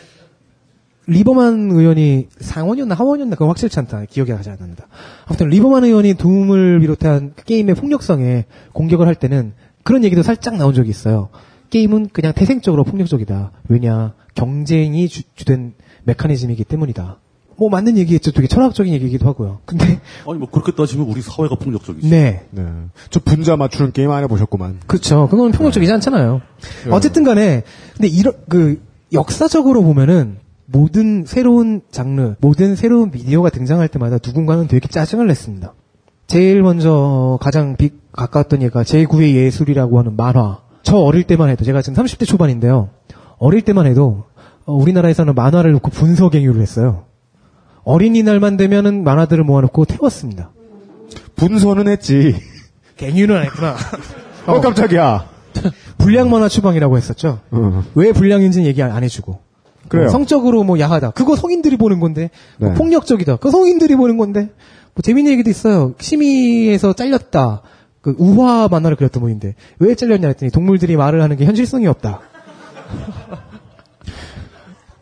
리버만 1.05 1.71
의원이 1.71 2.27
상원이었나 2.39 2.95
하원이었나 2.95 3.35
그건 3.35 3.49
확실치 3.49 3.79
않다. 3.79 4.05
기억이 4.05 4.31
나지 4.31 4.49
않는다. 4.49 4.87
아무튼 5.25 5.49
리버만 5.49 5.83
의원이 5.83 6.13
둠을 6.13 6.79
비롯한 6.79 7.33
게임의 7.45 7.75
폭력성에 7.75 8.45
공격을 8.73 9.07
할 9.07 9.15
때는 9.15 9.53
그런 9.83 10.03
얘기도 10.03 10.23
살짝 10.23 10.55
나온 10.55 10.73
적이 10.73 10.89
있어요. 10.89 11.29
게임은 11.69 12.09
그냥 12.13 12.33
태생적으로 12.33 12.83
폭력적이다. 12.83 13.51
왜냐 13.67 14.13
경쟁이 14.35 15.07
주, 15.09 15.23
주된 15.35 15.73
메커니즘이기 16.03 16.63
때문이다. 16.63 17.17
뭐 17.57 17.69
맞는 17.69 17.97
얘기겠죠. 17.97 18.31
되게 18.31 18.47
철학적인 18.47 18.93
얘기이기도 18.93 19.27
하고요. 19.27 19.59
근데 19.65 19.85
아니 20.27 20.39
뭐 20.39 20.49
그렇게 20.49 20.71
따지면 20.71 21.07
우리 21.07 21.21
사회가 21.21 21.55
폭력적이지. 21.55 22.09
네 22.09 22.45
네. 22.51 22.63
저 23.09 23.19
분자 23.19 23.57
맞추는 23.57 23.91
게임 23.91 24.11
안 24.11 24.23
해보셨구만. 24.23 24.79
그렇죠. 24.87 25.27
그건 25.29 25.51
폭력적이지 25.51 25.91
않잖아요. 25.91 26.41
어쨌든 26.91 27.23
간에 27.23 27.63
근데 27.95 28.07
이런 28.07 28.33
그 28.47 28.81
역사적으로 29.11 29.83
보면은 29.83 30.37
모든 30.73 31.23
새로운 31.25 31.81
장르, 31.91 32.35
모든 32.39 32.75
새로운 32.75 33.11
미디어가 33.11 33.51
등장할 33.51 33.87
때마다 33.89 34.17
누군가는 34.25 34.67
되게 34.67 34.87
짜증을 34.87 35.27
냈습니다. 35.27 35.71
제일 36.25 36.63
먼저 36.63 37.37
가장 37.41 37.77
빅 37.77 38.11
가까웠던 38.11 38.63
얘가 38.63 38.81
제9의 38.81 39.35
예술이라고 39.35 39.99
하는 39.99 40.15
만화. 40.15 40.61
저 40.81 40.97
어릴 40.97 41.25
때만 41.25 41.49
해도 41.49 41.63
제가 41.63 41.83
지금 41.83 42.03
30대 42.03 42.25
초반인데요. 42.27 42.89
어릴 43.37 43.61
때만 43.61 43.85
해도 43.85 44.25
어, 44.65 44.73
우리나라에서는 44.73 45.35
만화를 45.35 45.73
놓고 45.73 45.91
분서갱유를 45.91 46.59
했어요. 46.59 47.05
어린이날만 47.83 48.57
되면은 48.57 49.03
만화들을 49.03 49.43
모아놓고 49.43 49.85
태웠습니다. 49.85 50.51
분서는 51.35 51.87
했지. 51.87 52.35
갱유는 52.97 53.35
안 53.35 53.43
했구나. 53.43 53.75
어, 54.47 54.59
깜짝이야. 54.59 55.29
불량 55.99 56.31
만화 56.31 56.49
추방이라고 56.49 56.97
했었죠. 56.97 57.41
어. 57.51 57.83
왜 57.93 58.11
불량인지는 58.11 58.65
얘기 58.65 58.81
안 58.81 59.03
해주고. 59.03 59.52
그래요. 59.93 60.05
뭐 60.05 60.11
성적으로 60.11 60.63
뭐 60.63 60.79
야하다. 60.79 61.11
그거 61.11 61.35
성인들이 61.35 61.77
보는 61.77 61.99
건데. 61.99 62.31
뭐 62.57 62.69
네. 62.69 62.75
폭력적이다. 62.75 63.35
그거 63.35 63.51
성인들이 63.51 63.95
보는 63.95 64.17
건데. 64.17 64.49
뭐 64.95 65.01
재밌는 65.03 65.31
얘기도 65.33 65.51
있어요. 65.51 65.93
심의에서 65.99 66.93
잘렸다. 66.93 67.61
그 68.01 68.15
우화 68.17 68.67
만화를 68.69 68.97
그렸던 68.97 69.21
분인데 69.21 69.53
왜 69.79 69.95
잘렸냐 69.95 70.27
했더니 70.27 70.51
동물들이 70.51 70.97
말을 70.97 71.21
하는 71.21 71.37
게 71.37 71.45
현실성이 71.45 71.85
없다. 71.87 72.21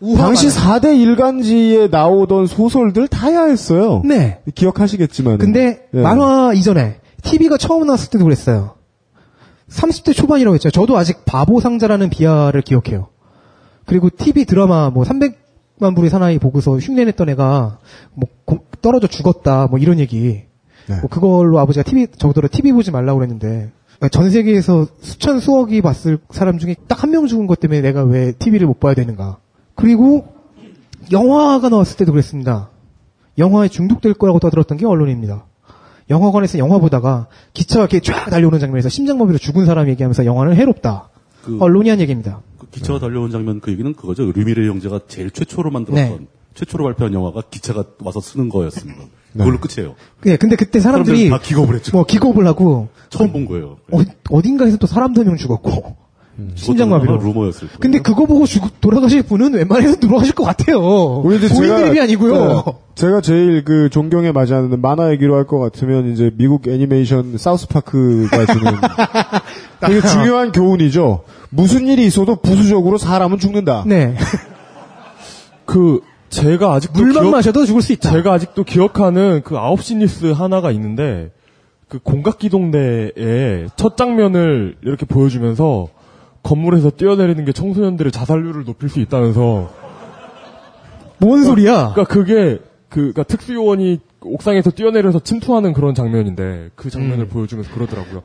당시 0.18 0.48
만화. 0.48 0.80
4대 0.80 1.00
일간지에 1.00 1.88
나오던 1.88 2.48
소설들 2.48 3.08
다 3.08 3.34
야했어요. 3.34 4.02
네. 4.04 4.42
기억하시겠지만. 4.54 5.38
근데 5.38 5.88
예. 5.94 6.02
만화 6.02 6.52
이전에 6.54 6.98
TV가 7.24 7.58
처음 7.58 7.86
나왔을 7.86 8.10
때도 8.10 8.26
그랬어요. 8.26 8.76
30대 9.70 10.14
초반이라고 10.14 10.56
했죠. 10.56 10.70
저도 10.70 10.98
아직 10.98 11.24
바보 11.24 11.62
상자라는 11.62 12.10
비하를 12.10 12.62
기억해요. 12.62 13.08
그리고 13.86 14.10
TV 14.10 14.46
드라마 14.46 14.90
뭐 14.90 15.04
300만 15.04 15.96
불의 15.96 16.10
사나이 16.10 16.40
보고서 16.40 16.78
흉내냈던 16.78 17.30
애가 17.30 17.80
뭐 18.14 18.30
고- 18.46 18.66
떨어져 18.82 19.08
죽었다 19.08 19.68
뭐 19.68 19.80
이런 19.80 20.00
얘기. 20.00 20.44
네. 20.88 21.00
뭐 21.00 21.10
그걸로 21.10 21.60
아버지가 21.60 21.84
TV 21.84 22.08
저보다 22.18 22.48
TV 22.48 22.72
보지 22.72 22.92
말라고 22.92 23.20
그랬는데 23.20 23.72
전 24.12 24.32
세계에서 24.32 24.88
수천 25.02 25.40
수억이 25.40 25.82
봤을 25.82 26.18
사람 26.32 26.58
중에 26.58 26.76
딱 26.88 27.04
한 27.04 27.12
명 27.12 27.28
죽은 27.28 27.46
것 27.48 27.60
때문에 27.60 27.82
내가 27.82 28.04
왜 28.04 28.32
TV를 28.32 28.66
못 28.68 28.80
봐야 28.80 28.94
되는가. 28.96 29.38
그리고 29.76 30.26
영화가 31.12 31.70
나왔을 31.70 31.98
때도 31.98 32.12
그랬습니다. 32.12 32.70
영화에 33.38 33.68
중독될 33.70 34.14
거라고 34.16 34.40
떠들었던 34.40 34.78
게 34.78 34.86
언론입니다. 34.86 35.46
영화관에서 36.10 36.58
영화 36.58 36.78
보다가 36.80 37.28
기차가 37.54 37.84
이렇게 37.86 38.00
쫙 38.02 38.30
달려오는 38.30 38.60
장면에서 38.60 38.90
심장마비로 38.90 39.38
죽은 39.38 39.66
사람 39.66 39.88
얘기하면서 39.90 40.26
영화는 40.26 40.56
해롭다. 40.56 41.10
그, 41.44 41.58
언론이 41.60 41.90
한 41.90 42.00
얘기입니다. 42.00 42.42
그 42.72 42.80
기차가 42.80 43.00
달려온 43.00 43.32
장면 43.32 43.60
그 43.60 43.72
얘기는 43.72 43.94
그거죠. 43.94 44.32
르미레 44.32 44.68
형제가 44.68 45.02
제일 45.08 45.30
최초로 45.32 45.72
만들었던 45.72 46.20
네. 46.20 46.28
최초로 46.56 46.84
발표한 46.86 47.14
영화가 47.14 47.44
기차가 47.50 47.84
와서 48.00 48.20
쓰는 48.22 48.50
거였습니다. 48.50 49.04
그걸로 49.34 49.60
끝이에요. 49.60 49.96
네, 50.24 50.36
근데 50.38 50.56
그때 50.56 50.80
사람들이 50.80 51.30
다 51.30 51.40
기겁을 51.40 51.76
했죠. 51.76 51.92
뭐 51.94 52.06
기겁을 52.06 52.46
하고 52.48 52.90
처음 53.10 53.32
본 53.32 53.46
거예요. 53.46 53.78
어, 54.30 54.42
딘가에서 54.42 54.78
또 54.78 54.88
사람 54.88 55.14
두명 55.14 55.38
죽었고 55.38 55.96
심장마비로. 56.56 57.14
그것도 57.14 57.22
아마 57.24 57.34
루머였을 57.34 57.68
거예요. 57.68 57.80
근데 57.80 58.00
그거 58.00 58.26
보고 58.26 58.46
죽, 58.46 58.80
돌아가실 58.82 59.24
분은 59.24 59.54
웬만해서 59.54 59.98
돌아가실 60.00 60.34
것 60.34 60.44
같아요. 60.44 60.80
우리 61.24 61.38
이제 61.38 61.48
고인 61.50 61.70
제가- 61.70 61.78
드립이 61.78 62.00
아니고요. 62.02 62.34
네, 62.66 62.72
제가 62.96 63.22
제일 63.22 63.64
그 63.64 63.90
존경에 63.90 64.32
맞지 64.32 64.54
않는 64.54 64.82
만화 64.82 65.12
얘기로 65.12 65.36
할 65.36 65.46
것 65.46 65.60
같으면 65.60 66.12
이제 66.12 66.32
미국 66.38 66.68
애니메이션 66.68 67.38
사우스파크가 67.38 68.46
주는 68.46 68.72
되게 69.82 70.02
중요한 70.08 70.52
교훈이죠. 70.52 71.24
무슨 71.50 71.88
일이 71.88 72.06
있어도 72.06 72.38
부수적으로 72.38 72.98
사람은 72.98 73.38
죽는다. 73.40 73.84
네. 73.86 74.16
그 75.66 76.00
제가 76.30 76.74
아직도 76.74 77.00
물만 77.02 77.24
기억- 77.24 77.32
마셔도 77.32 77.66
죽을 77.66 77.82
수 77.82 77.92
있다. 77.94 78.10
제가 78.12 78.34
아직도 78.34 78.64
기억하는 78.64 79.42
그 79.44 79.56
9시 79.56 79.98
뉴스 79.98 80.28
하나가 80.32 80.72
있는데 80.72 81.32
그 81.90 82.00
공각기동대의 82.00 83.68
첫 83.76 83.98
장면을 83.98 84.78
이렇게 84.84 85.06
보여주면서 85.06 85.88
건물에서 86.44 86.92
뛰어내리는 86.92 87.46
게 87.46 87.52
청소년들의 87.52 88.12
자살률을 88.12 88.66
높일 88.66 88.90
수 88.90 89.00
있다면서 89.00 89.72
뭔 91.20 91.44
소리야? 91.44 91.94
그러니까 91.94 92.04
그게 92.06 92.60
그 92.90 93.00
그러니까 93.00 93.24
특수 93.24 93.54
요원이 93.54 94.00
옥상에서 94.22 94.72
뛰어내려서 94.72 95.20
침투하는 95.20 95.74
그런 95.74 95.96
장면인데 95.96 96.72
그 96.76 96.90
장면을 96.90 97.26
음. 97.26 97.30
보여주면서 97.30 97.72
그러더라고요. 97.74 98.24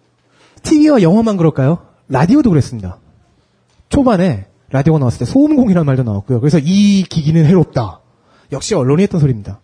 TV와 0.63 1.03
영화만 1.03 1.37
그럴까요? 1.37 1.79
라디오도 2.09 2.51
그랬습니다. 2.51 2.99
초반에 3.89 4.47
라디오가 4.71 4.99
나왔을 4.99 5.21
때 5.21 5.25
소음공이라는 5.25 5.87
말도 5.87 6.03
나왔고요. 6.03 6.41
그래서 6.41 6.59
이 6.59 7.05
기기는 7.05 7.45
해롭다. 7.45 8.01
역시 8.53 8.75
언론이 8.75 9.03
했던 9.03 9.21
소리입니다. 9.21 9.61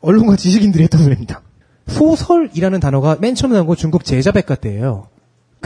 언론과 0.00 0.36
지식인들이 0.36 0.84
했던 0.84 1.02
소리입니다. 1.02 1.42
소설이라는 1.88 2.80
단어가 2.80 3.16
맨 3.20 3.34
처음 3.34 3.52
나온 3.52 3.66
건 3.66 3.76
중국 3.76 4.04
제자백과 4.04 4.56
때예요. 4.56 5.08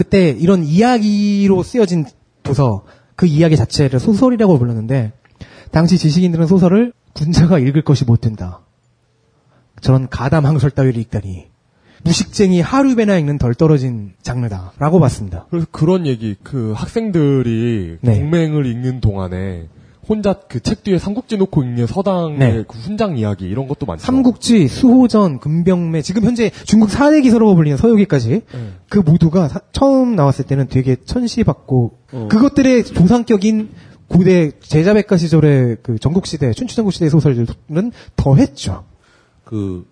그때 0.01 0.31
이런 0.31 0.65
이야기로 0.65 1.63
쓰여진 1.63 2.07
도서, 2.43 2.85
그 3.17 3.27
이야기 3.27 3.55
자체를 3.55 4.01
소설이라고 4.01 4.59
불렀는데 4.59 5.13
당시 5.73 5.99
지식인들은 5.99 6.47
소설을 6.47 6.95
군자가 7.13 7.59
읽을 7.59 7.83
것이 7.83 8.07
못 8.07 8.23
된다. 8.23 8.61
저런 9.83 10.09
가담 10.09 10.47
항설 10.47 10.71
따위를 10.71 10.99
읽다니. 11.03 11.49
무식쟁이 12.03 12.63
하루배나 12.63 13.19
읽는 13.19 13.37
덜 13.37 13.55
떨어진 13.55 14.15
장르다라고 14.23 15.01
봤습니다. 15.01 15.45
그래서 15.51 15.67
그런 15.71 16.07
얘기, 16.07 16.35
그 16.43 16.73
학생들이 16.75 17.99
네. 18.01 18.21
동맹을 18.21 18.65
읽는 18.65 19.03
동안에 19.03 19.69
혼자 20.11 20.33
그 20.35 20.59
책 20.61 20.83
뒤에 20.83 20.99
삼국지 20.99 21.37
놓고 21.37 21.63
읽는 21.63 21.87
서당의 21.87 22.39
네. 22.39 22.65
그 22.67 22.77
훈장 22.79 23.17
이야기 23.17 23.45
이런 23.49 23.69
것도 23.69 23.87
많죠. 23.87 24.05
삼국지, 24.05 24.67
수호전, 24.67 25.39
금병매, 25.39 26.03
지금 26.03 26.25
현재 26.25 26.51
중국 26.65 26.89
4대 26.91 27.23
기서라고 27.23 27.55
불리는 27.55 27.77
서유기까지 27.79 28.29
네. 28.31 28.73
그 28.89 28.99
모두가 28.99 29.47
사- 29.49 29.61
처음 29.73 30.17
나왔을 30.17 30.45
때는 30.47 30.67
되게 30.69 30.97
천시받고 31.05 31.93
어. 32.13 32.29
그것들의 32.31 32.85
조상격인 32.85 33.71
고대 34.09 34.51
제자백과 34.59 35.17
시절의 35.17 35.77
그 35.85 35.97
전국시대, 36.01 36.53
춘추전국 36.55 36.93
시대 36.93 37.09
소설들은 37.09 37.93
더했죠. 38.17 38.85
그 39.45 39.87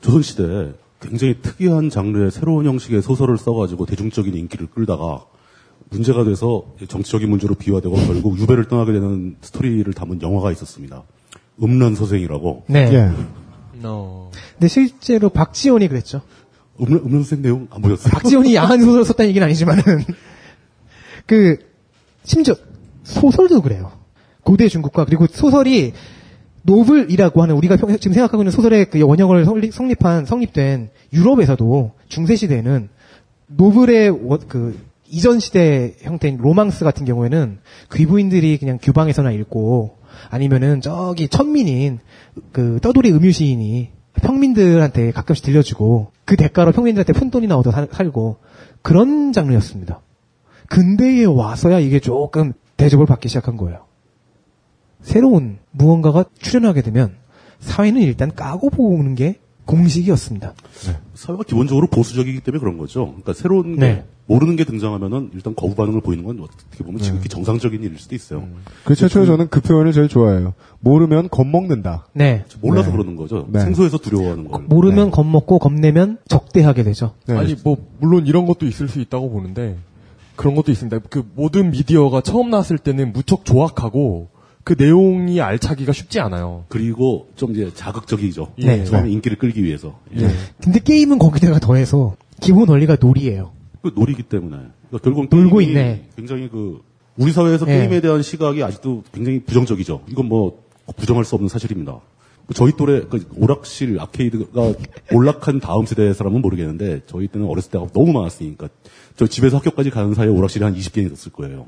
조선시대에 0.00 0.72
굉장히 1.00 1.36
특이한 1.40 1.90
장르의 1.90 2.32
새로운 2.32 2.66
형식의 2.66 3.02
소설을 3.02 3.38
써가지고 3.38 3.86
대중적인 3.86 4.34
인기를 4.34 4.66
끌다가 4.74 5.24
문제가 5.94 6.24
돼서 6.24 6.64
정치적인 6.88 7.30
문제로 7.30 7.54
비화되고 7.54 7.94
결국 7.94 8.38
유배를 8.38 8.66
떠나게 8.66 8.92
되는 8.92 9.36
스토리를 9.40 9.90
담은 9.94 10.20
영화가 10.22 10.50
있었습니다. 10.52 11.04
음란 11.62 11.94
소생이라고. 11.94 12.64
네. 12.66 12.90
예. 12.92 13.10
어. 13.84 14.30
근데 14.54 14.68
실제로 14.68 15.28
박지원이 15.28 15.88
그랬죠. 15.88 16.20
음란, 16.80 17.00
음란 17.04 17.22
소생 17.22 17.42
내용 17.42 17.68
안 17.70 17.80
보셨어요? 17.82 18.10
박지원이 18.12 18.54
야한 18.56 18.80
소설을 18.80 19.04
썼다는 19.04 19.28
얘기는 19.30 19.44
아니지만은 19.44 19.82
그 21.26 21.58
심지어 22.24 22.54
소설도 23.04 23.62
그래요. 23.62 23.92
고대 24.42 24.68
중국과 24.68 25.04
그리고 25.04 25.26
소설이 25.30 25.92
노블이라고 26.62 27.42
하는 27.42 27.54
우리가 27.56 27.76
평- 27.76 27.90
지금 27.98 28.14
생각하고 28.14 28.42
있는 28.42 28.50
소설의 28.50 28.90
그 28.90 29.00
원형을 29.02 29.44
성립, 29.44 29.72
성립한 29.72 30.24
성립된 30.24 30.90
유럽에서도 31.12 31.92
중세 32.08 32.36
시대에는 32.36 32.88
노블의 33.48 34.08
워- 34.10 34.38
그 34.48 34.78
이전 35.14 35.38
시대 35.38 35.94
형태인 36.00 36.38
로망스 36.38 36.84
같은 36.84 37.04
경우에는 37.06 37.58
귀부인들이 37.92 38.58
그냥 38.58 38.78
규방에서나 38.82 39.30
읽고 39.30 39.98
아니면은 40.28 40.80
저기 40.80 41.28
천민인 41.28 42.00
그 42.52 42.80
떠돌이 42.82 43.12
음유 43.12 43.30
시인이 43.30 43.90
평민들한테 44.22 45.12
가끔씩 45.12 45.44
들려주고 45.44 46.10
그 46.24 46.36
대가로 46.36 46.72
평민들한테 46.72 47.12
푼돈이나 47.12 47.56
얻어 47.56 47.70
살- 47.70 47.88
살고 47.92 48.38
그런 48.82 49.32
장르였습니다. 49.32 50.00
근대에 50.68 51.24
와서야 51.26 51.78
이게 51.78 52.00
조금 52.00 52.52
대접을 52.76 53.06
받기 53.06 53.28
시작한 53.28 53.56
거예요. 53.56 53.84
새로운 55.00 55.58
무언가가 55.70 56.24
출현하게 56.40 56.82
되면 56.82 57.14
사회는 57.60 58.00
일단 58.02 58.34
까고 58.34 58.70
보는 58.70 59.14
게 59.14 59.38
공식이었습니다. 59.66 60.54
사회가 61.14 61.42
기본적으로 61.44 61.86
보수적이기 61.86 62.40
때문에 62.40 62.60
그런 62.60 62.78
거죠. 62.78 63.06
그러니까 63.06 63.32
새로운 63.32 63.76
네. 63.76 63.94
게 63.94 64.04
모르는 64.26 64.56
게 64.56 64.64
등장하면은 64.64 65.30
일단 65.34 65.54
거부 65.54 65.74
반응을 65.74 66.00
보이는 66.00 66.24
건 66.24 66.40
어떻게 66.40 66.82
보면 66.82 67.00
지극히 67.00 67.28
정상적인 67.28 67.82
일일 67.82 67.98
수도 67.98 68.14
있어요. 68.14 68.46
그 68.84 68.94
최초에 68.94 69.26
저는 69.26 69.48
그 69.48 69.60
표현을 69.60 69.92
제일 69.92 70.08
좋아해요. 70.08 70.54
모르면 70.80 71.28
겁먹는다. 71.28 72.06
네. 72.14 72.44
몰라서 72.60 72.90
네. 72.90 72.96
그러는 72.96 73.16
거죠. 73.16 73.46
네. 73.50 73.60
생소해서 73.60 73.98
두려워하는 73.98 74.48
걸. 74.48 74.62
모르면 74.62 75.10
겁먹고 75.10 75.58
겁내면 75.58 76.18
적대하게 76.28 76.84
되죠. 76.84 77.14
네. 77.26 77.36
아니 77.36 77.54
뭐 77.62 77.76
물론 77.98 78.26
이런 78.26 78.46
것도 78.46 78.66
있을 78.66 78.88
수 78.88 79.00
있다고 79.00 79.30
보는데 79.30 79.76
그런 80.36 80.54
것도 80.54 80.72
있습니다. 80.72 81.00
그 81.10 81.24
모든 81.34 81.70
미디어가 81.70 82.22
처음 82.22 82.50
나왔을 82.50 82.78
때는 82.78 83.12
무척 83.12 83.44
조악하고 83.44 84.28
그 84.64 84.74
내용이 84.78 85.40
알차기가 85.42 85.92
쉽지 85.92 86.20
않아요. 86.20 86.64
그리고 86.68 87.28
좀 87.36 87.52
이제 87.52 87.70
자극적이죠. 87.74 88.54
네. 88.58 88.84
처음에 88.84 89.10
인기를 89.10 89.36
끌기 89.36 89.62
위해서. 89.62 89.98
예. 90.16 90.28
근데 90.62 90.80
게임은 90.80 91.18
거기다가 91.18 91.58
더해서 91.58 92.16
기본 92.40 92.70
원리가 92.70 92.96
놀이예요. 92.98 93.52
그 93.82 93.92
놀이기 93.94 94.22
때문에. 94.22 94.56
그러니까 94.88 94.98
결국 95.02 95.28
놀고 95.30 95.60
있네. 95.60 96.08
굉장히 96.16 96.48
그 96.48 96.80
우리 97.18 97.30
사회에서 97.32 97.66
네. 97.66 97.78
게임에 97.78 98.00
대한 98.00 98.22
시각이 98.22 98.62
아직도 98.62 99.04
굉장히 99.12 99.40
부정적이죠. 99.40 100.04
이건 100.08 100.26
뭐 100.26 100.62
부정할 100.96 101.26
수 101.26 101.34
없는 101.34 101.48
사실입니다. 101.48 102.00
저희 102.54 102.72
또래 102.76 103.02
그 103.08 103.26
오락실 103.36 103.98
아케이드가 104.00 104.74
올락한 105.12 105.60
다음 105.60 105.86
세대의 105.86 106.14
사람은 106.14 106.42
모르겠는데 106.42 107.02
저희 107.06 107.26
때는 107.28 107.46
어렸을 107.46 107.70
때가 107.70 107.86
너무 107.94 108.12
많았으니까 108.12 108.68
저 109.16 109.26
집에서 109.26 109.58
학교까지 109.58 109.90
가는 109.90 110.14
사이에 110.14 110.30
오락실이 110.30 110.64
한 110.64 110.74
20개는 110.74 111.06
있었을 111.06 111.32
거예요. 111.32 111.66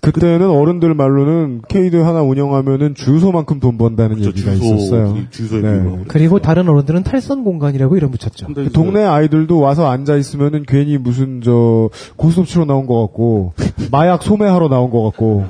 그때는 0.00 0.48
어른들 0.48 0.94
말로는 0.94 1.62
케이드 1.68 1.96
하나 1.96 2.22
운영하면은 2.22 2.94
주소만큼 2.94 3.60
돈 3.60 3.78
번다는 3.78 4.22
저 4.22 4.28
얘기가 4.28 4.52
주소, 4.52 4.74
있었어요. 4.74 5.14
그 5.14 5.30
주소에 5.30 5.60
네. 5.60 6.04
그리고 6.08 6.38
다른 6.38 6.68
어른들은 6.68 7.02
탈선 7.02 7.44
공간이라고 7.44 7.96
이름 7.96 8.10
붙였죠. 8.10 8.46
그 8.54 8.62
이제 8.62 8.70
동네 8.70 9.02
아이들도 9.04 9.58
와서 9.58 9.88
앉아 9.90 10.16
있으면은 10.16 10.64
괜히 10.66 10.98
무슨 10.98 11.40
저 11.42 11.90
고스톱 12.16 12.46
치러 12.46 12.64
나온 12.64 12.86
것 12.86 13.00
같고 13.02 13.54
마약 13.90 14.22
소매하러 14.22 14.68
나온 14.68 14.90
것 14.90 15.02
같고 15.04 15.46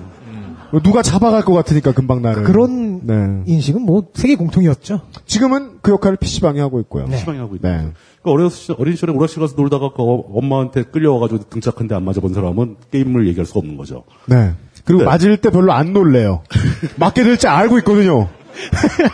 누가 0.82 1.02
잡아갈 1.02 1.42
것 1.42 1.54
같으니까 1.54 1.92
금방 1.92 2.20
나를 2.20 2.42
그런 2.44 3.06
네. 3.06 3.42
인식은 3.46 3.82
뭐 3.82 4.04
세계 4.14 4.36
공통이었죠. 4.36 5.00
지금은 5.24 5.78
그 5.80 5.92
역할을 5.92 6.16
PC방이 6.18 6.60
하고 6.60 6.80
있고요. 6.80 7.06
네. 7.06 7.16
시방이 7.16 7.38
하고 7.38 7.56
있는 7.56 7.70
네. 7.70 7.92
그러니까 8.28 8.32
어린 8.32 8.50
시절, 8.50 8.76
어린 8.78 8.94
시절에 8.94 9.12
오락실 9.12 9.40
가서 9.40 9.54
놀다가 9.56 9.90
그 9.90 10.02
어- 10.02 10.24
엄마한테 10.34 10.82
끌려와가지고 10.84 11.48
등짝한데 11.50 11.94
안 11.94 12.04
맞아본 12.04 12.32
사람은 12.34 12.76
게임을 12.90 13.26
얘기할 13.28 13.46
수가 13.46 13.60
없는 13.60 13.76
거죠. 13.76 14.04
네. 14.26 14.52
그리고 14.84 15.02
네. 15.02 15.06
맞을 15.06 15.36
때 15.38 15.50
별로 15.50 15.72
안 15.72 15.92
놀래요. 15.92 16.42
맞게 16.96 17.22
될줄 17.24 17.48
알고 17.48 17.78
있거든요. 17.78 18.28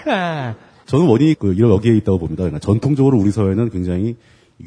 저는 0.86 1.06
원인이 1.06 1.34
그 1.34 1.54
이런 1.54 1.70
여기에 1.72 1.96
있다고 1.96 2.18
봅니다. 2.18 2.42
그러니까 2.42 2.58
전통적으로 2.60 3.18
우리 3.18 3.30
사회는 3.30 3.70
굉장히 3.70 4.16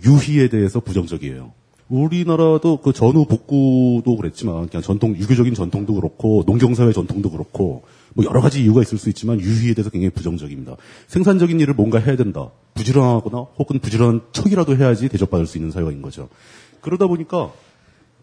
유희에 0.04 0.50
대해서 0.50 0.80
부정적이에요. 0.80 1.52
우리나라도 1.90 2.82
그 2.82 2.92
전후 2.92 3.26
복구도 3.26 4.18
그랬지만 4.18 4.68
그냥 4.68 4.82
전통 4.84 5.16
유교적인 5.16 5.54
전통도 5.54 5.94
그렇고 5.94 6.44
농경사회 6.46 6.92
전통도 6.92 7.32
그렇고 7.32 7.84
뭐 8.18 8.26
여러 8.26 8.42
가지 8.42 8.64
이유가 8.64 8.82
있을 8.82 8.98
수 8.98 9.10
있지만 9.10 9.40
유희에 9.40 9.76
대해서 9.76 9.92
굉장히 9.92 10.10
부정적입니다. 10.10 10.76
생산적인 11.06 11.60
일을 11.60 11.76
뭔가 11.76 12.00
해야 12.00 12.16
된다. 12.16 12.50
부지런하거나 12.74 13.38
혹은 13.60 13.78
부지런한 13.78 14.22
척이라도 14.32 14.76
해야지 14.76 15.08
대접받을 15.08 15.46
수 15.46 15.60
있는 15.60 15.70
사회인 15.70 16.02
거죠. 16.02 16.28
그러다 16.82 17.06
보니까 17.06 17.52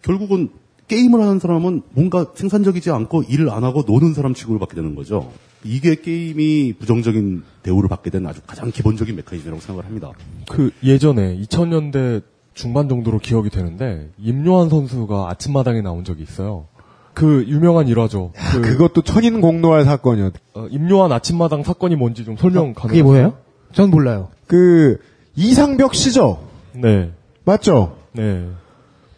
결국은 0.03 0.49
게임을 0.89 1.21
하는 1.21 1.39
사람은 1.39 1.83
뭔가 1.93 2.27
생산적이지 2.35 2.91
않고 2.91 3.23
일을 3.23 3.51
안 3.51 3.63
하고 3.63 3.85
노는 3.87 4.15
사람 4.15 4.35
취급을 4.35 4.59
받게 4.59 4.75
되는 4.75 4.97
거죠. 4.97 5.33
이게 5.63 5.95
게임이 5.95 6.75
부정적인 6.81 7.45
대우를 7.63 7.89
받게 7.89 8.11
된 8.11 8.27
아주 8.27 8.41
가장 8.45 8.73
기본적인 8.73 9.15
메커니즘이라고 9.15 9.61
생각을 9.61 9.85
합니다. 9.85 10.11
그 10.51 10.73
예전에 10.83 11.39
2000년대 11.39 12.23
중반 12.53 12.89
정도로 12.89 13.21
기억이 13.21 13.49
되는데 13.49 14.11
임요한 14.19 14.69
선수가 14.69 15.31
아침마당에 15.31 15.83
나온 15.83 16.03
적이 16.03 16.25
있어요. 16.25 16.67
그 17.15 17.45
유명한 17.49 17.89
일화죠. 17.89 18.33
그 18.53 18.61
그것도 18.61 19.03
천인 19.03 19.41
공노할 19.41 19.85
사건이었. 19.85 20.33
어, 20.55 20.67
임요한 20.71 21.12
아침마당 21.12 21.62
사건이 21.62 21.97
뭔지 21.97 22.25
좀 22.25 22.37
설명 22.37 22.75
가능하세요? 22.75 22.89
그게 22.89 23.03
뭐예요? 23.03 23.35
전 23.73 23.91
몰라요. 23.91 24.29
그 24.47 24.99
이상벽 25.37 25.95
씨죠. 25.95 26.41
네, 26.73 27.12
맞죠? 27.45 27.97
네. 28.12 28.49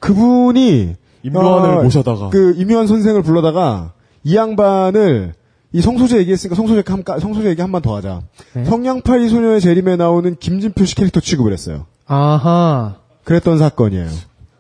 그분이 0.01 0.95
임요한을 1.23 1.79
어, 1.79 1.83
모셔다가 1.83 2.31
그 2.31 2.55
임요한 2.57 2.87
선생을 2.87 3.23
불러다가 3.23 3.93
이 4.25 4.37
양반을 4.37 5.35
이 5.73 5.81
성소재 5.81 6.19
얘기했으니까 6.19 6.55
성소재 6.55 6.83
한 6.87 7.03
성소재 7.21 7.49
얘기 7.49 7.61
한 7.61 7.73
번 7.73 7.83
더 7.83 7.97
하자. 7.97 8.23
네. 8.55 8.65
성냥팔이 8.65 9.29
소녀의 9.29 9.61
재림에 9.61 9.97
나오는 9.97 10.37
김진표 10.37 10.85
씨 10.85 10.95
캐릭터 10.95 11.21
취급을 11.21 11.53
했어요. 11.53 11.87
아하. 12.07 12.97
그랬던 13.25 13.59
사건이에요. 13.59 14.07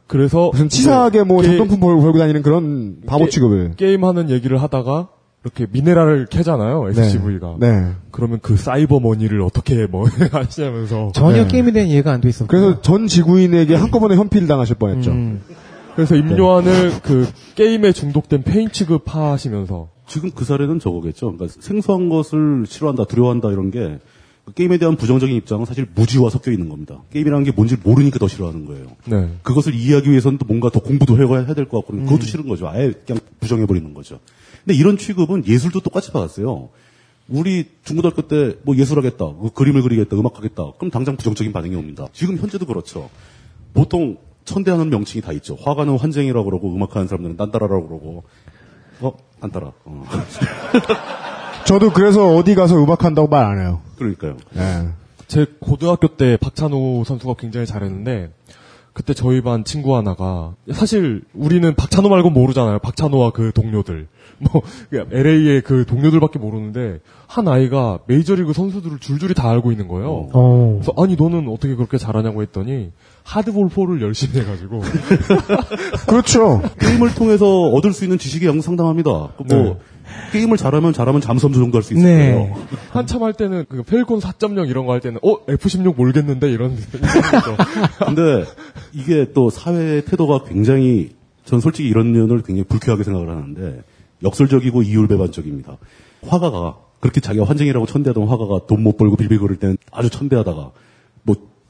그래서 0.07 0.50
무슨 0.52 0.68
치사하게 0.68 1.24
뭐 1.24 1.40
게- 1.42 1.48
장동품 1.48 1.80
벌고 1.80 2.00
벌고 2.02 2.18
다니는 2.18 2.42
그런 2.42 2.98
바보 3.07 3.24
게- 3.24 3.30
취급을. 3.30 3.72
게임하는 3.76 4.30
얘기를 4.30 4.61
하다가 4.62 5.09
이렇게 5.44 5.66
미네랄을 5.70 6.26
캐잖아요. 6.26 6.88
SCV가. 6.90 7.57
네. 7.61 7.92
그러면 8.11 8.38
그 8.42 8.57
사이버 8.57 8.98
머니를 9.00 9.40
어떻게 9.42 9.86
뭐 9.86 10.04
하시냐면서 10.32 11.11
전혀 11.14 11.42
네. 11.42 11.48
게임에 11.48 11.72
대한 11.72 11.88
이해가 11.88 12.12
안 12.12 12.20
돼 12.20 12.28
있었고. 12.28 12.48
그래서 12.48 12.80
전 12.82 13.07
지구인에게 13.07 13.74
한꺼번에 13.76 14.16
현피를 14.16 14.48
당하실 14.48 14.76
뻔했죠. 14.76 15.11
음. 15.12 15.40
그래서 15.94 16.14
임요환을 16.16 17.01
그 17.02 17.26
게임에 17.54 17.92
중독된 17.92 18.42
폐인 18.43 18.70
취급하시면서 18.70 19.88
지금 20.07 20.30
그 20.34 20.44
사례는 20.44 20.78
저거겠죠. 20.78 21.32
그러니까 21.32 21.46
생소한 21.61 22.09
것을 22.09 22.64
싫어한다, 22.66 23.04
두려워한다 23.04 23.50
이런 23.50 23.70
게 23.70 23.82
그 23.82 23.99
게임에 24.55 24.78
대한 24.78 24.97
부정적인 24.97 25.34
입장은 25.36 25.64
사실 25.66 25.86
무지와 25.94 26.30
섞여 26.30 26.51
있는 26.53 26.68
겁니다. 26.68 27.03
게임이라는 27.12 27.44
게 27.44 27.51
뭔지 27.51 27.76
모르니까 27.82 28.18
더 28.18 28.28
싫어하는 28.28 28.64
거예요. 28.66 28.86
네. 29.07 29.30
그것을 29.42 29.74
이해하기 29.74 30.09
위해서는 30.11 30.38
또 30.38 30.47
뭔가 30.47 30.70
더 30.70 30.80
공부도 30.80 31.16
해야 31.18 31.44
될 31.55 31.66
것 31.68 31.78
같고 31.84 32.05
그것도 32.05 32.22
싫은 32.22 32.49
거죠. 32.49 32.68
아예 32.68 32.92
그냥 33.07 33.20
부정해버리는 33.40 33.92
거죠. 33.92 34.20
근데 34.64 34.78
이런 34.78 34.97
취급은 34.99 35.47
예술도 35.47 35.80
똑같이 35.80 36.12
받았어요. 36.12 36.68
우리 37.28 37.64
중고등학교 37.84 38.22
때 38.28 38.55
뭐 38.62 38.76
예술하겠다, 38.76 39.24
뭐 39.24 39.51
그림을 39.53 39.82
그리겠다, 39.82 40.16
음악하겠다. 40.16 40.72
그럼 40.78 40.90
당장 40.92 41.16
부정적인 41.16 41.53
반응이 41.53 41.74
옵니다. 41.74 42.07
지금 42.12 42.36
현재도 42.36 42.66
그렇죠. 42.66 43.11
보통 43.74 44.16
천대하는 44.44 44.90
명칭이 44.90 45.22
다 45.22 45.32
있죠. 45.32 45.57
화가는 45.61 45.99
환쟁이라고 45.99 46.44
그러고 46.44 46.72
음악하는 46.72 47.09
사람들은 47.09 47.36
딴따라라고 47.36 47.88
그러고 47.88 48.22
어? 49.01 49.12
딴따라. 49.40 49.72
어. 49.84 50.05
저도 51.67 51.91
그래서 51.93 52.35
어디 52.37 52.55
가서 52.55 52.77
음악한다고 52.83 53.29
말 53.29 53.45
안 53.47 53.61
해요. 53.61 53.81
그러니까요. 53.97 54.37
예. 54.57 54.89
제 55.27 55.47
고등학교 55.61 56.09
때 56.09 56.37
박찬호 56.37 57.05
선수가 57.05 57.35
굉장히 57.39 57.67
잘했는데 57.67 58.31
그때 58.93 59.12
저희 59.12 59.43
반 59.43 59.62
친구 59.64 59.95
하나가 59.97 60.55
사실 60.73 61.23
우리는 61.35 61.75
박찬호 61.75 62.09
말고 62.09 62.31
모르잖아요. 62.31 62.79
박찬호와 62.79 63.31
그 63.31 63.53
동료들. 63.53 64.07
뭐 64.39 64.62
LA의 65.12 65.62
그 65.62 65.85
동료들밖에 65.87 66.39
모르는데 66.39 67.01
한 67.27 67.49
아이가 67.49 67.99
메이저리그 68.07 68.53
선수들을 68.53 68.99
줄줄이 68.99 69.35
다 69.35 69.51
알고 69.51 69.73
있는 69.73 69.89
거예요. 69.89 70.29
어. 70.33 70.79
그래서 70.81 70.93
아니 71.03 71.17
너는 71.17 71.49
어떻게 71.49 71.75
그렇게 71.75 71.97
잘하냐고 71.99 72.43
했더니 72.43 72.91
하드볼 73.25 73.69
4를 73.71 74.01
열심히 74.03 74.41
해가지고 74.41 74.83
그렇죠. 76.07 76.62
게임을 76.79 77.14
통해서 77.14 77.62
얻을 77.71 77.93
수 77.93 78.05
있는 78.05 78.19
지식의 78.19 78.49
양 78.49 78.61
상당합니다. 78.61 79.11
그뭐 79.11 79.47
네. 79.49 79.77
게임을 80.33 80.57
잘하면 80.57 80.93
잘하면 80.93 81.21
잠수함 81.21 81.53
조종도 81.53 81.77
할 81.79 81.83
수 81.83 81.95
있을 81.95 82.05
네. 82.05 82.53
한참 82.91 83.23
할 83.23 83.33
때는 83.33 83.64
그 83.69 83.83
펠콘 83.83 84.21
4.0 84.21 84.69
이런 84.69 84.87
거 84.87 84.93
할 84.93 85.01
때는 85.01 85.19
어 85.23 85.45
F16 85.47 85.95
모르겠는데 85.97 86.51
이런 86.51 86.77
생각이죠. 86.77 87.57
근데 88.05 88.45
이게 88.93 89.33
또 89.33 89.51
사회의 89.51 90.05
태도가 90.05 90.45
굉장히 90.45 91.11
전 91.45 91.61
솔직히 91.61 91.89
이런 91.89 92.12
면을 92.12 92.43
굉장히 92.43 92.64
불쾌하게 92.64 93.05
생각을 93.05 93.29
하는데 93.31 93.83
역설적이고 94.23 94.83
이율배반적입니다. 94.83 95.77
화가가 96.27 96.77
그렇게 97.01 97.21
자기가 97.21 97.45
환쟁이라고 97.45 97.87
천대하던 97.87 98.27
화가가 98.27 98.67
돈 98.67 98.83
못 98.83 98.97
벌고 98.97 99.17
빌빌 99.17 99.39
거릴 99.39 99.57
때는 99.59 99.77
아주 99.93 100.11
천대하다가 100.11 100.57
뭐 100.57 100.73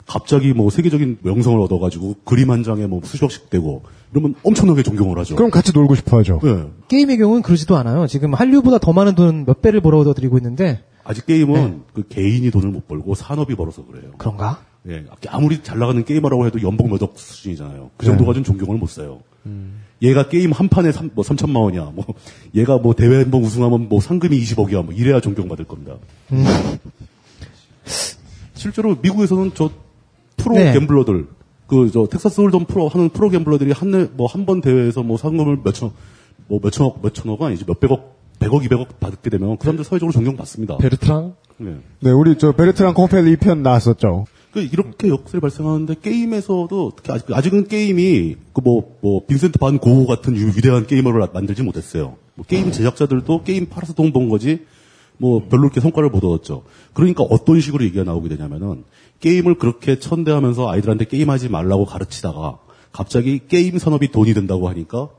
갑자기 0.07 0.53
뭐 0.53 0.69
세계적인 0.69 1.19
명성을 1.21 1.59
얻어가지고 1.59 2.15
그림 2.23 2.49
한 2.49 2.63
장에 2.63 2.87
뭐 2.87 3.01
수십억씩 3.03 3.49
되고 3.49 3.83
이러면 4.13 4.35
엄청나게 4.43 4.81
존경을 4.83 5.17
하죠. 5.19 5.35
그럼 5.35 5.51
같이 5.51 5.71
놀고 5.73 5.95
싶어 5.95 6.17
하죠. 6.19 6.39
네. 6.43 6.63
게임의 6.87 7.17
경우는 7.17 7.41
그러지도 7.41 7.75
않아요. 7.75 8.07
지금 8.07 8.33
한류보다 8.33 8.77
더 8.79 8.93
많은 8.93 9.15
돈 9.15 9.43
몇 9.45 9.61
배를 9.61 9.81
벌어들이고 9.81 10.37
있는데 10.37 10.81
아직 11.03 11.25
게임은 11.25 11.53
네. 11.71 11.79
그 11.93 12.07
개인이 12.07 12.49
돈을 12.51 12.69
못 12.69 12.87
벌고 12.87 13.15
산업이 13.15 13.55
벌어서 13.55 13.85
그래요. 13.85 14.11
그런가? 14.17 14.61
예, 14.89 15.03
아무리 15.27 15.61
잘 15.61 15.77
나가는 15.79 16.03
게이머라고 16.05 16.45
해도 16.45 16.61
연봉 16.61 16.89
몇 16.89 17.03
억 17.03 17.19
수준이잖아요. 17.19 17.91
그 17.97 18.05
정도 18.05 18.25
가지고 18.25 18.45
존경을 18.45 18.77
못 18.77 18.87
사요. 18.87 19.19
얘가 20.01 20.29
게임 20.29 20.51
한 20.53 20.69
판에 20.69 20.91
3, 20.93 21.11
뭐 21.13 21.23
3천만 21.25 21.61
원이야. 21.63 21.91
뭐 21.93 22.05
얘가 22.55 22.77
뭐 22.77 22.93
대회 22.93 23.17
한번 23.23 23.41
우승하면 23.43 23.89
뭐 23.89 23.99
상금이 23.99 24.39
20억이야. 24.41 24.85
뭐 24.85 24.93
이래야 24.93 25.19
존경받을 25.19 25.65
겁니다. 25.65 25.95
실제로 28.53 28.95
미국에서는 29.01 29.51
저 29.53 29.69
프로 30.37 30.55
네. 30.55 30.73
갬블러들 30.73 31.27
그 31.67 31.89
저 31.91 32.07
텍사스 32.07 32.39
홀덤 32.41 32.65
프로 32.65 32.87
하는 32.87 33.09
프로 33.09 33.29
갬블러들이 33.29 33.71
한뭐한 33.73 34.45
번 34.45 34.61
대회에서 34.61 35.03
뭐 35.03 35.17
상금을 35.17 35.59
몇천 35.65 35.91
뭐 36.47 36.59
몇천억 36.63 37.01
몇천억 37.03 37.41
아니지 37.41 37.65
몇백억 37.67 38.15
100억 38.39 38.63
200억 38.67 38.99
받게 38.99 39.29
되면 39.29 39.57
그 39.57 39.63
사람들 39.65 39.83
사회적으로 39.83 40.13
존경받습니다. 40.13 40.77
베르트랑 40.77 41.35
네. 41.57 41.75
네, 42.01 42.11
우리 42.11 42.37
저 42.37 42.51
베르트랑 42.53 42.93
콩펠 42.93 43.23
2편 43.35 43.59
나왔었죠. 43.61 44.25
그 44.53 44.61
이렇게 44.61 45.09
역설이 45.09 45.41
발생하는데 45.41 45.95
게임에서도 46.01 46.93
특히 46.95 47.11
아직, 47.11 47.31
아직은 47.33 47.67
게임이 47.67 48.35
그 48.53 48.61
뭐 48.63 48.83
뭐 49.01 49.25
빈센트 49.25 49.59
반 49.59 49.77
고흐 49.79 50.05
같은 50.07 50.35
유- 50.37 50.47
위대한 50.55 50.85
게이머를 50.87 51.27
만들지 51.33 51.63
못했어요. 51.63 52.15
뭐 52.35 52.45
게임 52.45 52.71
제작자들도 52.71 53.43
게임 53.43 53.65
팔아서 53.67 53.93
돈 53.93 54.13
번 54.13 54.29
거지 54.29 54.61
뭐 55.17 55.47
별로 55.49 55.63
이렇게 55.63 55.79
성과를 55.81 56.09
못 56.09 56.23
얻었죠. 56.23 56.63
그러니까 56.93 57.23
어떤 57.23 57.59
식으로 57.59 57.83
얘기가 57.85 58.03
나오게 58.03 58.29
되냐면은 58.29 58.83
게임을 59.19 59.55
그렇게 59.57 59.99
천대하면서 59.99 60.69
아이들한테 60.69 61.05
게임하지 61.05 61.49
말라고 61.49 61.85
가르치다가 61.85 62.59
갑자기 62.91 63.41
게임 63.47 63.77
산업이 63.79 64.11
돈이 64.11 64.33
된다고 64.33 64.69
하니까 64.69 65.09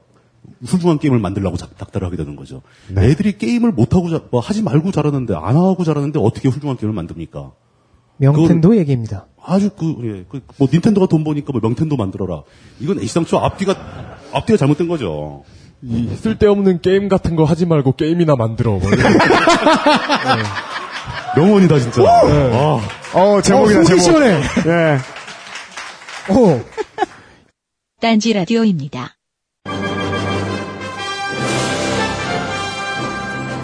훌륭한 0.65 0.99
게임을 0.99 1.19
만들려고 1.19 1.57
작- 1.57 1.77
닥달을 1.77 2.07
하게 2.07 2.17
되는 2.17 2.37
거죠. 2.37 2.63
애들이 2.97 3.37
게임을 3.39 3.73
못하고 3.73 4.09
자- 4.11 4.23
뭐 4.31 4.41
하지 4.41 4.63
말고 4.63 4.93
잘하는데 4.93 5.35
안 5.35 5.57
하고 5.57 5.83
잘하는데 5.85 6.19
어떻게 6.21 6.49
훌륭한 6.49 6.77
게임을 6.77 6.95
만듭니까? 6.95 7.53
명텐도 8.19 8.77
얘기입니다. 8.79 9.27
아주 9.43 9.71
그, 9.77 9.95
예, 10.03 10.25
그, 10.29 10.41
뭐, 10.59 10.69
닌텐도가 10.73 11.07
돈 11.07 11.23
버니까 11.25 11.53
뭐 11.53 11.61
명텐도 11.63 11.97
만들어라. 11.97 12.43
이건 12.81 13.01
애시당초 13.01 13.39
앞뒤가, 13.39 13.75
앞뒤가 14.33 14.57
잘못된 14.57 14.89
거죠. 14.89 15.45
이 15.83 16.09
쓸데없는 16.17 16.81
게임 16.81 17.09
같은 17.09 17.37
거 17.37 17.45
하지 17.45 17.65
말고 17.67 17.95
게임이나 17.97 18.35
만들어. 18.37 18.73
뭐 18.73 18.91
이런. 18.91 19.13
명언이다, 21.37 21.79
진짜. 21.81 22.03
아, 22.03 22.81
어, 23.15 23.41
제목이다, 23.43 23.81
어, 23.81 23.85
제목. 23.85 24.01
시원해. 24.03 24.41
예. 24.67 24.99
오, 26.33 26.61
딴지 28.01 28.33
라디오입니다. 28.33 29.15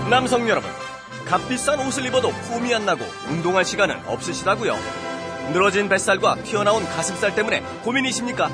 남성 0.09 0.49
여러분, 0.49 0.71
값비싼 1.27 1.81
옷을 1.81 2.07
입어도 2.07 2.31
폼이 2.49 2.73
안 2.75 2.87
나고 2.87 3.05
운동할 3.29 3.65
시간은 3.65 3.97
없으시다고요? 4.07 4.77
늘어진 5.53 5.89
뱃살과 5.89 6.37
튀어나온 6.45 6.85
가슴살 6.87 7.35
때문에 7.35 7.62
고민이십니까? 7.83 8.51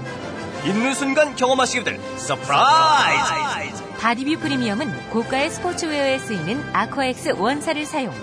입는 0.64 0.95
순간 0.95 1.35
경험하시게 1.37 1.85
될 1.85 2.01
surprise! 2.16 3.85
바디뷰 3.99 4.41
프리미엄은 4.41 5.11
고가의 5.11 5.51
스포츠웨어에 5.51 6.19
쓰이는 6.19 6.63
아쿠아엑스 6.73 7.31
원사를 7.37 7.85
사용. 7.87 8.15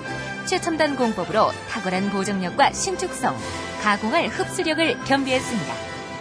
최첨단 0.46 0.96
공법으로 0.96 1.52
탁월한 1.70 2.10
보정력과 2.10 2.72
신축성, 2.72 3.36
가공할 3.84 4.28
흡수력을 4.28 5.04
겸비했습니다. 5.04 5.74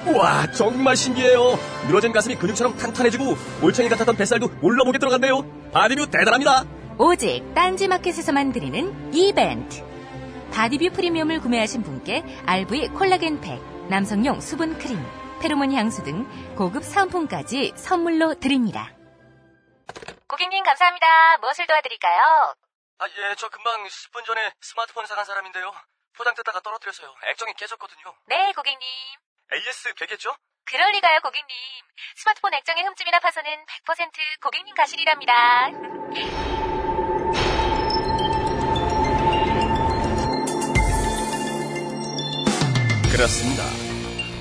우와, 0.07 0.51
정말 0.53 0.97
신기해요. 0.97 1.59
늘어진 1.87 2.13
가슴이 2.13 2.37
근육처럼 2.37 2.77
탄탄해지고 2.77 3.37
올챙이 3.63 3.89
같았던 3.89 4.17
뱃살도 4.17 4.51
몰라보게 4.63 4.99
들어간대요. 4.99 5.45
바디뷰 5.73 6.07
대단합니다. 6.11 6.65
오직 6.99 7.43
딴지마켓에서만 7.55 8.53
드리는 8.53 9.13
이벤트. 9.13 9.83
바디뷰 10.53 10.91
프리미엄을 10.93 11.41
구매하신 11.41 11.83
분께 11.83 12.25
RV 12.47 12.89
콜라겐 12.89 13.41
팩, 13.41 13.61
남성용 13.89 14.41
수분 14.41 14.79
크림, 14.79 14.99
페로몬 15.41 15.73
향수 15.73 16.03
등 16.03 16.27
고급 16.57 16.85
사은품까지 16.85 17.75
선물로 17.77 18.35
드립니다. 18.35 18.91
고객님 20.29 20.65
감사합니다. 20.65 21.39
무엇을 21.39 21.67
도와드릴까요? 21.67 22.55
아, 22.99 23.07
예, 23.07 23.35
저 23.37 23.49
금방 23.49 23.85
10분 23.85 24.25
전에 24.25 24.53
스마트폰 24.61 25.07
사간 25.07 25.25
사람인데요. 25.25 25.73
포장 26.17 26.35
뜯다가 26.35 26.61
떨어뜨려서요. 26.61 27.15
액정이 27.31 27.53
깨졌거든요. 27.55 28.15
네, 28.27 28.53
고객님. 28.53 28.81
AS 29.53 29.95
되겠죠? 29.95 30.35
그럴 30.65 30.91
리가요, 30.93 31.21
고객님. 31.21 31.57
스마트폰 32.17 32.55
액정의 32.55 32.85
흠집이나 32.85 33.21
파손은 33.21 33.67
100% 33.85 34.41
고객님 34.43 34.75
가실이랍니다. 34.75 35.71
그렇습니다. 43.13 43.63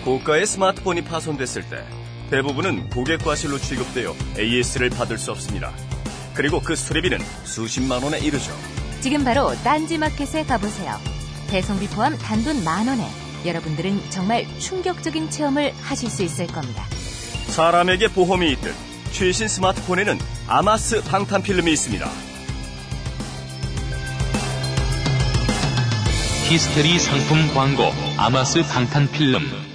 고가의 0.06 0.46
스마트폰이 0.46 1.04
파손됐을 1.04 1.68
때 1.68 1.84
대부분은 2.30 2.92
고객 2.92 3.24
과실로 3.24 3.58
취급되어 3.58 4.16
AS를 4.38 4.92
받을 4.92 5.18
수 5.18 5.32
없습니다. 5.32 5.74
그리고 6.36 6.62
그 6.62 6.76
수리비는 6.76 7.18
수십만 7.44 8.04
원에 8.04 8.20
이르죠. 8.20 8.56
지금 9.02 9.24
바로 9.24 9.56
딴지마켓에 9.64 10.46
가보세요. 10.46 11.00
배송비 11.50 11.88
포함 11.88 12.18
단돈 12.20 12.64
만 12.64 12.88
원에 12.88 13.04
여러분들은 13.46 14.12
정말 14.12 14.46
충격적인 14.60 15.32
체험을 15.32 15.74
하실 15.82 16.10
수 16.12 16.22
있을 16.22 16.48
겁니다. 16.48 16.86
사람에게 17.48 18.10
보험이 18.10 18.52
있듯 18.54 18.76
최신 19.12 19.48
스마트폰에는 19.48 20.20
아마스 20.48 21.04
방탄 21.04 21.42
필름이 21.42 21.72
있습니다. 21.72 22.08
히스테리 26.48 27.00
상품 27.00 27.52
광고 27.56 27.92
아마스 28.18 28.62
방탄 28.64 29.10
필름 29.12 29.75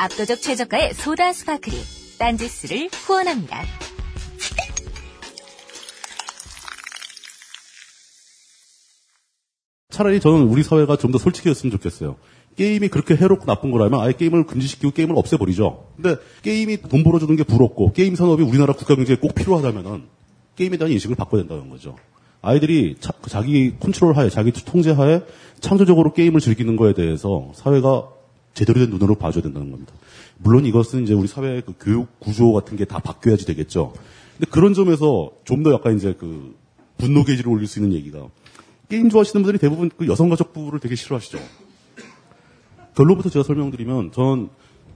압도적 0.00 0.40
최저가의 0.40 0.94
소다 0.94 1.34
스파클이 1.34 1.76
딴지스를 2.18 2.88
후원합니다. 2.88 3.60
차라리 9.90 10.20
저는 10.20 10.44
우리 10.44 10.62
사회가 10.62 10.96
좀 10.96 11.12
더 11.12 11.18
솔직해졌으면 11.18 11.72
좋겠어요. 11.72 12.16
게임이 12.56 12.88
그렇게 12.88 13.14
해롭고 13.14 13.44
나쁜 13.44 13.70
거라면 13.70 14.00
아예 14.00 14.14
게임을 14.14 14.46
금지시키고 14.46 14.92
게임을 14.92 15.18
없애버리죠. 15.18 15.92
근데 15.96 16.16
게임이 16.42 16.78
돈 16.80 17.04
벌어주는 17.04 17.36
게 17.36 17.42
부럽고 17.42 17.92
게임 17.92 18.14
산업이 18.14 18.42
우리나라 18.42 18.72
국가 18.72 18.94
경제에 18.94 19.16
꼭 19.16 19.34
필요하다면은 19.34 20.04
게임에 20.56 20.78
대한 20.78 20.92
인식을 20.92 21.14
바꿔야 21.14 21.42
된다는 21.42 21.68
거죠. 21.68 21.96
아이들이 22.40 22.96
자기 23.00 23.74
컨트롤 23.78 24.16
하에, 24.16 24.30
자기 24.30 24.50
통제 24.52 24.92
하에 24.92 25.20
창조적으로 25.60 26.14
게임을 26.14 26.40
즐기는 26.40 26.74
거에 26.76 26.94
대해서 26.94 27.52
사회가 27.54 28.19
제대로 28.54 28.80
된 28.80 28.90
눈으로 28.90 29.14
봐줘야 29.14 29.42
된다는 29.42 29.70
겁니다. 29.70 29.92
물론 30.38 30.66
이것은 30.66 31.04
이제 31.04 31.14
우리 31.14 31.28
사회의 31.28 31.62
그 31.62 31.74
교육 31.80 32.18
구조 32.20 32.52
같은 32.52 32.76
게 32.76 32.84
다 32.84 32.98
바뀌어야지 32.98 33.46
되겠죠. 33.46 33.92
근데 34.38 34.50
그런 34.50 34.74
점에서 34.74 35.30
좀 35.44 35.62
더 35.62 35.72
약간 35.72 35.96
이제 35.96 36.14
그 36.18 36.54
분노 36.98 37.24
게이지를 37.24 37.50
올릴 37.50 37.66
수 37.66 37.78
있는 37.78 37.92
얘기가 37.96 38.28
게임 38.88 39.08
좋아하시는 39.08 39.42
분들이 39.42 39.58
대부분 39.58 39.90
그 39.96 40.06
여성가족부를 40.06 40.80
되게 40.80 40.94
싫어하시죠. 40.96 41.38
결론부터 42.96 43.30
제가 43.30 43.42
설명드리면 43.44 44.12
전 44.12 44.48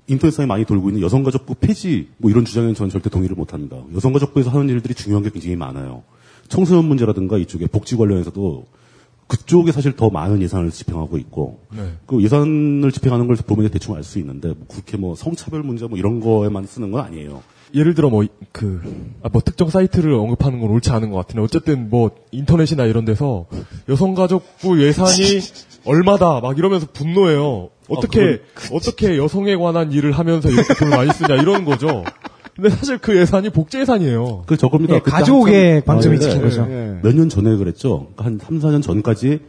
인터넷상에 0.07 0.47
많이 0.47 0.65
돌고 0.65 0.91
있는 0.91 1.03
여성가족부 1.03 1.55
폐지 1.57 2.09
뭐 2.19 2.31
이런 2.31 2.45
주장에는 2.45 2.75
저는 2.75 2.91
절대 2.91 3.09
동의를 3.09 3.37
못합니다. 3.37 3.83
여성가족부에서 3.95 4.51
하는 4.51 4.69
일들이 4.69 4.95
중요한 4.95 5.23
게 5.23 5.31
굉장히 5.31 5.57
많아요. 5.57 6.03
청소년 6.49 6.85
문제라든가 6.87 7.39
이쪽에 7.39 7.67
복지 7.67 7.97
관련해서도 7.97 8.67
그쪽에 9.27 9.73
사실 9.73 9.97
더 9.97 10.11
많은 10.11 10.43
예산을 10.43 10.71
집행하고 10.71 11.17
있고 11.19 11.61
네. 11.75 11.93
그 12.07 12.23
예산을 12.23 12.93
집행하는 12.93 13.27
걸 13.27 13.37
보면 13.37 13.71
대충 13.71 13.95
알 13.97 14.03
수 14.05 14.19
있는데 14.19 14.49
뭐 14.49 14.67
그렇게 14.69 14.97
뭐 14.97 15.15
성차별 15.15 15.63
문제 15.63 15.87
뭐 15.87 15.99
이런 15.99 16.21
거에만 16.21 16.67
쓰는 16.67 16.91
건 16.91 17.05
아니에요. 17.05 17.43
예를 17.75 17.95
들어 17.95 18.09
뭐그뭐 18.09 19.41
특정 19.45 19.69
사이트를 19.69 20.15
언급하는 20.15 20.61
건 20.61 20.71
옳지 20.71 20.91
않은 20.91 21.11
것 21.11 21.17
같은데 21.17 21.43
어쨌든 21.43 21.91
뭐 21.91 22.11
인터넷이나 22.31 22.85
이런 22.85 23.05
데서 23.05 23.47
여성가족부 23.89 24.83
예산이 24.83 25.41
얼마다 25.85 26.41
막 26.41 26.57
이러면서 26.59 26.87
분노해요. 26.93 27.71
어떻게 27.89 28.41
그건 28.55 28.77
어떻게 28.77 29.17
여성에 29.19 29.57
관한 29.57 29.93
일을 29.93 30.13
하면서 30.13 30.49
이렇게 30.51 30.73
돈을 30.75 30.97
많이 30.97 31.13
쓰냐 31.13 31.35
이런 31.37 31.65
거죠. 31.65 32.05
근데 32.55 32.71
사실 32.71 32.99
그 32.99 33.17
예산이 33.17 33.51
복지 33.51 33.79
예산이에요. 33.79 34.45
그 34.47 34.57
저겁니다. 34.57 34.95
예, 34.95 34.99
그때 35.01 35.11
가족의 35.11 35.85
관점이 35.85 36.17
아, 36.17 36.21
찍힌 36.21 36.39
예, 36.39 36.43
거죠. 36.43 36.67
예. 36.71 37.01
몇년 37.03 37.29
전에 37.29 37.57
그랬죠. 37.57 38.09
그러니까 38.17 38.25
한 38.25 38.61
3, 38.61 38.61
4년 38.61 38.83
전까지 38.83 39.41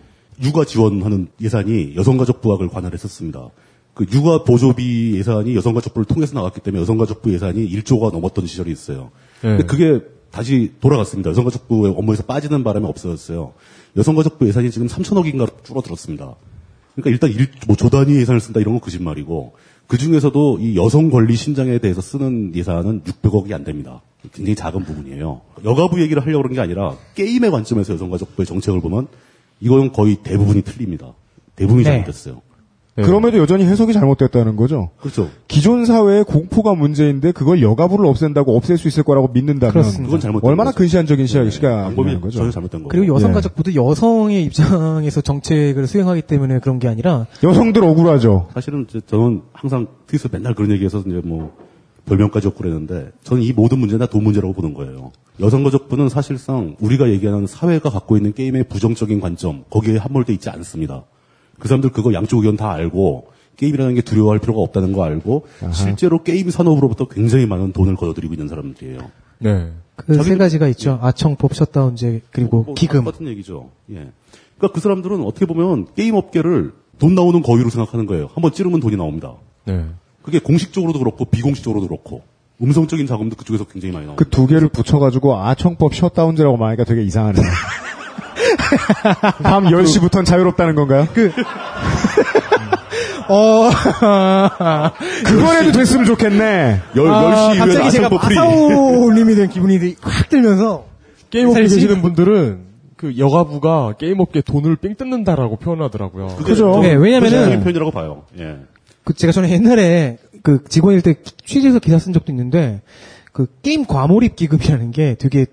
육아 0.44 0.66
지원하는 0.66 1.28
예산이 1.40 1.96
여성가족부학을 1.96 2.70
관할했었습니다. 2.70 3.50
그 3.94 4.06
육아 4.12 4.44
보조비 4.44 5.16
예산이 5.16 5.56
여성가족부를 5.56 6.06
통해서 6.06 6.34
나왔기 6.34 6.62
때문에 6.62 6.82
여성가족부 6.82 7.32
예산이 7.34 7.70
1조가 7.70 8.12
넘었던 8.12 8.48
시절이 8.48 8.72
있어요. 8.72 9.12
예. 9.44 9.50
근데 9.50 9.64
그게 9.64 10.02
다시 10.32 10.74
돌아갔습니다. 10.82 11.30
여성가족부의 11.30 11.94
업무에서 11.96 12.24
빠지는 12.24 12.64
바람에 12.64 12.88
없어졌어요. 12.88 13.54
여성가족부 13.96 14.48
예산이 14.48 14.72
지금 14.72 14.88
3천억인가 14.88 15.64
줄어들었습니다. 15.64 16.36
그러니까 16.96 17.10
일단 17.10 17.30
일, 17.30 17.52
뭐 17.68 17.76
조단위 17.76 18.16
예산을 18.18 18.42
쓴다 18.42 18.60
이런 18.60 18.74
건 18.74 18.82
거짓말이고 18.82 19.54
그 19.88 19.98
중에서도 19.98 20.60
이 20.60 20.78
여성 20.78 21.10
권리 21.10 21.36
신장에 21.36 21.78
대해서 21.78 22.02
쓰는 22.02 22.56
예산은 22.56 23.04
600억이 23.04 23.54
안 23.54 23.64
됩니다. 23.64 24.02
굉장히 24.34 24.56
작은 24.56 24.84
부분이에요. 24.84 25.42
여가부 25.64 26.02
얘기를 26.02 26.24
하려고 26.24 26.44
그런 26.44 26.56
게 26.56 26.62
아니라 26.62 26.96
게임의 27.14 27.52
관점에서 27.52 27.94
여성가족부의 27.94 28.46
정책을 28.46 28.82
보면 28.82 29.08
이건 29.62 29.92
거의 29.92 30.18
대부분이 30.24 30.64
틀립니다. 30.64 31.14
대부분이 31.56 31.84
네. 31.84 31.92
잘못됐어요. 31.92 32.42
그럼에도 32.96 33.38
여전히 33.40 33.66
해석이 33.66 33.92
잘못됐다는 33.92 34.56
거죠. 34.56 34.90
그렇죠. 35.02 35.30
기존 35.50 35.84
사회의 35.86 36.24
공포가 36.24 36.76
문제인데 36.76 37.34
그걸 37.34 37.62
여가부를 37.62 38.06
없앤다고 38.06 38.56
없앨 38.56 38.78
수 38.78 38.88
있을 38.88 39.04
거라고 39.04 39.28
믿는다면 39.34 39.72
그렇습니다. 39.74 40.06
그건 40.06 40.20
잘못된 40.22 40.50
얼마나 40.50 40.72
거죠. 40.72 40.78
근시안적인 40.78 41.28
시각, 41.28 41.44
네. 41.44 41.52
시각이라는 41.52 41.96
방법이 41.96 42.22
거죠. 42.22 42.38
전혀 42.38 42.52
잘못된 42.52 42.80
거고. 42.84 42.90
그리고 42.90 43.06
예. 43.06 43.10
여성가족부도 43.10 43.76
여성의 43.76 44.44
입장에서 44.46 45.20
정책을 45.20 45.88
수행하기 45.88 46.22
때문에 46.22 46.60
그런 46.60 46.80
게 46.80 46.88
아니라 46.88 47.26
여성들 47.44 47.84
억울하죠. 47.84 48.48
사실은 48.54 48.88
저는 49.08 49.42
항상 49.52 49.88
트윗에서 50.08 50.30
맨날 50.32 50.54
그런 50.54 50.72
얘기해서 50.72 51.00
이제 51.06 51.22
뭐 51.26 51.52
별명까지 52.06 52.48
얻고 52.48 52.60
그랬는데 52.60 53.10
저는 53.24 53.44
이 53.44 53.52
모든 53.52 53.80
문제는 53.80 54.06
다 54.06 54.10
돈 54.10 54.24
문제라고 54.24 54.54
보는 54.54 54.74
거예요. 54.74 55.12
여성가족부는 55.42 56.08
사실상 56.08 56.78
우리가 56.80 57.10
얘기하는 57.10 57.46
사회가 57.46 57.90
갖고 57.90 58.16
있는 58.16 58.32
게임의 58.34 58.66
부정적인 58.70 59.20
관점 59.20 59.66
거기에 59.70 59.98
함몰돼 59.98 60.32
있지 60.32 60.50
않습니다. 60.50 61.04
그 61.60 61.68
사람들 61.68 61.92
그거 61.92 62.14
양쪽 62.14 62.38
의견 62.40 62.58
다 62.58 62.72
알고 62.72 63.28
게임이라는 63.58 63.96
게 63.96 64.02
두려워할 64.02 64.40
필요가 64.40 64.62
없다는 64.62 64.92
거 64.94 65.04
알고 65.04 65.46
실제로 65.72 66.24
게임 66.24 66.50
산업으로부터 66.50 67.08
굉장히 67.08 67.46
많은 67.46 67.72
돈을 67.72 67.96
걷어들이고 67.96 68.34
있는 68.34 68.48
사람들이에요. 68.48 69.00
네. 69.40 69.72
그 69.96 70.22
세 70.24 70.36
가지가 70.36 70.68
있죠. 70.70 71.00
아청법 71.02 71.54
셧다운제 71.56 72.22
그리고 72.32 72.64
뭐 72.64 72.76
기금. 72.76 73.06
같은 73.06 73.28
얘기죠. 73.28 73.70
예. 73.92 74.12
그러니까 74.58 74.74
그 74.74 74.82
사람들은 74.82 75.22
어떻게 75.24 75.46
보면 75.46 75.88
게임 75.96 76.16
업계를 76.16 76.74
돈 77.00 77.16
나오는 77.16 77.42
거위로 77.42 77.70
생각하는 77.70 78.06
거예요. 78.06 78.30
한번 78.34 78.52
찌르면 78.52 78.82
돈이 78.82 78.98
나옵니다. 78.98 79.34
네. 79.66 79.86
그게 80.22 80.40
공식적으로도 80.40 81.00
그렇고 81.00 81.24
비공식적으로도 81.26 81.88
그렇고 81.88 82.24
음성적인 82.62 83.06
자금도 83.08 83.36
그쪽에서 83.38 83.64
굉장히 83.66 83.94
많이 83.94 84.06
나옵니다. 84.06 84.24
그 84.24 84.30
두 84.30 84.48
개를 84.48 84.68
붙여가지고 84.70 85.38
아청법 85.38 85.94
셧다운제라고 85.96 86.58
말하니까 86.58 86.84
되게 86.84 87.04
이상하네요. 87.04 87.42
밤 89.44 89.66
10시부터는 89.66 90.26
자유롭다는 90.26 90.76
건가요? 90.76 91.08
그 91.14 91.32
어. 93.28 93.70
그걸 95.26 95.58
해도 95.58 95.72
됐으면 95.72 96.06
좋겠네. 96.06 96.82
열, 96.96 97.08
아, 97.08 97.22
10시 97.24 97.56
이후에 97.56 97.58
갑자기 97.60 97.92
제가. 97.92 98.10
마사오님이 98.10 99.36
된 99.36 99.50
기분이 99.50 99.96
확 100.02 100.30
들면서 100.30 100.86
게임업계? 101.32 101.62
계시는 101.64 102.02
분들은 102.02 102.60
그 102.98 103.18
여가부가 103.18 103.94
게임업계 104.00 104.42
돈을 104.42 104.76
삥 104.78 104.96
뜯는다라고 104.96 105.58
표현하더라고요. 105.58 106.28
그게 106.38 106.44
그죠. 106.52 106.80
네, 106.82 106.94
왜냐면은- 106.96 107.62
표현이라고 107.64 107.92
봐요. 107.92 108.24
예. 108.40 108.58
그 109.04 109.14
제가 109.14 109.34
전에 109.34 109.50
옛날에 109.52 110.18
그 110.44 110.64
직원일 110.70 111.02
때 111.02 111.16
취재해서 111.46 111.80
기사 111.80 111.98
쓴 112.00 112.14
적도 112.14 112.32
있는데 112.32 112.82
그 113.34 113.48
게임 113.64 113.86
과몰입 113.86 114.36
기금이라는 114.36 114.92
게 114.92 115.16
되게 115.20 115.46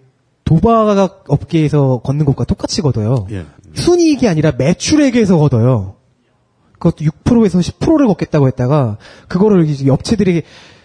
도박 0.45 1.25
업계에서 1.29 2.01
걷는 2.05 2.25
것과 2.25 2.45
똑같이 2.45 2.83
걷어요. 2.83 3.27
예. 3.31 3.45
순이익이 3.75 4.29
아니라 4.29 4.53
매출액에서 4.59 5.39
걷어요. 5.39 5.95
그것도 6.79 7.05
6%에서 7.05 7.61
10%를 7.61 8.07
걷겠다고 8.09 8.49
했다가 8.49 8.99
그거를 9.29 9.67
이제 9.69 9.89
업체들이 9.89 10.43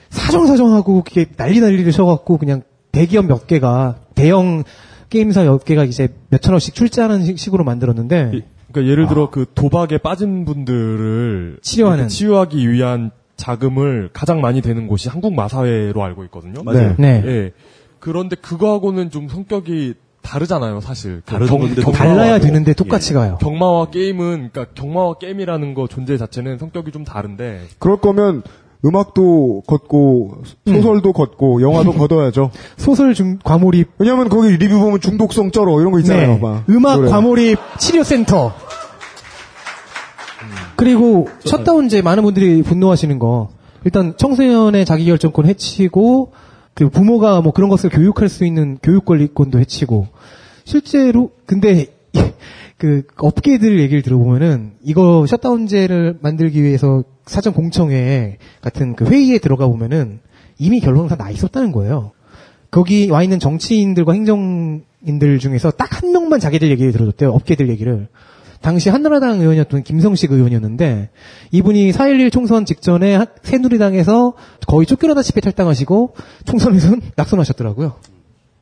사정사정하고 0.09 1.03
그게 1.03 1.25
난리 1.35 1.59
난리를 1.59 1.91
쳐갖고 1.91 2.37
그냥 2.37 2.61
대기업 2.91 3.25
몇 3.25 3.47
개가 3.47 3.95
대형 4.15 4.63
게임사 5.09 5.43
몇 5.43 5.65
개가 5.65 5.83
이제 5.85 6.09
몇천억씩 6.29 6.75
출자하는 6.75 7.25
식- 7.25 7.39
식으로 7.39 7.63
만들었는데 7.63 8.43
그러니까 8.71 8.91
예를 8.91 9.07
들어 9.07 9.29
그 9.29 9.45
도박에 9.55 9.97
빠진 9.97 10.45
분들을 10.45 11.59
치료하는. 11.61 12.07
치유하기 12.09 12.69
위한 12.71 13.11
자금을 13.37 14.09
가장 14.13 14.41
많이 14.41 14.61
되는 14.61 14.87
곳이 14.87 15.09
한국 15.09 15.33
마사회로 15.35 16.03
알고 16.03 16.23
있거든요. 16.25 16.63
맞아요. 16.63 16.95
네. 16.97 17.23
예. 17.25 17.51
그런데 18.07 18.37
그거하고는 18.37 19.11
좀 19.11 19.27
성격이 19.27 19.95
다르잖아요, 20.21 20.79
사실. 20.79 21.21
그 21.25 21.35
경마와- 21.35 21.93
달라야 21.93 22.39
되는데 22.39 22.73
똑같이 22.73 23.13
가요. 23.13 23.37
경마와 23.41 23.89
게임은 23.89 24.49
그러니까 24.53 24.65
경마와 24.75 25.15
게임이라는 25.15 25.73
거 25.73 25.87
존재 25.87 26.17
자체는 26.17 26.57
성격이 26.57 26.91
좀 26.93 27.03
다른데 27.03 27.63
그럴 27.79 27.97
거면 27.97 28.43
음악도 28.85 29.63
걷고 29.67 30.43
소설도 30.65 31.11
걷고 31.11 31.61
영화도 31.61 31.91
걷어야죠. 31.99 32.51
소설 32.77 33.13
중 33.13 33.39
과몰입 33.43 33.89
왜냐면 33.97 34.29
거기 34.29 34.55
리뷰 34.55 34.79
보면 34.79 35.01
중독성 35.01 35.51
쩔어 35.51 35.79
이런 35.81 35.91
거 35.91 35.99
있잖아요. 35.99 36.35
네. 36.35 36.39
막. 36.39 36.63
음악 36.69 36.95
노래. 36.97 37.09
과몰입 37.09 37.59
치료센터. 37.77 38.53
그리고 40.77 41.27
셧다운제 41.43 42.01
많은 42.03 42.23
분들이 42.23 42.61
분노하시는 42.61 43.19
거. 43.19 43.49
일단 43.83 44.15
청소년의 44.17 44.85
자기결정권 44.85 45.45
해치고 45.47 46.33
그리고 46.77 46.91
부모가 46.91 47.41
뭐 47.41 47.51
그런 47.53 47.69
것을 47.69 47.89
교육할 47.89 48.29
수 48.29 48.45
있는 48.45 48.77
교육 48.83 49.03
권리권도 49.03 49.59
해치고 49.59 50.07
실제로 50.63 51.31
근데 51.47 51.87
그 52.77 53.01
업계들 53.17 53.79
얘기를 53.79 54.03
들어보면은 54.03 54.73
이거 54.83 55.25
셧다운제를 55.25 56.19
만들기 56.21 56.61
위해서 56.61 57.03
사전 57.25 57.53
공청회 57.53 58.37
같은 58.61 58.95
그 58.95 59.05
회의에 59.05 59.39
들어가 59.39 59.65
보면은 59.67 60.19
이미 60.59 60.79
결론은 60.79 61.07
다 61.09 61.15
나 61.15 61.31
있었다는 61.31 61.71
거예요. 61.71 62.11
거기 62.69 63.09
와 63.09 63.23
있는 63.23 63.39
정치인들과 63.39 64.13
행정인들 64.13 65.39
중에서 65.39 65.71
딱 65.71 65.87
한 65.97 66.11
명만 66.11 66.39
자기들 66.39 66.69
얘기를 66.69 66.91
들어줬대요. 66.91 67.31
업계들 67.31 67.69
얘기를. 67.69 68.07
당시 68.61 68.89
한나라당 68.89 69.39
의원이었던 69.39 69.83
김성식 69.83 70.31
의원이었는데 70.31 71.09
이분이 71.51 71.91
4.11 71.91 72.31
총선 72.31 72.65
직전에 72.65 73.15
하- 73.15 73.25
새누리당에서 73.43 74.33
거의 74.67 74.85
쫓겨나다시피 74.85 75.41
탈당하시고 75.41 76.15
총선에서는 76.45 77.01
낙선하셨더라고요. 77.15 77.95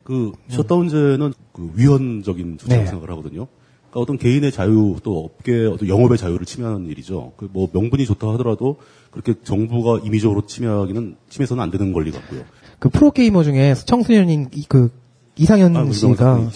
그 0.04 0.32
셧다운제는 0.48 1.32
그 1.52 1.70
위헌적인 1.74 2.58
조치라고 2.58 2.82
네. 2.84 2.86
생각을 2.88 3.10
하거든요. 3.10 3.46
그러니까 3.90 4.00
어떤 4.00 4.18
개인의 4.18 4.52
자유 4.52 4.96
또 5.02 5.24
업계 5.24 5.66
어떤 5.66 5.88
영업의 5.88 6.18
자유를 6.18 6.46
침해하는 6.46 6.86
일이죠. 6.86 7.32
그 7.36 7.48
뭐 7.52 7.68
명분이 7.72 8.04
좋다 8.06 8.28
하더라도 8.34 8.76
그렇게 9.10 9.34
정부가 9.42 10.00
임의적으로 10.04 10.46
침해하기는 10.46 11.16
침해서는 11.28 11.62
안 11.62 11.70
되는 11.70 11.92
권리 11.92 12.10
같고요. 12.12 12.42
그 12.78 12.88
프로게이머 12.90 13.42
중에 13.42 13.74
청소년인 13.74 14.50
이- 14.54 14.66
그 14.68 14.90
이상현 15.38 15.76
아, 15.76 15.82
뭐 15.82 15.92
이런 15.92 15.92
씨가. 15.92 16.50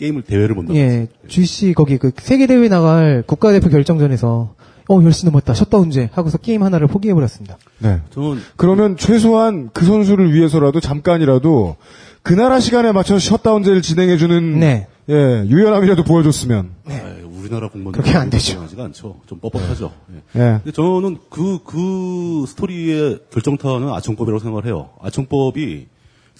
게임을 0.00 0.22
대회를 0.22 0.54
못 0.54 0.62
나갔어요. 0.62 0.82
예, 0.82 1.08
GC 1.28 1.74
거기 1.74 1.98
그 1.98 2.10
세계 2.16 2.46
대회 2.46 2.68
나갈 2.68 3.22
국가대표 3.26 3.68
결정전에서 3.68 4.54
어 4.88 4.98
10시 4.98 5.26
넘었다. 5.26 5.54
셧다운제 5.54 6.08
하고서 6.12 6.38
게임 6.38 6.62
하나를 6.62 6.88
포기해 6.88 7.14
버렸습니다. 7.14 7.58
네. 7.78 8.00
저는 8.10 8.40
그러면 8.56 8.96
최소한 8.96 9.68
그 9.72 9.84
선수를 9.84 10.32
위해서라도 10.34 10.80
잠깐이라도 10.80 11.76
그 12.22 12.32
나라 12.32 12.58
시간에 12.60 12.92
맞춰서 12.92 13.20
셧다운제를 13.20 13.82
진행해 13.82 14.16
주는 14.16 14.58
네. 14.58 14.88
예 15.08 15.44
유연함이라도 15.46 16.04
보여줬으면 16.04 16.70
아이, 16.88 17.22
우리나라 17.22 17.68
공무원 17.68 17.92
그렇게 17.92 18.16
안 18.16 18.30
되죠. 18.30 18.60
하지가 18.62 18.84
않죠. 18.84 19.20
좀 19.26 19.38
뻣뻣하죠. 19.40 19.90
예. 20.12 20.40
예. 20.40 20.60
근데 20.64 20.72
저는 20.72 21.18
그, 21.28 21.58
그 21.64 22.44
스토리의 22.48 23.20
결정타는 23.30 23.88
아청법이라고 23.90 24.40
생각을 24.40 24.66
해요. 24.66 24.90
아청법이 25.02 25.86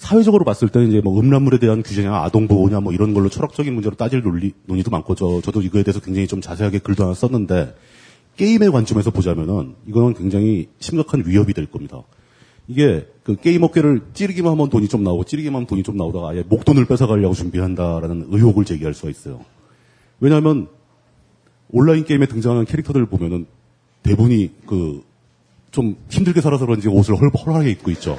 사회적으로 0.01 0.43
봤을 0.43 0.67
때는 0.67 0.89
이제 0.89 0.99
뭐 0.99 1.19
음란물에 1.19 1.59
대한 1.59 1.83
규제냐, 1.83 2.11
아동 2.11 2.47
보호냐, 2.47 2.79
뭐 2.79 2.91
이런 2.91 3.13
걸로 3.13 3.29
철학적인 3.29 3.71
문제로 3.71 3.95
따질 3.95 4.23
논리, 4.23 4.51
논의도 4.65 4.89
많고, 4.89 5.13
저, 5.13 5.41
저도 5.41 5.61
이거에 5.61 5.83
대해서 5.83 5.99
굉장히 5.99 6.27
좀 6.27 6.41
자세하게 6.41 6.79
글도 6.79 7.03
하나 7.03 7.13
썼는데, 7.13 7.75
게임의 8.35 8.71
관점에서 8.71 9.11
보자면은, 9.11 9.75
이거는 9.85 10.15
굉장히 10.15 10.69
심각한 10.79 11.23
위협이 11.23 11.53
될 11.53 11.67
겁니다. 11.67 12.01
이게, 12.67 13.05
그 13.21 13.35
게임 13.35 13.61
업계를 13.61 14.01
찌르기만 14.15 14.53
하면 14.53 14.71
돈이 14.71 14.87
좀 14.87 15.03
나오고, 15.03 15.25
찌르기만 15.25 15.57
하면 15.57 15.67
돈이 15.67 15.83
좀 15.83 15.97
나오다가 15.97 16.29
아예 16.29 16.43
목돈을 16.49 16.85
뺏어가려고 16.85 17.35
준비한다라는 17.35 18.29
의혹을 18.31 18.65
제기할 18.65 18.95
수가 18.95 19.11
있어요. 19.11 19.45
왜냐하면, 20.19 20.67
온라인 21.69 22.05
게임에 22.05 22.25
등장하는 22.25 22.65
캐릭터들 22.65 23.05
보면은, 23.05 23.45
대부분이 24.01 24.49
그, 24.65 25.03
좀 25.71 25.95
힘들게 26.09 26.41
살아서 26.41 26.65
그런지 26.65 26.87
옷을 26.89 27.15
헐, 27.15 27.29
헐하게 27.45 27.69
입고 27.71 27.91
있죠. 27.91 28.17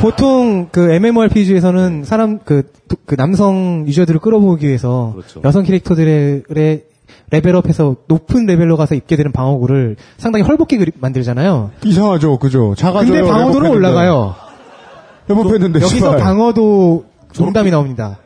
보통 0.00 0.68
그 0.70 0.90
MMORPG에서는 0.92 2.04
사람 2.04 2.38
그, 2.44 2.62
도- 2.88 2.96
그 3.04 3.16
남성 3.16 3.84
유저들을 3.86 4.20
끌어모으기 4.20 4.66
위해서 4.66 5.12
그렇죠. 5.16 5.40
여성 5.44 5.64
캐릭터들의 5.64 6.44
레벨업해서 7.30 7.96
높은 8.06 8.46
레벨로 8.46 8.76
가서 8.76 8.94
입게 8.94 9.16
되는 9.16 9.32
방어구를 9.32 9.96
상당히 10.16 10.44
헐벗게 10.44 10.78
그리- 10.78 10.92
만들잖아요. 10.98 11.72
이상하죠, 11.84 12.38
그죠? 12.38 12.74
작아져요. 12.76 13.12
근데 13.12 13.28
방어도는. 13.28 13.70
올라가요. 13.70 14.34
레벨업했는데 15.28 15.80
여기서. 15.80 16.16
방어도 16.16 17.04
농담이 17.36 17.70
나옵니다. 17.70 18.18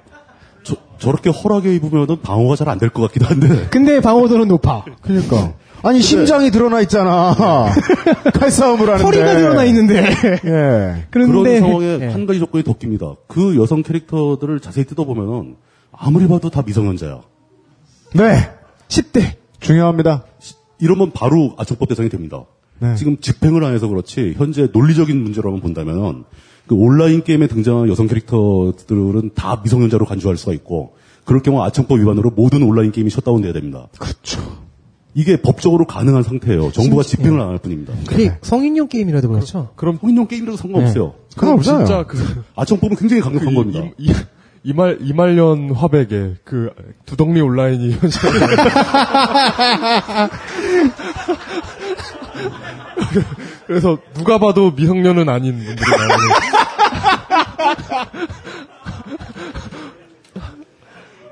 저, 0.63 0.77
저렇게 0.99 1.31
헐하게 1.31 1.75
입으면은 1.77 2.21
방어가 2.21 2.57
잘 2.57 2.69
안 2.69 2.79
될 2.79 2.91
것 2.91 3.03
같기도 3.03 3.25
한데. 3.27 3.69
근데 3.71 4.01
방어도는 4.01 4.49
높아. 4.49 4.85
그러니까 5.01 5.55
아니 5.83 6.01
심장이 6.03 6.51
드러나 6.51 6.81
있잖아. 6.83 7.71
칼싸움을 8.35 8.89
하는데 8.89 9.05
허리가 9.05 9.35
드러나 9.39 9.65
있는데. 9.65 10.05
예. 10.45 11.07
그런데 11.11 11.61
그런 11.61 11.61
상황에 11.61 11.99
예. 12.03 12.07
한 12.09 12.27
가지 12.27 12.39
조건이 12.39 12.65
더 12.65 12.75
낍니다. 12.75 13.15
그 13.27 13.57
여성 13.57 13.83
캐릭터들을 13.83 14.61
자세히 14.61 14.85
뜯어보면은 14.85 15.57
아무리 15.93 16.29
봐도 16.29 16.51
다 16.51 16.63
미성년자야. 16.65 17.21
네. 18.15 18.51
10대. 18.89 19.35
중요합니다. 19.61 20.25
이러면 20.79 21.13
바로 21.13 21.55
아청법 21.59 21.89
대상이 21.89 22.09
됩니다. 22.09 22.45
네. 22.79 22.95
지금 22.97 23.19
집행을 23.21 23.63
안 23.65 23.75
해서 23.75 23.89
그렇지 23.89 24.35
현재 24.37 24.69
논리적인 24.73 25.23
문제로만 25.23 25.61
본다면 25.61 26.25
그 26.67 26.75
온라인 26.75 27.23
게임에 27.23 27.47
등장하는 27.47 27.91
여성 27.91 28.07
캐릭터들은 28.07 29.31
다 29.35 29.61
미성년자로 29.63 30.07
간주할 30.07 30.37
수가 30.37 30.53
있고 30.55 30.95
그럴 31.25 31.43
경우 31.43 31.63
아청법 31.63 32.01
위반으로 32.01 32.31
모든 32.31 32.63
온라인 32.63 32.91
게임이 32.91 33.11
셧다운돼야 33.11 33.53
됩니다. 33.53 33.89
그렇죠. 33.99 34.41
이게 35.15 35.37
법적으로 35.41 35.87
가능한 35.87 36.23
상태예요. 36.23 36.71
정부가 36.73 37.03
심- 37.03 37.19
집행을 37.19 37.41
안 37.41 37.49
할 37.49 37.59
뿐입니다. 37.59 37.93
그게 38.07 38.33
성인용 38.43 38.89
게임이라도 38.89 39.29
그렇죠. 39.29 39.71
그럼 39.77 39.99
성인용 40.01 40.29
게임이라도 40.29 40.57
상관없어요. 40.57 41.15
그건 41.35 41.55
없어요. 41.55 41.79
진짜 41.79 42.05
그 42.05 42.17
아청법은 42.57 42.97
굉장히 42.97 43.21
강력한 43.23 43.55
겁니다. 43.55 43.81
이, 43.99 44.11
이, 44.11 44.15
이말 44.63 44.99
이말년 45.01 45.71
화백의 45.75 46.37
그 46.45 46.71
두덕리 47.07 47.41
온라인이 47.41 47.93
현재 47.93 48.19
그래서 53.67 53.99
누가 54.15 54.39
봐도 54.39 54.71
미성년은 54.73 55.29
아닌 55.29 55.57
분들이 55.59 55.91
나오는 55.91 56.17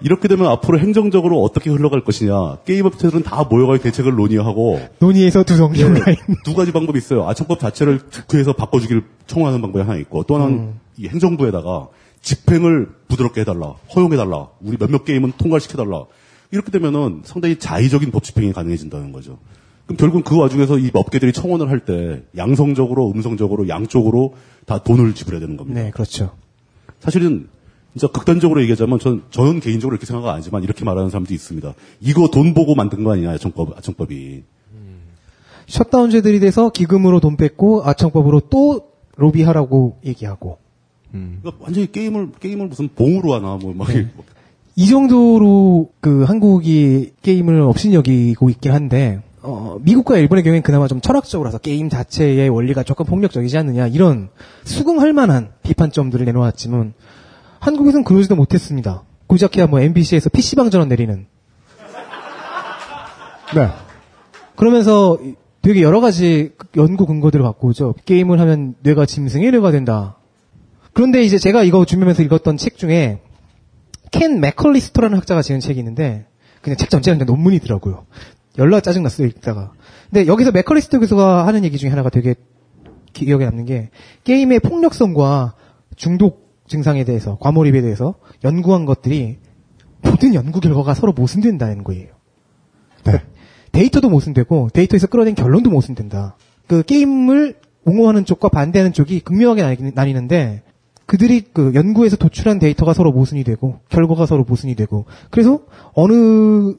이렇게 0.00 0.28
되면 0.28 0.46
앞으로 0.46 0.78
행정적으로 0.78 1.42
어떻게 1.42 1.70
흘러갈 1.70 2.04
것이냐. 2.04 2.58
게임 2.64 2.86
업체들은 2.86 3.22
다 3.22 3.44
모여가지고 3.44 3.82
대책을 3.84 4.14
논의하고 4.14 4.80
논의에서 5.00 5.44
두성리 5.44 5.82
온라인. 5.82 6.16
두 6.44 6.54
가지 6.54 6.72
방법이 6.72 6.98
있어요. 6.98 7.28
아청법 7.28 7.58
자체를 7.58 7.98
국회에서 7.98 8.52
바꿔주기를 8.52 9.04
청구하는 9.26 9.60
방법이 9.60 9.84
하나 9.84 9.98
있고 9.98 10.22
또 10.24 10.36
하나는 10.36 10.74
이 10.96 11.08
행정부에다가 11.08 11.88
집행을 12.22 12.88
부드럽게 13.08 13.42
해달라, 13.42 13.74
허용해달라, 13.94 14.48
우리 14.60 14.76
몇몇 14.76 15.04
게임은 15.04 15.32
통과시켜달라. 15.38 16.04
이렇게 16.50 16.70
되면은 16.70 17.22
상당히 17.24 17.58
자의적인 17.58 18.10
법 18.10 18.24
집행이 18.24 18.52
가능해진다는 18.52 19.12
거죠. 19.12 19.38
그럼 19.86 19.96
결국 19.96 20.24
그 20.24 20.36
와중에서 20.36 20.78
이 20.78 20.90
업계들이 20.92 21.32
청원을 21.32 21.70
할 21.70 21.80
때 21.80 22.22
양성적으로, 22.36 23.10
음성적으로, 23.12 23.68
양쪽으로 23.68 24.34
다 24.66 24.82
돈을 24.82 25.14
지불해야 25.14 25.40
되는 25.40 25.56
겁니다. 25.56 25.80
네, 25.80 25.90
그렇죠. 25.90 26.32
사실은 27.00 27.48
진짜 27.98 28.12
극단적으로 28.12 28.62
얘기하자면 28.62 29.00
전, 29.00 29.24
저는 29.30 29.58
개인적으로 29.58 29.96
이렇게 29.96 30.06
생각 30.06 30.28
안 30.28 30.36
하지만 30.36 30.62
이렇게 30.62 30.84
말하는 30.84 31.10
사람도 31.10 31.34
있습니다. 31.34 31.74
이거 32.00 32.28
돈 32.28 32.54
보고 32.54 32.76
만든 32.76 33.02
거 33.02 33.12
아니냐, 33.12 33.32
아청법, 33.32 33.76
아청법이. 33.76 34.44
셧다운제들이 35.66 36.38
돼서 36.40 36.70
기금으로 36.70 37.18
돈 37.18 37.36
뺏고 37.36 37.82
아청법으로 37.84 38.42
또 38.50 38.92
로비하라고 39.16 39.98
얘기하고 40.06 40.58
그러니까 41.10 41.52
완전히 41.58 41.90
게임을, 41.90 42.30
게임을 42.38 42.68
무슨 42.68 42.88
봉으로 42.94 43.34
하나, 43.34 43.56
뭐, 43.56 43.74
막, 43.74 43.88
네. 43.88 44.06
이 44.76 44.86
정도로 44.86 45.90
그 46.00 46.22
한국이 46.22 47.12
게임을 47.22 47.60
업신여기고 47.62 48.48
있긴 48.50 48.70
한데 48.70 49.20
어, 49.42 49.78
미국과 49.82 50.18
일본의 50.18 50.44
경우에는 50.44 50.62
그나마 50.62 50.86
좀 50.86 51.00
철학적으로서 51.00 51.58
게임 51.58 51.88
자체의 51.88 52.48
원리가 52.48 52.84
조금 52.84 53.06
폭력적이지 53.06 53.58
않느냐 53.58 53.88
이런 53.88 54.28
수긍할 54.64 55.12
만한 55.12 55.50
비판점들을 55.62 56.24
내놓았지만 56.26 56.94
한국에서는 57.60 58.04
그러지도 58.04 58.36
못했습니다. 58.36 59.04
고작해야 59.26 59.66
뭐 59.66 59.80
MBC에서 59.80 60.30
PC방 60.30 60.70
전원 60.70 60.88
내리는 60.88 61.26
네. 63.54 63.68
그러면서 64.56 65.18
되게 65.62 65.82
여러 65.82 66.00
가지 66.00 66.52
연구 66.76 67.06
근거들을 67.06 67.44
갖고 67.44 67.68
오죠. 67.68 67.94
게임을 68.04 68.40
하면 68.40 68.74
뇌가 68.82 69.06
짐승의 69.06 69.50
뇌가 69.50 69.70
된다. 69.70 70.16
그런데 70.92 71.22
이제 71.22 71.38
제가 71.38 71.62
이거 71.62 71.84
준비하면서 71.84 72.22
읽었던 72.24 72.56
책 72.56 72.76
중에 72.76 73.20
켄 74.10 74.40
맥컬리스터라는 74.40 75.16
학자가 75.18 75.42
지은 75.42 75.60
책이 75.60 75.78
있는데 75.78 76.26
그냥 76.62 76.76
책 76.76 76.90
전체가 76.90 77.16
그냥 77.16 77.26
논문이더라고요. 77.26 78.06
열나 78.58 78.80
짜증났어요 78.80 79.26
읽다가. 79.28 79.72
근데 80.10 80.26
여기서 80.26 80.50
맥컬리스터 80.52 80.98
교수가 80.98 81.46
하는 81.46 81.64
얘기 81.64 81.78
중에 81.78 81.90
하나가 81.90 82.10
되게 82.10 82.34
기억에 83.12 83.44
남는 83.44 83.64
게 83.64 83.90
게임의 84.24 84.60
폭력성과 84.60 85.54
중독 85.96 86.47
증상에 86.68 87.04
대해서 87.04 87.36
과몰입에 87.40 87.80
대해서 87.80 88.14
연구한 88.44 88.84
것들이 88.84 89.38
모든 90.02 90.34
연구 90.34 90.60
결과가 90.60 90.94
서로 90.94 91.12
모순된다는 91.12 91.82
거예요. 91.84 92.08
네. 93.04 93.22
데이터도 93.72 94.08
모순되고 94.10 94.68
데이터에서 94.72 95.06
끌어낸 95.06 95.34
결론도 95.34 95.70
모순된다. 95.70 96.36
그 96.66 96.82
게임을 96.82 97.56
옹호하는 97.84 98.24
쪽과 98.24 98.48
반대하는 98.48 98.92
쪽이 98.92 99.20
극명하게 99.20 99.62
나뉘- 99.62 99.92
나뉘는데 99.94 100.62
그들이 101.06 101.40
그 101.52 101.72
연구에서 101.74 102.16
도출한 102.16 102.58
데이터가 102.58 102.92
서로 102.92 103.12
모순이 103.12 103.42
되고 103.44 103.80
결과가 103.88 104.26
서로 104.26 104.44
모순이 104.44 104.74
되고 104.74 105.06
그래서 105.30 105.60
어느 105.94 106.74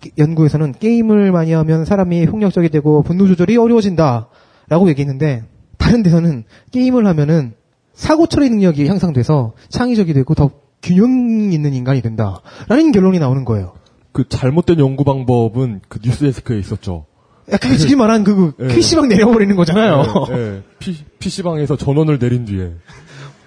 게- 0.00 0.10
연구에서는 0.18 0.72
게임을 0.72 1.32
많이 1.32 1.52
하면 1.52 1.84
사람이 1.86 2.26
폭력적이 2.26 2.68
되고 2.68 3.02
분노 3.02 3.26
조절이 3.26 3.56
어려워진다라고 3.56 4.88
얘기했는데 4.88 5.44
다른 5.78 6.02
데서는 6.02 6.44
게임을 6.70 7.06
하면은 7.06 7.54
사고 7.96 8.26
처리 8.26 8.50
능력이 8.50 8.86
향상돼서 8.86 9.54
창의적이 9.70 10.12
되고 10.12 10.34
더 10.34 10.50
균형 10.82 11.52
있는 11.52 11.74
인간이 11.74 12.02
된다라는 12.02 12.92
결론이 12.92 13.18
나오는 13.18 13.44
거예요. 13.44 13.72
그 14.12 14.28
잘못된 14.28 14.78
연구 14.78 15.02
방법은 15.02 15.80
그 15.88 15.98
뉴스데스크에 16.02 16.58
있었죠. 16.58 17.06
야, 17.52 17.56
그게 17.56 17.76
지금 17.76 17.98
말한 17.98 18.24
그 18.24 18.52
예. 18.60 18.68
PC방 18.68 19.08
내려버리는 19.08 19.54
거잖아요. 19.56 20.04
예, 20.30 20.62
피, 20.78 20.96
PC방에서 21.18 21.76
전원을 21.76 22.18
내린 22.18 22.44
뒤에. 22.44 22.72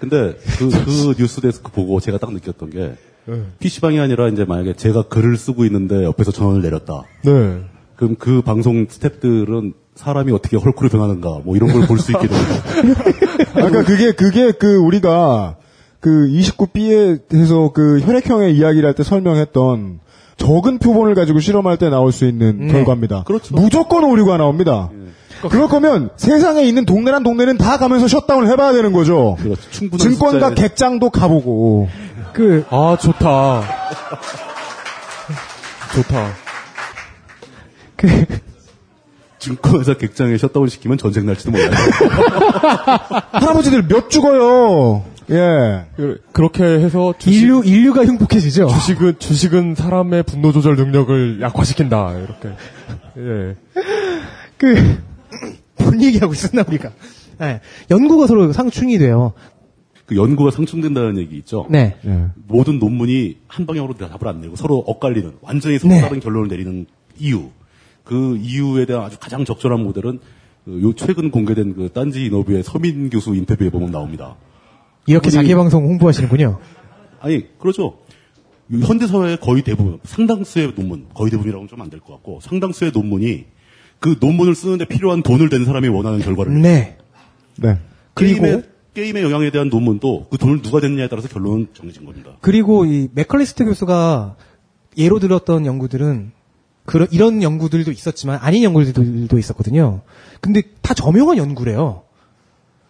근데 0.00 0.34
그, 0.58 0.70
그 0.70 1.14
뉴스 1.16 1.40
데스크 1.40 1.70
보고 1.70 2.00
제가 2.00 2.18
딱 2.18 2.32
느꼈던 2.32 2.70
게 2.70 2.94
예. 3.28 3.42
PC방이 3.58 4.00
아니라 4.00 4.28
이제 4.28 4.44
만약에 4.44 4.74
제가 4.74 5.04
글을 5.04 5.36
쓰고 5.36 5.64
있는데 5.66 6.04
옆에서 6.04 6.32
전원을 6.32 6.62
내렸다. 6.62 7.04
네. 7.24 7.62
그럼 7.96 8.16
그 8.18 8.42
방송 8.42 8.86
스탭들은 8.86 9.74
사람이 10.02 10.32
어떻게 10.32 10.56
헐크로 10.56 10.88
변하는가 10.88 11.40
뭐 11.44 11.56
이런 11.56 11.70
걸 11.72 11.86
볼 11.86 11.98
수 11.98 12.12
있게 12.12 12.26
됩니다. 12.26 12.62
그러니까 13.52 13.82
그게 13.84 14.12
그게 14.12 14.50
그 14.52 14.76
우리가 14.76 15.56
그 16.00 16.26
29B에 16.28 17.28
대해서 17.28 17.70
그 17.74 18.00
혈액형의 18.00 18.56
이야기를 18.56 18.86
할 18.88 18.94
때 18.94 19.02
설명했던 19.02 20.00
적은 20.38 20.78
표본을 20.78 21.14
가지고 21.14 21.40
실험할 21.40 21.76
때 21.76 21.90
나올 21.90 22.12
수 22.12 22.24
있는 22.26 22.66
네. 22.68 22.72
결과입니다. 22.72 23.24
그렇죠. 23.24 23.54
무조건 23.54 24.04
오류가 24.04 24.38
나옵니다. 24.38 24.88
그럴 25.50 25.68
거면 25.68 26.10
세상에 26.16 26.62
있는 26.64 26.84
동네란 26.86 27.22
동네는 27.22 27.58
다 27.58 27.76
가면서 27.78 28.08
셧다운을 28.08 28.48
해봐야 28.50 28.72
되는 28.72 28.92
거죠. 28.92 29.36
그렇죠. 29.42 29.70
충분한 29.70 29.98
증권가 30.10 30.50
객장도 30.54 31.10
가보고. 31.10 31.88
그 32.32 32.64
아, 32.70 32.96
좋다. 33.00 33.62
좋다. 35.94 36.26
그 37.96 38.06
증권회사 39.40 39.94
객장에 39.94 40.36
셧다운 40.38 40.68
시키면 40.68 40.98
전쟁 40.98 41.26
날지도 41.26 41.50
몰라요. 41.50 41.70
할아버지들 43.32 43.88
몇 43.88 44.08
죽어요. 44.10 45.04
예. 45.30 45.86
그, 45.96 46.20
그렇게 46.32 46.64
해서 46.64 47.14
주식, 47.18 47.42
인류 47.42 47.62
인류가 47.64 48.04
흉폭해지죠. 48.04 48.68
주식은, 48.68 49.18
주식은 49.18 49.74
사람의 49.74 50.24
분노 50.24 50.52
조절 50.52 50.76
능력을 50.76 51.40
약화시킨다. 51.40 52.14
이렇게. 52.18 52.48
예. 53.16 53.56
그, 54.56 54.98
뭔 55.78 56.02
얘기하고 56.02 56.32
있었나, 56.32 56.64
우리가. 56.66 56.90
네. 57.38 57.60
연구가 57.90 58.26
서로 58.26 58.52
상충이 58.52 58.98
돼요. 58.98 59.32
그 60.04 60.16
연구가 60.16 60.50
상충된다는 60.50 61.16
얘기 61.18 61.36
있죠. 61.38 61.66
네. 61.70 61.96
예. 62.04 62.26
모든 62.48 62.78
논문이 62.78 63.38
한 63.46 63.64
방향으로 63.64 63.94
답을 63.94 64.26
안 64.26 64.40
내고 64.40 64.56
서로 64.56 64.78
엇갈리는 64.78 65.38
완전히 65.40 65.78
서로 65.78 65.94
네. 65.94 66.00
다른 66.00 66.20
결론을 66.20 66.48
내리는 66.48 66.86
이유. 67.18 67.50
그 68.10 68.36
이유에 68.38 68.86
대한 68.86 69.04
아주 69.04 69.16
가장 69.20 69.44
적절한 69.44 69.84
모델은 69.84 70.18
그요 70.64 70.92
최근 70.96 71.30
공개된 71.30 71.76
그 71.76 71.90
딴지 71.92 72.24
인터뷰의 72.24 72.64
서민 72.64 73.08
교수 73.08 73.36
인터뷰에 73.36 73.70
보면 73.70 73.92
나옵니다. 73.92 74.34
이렇게 75.06 75.30
자기 75.30 75.54
방송 75.54 75.84
홍보하시는군요. 75.84 76.58
아니 77.20 77.46
그렇죠. 77.58 77.98
이 78.68 78.80
현대 78.82 79.06
사회의 79.06 79.38
거의 79.38 79.62
대부분 79.62 80.00
상당수의 80.02 80.72
논문 80.74 81.06
거의 81.14 81.30
대부분이라고는 81.30 81.68
좀 81.68 81.80
안 81.80 81.88
될 81.88 82.00
것 82.00 82.14
같고 82.14 82.40
상당수의 82.42 82.90
논문이 82.92 83.44
그 84.00 84.16
논문을 84.20 84.56
쓰는데 84.56 84.86
필요한 84.86 85.22
돈을 85.22 85.48
댄 85.48 85.64
사람이 85.64 85.86
원하는 85.86 86.18
결과를 86.18 86.60
네. 86.60 86.98
네. 87.58 87.78
그리고 88.14 88.42
게임의, 88.42 88.62
게임의 88.94 89.22
영향에 89.22 89.52
대한 89.52 89.68
논문도 89.68 90.26
그 90.30 90.36
돈을 90.36 90.62
누가 90.62 90.80
댔느냐에 90.80 91.06
따라서 91.08 91.28
결론은 91.28 91.68
정해진 91.74 92.04
겁니다. 92.04 92.32
그리고 92.40 92.86
이 92.86 93.08
맥컬리스트 93.14 93.64
교수가 93.64 94.34
예로 94.98 95.20
들었던 95.20 95.64
연구들은 95.64 96.32
그런 96.90 97.06
이런 97.12 97.40
연구들도 97.40 97.92
있었지만 97.92 98.40
아닌 98.42 98.64
연구들도 98.64 99.38
있었거든요. 99.38 100.00
근데 100.40 100.62
다 100.82 100.92
저명한 100.92 101.36
연구래요. 101.38 102.02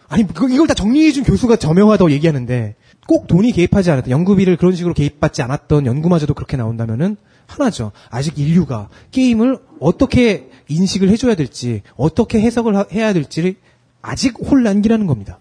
아니 0.08 0.26
그- 0.26 0.50
이걸 0.50 0.66
다 0.66 0.72
정리해준 0.72 1.22
교수가 1.24 1.56
저명하다고 1.56 2.10
얘기하는데 2.12 2.76
꼭 3.06 3.26
돈이 3.26 3.52
개입하지 3.52 3.90
않았던 3.90 4.10
연구비를 4.10 4.56
그런 4.56 4.74
식으로 4.74 4.94
개입받지 4.94 5.42
않았던 5.42 5.84
연구마저도 5.84 6.32
그렇게 6.32 6.56
나온다면은 6.56 7.16
하나죠. 7.46 7.92
아직 8.08 8.38
인류가 8.38 8.88
게임을 9.10 9.58
어떻게 9.80 10.48
인식을 10.68 11.10
해줘야 11.10 11.34
될지 11.34 11.82
어떻게 11.96 12.40
해석을 12.40 12.74
하- 12.76 12.86
해야 12.92 13.12
될지 13.12 13.56
아직 14.00 14.34
혼란기라는 14.40 15.06
겁니다. 15.06 15.38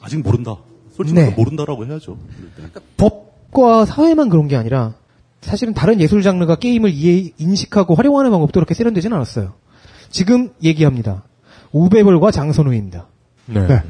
아직 0.00 0.18
모른다. 0.18 0.56
솔직히 0.96 1.20
네. 1.20 1.30
모른다라고 1.30 1.86
해야죠. 1.86 2.18
일단. 2.58 2.82
법과 2.96 3.84
사회만 3.84 4.30
그런 4.30 4.48
게 4.48 4.56
아니라 4.56 4.94
사실은 5.40 5.74
다른 5.74 6.00
예술 6.00 6.22
장르가 6.22 6.56
게임을 6.56 6.90
이해, 6.90 7.32
인식하고 7.38 7.94
활용하는 7.94 8.30
방법도 8.30 8.52
그렇게 8.52 8.74
세련되진 8.74 9.12
않았어요. 9.12 9.54
지금 10.10 10.50
얘기합니다. 10.62 11.24
우베벌과 11.72 12.30
장선우입니다. 12.30 13.06
네. 13.46 13.66
네. 13.66 13.82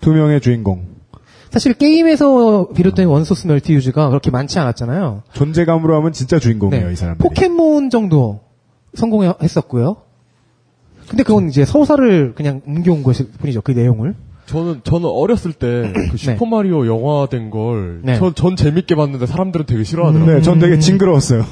두 0.00 0.12
명의 0.12 0.40
주인공. 0.40 0.86
사실 1.50 1.74
게임에서 1.74 2.68
비롯된 2.74 3.06
one 3.08 3.21
source 3.21 3.46
multi 3.46 3.74
use가 3.74 4.08
그렇게 4.08 4.30
많지 4.30 4.58
않았잖아요. 4.58 5.22
존재감으로 5.32 5.94
하면 5.96 6.12
진짜 6.12 6.38
주인공이에요, 6.38 6.86
네. 6.86 6.92
이 6.92 6.96
사람들이. 6.96 7.28
포켓몬 7.28 7.90
정도 7.90 8.40
성공했었고요. 8.94 9.96
근데 11.08 11.24
그건 11.24 11.48
이제 11.48 11.64
서사를 11.64 12.34
그냥 12.34 12.62
옮겨온 12.66 13.02
것일 13.02 13.32
뿐이죠. 13.32 13.60
그 13.60 13.72
내용을. 13.72 14.14
저는, 14.46 14.80
저는 14.84 15.08
어렸을 15.08 15.52
때, 15.52 15.92
그 16.10 16.16
슈퍼 16.16 16.44
마리오 16.46 16.86
영화 16.86 17.26
된 17.26 17.50
걸, 17.50 18.00
네. 18.02 18.18
전, 18.18 18.34
전 18.34 18.56
재밌게 18.56 18.94
봤는데 18.94 19.26
사람들은 19.26 19.66
되게 19.66 19.84
싫어하더라고요. 19.84 20.36
네, 20.36 20.42
전 20.42 20.58
되게 20.58 20.78
징그러웠어요. 20.78 21.44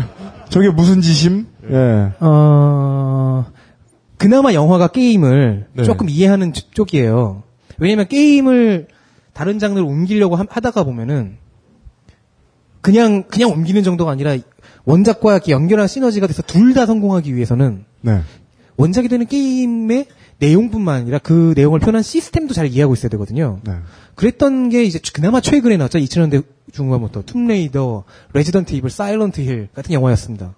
저게 0.48 0.68
무슨 0.70 1.00
짓임? 1.00 1.46
예. 1.70 2.12
어, 2.20 3.46
그나마 4.16 4.52
영화가 4.52 4.88
게임을 4.88 5.66
네. 5.74 5.82
조금 5.84 6.08
이해하는 6.08 6.52
쪽- 6.52 6.74
쪽이에요. 6.74 7.42
왜냐면 7.78 8.08
게임을 8.08 8.88
다른 9.32 9.58
장르로 9.58 9.86
옮기려고 9.86 10.34
함- 10.36 10.46
하다가 10.50 10.82
보면은 10.84 11.36
그냥 12.80 13.24
그냥 13.28 13.50
옮기는 13.50 13.82
정도가 13.82 14.10
아니라 14.10 14.36
원작과 14.84 15.32
이렇게 15.34 15.52
연결한 15.52 15.86
시너지가 15.86 16.26
돼서 16.26 16.42
둘 16.42 16.74
다 16.74 16.86
성공하기 16.86 17.34
위해서는 17.34 17.84
네. 18.00 18.20
원작이 18.80 19.08
되는 19.08 19.26
게임의 19.26 20.06
내용뿐만 20.38 21.02
아니라 21.02 21.18
그 21.18 21.52
내용을 21.54 21.80
표현한 21.80 22.02
시스템도 22.02 22.54
잘 22.54 22.66
이해하고 22.66 22.94
있어야 22.94 23.10
되거든요. 23.10 23.60
네. 23.62 23.74
그랬던 24.14 24.70
게 24.70 24.84
이제 24.84 24.98
그나마 25.12 25.42
최근에 25.42 25.76
나왔죠. 25.76 25.98
2000년대 25.98 26.44
중반부터 26.72 27.22
툼레이더, 27.22 28.04
레지던트 28.32 28.74
이블, 28.74 28.88
사일런트 28.88 29.42
힐 29.42 29.68
같은 29.74 29.92
영화였습니다. 29.92 30.54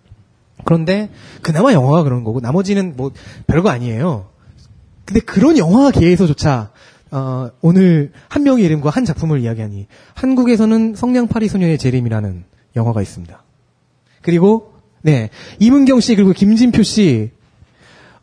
그런데 0.65 1.11
그나마 1.43 1.73
영화가 1.73 2.05
그런 2.05 2.23
거고 2.23 2.39
나머지는 2.39 2.95
뭐 2.97 3.11
별거 3.49 3.71
아니에요. 3.71 4.29
근데 5.05 5.19
그런 5.19 5.59
영화계에서조차 5.59 6.71
어, 7.11 7.51
오늘 7.61 8.13
한 8.29 8.45
명의 8.45 8.65
이름과 8.65 8.91
한 8.91 9.05
작품을 9.05 9.41
이야기하니 9.41 9.89
한국에서는 10.15 10.95
성냥팔이 10.95 11.49
소녀의 11.49 11.77
재림이라는 11.77 12.45
영화가 12.77 13.03
있습니다. 13.03 13.43
그리고 14.23 14.75
네 15.03 15.31
이문경 15.59 15.99
씨 15.99 16.15
그리고 16.15 16.33
김진표 16.33 16.85
씨 16.85 17.33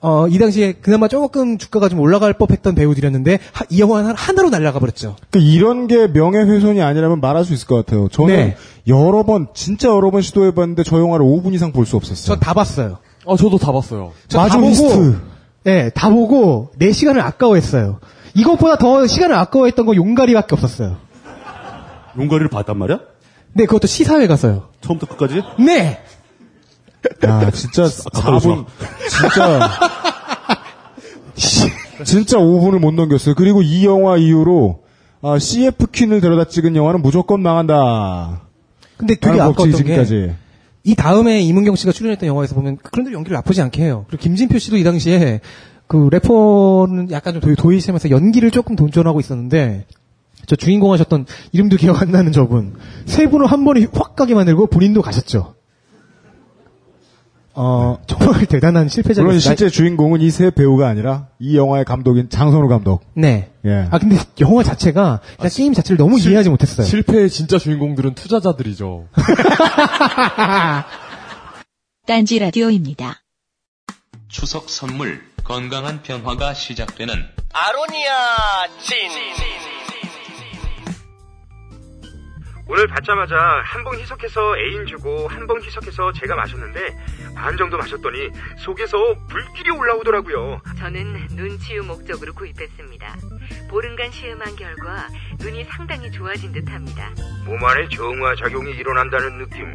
어, 0.02 0.28
이 0.30 0.38
당시에 0.40 0.74
그나마 0.74 1.10
조금 1.10 1.58
주가가 1.58 1.90
좀 1.90 2.00
올라갈 2.00 2.32
법했던 2.34 2.74
배우들이었는데 2.76 3.40
하- 3.52 3.66
이 3.70 3.82
영화는 3.82 4.14
하나로 4.16 4.50
날아가 4.50 4.80
버렸죠. 4.80 5.18
그 5.30 5.40
이런 5.40 5.88
게 5.88 6.08
명예훼손이 6.08 6.82
아니라면 6.82 7.20
말할 7.20 7.44
수 7.44 7.54
있을 7.54 7.68
것 7.68 7.76
같아요. 7.86 8.08
저는 8.08 8.36
네. 8.36 8.58
여러 8.88 9.24
번, 9.24 9.48
진짜 9.54 9.90
여러 9.90 10.10
번 10.10 10.22
시도해봤는데 10.22 10.84
저 10.84 10.98
영화를 11.00 11.26
5분 11.26 11.54
이상 11.54 11.74
볼 11.74 11.86
수 11.86 11.98
없었어요. 11.98 12.36
저다 12.36 12.54
봤어요. 12.54 13.00
아, 13.28 13.36
저도 13.36 13.58
다 13.58 13.74
봤어요. 13.74 14.14
저다 14.30 14.44
마조리스트. 14.46 15.20
네, 15.66 15.90
다 15.90 16.10
보고 16.10 16.72
내 16.78 16.94
시간을 16.94 17.22
아까워했어요. 17.22 18.00
이것보다 18.36 18.78
더 18.78 19.06
시간을 19.06 19.36
아까워했던 19.36 19.86
거 19.86 19.96
용가리밖에 19.96 20.56
없었어요. 20.56 20.96
용가리를 22.18 22.48
봤단 22.50 22.78
말이야? 22.78 23.00
네, 23.54 23.66
그것도 23.66 23.88
시사회 23.88 24.28
가서요. 24.28 24.70
처음부터 24.82 25.14
끝까지? 25.16 25.42
네. 25.60 26.00
야, 27.26 27.52
진짜 27.52 27.84
가까이 28.14 28.36
오지 28.36 28.48
4분, 28.48 28.66
진짜, 29.10 29.70
진짜 32.04 32.38
5분을 32.38 32.80
못 32.80 32.94
넘겼어요. 32.94 33.36
그리고 33.36 33.62
이 33.62 33.86
영화 33.86 34.18
이후로, 34.18 34.84
아, 35.22 35.40
CF 35.40 35.88
퀸을 35.92 36.22
데려다 36.22 36.46
찍은 36.46 36.76
영화는 36.76 37.02
무조건 37.02 37.42
망한다. 37.42 38.42
근데 38.98 39.16
되게 39.16 39.40
아까웠던 39.40 39.72
게 39.72 39.78
지금까지. 39.78 40.34
이 40.84 40.96
다음에 40.96 41.42
이문경 41.42 41.76
씨가 41.76 41.92
출연했던 41.92 42.28
영화에서 42.28 42.56
보면 42.56 42.78
그런데 42.82 43.12
연기를 43.14 43.36
나쁘지 43.36 43.62
않게 43.62 43.84
해요. 43.84 44.06
그리고 44.08 44.22
김진표 44.24 44.60
씨도 44.60 44.78
이 44.78 44.84
당시에 44.84 45.42
그 45.88 46.10
래퍼는 46.12 47.12
약간 47.12 47.40
좀 47.40 47.56
도이시면서 47.56 48.10
연기를 48.12 48.52
조금 48.52 48.76
돈전하고 48.76 49.20
있었는데 49.20 49.86
저 50.46 50.56
주인공 50.56 50.94
하셨던 50.94 51.26
이름도 51.52 51.78
기억 51.78 52.02
안 52.02 52.12
나는 52.12 52.32
저분 52.32 52.76
세 53.06 53.30
분을 53.30 53.46
한 53.48 53.66
번에 53.66 53.88
확 53.94 54.16
가게 54.16 54.34
만들고 54.36 54.68
본인도 54.68 55.02
가셨죠. 55.02 55.56
어 57.62 57.98
정말 58.08 58.46
대단한 58.48 58.88
실패자였어요. 58.88 59.26
물론 59.26 59.40
실제 59.40 59.68
주인공은 59.70 60.22
이 60.22 60.30
세 60.32 60.50
배우가 60.50 60.88
아니라 60.88 61.28
이 61.40 61.58
영화의 61.58 61.84
감독인 61.84 62.30
장선우 62.30 62.70
감독. 62.70 63.02
네. 63.16 63.52
예. 63.66 63.90
아 63.92 63.98
근데 64.00 64.16
영화 64.40 64.64
자체가 64.64 65.20
그냥 65.36 65.52
게임 65.54 65.74
자체를 65.74 65.98
너무 65.98 66.18
이해하지 66.20 66.50
못했어요. 66.50 66.88
실패의 66.88 67.30
진짜 67.30 67.58
주인공들은 67.58 68.16
투자자들이죠. 68.16 69.08
딴지 72.08 72.40
라디오입니다. 72.40 73.22
추석 74.30 74.70
선물 74.70 75.22
건강한 75.44 76.02
변화가 76.02 76.54
시작되는 76.54 77.14
아로니아 77.52 78.68
진. 78.80 78.96
오늘 82.72 82.88
받자마자 82.88 83.36
한 83.66 83.84
봉 83.84 83.98
희석해서 84.00 84.40
애인 84.60 84.86
주고 84.86 85.28
한 85.28 85.48
봉 85.48 85.60
희석해서 85.64 86.14
제가 86.14 86.36
마셨는데 86.36 86.80
반 87.40 87.56
정도 87.56 87.78
마셨더니 87.78 88.32
속에서 88.58 89.16
불길이 89.30 89.72
올라오더라고요. 89.72 90.62
저는 90.78 91.28
눈 91.38 91.58
치유 91.58 91.82
목적으로 91.84 92.34
구입했습니다. 92.34 93.16
보름간 93.70 94.12
시음한 94.12 94.58
결과 94.58 95.08
눈이 95.40 95.64
상당히 95.64 96.12
좋아진 96.12 96.52
듯합니다. 96.52 97.12
몸 97.46 97.64
안에 97.64 97.88
정화 97.88 98.36
작용이 98.36 98.72
일어난다는 98.74 99.38
느낌 99.38 99.66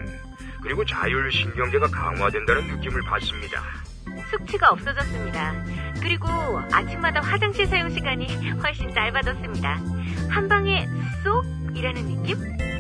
그리고 0.63 0.85
자율 0.85 1.33
신경계가 1.33 1.89
강화된다는 1.89 2.67
느낌을 2.69 3.01
받습니다. 3.03 3.63
숙취가 4.31 4.69
없어졌습니다. 4.71 5.65
그리고 6.03 6.29
아침마다 6.71 7.21
화장실 7.23 7.67
사용 7.67 7.89
시간이 7.89 8.51
훨씬 8.63 8.93
짧아졌습니다. 8.93 9.81
한 10.29 10.49
방에 10.49 10.87
쏙 11.23 11.45
이라는 11.75 12.23
느낌? 12.23 12.37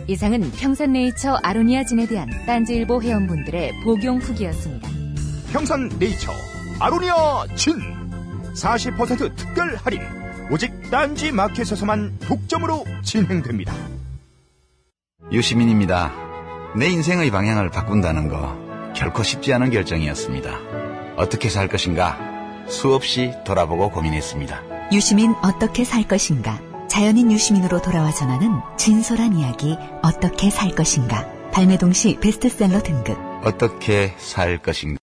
이상은 0.06 0.50
평산네이처 0.52 1.38
아로니아 1.42 1.84
진에 1.84 2.06
대한 2.06 2.28
딴지일보 2.46 3.02
회원분들의 3.02 3.72
복용 3.84 4.18
후기였습니다. 4.18 4.88
평산 5.52 5.88
네이처 5.98 6.30
아로니아 6.80 7.46
진 7.54 7.78
40% 8.54 9.34
특별 9.36 9.76
할인 9.76 10.02
오직 10.50 10.72
딴지 10.90 11.32
마켓에서만 11.32 12.18
독점으로 12.20 12.84
진행됩니다. 13.02 13.72
유시민입니다. 15.32 16.12
내 16.76 16.88
인생의 16.88 17.30
방향을 17.30 17.70
바꾼다는 17.70 18.28
거 18.28 18.92
결코 18.94 19.22
쉽지 19.22 19.54
않은 19.54 19.70
결정이었습니다. 19.70 20.58
어떻게 21.16 21.48
살 21.48 21.68
것인가 21.68 22.18
수없이 22.68 23.32
돌아보고 23.44 23.90
고민했습니다. 23.90 24.90
유시민 24.92 25.34
어떻게 25.42 25.84
살 25.84 26.06
것인가? 26.06 26.73
자연인 26.94 27.32
유시민으로 27.32 27.82
돌아와 27.82 28.12
전하는 28.12 28.60
진솔한 28.76 29.34
이야기 29.34 29.76
어떻게 30.00 30.48
살 30.48 30.70
것인가? 30.70 31.26
발매동시 31.50 32.18
베스트셀러 32.20 32.84
등급. 32.84 33.18
어떻게 33.42 34.12
살 34.16 34.58
것인가? 34.58 34.98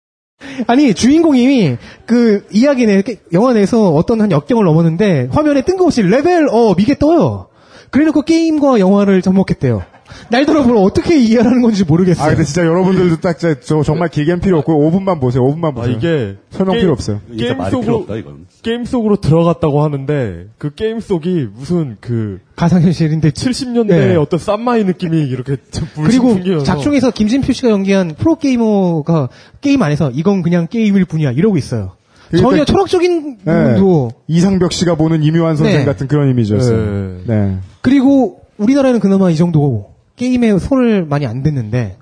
아니 0.67 0.93
주인공이 0.93 1.79
그 2.05 2.47
이야기 2.53 2.85
내 2.85 3.03
영화 3.33 3.55
내에서 3.55 3.89
어떤 3.95 4.21
한 4.21 4.31
역경을 4.31 4.67
넘었는데 4.67 5.31
화면에 5.33 5.63
뜬금없이 5.63 6.03
level 6.03 6.47
up 6.51 6.79
이게 6.79 6.95
떠요. 6.95 7.49
그래놓고 7.91 8.21
게임과 8.21 8.81
영화를 8.81 9.23
접목했대요. 9.23 9.83
날 10.31 10.45
돌아보면 10.47 10.83
어떻게 10.83 11.19
이해하는 11.19 11.63
건지 11.63 11.85
모르겠어요. 11.85 12.25
아, 12.25 12.29
근데 12.31 12.45
진짜 12.45 12.65
여러분들도 12.65 13.21
딱, 13.21 13.39
저, 13.39 13.59
저 13.61 13.83
정말 13.83 14.09
길게는 14.09 14.41
필요 14.41 14.59
없고, 14.59 14.73
5분만 14.91 15.21
보세요, 15.21 15.43
5분만 15.45 15.67
아, 15.67 15.71
보세요. 15.73 15.95
이게 15.97 16.37
설명 16.51 16.75
게임- 16.75 16.83
필요 16.83 16.93
없어요. 16.93 17.21
게임 17.39 17.57
속으로 17.71 17.97
없다, 17.99 18.17
이건. 18.17 18.47
게임 18.63 18.85
속으로 18.85 19.17
들어갔다고 19.17 19.83
하는데 19.83 20.47
그 20.59 20.75
게임 20.75 21.01
속이 21.01 21.49
무슨 21.55 21.97
그 22.01 22.41
가상현실인데 22.57 23.31
70년대의 23.31 23.87
네. 23.89 24.17
어떤 24.17 24.41
쌈마이 24.41 24.85
느낌이 24.85 25.23
이렇게 25.23 25.57
그리고 25.95 26.29
풍기면서 26.35 26.65
작중에서 26.65 27.13
김진표 27.13 27.53
씨가 27.53 27.71
연기한 27.71 28.15
프로게이머가 28.19 29.29
게임 29.61 29.81
안에서 29.83 30.11
이건 30.13 30.43
그냥 30.43 30.67
게임일 30.69 31.05
뿐이야 31.05 31.31
이러고 31.33 31.57
있어요. 31.57 31.93
그러니까 32.31 32.51
전혀 32.51 32.65
철학적인 32.65 33.39
네. 33.45 33.53
부분도 33.75 34.11
이상벽 34.27 34.73
씨가 34.73 34.97
보는 34.97 35.23
이묘한 35.23 35.57
선생 35.57 35.79
네. 35.79 35.85
같은 35.85 36.09
그런 36.09 36.29
이미지였어요. 36.31 37.21
네. 37.27 37.59
그리고 37.81 38.41
우리나라는 38.59 38.99
그나마 39.01 39.31
이 39.31 39.37
정도 39.37 39.95
게임에 40.19 40.59
손을 40.59 41.07
많이 41.07 41.25
안 41.27 41.43
댔는데 41.43 41.97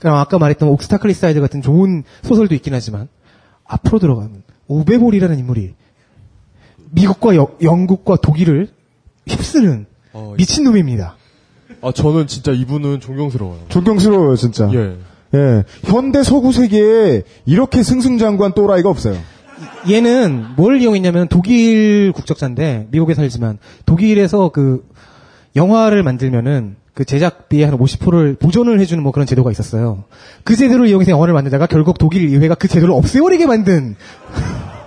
그럼 0.00 0.16
아까 0.16 0.38
말했던 0.38 0.68
옥스타클리사이드 0.68 1.40
같은 1.40 1.62
좋은 1.62 2.02
소설도 2.22 2.54
있긴 2.56 2.74
하지만 2.74 3.08
앞으로 3.64 3.98
들어가는 3.98 4.42
우베볼이라는 4.66 5.38
인물이 5.38 5.74
미국과 6.90 7.36
여- 7.36 7.48
영국과 7.62 8.16
독일을 8.16 8.68
휩쓰는 9.26 9.86
어, 10.12 10.34
미친 10.36 10.64
놈입니다. 10.64 11.16
아 11.80 11.92
저는 11.92 12.26
진짜 12.26 12.52
이분은 12.52 13.00
존경스러워요. 13.00 13.60
존경스러워요, 13.68 14.36
진짜. 14.36 14.70
예. 14.74 14.96
예. 15.34 15.64
현대 15.84 16.22
서구 16.22 16.52
세계에 16.52 17.22
이렇게 17.46 17.82
승승장구한 17.82 18.52
또라이가 18.54 18.88
없어요. 18.88 19.16
얘는 19.90 20.54
뭘 20.56 20.80
이용했냐면 20.80 21.28
독일 21.28 22.12
국적자인데 22.12 22.88
미국에 22.90 23.14
살지만 23.14 23.58
독일에서 23.86 24.50
그 24.50 24.86
영화를 25.56 26.02
만들면은 26.02 26.76
그 26.94 27.04
제작비의 27.04 27.66
한 27.66 27.76
50%를 27.76 28.36
보존을 28.36 28.78
해주는 28.78 29.02
뭐 29.02 29.10
그런 29.10 29.26
제도가 29.26 29.50
있었어요. 29.50 30.04
그 30.44 30.54
제도를 30.54 30.86
이용해서 30.86 31.10
영화를 31.10 31.34
만들다가 31.34 31.66
결국 31.66 31.98
독일 31.98 32.28
의회가 32.28 32.54
그 32.54 32.68
제도를 32.68 32.94
없애버리게 32.94 33.46
만든 33.46 33.96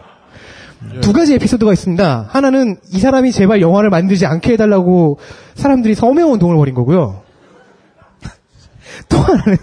두 1.01 1.11
가지 1.11 1.33
에피소드가 1.33 1.73
있습니다. 1.73 2.27
하나는 2.29 2.77
이 2.93 2.99
사람이 2.99 3.33
제발 3.33 3.61
영화를 3.61 3.89
만들지 3.89 4.25
않게 4.25 4.53
해달라고 4.53 5.19
사람들이 5.55 5.95
서명 5.95 6.31
운동을 6.31 6.55
벌인 6.55 6.75
거고요. 6.75 7.23
또 9.09 9.17
하나는 9.17 9.57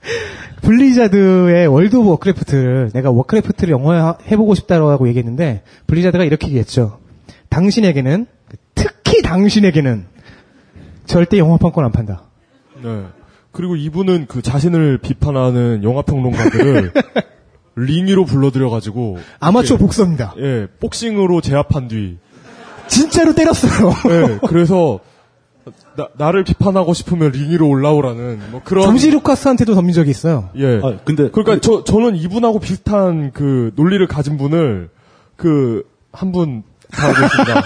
블리자드의 0.62 1.66
월드 1.66 1.96
오브 1.96 2.08
워크래프트를 2.08 2.90
내가 2.94 3.10
워크래프트를 3.10 3.72
영화 3.72 4.16
해보고 4.30 4.54
싶다고 4.54 5.06
얘기했는데 5.08 5.62
블리자드가 5.86 6.24
이렇게 6.24 6.46
얘기했죠. 6.46 7.00
당신에게는 7.50 8.26
특히 8.74 9.20
당신에게는 9.20 10.06
절대 11.10 11.38
영화판권 11.38 11.84
안 11.84 11.92
판다. 11.92 12.22
네. 12.82 13.04
그리고 13.52 13.76
이분은 13.76 14.26
그 14.28 14.42
자신을 14.42 14.98
비판하는 14.98 15.82
영화 15.82 16.02
평론가들을 16.02 16.92
링 17.76 18.06
위로 18.06 18.24
불러들여가지고 18.24 19.18
아마추어 19.40 19.74
이렇게, 19.76 19.84
복서입니다. 19.84 20.34
예, 20.38 20.66
복싱으로 20.80 21.40
제압한 21.40 21.88
뒤. 21.88 22.18
진짜로 22.86 23.34
때렸어요. 23.34 23.90
예, 24.10 24.38
그래서 24.46 25.00
나, 25.96 26.08
나를 26.16 26.44
비판하고 26.44 26.94
싶으면 26.94 27.32
링 27.32 27.50
위로 27.50 27.68
올라오라는 27.68 28.40
뭐 28.50 28.60
그런. 28.64 28.90
조지 28.92 29.10
루카스한테도 29.10 29.74
덤빈 29.74 29.92
적이 29.92 30.10
있어요. 30.10 30.50
예. 30.56 30.80
아, 30.82 30.98
근데 31.04 31.30
그러니까 31.30 31.60
저 31.60 31.84
저는 31.84 32.16
이분하고 32.16 32.58
비슷한 32.60 33.32
그 33.32 33.72
논리를 33.76 34.04
가진 34.06 34.36
분을 34.36 34.90
그 35.36 35.82
한 36.12 36.32
분 36.32 36.64
다루고 36.90 37.26
있습니다. 37.26 37.62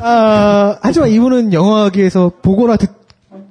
아, 0.00 0.76
하지만 0.82 1.08
이분은 1.10 1.52
영화계에서 1.52 2.32
보거나 2.42 2.76
듣, 2.76 2.90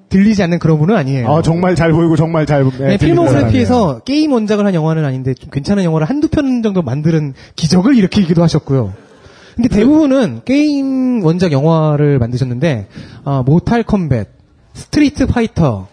들리지 0.09 0.43
않는 0.43 0.59
그런 0.59 0.79
분은 0.79 0.95
아니에요. 0.95 1.29
아, 1.29 1.41
정말 1.41 1.75
잘 1.75 1.91
보이고 1.91 2.15
정말 2.15 2.45
잘, 2.45 2.63
네, 2.63 2.87
네, 2.87 2.97
필모그래피에서 2.97 3.99
게임 3.99 4.31
원작을 4.31 4.65
한 4.65 4.73
영화는 4.73 5.03
아닌데 5.03 5.33
좀 5.33 5.49
괜찮은 5.49 5.83
영화를 5.83 6.07
한두 6.07 6.27
편 6.27 6.61
정도 6.63 6.81
만드는 6.81 7.33
기적을 7.55 7.95
일으키기도 7.95 8.41
하셨고요. 8.43 8.93
근데 9.55 9.69
대부분은 9.69 10.41
게임 10.43 11.23
원작 11.23 11.51
영화를 11.51 12.19
만드셨는데 12.19 12.87
아, 13.23 13.43
모탈 13.45 13.83
컴뱃, 13.83 14.27
스트리트 14.73 15.27
파이터, 15.27 15.87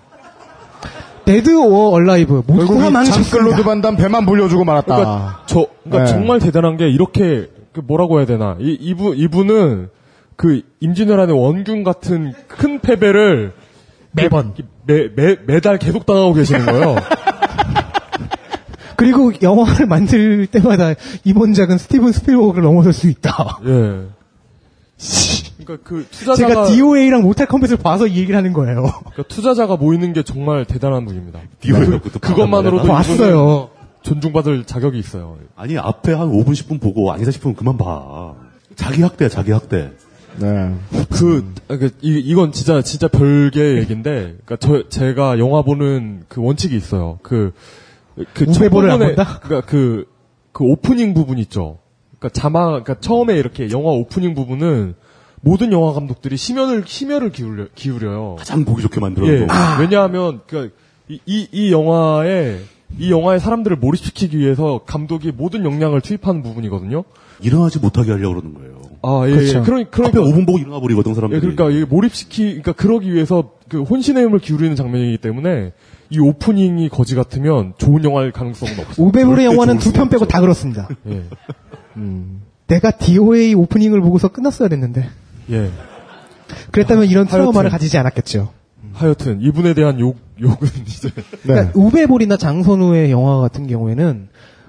데드 1.25 1.57
오어 1.57 1.91
얼라이브 1.91 2.43
모두 2.47 2.67
결국 2.67 2.81
다이 2.81 2.91
망하셨습니다. 2.91 3.31
장클로드 3.31 3.63
반담 3.63 3.97
배만 3.97 4.27
불려주고 4.27 4.65
말았다. 4.65 4.97
그러니까 4.97 5.43
저 5.47 5.67
그러니까 5.85 6.05
네. 6.05 6.11
정말 6.11 6.41
대단한 6.41 6.77
게 6.77 6.89
이렇게 6.89 7.49
그 7.73 7.81
뭐라고 7.81 8.19
해야 8.19 8.27
되나 8.27 8.57
이 8.61 8.77
이분 8.81 9.17
이분은 9.17 9.89
그 10.37 10.63
임진왜란의 10.81 11.39
원균 11.39 11.85
같은 11.85 12.33
큰 12.49 12.81
패배를 12.81 13.53
매번 14.13 14.55
매, 14.87 15.09
매 15.15 15.37
매달 15.47 15.79
계속 15.79 16.07
당하고 16.07 16.35
계시는 16.35 16.67
거예요. 16.67 16.97
그리고 18.97 19.33
영화를 19.43 19.87
만들 19.87 20.47
때마다 20.47 20.95
이번 21.25 21.55
작은 21.55 21.79
스티븐 21.79 22.13
스필버그를 22.13 22.63
넘어설 22.63 22.93
수 22.93 23.09
있다. 23.09 23.59
예. 23.65 24.07
그러니까 25.65 25.89
그 25.89 26.07
투자자가 26.11 26.49
제가 26.49 26.67
DOA랑 26.67 27.23
모탈 27.23 27.47
컴뱃을 27.47 27.79
봐서 27.79 28.07
이 28.07 28.17
얘기를 28.17 28.37
하는 28.37 28.53
거예요. 28.53 28.83
그러니까 28.83 29.23
투자자가 29.29 29.77
모이는 29.77 30.13
게 30.13 30.23
정말 30.23 30.65
대단한 30.65 31.05
분입니다. 31.05 31.41
DOA 31.61 32.01
그, 32.01 32.21
그것만으로도 32.21 32.87
봤어요. 32.87 33.71
존중받을 34.03 34.65
자격이 34.65 34.99
있어요. 34.99 35.39
아니 35.57 35.79
앞에 35.79 36.13
한 36.13 36.29
5분 36.31 36.51
10분 36.51 36.81
보고 36.81 37.13
아니다 37.13 37.31
싶으면 37.31 37.57
그만 37.57 37.77
봐. 37.77 38.35
자기 38.75 39.03
학대 39.03 39.29
자기 39.29 39.53
학대. 39.53 39.93
네. 40.39 40.75
그, 41.11 41.53
아, 41.69 41.77
그, 41.77 41.91
이, 42.01 42.19
이건 42.19 42.53
진짜, 42.53 42.83
진짜 42.83 43.09
별개의 43.09 43.79
얘기인데, 43.79 44.37
그니까 44.45 44.57
저, 44.57 44.89
제가 44.89 45.39
영화 45.39 45.63
보는 45.63 46.25
그 46.29 46.43
원칙이 46.43 46.75
있어요. 46.75 47.19
그, 47.23 47.53
그, 48.33 48.47
안 48.91 48.99
본다? 48.99 49.41
그니까 49.41 49.61
그, 49.67 50.07
그 50.53 50.65
오프닝 50.65 51.15
부분 51.15 51.39
있죠. 51.39 51.79
그니까 52.19 52.29
자막, 52.31 52.85
그니까 52.85 53.01
처음에 53.01 53.37
이렇게 53.37 53.71
영화 53.71 53.91
오프닝 53.91 54.35
부분은 54.35 54.95
모든 55.41 55.73
영화 55.73 55.93
감독들이 55.93 56.37
심혈을, 56.37 56.85
심혈을 56.87 57.31
기울여, 57.31 57.67
기울여요. 57.75 58.37
가장 58.39 58.65
보기 58.65 58.81
좋게 58.83 59.01
만들어 59.01 59.27
예. 59.27 59.41
놓은 59.41 59.49
왜냐하면, 59.81 60.41
그, 60.47 60.73
이, 61.09 61.21
이, 61.27 61.49
이 61.53 61.73
영화에, 61.73 62.59
이 62.99 63.11
영화에 63.11 63.39
사람들을 63.39 63.77
몰입시키기 63.79 64.39
위해서 64.39 64.81
감독이 64.87 65.33
모든 65.33 65.65
역량을 65.65 66.01
투입하는 66.01 66.43
부분이거든요. 66.43 67.05
일어나지 67.41 67.79
못하게 67.79 68.13
하려고 68.13 68.41
그러는 68.41 68.55
거예요. 68.55 68.83
아, 69.03 69.27
예. 69.27 69.33
그렇죠. 69.35 69.59
예. 69.59 69.63
그러, 69.63 69.85
그러니까. 69.91 70.07
앞에 70.07 70.19
5분 70.19 70.47
보고 70.47 70.59
일어나 70.59 70.79
버리거든 70.81 71.15
사람들이. 71.15 71.37
예, 71.37 71.41
그러니까 71.41 71.71
이게 71.71 71.85
몰입시키, 71.85 72.45
그러니까 72.45 72.73
그러기 72.73 73.13
위해서 73.13 73.51
그 73.69 73.83
혼신의 73.83 74.25
힘을 74.25 74.39
기울이는 74.39 74.77
장면이기 74.77 75.19
때문에 75.19 75.73
이 76.11 76.19
오프닝이 76.21 76.89
거지 76.91 77.15
같으면 77.17 77.73
좋은 77.79 78.05
영화일 78.05 78.31
가능성은 78.33 78.79
없어요. 78.79 79.11
절대 79.13 79.45
영화는 79.45 79.79
두 79.79 79.93
편 79.93 80.09
빼고. 80.09 80.27
다 80.27 80.41
그렇습니다. 80.41 80.89
예, 81.09 81.25
내가 82.69 82.91
DOA 82.93 83.55
오프닝을 83.55 84.01
보고서 84.03 84.29
끝났어야 84.29 84.69
됐는데. 84.69 85.09
예. 85.51 85.71
그랬다면 86.71 87.07
이런. 87.07 87.27
트라우마를 87.27 87.71
가지지 87.71 87.97
않았겠죠. 87.99 88.51
하여튼 88.93 89.41
이분에 89.41 89.73
대한 89.75 89.99
욕 90.01 90.19
욕은 90.43 90.69
이제 90.87 91.09
네. 91.11 91.23
그러니까 91.43 91.73
우베볼이나 91.75 92.37
장선우의 92.37 93.11
영화 93.11 93.39
같은 93.39 93.67
경우에는 93.67 94.29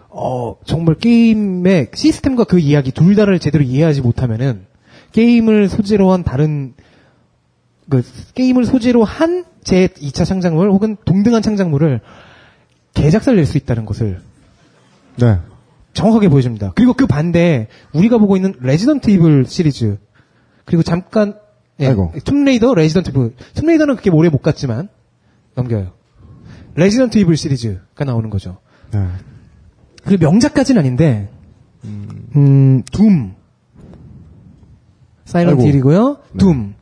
어, 0.09 0.55
정말 0.65 0.95
게임의 0.95 1.89
시스템과 1.93 2.43
그 2.43 2.59
이야기 2.59 2.91
둘 2.91 3.15
다를 3.15 3.39
제대로 3.39 3.63
이해하지 3.63 4.01
못하면은 4.01 4.65
게임을 5.11 5.69
소재로 5.69 6.11
한 6.11 6.23
다른 6.23 6.73
그 7.89 8.03
게임을 8.35 8.65
소재로 8.65 9.03
한 9.03 9.45
제 9.63 9.87
2차 9.87 10.25
창작물 10.25 10.69
혹은 10.71 10.97
동등한 11.05 11.41
창작물을 11.41 12.01
개작살 12.93 13.35
낼 13.37 13.45
수 13.45 13.57
있다는 13.57 13.85
것을 13.85 14.19
네. 15.17 15.37
정확하게 15.93 16.27
보여줍니다. 16.27 16.73
그리고 16.75 16.93
그 16.93 17.07
반대에 17.07 17.67
우리가 17.93 18.17
보고 18.17 18.35
있는 18.35 18.53
레지던트 18.59 19.09
이블 19.11 19.45
시리즈 19.47 19.97
그리고 20.65 20.83
잠깐 20.83 21.35
예, 21.79 21.87
아이고. 21.87 22.13
툼레이더, 22.23 22.75
레지던트 22.75 23.11
이블. 23.11 23.33
툼레이더는 23.55 23.95
그렇게 23.95 24.09
오래 24.09 24.29
못 24.29 24.39
갔지만 24.41 24.89
넘겨요. 25.55 25.91
레지던트 26.75 27.17
이블 27.19 27.37
시리즈가 27.37 28.03
나오는 28.05 28.29
거죠. 28.29 28.57
네. 28.91 29.07
그 30.03 30.17
명작까지는 30.19 30.79
아닌데 30.79 31.29
음, 31.85 32.83
둠. 32.91 33.35
사이런트. 35.25 35.63
힐이고요. 35.63 36.17
둠. 36.37 36.75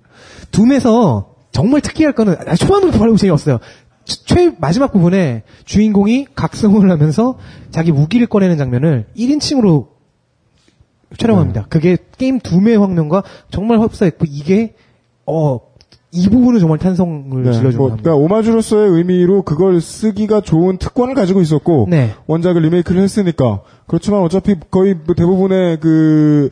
둠에서 0.52 1.35
정말 1.52 1.81
특이할 1.81 2.14
거는 2.14 2.35
아, 2.48 2.56
초반부터 2.56 2.98
별로 2.99 3.15
재미없어요. 3.18 3.60
최- 4.06 4.23
최 4.26 4.56
마지막 4.60 4.91
부분에 4.91 5.43
주인공이 5.65 6.27
각성을 6.35 6.89
하면서 6.89 7.38
자기 7.69 7.91
무기를 7.91 8.27
꺼내는 8.27 8.57
장면을 8.57 9.06
1인칭으로 9.18 9.89
촬영합니다. 11.18 11.65
그게 11.69 11.98
게임 12.18 12.39
둠의 12.39 12.77
황명과 12.77 13.23
정말 13.52 13.80
흡사했고 13.80 14.26
이게 14.30 14.76
어 15.26 15.60
이 16.14 16.28
부분은 16.28 16.60
정말 16.60 16.78
탄성을 16.78 17.44
네, 17.44 17.54
질러주고 17.54 17.88
뭐, 17.88 17.98
그러니까 17.98 18.16
오마주로서의 18.16 18.90
의미로 18.92 19.44
그걸 19.44 19.80
쓰기가 19.80 20.42
좋은 20.42 20.78
특권을 20.78 21.14
가지고 21.16 21.40
있었고 21.42 21.88
네. 21.90 22.12
원작을 22.28 22.62
리메이크를 22.64 23.02
했으니까 23.02 23.62
그렇지만 23.88 24.22
어차피 24.22 24.56
거의 24.70 24.96
뭐 25.06 25.16
대부분의 25.16 25.80
그 25.80 26.50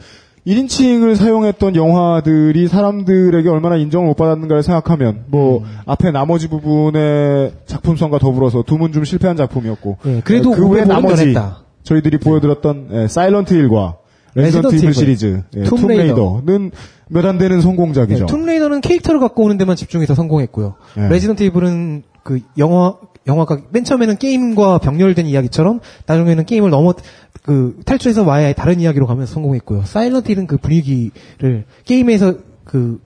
1인칭을 0.48 1.16
사용했던 1.16 1.76
영화들이 1.76 2.70
사람들에게 2.70 3.50
얼마나 3.50 3.76
인정을 3.76 4.08
못 4.08 4.14
받았는가를 4.16 4.64
생각하면 4.64 5.26
뭐 5.28 5.60
음. 5.60 5.64
앞에 5.86 6.12
나머지 6.12 6.48
부분의 6.48 7.52
작품성과 7.66 8.20
더불어서 8.20 8.64
둠은 8.64 8.94
좀 8.94 9.04
실패한 9.04 9.36
작품이었고 9.36 9.98
네, 10.04 10.22
그래도 10.24 10.52
그 10.52 10.70
외 10.70 10.86
나머지. 10.86 11.36
저희들이 11.84 12.20
보여드렸던 12.20 12.90
예, 12.94 13.08
사일런트 13.08 13.54
힐과 13.54 13.98
레지던트 14.44 14.76
이블 14.76 14.94
시리즈 14.94 15.44
예, 15.56 15.64
툼레이더. 15.64 15.76
툼레이더 15.76 16.44
는 16.46 16.72
몇 17.12 17.26
안 17.26 17.38
되는 17.38 17.60
성공작이죠. 17.62 18.20
네, 18.20 18.26
툼레이더는 18.28 18.82
캐릭터를 18.82 19.20
갖고 19.20 19.44
오는 19.44 19.58
데만 19.58 19.76
집중해서 19.76 20.14
성공했고요. 20.14 20.76
네. 20.96 21.10
레지던트 21.10 21.44
이블은 21.44 22.04
그 22.24 22.40
영화 22.58 22.96
영화가 23.28 23.62
맨 23.72 23.84
처음에는 23.84 24.18
게임과 24.18 24.78
병렬된 24.80 25.26
이야기처럼 25.26 25.80
나중에는 26.06 26.46
게임을 26.46 26.70
넘어 26.70 26.94
그 27.44 27.80
탈출해서 27.86 28.24
와야 28.24 28.54
다른 28.54 28.80
이야기로 28.80 29.08
가면서 29.08 29.34
성공했고요. 29.34 29.84
사일런트 29.86 30.32
힐은 30.32 30.48
그 30.48 30.58
분위기를 30.58 31.66
게임에서 31.86 32.36
그 32.64 33.00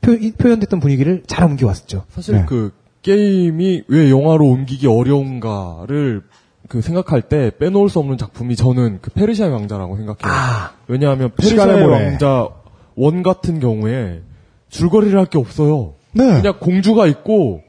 표, 0.00 0.12
현됐던 0.12 0.80
분위기를 0.80 1.22
잘 1.26 1.44
옮겨왔었죠. 1.44 2.04
사실 2.10 2.34
네. 2.36 2.44
그 2.46 2.72
게임이 3.02 3.84
왜 3.88 4.10
영화로 4.10 4.46
옮기기 4.46 4.86
어려운가를 4.86 6.22
그 6.68 6.80
생각할 6.80 7.22
때 7.22 7.50
빼놓을 7.58 7.88
수 7.88 7.98
없는 7.98 8.16
작품이 8.18 8.56
저는 8.56 8.98
그 9.02 9.10
페르시아의 9.10 9.52
왕자라고 9.52 9.96
생각해요. 9.96 10.70
왜냐하면 10.88 11.30
시간의 11.40 11.74
페르시아의. 11.76 12.04
왕자 12.06 12.48
원 12.96 13.22
같은 13.22 13.60
경우에 13.60 14.22
줄거리를 14.70 15.18
할 15.18 15.26
게 15.26 15.38
없어요. 15.38 15.94
네. 16.12 16.24
그냥 16.40 16.54
공주가 16.60 17.06
있고 17.06 17.62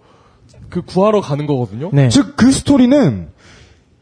그 0.69 0.81
구하러 0.81 1.21
가는 1.21 1.45
거거든요. 1.45 1.89
네. 1.93 2.09
즉그 2.09 2.51
스토리는 2.51 3.27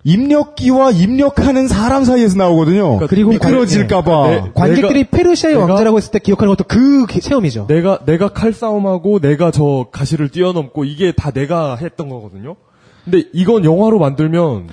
입력기와 0.05 0.91
입력하는 0.91 1.67
사람 1.69 2.03
사이에서 2.03 2.37
나오거든요. 2.37 2.99
그리고 3.07 3.31
미끄러질까봐. 3.31 4.27
네. 4.27 4.51
관객들이 4.53 5.05
페르시아의 5.05 5.55
내가- 5.55 5.65
왕자라고 5.65 5.97
했을 5.97 6.11
때 6.11 6.19
기억하는 6.19 6.53
것도 6.53 6.65
그 6.67 7.05
게- 7.07 7.21
체험이죠. 7.21 7.67
내가 7.67 7.99
내가 8.05 8.27
칼싸움하고 8.29 9.19
내가 9.19 9.51
저 9.51 9.87
가시를 9.91 10.27
뛰어넘고 10.29 10.83
이게 10.83 11.13
다 11.13 11.31
내가 11.31 11.77
했던 11.77 12.09
거거든요. 12.09 12.57
근데 13.05 13.23
이건 13.33 13.65
영화로 13.65 13.99
만들면 13.99 14.69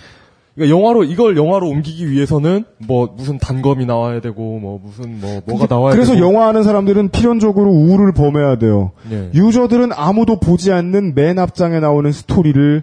그러니까 0.54 0.76
영화로 0.76 1.04
이걸 1.04 1.36
영화로 1.36 1.68
옮기기 1.68 2.10
위해서는 2.10 2.64
뭐 2.78 3.14
무슨 3.16 3.38
단검이 3.38 3.86
나와야 3.86 4.20
되고 4.20 4.58
뭐 4.58 4.80
무슨 4.82 5.20
뭐 5.20 5.40
뭐가 5.46 5.66
나와야 5.68 5.94
그래서 5.94 6.14
되고 6.14 6.26
영화하는 6.26 6.62
사람들은 6.62 7.10
필연적으로 7.10 7.70
우를 7.70 8.12
범해야 8.12 8.58
돼요. 8.58 8.92
네. 9.08 9.30
유저들은 9.34 9.92
아무도 9.94 10.38
보지 10.38 10.72
않는 10.72 11.14
맨 11.14 11.38
앞장에 11.38 11.80
나오는 11.80 12.10
스토리를 12.12 12.82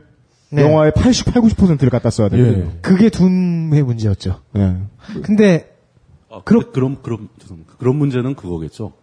네. 0.49 0.61
영화의 0.61 0.93
88, 0.95 1.41
90%를 1.41 1.89
갖다 1.89 2.09
써야 2.09 2.29
되거든요. 2.29 2.65
예. 2.65 2.77
그게 2.81 3.09
둠의 3.09 3.83
문제였죠. 3.83 4.39
네. 4.53 4.77
근데 5.23 5.69
아, 6.31 6.41
그럼 6.43 6.71
그럼 6.71 6.97
그럼 7.01 7.29
죄송합니다. 7.39 7.73
그런 7.77 7.97
문제는 7.97 8.35
그거겠죠. 8.35 8.93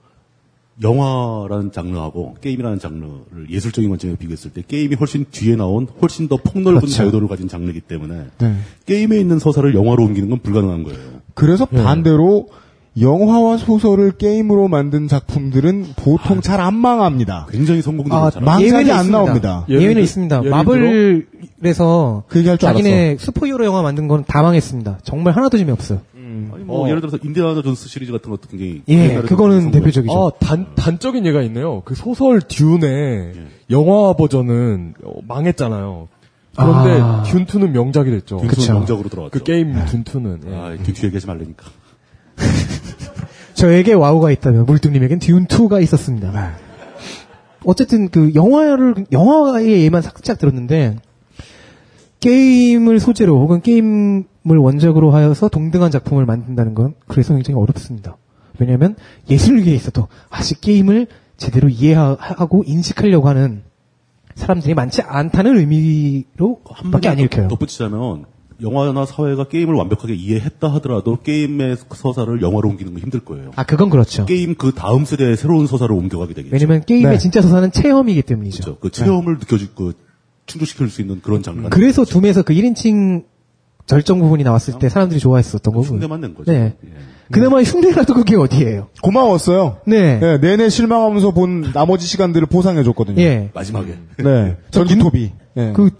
영화라는 0.82 1.70
장르하고 1.72 2.34
게임이라는 2.40 2.78
장르를 2.80 3.48
예술적인 3.51 3.88
관점에서 3.90 4.18
비교했을 4.18 4.52
때 4.52 4.62
게임이 4.66 4.96
훨씬 4.96 5.24
뒤에 5.30 5.56
나온 5.56 5.86
훨씬 6.02 6.26
더 6.28 6.36
폭넓은 6.36 6.80
그렇죠. 6.80 6.92
자유도를 6.94 7.28
가진 7.28 7.46
장르이기 7.48 7.80
때문에 7.82 8.24
네. 8.38 8.55
게임에 8.86 9.18
있는 9.18 9.38
서사를 9.38 9.72
영화로 9.74 10.05
옮기는 10.05 10.28
건 10.30 10.40
불가능한 10.40 10.82
거예요. 10.82 10.98
그래서 11.34 11.64
반대로 11.66 12.48
영화와 13.01 13.56
소설을 13.56 14.12
게임으로 14.12 14.68
만든 14.68 15.09
작품들은 15.09 15.94
보통 15.96 16.40
잘안 16.40 16.74
망합니다. 16.74 17.46
굉장히 17.51 17.82
성공도 17.82 18.14
아, 18.14 18.30
잘 18.30 18.42
망작이 18.42 18.66
예외는 18.70 18.90
안 18.92 18.96
있습니다. 18.98 19.18
나옵니다. 19.18 19.66
예외는 19.68 19.94
들- 19.94 20.02
있습니다. 20.02 20.42
마블에서 20.42 22.22
그 22.28 22.56
자기네 22.56 23.16
슈퍼히어로 23.18 23.64
영화 23.64 23.82
만든 23.82 24.06
건 24.09 24.24
다 24.26 24.42
망했습니다. 24.42 24.98
정말 25.02 25.36
하나도 25.36 25.59
재미없어요. 25.59 26.01
아니 26.52 26.65
뭐 26.65 26.85
어. 26.85 26.89
예를 26.89 27.01
들어서 27.01 27.19
인디아나 27.23 27.62
존스 27.62 27.89
시리즈 27.89 28.12
같은 28.12 28.31
것도 28.31 28.48
굉장히 28.48 28.82
예, 28.89 29.23
그거는. 29.23 29.70
대표적이죠. 29.70 30.12
아, 30.12 30.31
단, 30.39 30.74
단적인 30.74 31.24
예가 31.27 31.43
있네요. 31.43 31.82
그 31.85 31.94
소설 31.94 32.40
듄의 32.40 32.81
예. 32.82 33.47
영화 33.70 34.12
버전은 34.15 34.94
어, 35.05 35.20
망했잖아요. 35.27 36.09
그런데 36.56 37.01
아. 37.01 37.23
듄2는 37.27 37.70
명작이 37.70 38.11
됐죠. 38.11 38.39
듄2는 38.39 38.48
그쵸. 38.48 38.73
명작으로 38.74 39.09
들어왔죠. 39.09 39.39
그 39.39 39.44
게임 39.44 39.74
듄2는. 39.74 40.51
예. 40.51 40.55
아, 40.55 40.77
듀 40.82 41.06
얘기하지 41.06 41.27
말라니까. 41.27 41.66
저에게 43.55 43.93
와우가 43.93 44.31
있다면 44.31 44.66
물뚱님에겐 44.66 45.19
듀운2가 45.20 45.82
있었습니다. 45.82 46.56
어쨌든 47.65 48.09
그 48.09 48.32
영화를 48.35 49.06
영화의 49.11 49.85
예만 49.85 50.02
살짝 50.02 50.39
들었는데 50.39 50.97
게임을 52.24 53.01
소재로 53.01 53.38
혹은 53.38 53.60
게임을 53.60 54.24
원작으로 54.44 55.10
하여서 55.10 55.51
동등한 55.51 55.90
작품을 55.90 56.24
만든다는 56.24 56.74
건 56.74 56.94
그래서 57.06 57.34
굉장히 57.34 57.60
어렵습니다. 57.60 58.16
왜냐하면 58.59 58.96
예술계에 59.28 59.74
있어도 59.74 60.09
아직 60.30 60.62
게임을 60.62 61.06
제대로 61.36 61.68
이해하고 61.68 62.64
인식하려고 62.66 63.28
하는 63.28 63.62
사람들이 64.36 64.72
많지 64.72 65.02
않다는 65.02 65.59
의미로 65.59 66.60
한 66.64 66.90
밖에 66.90 67.10
안 67.10 67.18
읽혀요. 67.18 67.48
덧붙이자면 67.48 68.24
영화나 68.62 69.05
사회가 69.05 69.48
게임을 69.48 69.74
완벽하게 69.74 70.14
이해했다 70.14 70.72
하더라도 70.74 71.18
게임의 71.20 71.76
서사를 71.90 72.40
영화로 72.40 72.70
옮기는 72.70 72.94
건 72.94 73.02
힘들 73.02 73.20
거예요. 73.20 73.51
아 73.56 73.64
그건 73.64 73.90
그렇죠. 73.90 74.24
게임 74.24 74.55
그 74.55 74.72
다음 74.72 75.05
세대의 75.05 75.36
새로운 75.36 75.66
서사를 75.66 75.94
옮겨가게 75.94 76.32
되겠죠. 76.32 76.55
왜냐면 76.55 76.82
게임의 76.86 77.12
네. 77.12 77.18
진짜 77.18 77.42
서사는 77.42 77.70
체험이기 77.70 78.22
때문이죠. 78.22 78.62
그렇죠. 78.62 78.80
그 78.80 78.90
체험을 78.90 79.38
느껴줄 79.40 79.68
그 79.74 79.92
충족시킬 80.46 80.88
수 80.90 81.00
있는 81.00 81.20
그런 81.22 81.42
장르가 81.42 81.68
그래서 81.70 82.04
둠에서 82.04 82.42
그 82.42 82.52
1인칭 82.54 83.24
절정 83.86 84.18
부분이 84.20 84.44
나왔을 84.44 84.78
때 84.78 84.88
사람들이 84.88 85.20
좋아했었던 85.20 85.74
거고. 85.74 85.84
흉내만 85.86 86.20
낸 86.20 86.34
거죠. 86.34 86.50
네. 86.50 86.74
예. 86.84 86.90
그나마 87.30 87.62
흉내라도 87.62 88.14
그게 88.14 88.34
어디예요? 88.36 88.88
고마웠어요. 89.02 89.78
네. 89.86 90.18
네, 90.20 90.38
내내 90.38 90.68
실망하면서 90.70 91.32
본 91.32 91.70
나머지 91.72 92.06
시간들을 92.06 92.46
보상해줬거든요. 92.46 93.20
예. 93.20 93.50
마지막에 93.54 93.98
네. 94.18 94.56
전기토비. 94.70 95.32
예. 95.58 95.72
그 95.74 95.90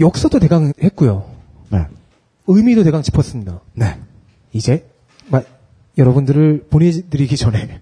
역사도 0.00 0.38
대강 0.38 0.72
했고요. 0.82 1.26
네. 1.70 1.86
의미도 2.46 2.82
대강 2.84 3.02
짚었습니다. 3.02 3.60
네. 3.74 3.98
이제 4.52 4.86
마- 5.28 5.42
여러분들을 5.98 6.64
보내드리기 6.70 7.36
전에 7.36 7.80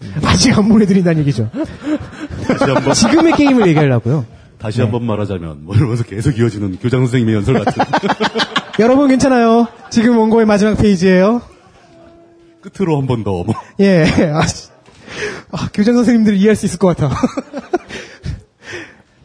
아직 0.24 0.56
안 0.58 0.68
보내드린다는 0.68 1.20
얘기죠. 1.20 1.50
지금의 2.94 3.34
게임을 3.34 3.66
얘기하려고요. 3.68 4.26
다시 4.64 4.80
한번 4.80 5.04
말하자면 5.04 5.64
뭐 5.64 5.74
이러면서 5.76 6.04
계속 6.04 6.38
이어지는 6.38 6.78
교장 6.78 7.00
선생님의 7.00 7.34
연설 7.36 7.62
같은 7.62 7.84
여러분 8.80 9.08
괜찮아요. 9.08 9.68
지금 9.90 10.18
원고의 10.18 10.46
마지막 10.46 10.74
페이지예요. 10.76 11.42
끝으로 12.60 12.98
한 12.98 13.06
번 13.06 13.22
더 13.24 13.44
뭐. 13.44 13.54
예. 13.80 14.04
아, 14.34 14.46
씨. 14.46 14.68
아, 15.52 15.68
교장 15.72 15.94
선생님들 15.94 16.34
이해할 16.36 16.56
수 16.56 16.66
있을 16.66 16.78
것 16.78 16.96
같아. 16.96 17.14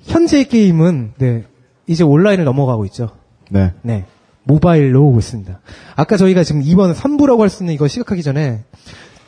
현재 0.06 0.44
게임은 0.44 1.14
네 1.18 1.44
이제 1.88 2.04
온라인을 2.04 2.46
넘어가고 2.46 2.86
있죠. 2.86 3.10
네. 3.50 3.74
네. 3.82 4.06
모바일로 4.44 5.04
오고 5.08 5.20
있습니다. 5.20 5.60
아까 5.96 6.18
저희가 6.18 6.44
지금 6.44 6.64
2번 6.64 6.94
3부라고 6.96 7.40
할 7.40 7.50
수 7.50 7.64
있는 7.64 7.74
이거 7.74 7.88
시각하기 7.88 8.24
전에 8.24 8.64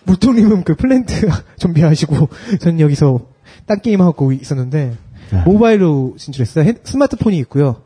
물통님은 0.05 0.63
그 0.63 0.75
플랜트 0.75 1.29
준비하시고 1.59 2.29
전 2.59 2.79
여기서 2.79 3.19
딴 3.65 3.81
게임 3.81 4.01
하고 4.01 4.31
있었는데 4.31 4.95
모바일로 5.45 6.15
진출했어요. 6.17 6.65
핸- 6.65 6.77
스마트폰이 6.83 7.37
있고요. 7.39 7.81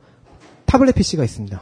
타블렛 0.65 0.95
PC가 0.95 1.23
있습니다. 1.23 1.61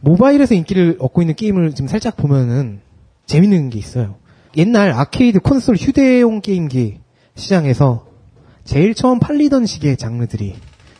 모바일에서 0.00 0.54
인기를 0.54 0.96
얻고 0.98 1.22
있는 1.22 1.34
게임을 1.36 1.74
지금 1.74 1.88
살짝 1.88 2.16
보면은 2.16 2.80
재밌는 3.26 3.70
게 3.70 3.78
있어요. 3.78 4.16
옛날 4.56 4.90
아케이드 4.92 5.40
콘솔 5.40 5.76
휴대용 5.76 6.40
게임기 6.40 6.98
시장에서 7.36 8.06
제일 8.64 8.94
처음 8.94 9.18
팔리던 9.20 9.64
식의 9.66 9.96
장르들이 9.96 10.54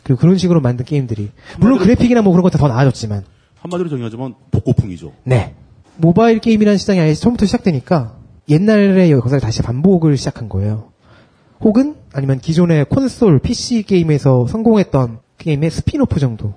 그리고 0.05 0.21
그런 0.21 0.39
식으로 0.39 0.61
만든 0.61 0.85
게임들이 0.85 1.31
물론 1.59 1.79
그래픽이나 1.79 2.23
뭐 2.23 2.33
그런 2.33 2.43
것도 2.43 2.59
더 2.59 2.69
나아졌지만 2.69 3.25
한마디로 3.61 3.89
정의하자면 3.91 4.35
복고풍이죠. 4.51 5.13
네. 5.25 5.55
모바일 5.97 6.39
게임이라는 6.39 6.79
시장이 6.79 6.99
아예 7.01 7.15
처음부터 7.15 7.45
시작되니까 7.47 8.17
옛날의 8.49 9.11
역사를 9.13 9.39
다시 9.41 9.63
반복을 9.63 10.17
시작한 10.17 10.49
거예요. 10.49 10.92
혹은 11.63 11.95
아니면 12.13 12.39
기존의 12.39 12.87
콘솔 12.87 13.39
PC 13.39 13.85
게임에서 13.85 14.47
성공했던 14.47 15.21
게임의 15.39 15.71
스피노프 15.71 16.21
정도. 16.21 16.55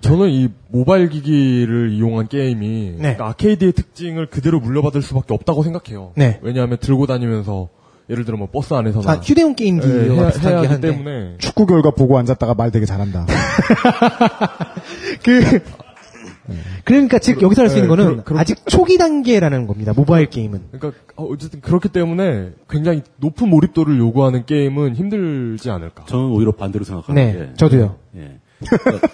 저는 0.00 0.30
이 0.30 0.48
모바일 0.68 1.08
기기를 1.08 1.90
이용한 1.92 2.28
게임이 2.28 2.68
네. 2.92 2.96
그러니까 2.98 3.28
아케이드의 3.28 3.72
특징을 3.72 4.26
그대로 4.26 4.60
물려받을 4.60 5.02
수밖에 5.02 5.34
없다고 5.34 5.62
생각해요. 5.64 6.12
네. 6.16 6.38
왜냐하면 6.42 6.78
들고 6.80 7.06
다니면서 7.06 7.68
예를 8.08 8.24
들어 8.24 8.36
뭐 8.38 8.48
버스 8.50 8.72
안에서나 8.74 9.10
아, 9.10 9.16
휴대용 9.16 9.56
게임기와 9.56 9.94
예, 9.94 10.10
해야, 10.10 10.28
비슷하게 10.28 10.56
해야 10.56 10.70
하기. 10.70 10.80
때문에 10.80 11.34
축구 11.38 11.66
결과 11.66 11.90
보고 11.90 12.16
앉았다가 12.18 12.54
말 12.54 12.70
되게 12.70 12.86
잘한다. 12.86 13.26
그 15.24 15.60
그러니까 16.84 17.18
즉 17.18 17.42
여기서 17.42 17.62
할 17.62 17.68
수 17.68 17.76
있는 17.78 17.88
네, 17.88 17.96
거는 17.96 18.10
그러- 18.12 18.24
그러- 18.24 18.38
아직 18.40 18.58
초기 18.66 18.98
단계라는 18.98 19.66
겁니다. 19.66 19.92
모바일 19.94 20.26
게임은. 20.26 20.62
그러니까 20.72 21.00
어, 21.16 21.24
어쨌든 21.24 21.60
그렇기 21.60 21.88
때문에 21.88 22.52
굉장히 22.68 23.02
높은 23.16 23.48
몰입도를 23.50 23.98
요구하는 23.98 24.46
게임은 24.46 24.96
힘들지 24.96 25.70
않을까. 25.70 26.04
저는 26.06 26.26
오히려 26.26 26.52
반대로 26.52 26.84
생각하는 26.84 27.22
네, 27.22 27.32
게 27.38 27.54
저도요. 27.54 27.96
예. 28.16 28.38
그러니까 28.60 29.08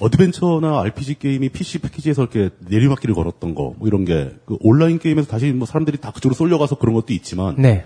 어드벤처나 0.00 0.80
RPG 0.80 1.18
게임이 1.18 1.50
PC 1.50 1.78
패키지에서 1.80 2.22
이렇게 2.22 2.50
내리막길을 2.68 3.14
걸었던 3.14 3.54
거, 3.54 3.74
뭐 3.78 3.86
이런 3.86 4.04
게, 4.06 4.30
그 4.46 4.56
온라인 4.60 4.98
게임에서 4.98 5.28
다시 5.28 5.52
뭐 5.52 5.66
사람들이 5.66 5.98
다 5.98 6.10
그쪽으로 6.10 6.34
쏠려가서 6.34 6.76
그런 6.78 6.94
것도 6.94 7.12
있지만, 7.12 7.56
네. 7.58 7.84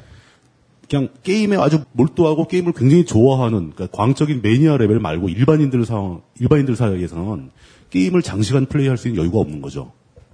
그냥 0.89 1.09
게임에 1.25 1.57
아주 1.57 1.83
몰두하고 1.93 2.47
게임을 2.47 2.73
굉장히 2.75 3.05
좋아하는, 3.05 3.73
그러니까 3.75 3.89
광적인 3.97 4.43
매니아 4.43 4.77
레벨 4.77 5.01
말고 5.01 5.29
일반인들 5.29 5.85
상, 5.87 6.21
일반인들 6.39 6.77
사이에서는 6.77 7.51
게임을 7.95 8.23
장시간 8.23 8.67
플레이할 8.67 8.99
수 8.99 9.07
있는 9.07 9.23
여유가 9.23 9.39
없는 9.39 9.63
거죠. 9.63 9.93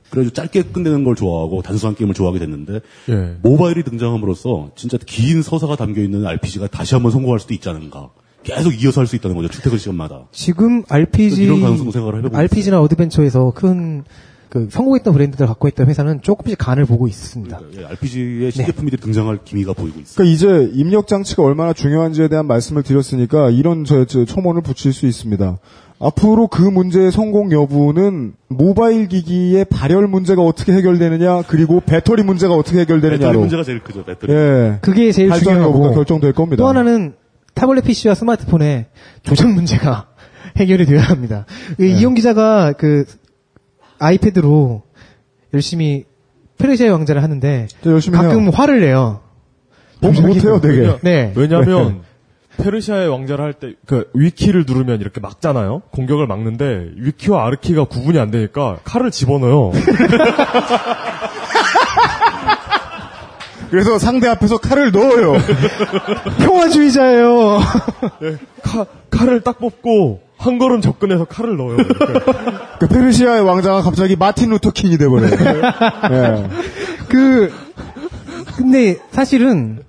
그래서 0.08 0.30
짧게 0.30 0.62
끝내는 0.72 1.04
걸 1.04 1.14
좋아하고 1.14 1.62
단순한 1.62 1.94
게임을 1.94 2.14
좋아하게 2.14 2.38
됐는데, 2.40 2.80
예. 3.10 3.36
모바일이 3.42 3.84
등장함으로써 3.84 4.72
진짜 4.74 4.98
긴 5.06 5.42
서사가 5.42 5.76
담겨 5.76 6.00
있는 6.00 6.26
RPG가 6.26 6.66
다시 6.66 6.94
한번 6.94 7.12
성공할 7.12 7.38
수도 7.38 7.52
있지 7.54 7.68
않은가. 7.68 8.10
계속 8.42 8.72
이어서 8.82 9.02
할 9.02 9.06
수 9.06 9.14
있다는 9.16 9.36
거죠. 9.36 9.48
출퇴근 9.48 9.78
시간마다. 9.78 10.26
지금 10.32 10.82
RPG 10.88 11.42
이런 11.42 11.60
가능성도 11.60 11.92
생각을 11.92 12.18
해보고 12.18 12.36
RPG나 12.36 12.80
어드벤처에서 12.80 13.52
큰 13.54 14.04
그 14.50 14.66
성공했던 14.68 15.14
브랜드들 15.14 15.46
갖고 15.46 15.68
있던 15.68 15.88
회사는 15.88 16.22
조금씩 16.22 16.58
간을 16.58 16.84
보고 16.84 17.06
있습니다. 17.06 17.60
예, 17.78 17.84
RPG의 17.84 18.50
신제품들이 18.50 19.00
등장할 19.00 19.38
기미가 19.44 19.72
보이고 19.72 20.00
있어요. 20.00 20.16
그러니까 20.16 20.34
이제 20.34 20.70
입력 20.74 21.06
장치가 21.06 21.44
얼마나 21.44 21.72
중요한지에 21.72 22.26
대한 22.26 22.46
말씀을 22.48 22.82
드렸으니까 22.82 23.50
이런 23.50 23.84
저, 23.84 24.04
저 24.04 24.24
첨언을 24.24 24.62
붙일 24.62 24.92
수 24.92 25.06
있습니다. 25.06 25.56
앞으로 26.02 26.48
그 26.48 26.62
문제의 26.62 27.12
성공 27.12 27.52
여부는 27.52 28.32
모바일 28.48 29.06
기기의 29.06 29.66
발열 29.66 30.08
문제가 30.08 30.42
어떻게 30.42 30.72
해결되느냐 30.72 31.42
그리고 31.42 31.80
배터리 31.80 32.22
문제가 32.22 32.54
어떻게 32.54 32.80
해결되느냐로 32.80 33.18
배터리 33.20 33.38
문제가 33.38 33.62
제일 33.62 33.80
크죠. 33.80 34.04
배터리. 34.04 34.32
예. 34.32 34.78
그게 34.80 35.12
제일 35.12 35.30
중요하고 35.30 35.92
결정될 35.92 36.32
겁니다. 36.32 36.62
또 36.62 36.68
하나는 36.68 37.14
타블렛 37.54 37.84
PC와 37.84 38.14
스마트폰의 38.14 38.86
조작 39.22 39.52
문제가 39.52 40.08
해결이 40.56 40.86
되어야 40.86 41.02
합니다. 41.02 41.44
그 41.76 41.82
네. 41.82 41.88
이용 41.88 42.14
기자가 42.14 42.72
그 42.72 43.04
아이패드로 43.98 44.82
열심히 45.52 46.04
페르시아의 46.56 46.92
왕자를 46.92 47.22
하는데 47.22 47.68
가끔 48.12 48.42
해요. 48.44 48.50
화를 48.54 48.80
내요. 48.80 49.20
뭐 50.00 50.12
못해요, 50.12 50.60
되게. 50.62 50.96
네. 51.02 51.32
왜냐하면 51.36 52.00
페르시아의 52.62 53.08
왕자를 53.08 53.44
할 53.44 53.52
때 53.54 53.74
그 53.86 54.08
위키를 54.14 54.64
누르면 54.66 55.00
이렇게 55.00 55.20
막잖아요. 55.20 55.82
공격을 55.90 56.26
막는데 56.26 56.90
위키와 56.96 57.46
아르키가 57.46 57.84
구분이 57.84 58.18
안 58.18 58.30
되니까 58.30 58.78
칼을 58.84 59.10
집어넣어요. 59.10 59.72
그래서 63.70 63.98
상대 63.98 64.26
앞에서 64.28 64.58
칼을 64.58 64.90
넣어요. 64.90 65.34
평화주의자예요. 66.42 67.58
네, 68.20 68.36
칼, 68.62 68.86
칼을 69.10 69.42
딱 69.42 69.58
뽑고 69.60 70.22
한 70.36 70.58
걸음 70.58 70.80
접근해서 70.80 71.24
칼을 71.26 71.56
넣어요. 71.56 71.76
그 72.80 72.88
페르시아의 72.88 73.42
왕자가 73.42 73.82
갑자기 73.82 74.16
마틴 74.16 74.50
루터 74.50 74.70
킹이 74.72 74.98
돼버려요. 74.98 75.30
예. 76.10 76.48
그 77.08 77.52
근데 78.56 78.98
사실은 79.12 79.84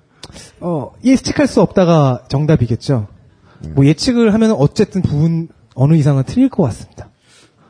어 0.60 0.92
예측할 1.04 1.46
수 1.46 1.60
없다가 1.60 2.24
정답이겠죠. 2.28 3.08
뭐 3.74 3.86
예측을 3.86 4.34
하면 4.34 4.52
어쨌든 4.52 5.02
부분 5.02 5.48
어느 5.74 5.94
이상은 5.94 6.24
틀릴 6.24 6.48
것 6.48 6.62
같습니다. 6.64 7.10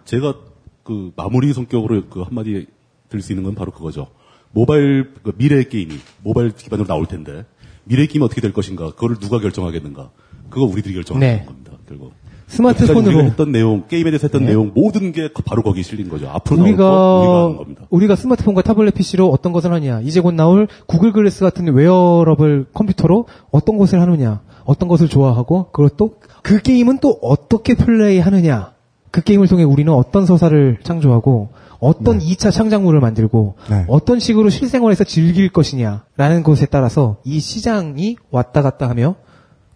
제가 0.05 0.35
그 0.83 1.13
마무리 1.17 1.53
성격으로 1.53 2.09
그 2.09 2.23
한마디 2.23 2.67
들수 3.09 3.33
있는 3.33 3.45
건 3.45 3.55
바로 3.55 3.71
그거죠. 3.73 4.09
모바일 4.53 5.15
그 5.23 5.33
미래 5.37 5.63
게임이 5.65 5.99
모바일 6.23 6.51
기반으로 6.51 6.87
나올 6.87 7.07
텐데 7.07 7.45
미래 7.85 8.07
게임이 8.07 8.25
어떻게 8.25 8.41
될 8.41 8.53
것인가 8.53 8.91
그거를 8.91 9.17
누가 9.17 9.39
결정하겠는가 9.39 10.11
그거 10.51 10.65
우리들이 10.65 10.95
결정하는 10.95 11.27
네. 11.27 11.45
겁니다. 11.45 11.73
결국 11.89 12.13
스마트폰으로 12.53 13.17
우리가 13.17 13.23
했던 13.23 13.51
내용 13.51 13.85
게임에 13.89 14.11
대해서 14.11 14.27
했던 14.27 14.43
네. 14.43 14.49
내용 14.49 14.73
모든 14.75 15.13
게 15.13 15.31
바로 15.45 15.63
거기 15.63 15.83
실린 15.83 16.09
거죠. 16.09 16.29
앞으로 16.29 16.63
우리가 16.63 16.85
거 16.85 17.65
우리가. 17.67 17.83
우리가 17.89 18.17
스마트폰과 18.17 18.63
타블렛 18.63 18.95
PC로 18.95 19.29
어떤 19.29 19.53
것을 19.53 19.73
하냐, 19.73 20.01
이제 20.03 20.21
곧 20.21 20.35
나올 20.35 20.69
구글 20.87 21.13
글래스 21.13 21.41
같은 21.41 21.73
웨어러블 21.73 22.67
컴퓨터로 22.75 23.27
어떤 23.51 23.79
것을 23.79 24.01
하느냐, 24.01 24.43
어떤 24.65 24.89
것을 24.89 25.09
좋아하고 25.09 25.71
또그 25.73 26.61
게임은 26.63 26.99
또 26.99 27.19
어떻게 27.23 27.75
플레이하느냐, 27.75 28.73
그 29.11 29.23
게임을 29.23 29.49
통해 29.49 29.65
우리는 29.65 29.93
어떤 29.93 30.27
서사를 30.27 30.79
창조하고 30.83 31.51
어떤 31.81 32.21
2차 32.21 32.53
창작물을 32.53 33.01
만들고 33.01 33.57
네. 33.71 33.85
어떤 33.89 34.21
식으로 34.21 34.51
실생활에서 34.51 35.05
즐길 35.05 35.49
것이냐라는 35.51 36.43
것에 36.45 36.67
따라서 36.67 37.17
이 37.25 37.41
시장이 37.41 38.17
왔다 38.31 38.63
갔다 38.63 38.89
하며 38.89 39.17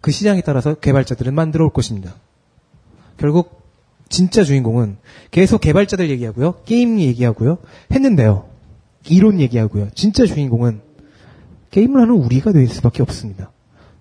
그 0.00 0.12
시장에 0.12 0.40
따라서 0.42 0.74
개발자들은 0.74 1.34
만들어 1.34 1.64
올 1.64 1.70
것입니다. 1.70 2.14
결국 3.16 3.62
진짜 4.08 4.44
주인공은 4.44 4.96
계속 5.30 5.60
개발자들 5.60 6.10
얘기하고요. 6.10 6.54
게임 6.64 7.00
얘기하고요. 7.00 7.58
했는데요. 7.92 8.48
이론 9.08 9.40
얘기하고요. 9.40 9.88
진짜 9.94 10.26
주인공은 10.26 10.80
게임을 11.70 12.00
하는 12.00 12.14
우리가 12.14 12.52
될 12.52 12.68
수밖에 12.68 13.02
없습니다. 13.02 13.50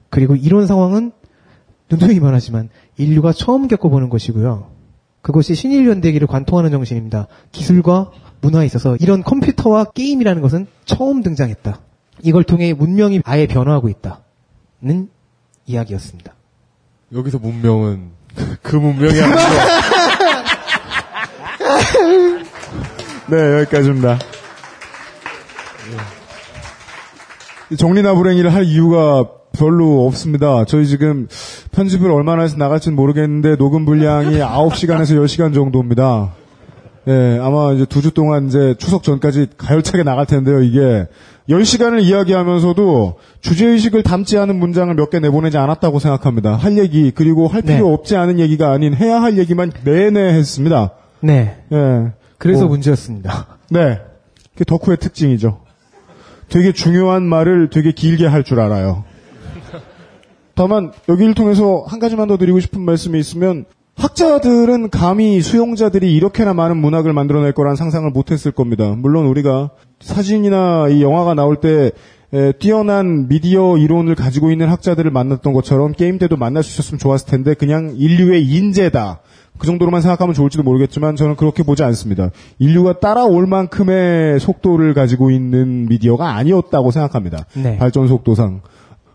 그리고 0.10 0.36
이런 0.36 0.68
상황은 0.68 1.12
눈누이 1.90 2.20
말하지만 2.20 2.70
인류가 2.98 3.34
처음 3.34 3.68
겪어보는 3.68 4.10
것이고요. 4.10 4.72
그것이 5.22 5.56
신일 5.56 5.88
연대기를 5.88 6.28
관통하는 6.28 6.72
정신입니다. 6.72 7.28
기술과 7.52 8.12
문화에 8.42 8.66
있어서 8.68 8.96
이런 8.98 9.24
컴퓨터와 9.24 9.86
게임이라는 9.86 10.42
것은 10.42 10.68
처음 10.86 11.24
등장했다. 11.24 11.82
이걸 12.22 12.44
통해 12.44 12.74
문명이 12.74 13.22
아예 13.26 13.48
변화하고 13.48 13.90
있다는 13.90 15.10
이야기였습니다. 15.66 16.34
여기서 17.12 17.40
문명은 17.40 18.12
그 18.62 18.76
문명이 18.76 19.20
아니고 19.22 19.40
네, 23.28 23.60
여기까지입니다. 23.60 24.20
이 27.72 27.78
정리나 27.78 28.14
불행이를 28.14 28.54
할 28.54 28.64
이유가 28.66 29.26
별로 29.58 30.06
없습니다. 30.06 30.66
저희 30.66 30.86
지금 30.86 31.28
편집을 31.72 32.12
얼마나 32.12 32.44
해서 32.44 32.58
나갈지는 32.58 32.96
모르겠는데 32.96 33.56
녹음 33.56 33.86
분량이 33.86 34.38
9시간에서 34.40 35.16
10시간 35.24 35.54
정도입니다. 35.54 36.34
예, 37.08 37.40
아마 37.42 37.72
이제 37.74 37.86
두 37.86 38.02
주 38.02 38.12
동안 38.12 38.48
이제 38.48 38.76
추석 38.78 39.04
전까지 39.04 39.48
가열차게 39.58 40.04
나갈 40.04 40.26
텐데요, 40.26 40.62
이게. 40.62 41.08
10시간을 41.50 42.02
이야기하면서도 42.04 43.20
주제의식을 43.42 44.02
담지 44.04 44.38
않은 44.38 44.58
문장을 44.58 44.94
몇 44.96 45.10
개 45.12 45.20
내보내지 45.20 45.58
않았다고 45.58 46.00
생각합니다. 46.00 46.56
할 46.56 46.78
얘기, 46.78 47.12
그리고 47.12 47.48
할 47.48 47.62
필요 47.62 47.88
네. 47.88 47.94
없지 47.94 48.16
않은 48.16 48.40
얘기가 48.40 48.72
아닌 48.72 48.96
해야 48.96 49.22
할 49.22 49.38
얘기만 49.38 49.72
내내 49.84 50.20
했습니다. 50.34 50.92
네. 51.22 51.58
예. 51.72 52.12
그래서 52.40 52.62
뭐, 52.62 52.70
문제였습니다. 52.72 53.58
네. 53.70 54.00
그게 54.54 54.64
덕후의 54.66 54.98
특징이죠. 54.98 55.60
되게 56.50 56.72
중요한 56.72 57.24
말을 57.24 57.70
되게 57.70 57.92
길게 57.92 58.26
할 58.26 58.44
줄 58.44 58.60
알아요. 58.60 59.04
다만 60.56 60.92
여기를 61.10 61.34
통해서 61.34 61.84
한 61.88 62.00
가지만 62.00 62.28
더 62.28 62.38
드리고 62.38 62.60
싶은 62.60 62.82
말씀이 62.82 63.20
있으면 63.20 63.66
학자들은 63.96 64.90
감히 64.90 65.42
수용자들이 65.42 66.14
이렇게나 66.16 66.54
많은 66.54 66.78
문학을 66.78 67.14
만들어낼 67.14 67.54
거란 67.54 67.76
상상을 67.76 68.10
못했을 68.12 68.52
겁니다. 68.52 68.94
물론 68.98 69.26
우리가 69.28 69.72
사진이나 70.02 70.90
이 70.90 71.02
영화가 71.02 71.34
나올 71.34 71.58
때 71.58 71.92
에, 72.34 72.52
뛰어난 72.54 73.28
미디어 73.30 73.78
이론을 73.78 74.16
가지고 74.16 74.52
있는 74.52 74.68
학자들을 74.68 75.10
만났던 75.12 75.54
것처럼 75.54 75.94
게임 75.94 76.18
때도 76.18 76.36
만날 76.36 76.64
수 76.64 76.74
있었으면 76.74 77.00
좋았을 77.00 77.28
텐데 77.28 77.54
그냥 77.54 77.94
인류의 77.96 78.46
인재다. 78.46 79.22
그 79.58 79.66
정도로만 79.66 80.02
생각하면 80.02 80.34
좋을지도 80.34 80.64
모르겠지만 80.64 81.16
저는 81.16 81.38
그렇게 81.38 81.64
보지 81.64 81.84
않습니다. 81.84 82.32
인류가 82.60 83.00
따라올 83.00 83.48
만큼의 83.48 84.42
속도를 84.42 84.94
가지고 84.94 85.32
있는 85.32 85.86
미디어가 85.86 86.36
아니었다고 86.36 86.92
생각합니다. 86.92 87.46
네. 87.54 87.78
발전 87.78 88.08
속도상. 88.08 88.62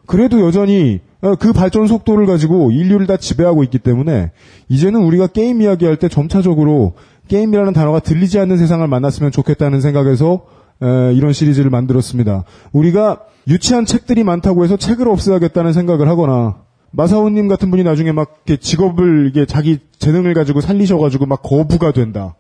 그래도 0.07 0.41
여전히 0.41 1.01
어, 1.01 1.10
그 1.39 1.53
발전 1.53 1.87
속도를 1.87 2.27
가지고 2.27 2.71
인류를 2.71 3.07
다 3.07 3.17
지배하고 3.17 3.63
있기 3.65 3.79
때문에 3.79 4.33
이제는 4.69 5.03
우리가 5.03 5.27
게임 5.27 5.61
이야기할 5.61 5.97
때 5.97 6.09
점차적으로 6.09 6.95
게임이라는 7.29 7.73
단어가 7.73 8.01
들리지 8.01 8.39
않는 8.41 8.57
세상을 8.57 8.87
만났으면 8.87 9.31
좋겠다는 9.31 9.81
생각에서 9.81 10.43
에, 10.83 11.13
이런 11.15 11.33
시리즈를 11.33 11.71
만들었습니다. 11.71 12.45
우리가 12.73 13.21
유치한 13.49 13.85
책들이 13.85 14.25
많다고 14.25 14.65
해서 14.65 14.77
책을 14.77 15.09
없애야겠다는 15.09 15.73
생각을 15.73 16.09
하거나 16.09 16.63
마사오님 16.93 17.49
같은 17.49 17.71
분이 17.71 17.85
나중에 17.85 18.13
막 18.13 18.43
직업을 18.61 19.29
이게 19.29 19.47
자기 19.47 19.79
재능을 19.99 20.35
가지고 20.35 20.61
살리셔가지고 20.61 21.27
막 21.27 21.43
거부가 21.43 21.93
된다. 21.93 22.35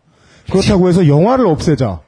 그렇다고 0.50 0.88
해서 0.88 1.06
영화를 1.06 1.46
없애자. 1.46 2.00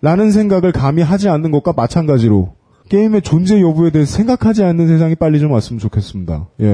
라는 0.00 0.30
생각을 0.30 0.72
감히 0.72 1.02
하지 1.02 1.28
않는 1.28 1.50
것과 1.50 1.72
마찬가지로 1.74 2.54
게임의 2.88 3.22
존재 3.22 3.60
여부에 3.60 3.90
대해서 3.90 4.16
생각하지 4.16 4.62
않는 4.62 4.86
세상이 4.88 5.14
빨리 5.16 5.40
좀 5.40 5.50
왔으면 5.52 5.80
좋겠습니다. 5.80 6.48
예. 6.60 6.66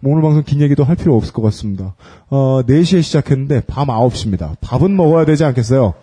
뭐 0.00 0.12
오늘 0.12 0.22
방송 0.22 0.42
긴 0.42 0.60
얘기도 0.60 0.82
할 0.84 0.96
필요 0.96 1.16
없을 1.16 1.32
것 1.32 1.42
같습니다. 1.42 1.94
어, 2.30 2.62
4시에 2.66 3.02
시작했는데 3.02 3.62
밤 3.66 3.86
9시입니다. 3.88 4.56
밥은 4.60 4.96
먹어야 4.96 5.24
되지 5.24 5.44
않겠어요? 5.44 5.94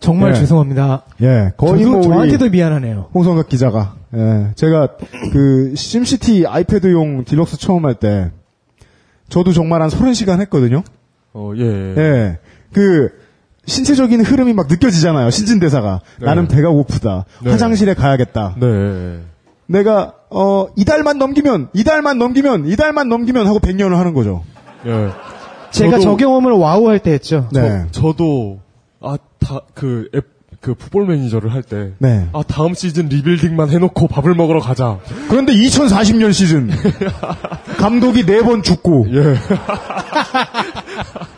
정말 0.00 0.30
예. 0.30 0.34
죄송합니다. 0.34 1.04
예. 1.22 1.52
거의 1.56 1.84
저도 1.84 1.90
뭐 1.92 2.02
저한테도 2.02 2.50
미안하네요. 2.50 3.10
홍성각 3.14 3.48
기자가 3.48 3.94
예. 4.14 4.50
제가 4.56 4.96
그 5.32 5.74
심시티 5.76 6.46
아이패드용 6.46 7.24
딜럭스 7.24 7.56
처음 7.58 7.84
할 7.86 7.94
때 7.94 8.30
저도 9.28 9.52
정말 9.52 9.80
한 9.80 9.88
30시간 9.88 10.40
했거든요. 10.40 10.82
어, 11.32 11.52
예. 11.56 11.62
예. 11.96 12.38
그 12.72 13.10
신체적인 13.66 14.20
흐름이 14.22 14.52
막 14.52 14.66
느껴지잖아요. 14.68 15.30
신진 15.30 15.58
대사가. 15.60 16.00
네. 16.20 16.26
나는 16.26 16.48
배가 16.48 16.68
고프다. 16.70 17.24
네. 17.42 17.50
화장실에 17.50 17.94
가야겠다. 17.94 18.54
네. 18.60 19.20
내가 19.66 20.12
어 20.30 20.66
이달만 20.76 21.18
넘기면 21.18 21.68
이달만 21.72 22.18
넘기면 22.18 22.66
이달만 22.68 23.08
넘기면 23.08 23.46
하고 23.46 23.58
100년을 23.60 23.94
하는 23.96 24.12
거죠. 24.14 24.42
예. 24.86 25.08
제가 25.70 25.96
저도- 25.98 26.02
저 26.02 26.16
경험을 26.16 26.52
와우 26.52 26.88
할 26.88 26.98
때 26.98 27.12
했죠. 27.12 27.48
네. 27.52 27.86
저, 27.90 28.12
도 28.12 28.60
아, 29.00 29.16
다, 29.40 29.60
그, 29.74 30.08
앱, 30.14 30.26
그 30.60 30.74
풋볼 30.74 31.06
매니저를 31.06 31.52
할 31.52 31.62
때. 31.62 31.92
네. 31.98 32.28
아, 32.32 32.42
다음 32.46 32.74
시즌 32.74 33.08
리빌딩만 33.08 33.70
해놓고 33.70 34.06
밥을 34.08 34.34
먹으러 34.34 34.60
가자. 34.60 34.98
그런데 35.28 35.52
2040년 35.54 36.32
시즌 36.32 36.70
감독이 37.78 38.24
네 38.26 38.40
번 38.42 38.62
죽고 38.62 39.06
예. 39.10 39.34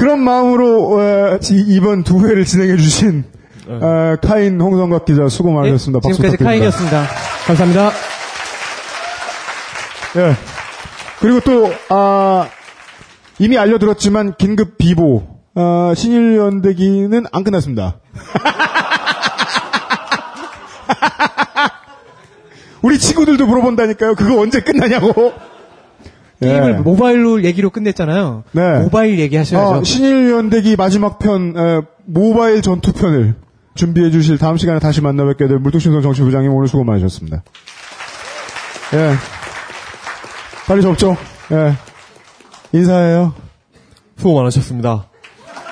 그런 0.00 0.18
마음으로 0.20 0.98
어, 0.98 1.38
지- 1.40 1.62
이번 1.68 2.04
두 2.04 2.26
회를 2.26 2.46
진행해 2.46 2.78
주신 2.78 3.24
어, 3.68 4.16
카인 4.22 4.58
홍성각 4.58 5.04
기자 5.04 5.28
수고 5.28 5.50
많으셨습니다. 5.52 6.00
박수 6.02 6.16
지금까지 6.22 6.38
부탁드립니다. 6.38 6.50
카인이었습니다. 6.50 7.06
감사합니다. 7.46 7.90
예. 10.16 10.34
그리고 11.20 11.40
또, 11.40 11.70
아, 11.90 12.48
이미 13.38 13.58
알려드렸지만, 13.58 14.36
긴급 14.38 14.78
비보, 14.78 15.22
아, 15.54 15.92
신일연대기는 15.94 17.26
안 17.30 17.44
끝났습니다. 17.44 17.98
우리 22.82 22.98
친구들도 22.98 23.46
물어본다니까요. 23.46 24.14
그거 24.14 24.40
언제 24.40 24.60
끝나냐고. 24.60 25.32
게임을 26.40 26.72
예. 26.72 26.76
모바일로 26.78 27.44
얘기로 27.44 27.70
끝냈잖아요. 27.70 28.44
네. 28.52 28.78
모바일 28.80 29.18
얘기하셔야죠. 29.18 29.80
어, 29.80 29.84
신일연대기 29.84 30.76
마지막 30.76 31.18
편, 31.18 31.54
에, 31.56 31.82
모바일 32.06 32.62
전투편을 32.62 33.34
준비해 33.74 34.10
주실 34.10 34.38
다음 34.38 34.56
시간에 34.56 34.78
다시 34.78 35.00
만나 35.00 35.24
뵙게 35.26 35.46
될 35.48 35.58
물뚝신성 35.58 36.02
정치부장님 36.02 36.52
오늘 36.52 36.66
수고 36.66 36.84
많으셨습니다. 36.84 37.42
예. 38.94 39.14
빨리 40.66 40.82
접죠. 40.82 41.16
예. 41.52 41.74
인사해요. 42.72 43.34
수고 44.16 44.34
많으셨습니다. 44.36 45.06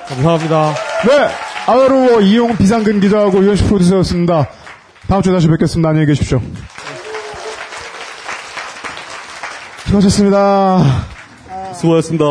감사합니다. 0.08 0.74
네. 1.06 1.28
아웨로워 1.66 2.20
이용 2.20 2.56
비상근 2.56 3.00
기자하고 3.00 3.42
유현식 3.42 3.66
프로듀서였습니다. 3.66 4.48
다음 5.06 5.22
주에 5.22 5.32
다시 5.32 5.48
뵙겠습니다. 5.48 5.88
안녕히 5.88 6.06
계십시오. 6.06 6.40
수고하셨습니다. 9.88 11.06
수고하셨습니다. 11.74 12.24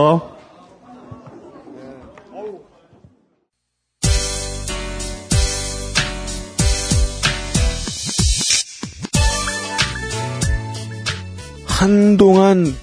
한동안 11.66 12.76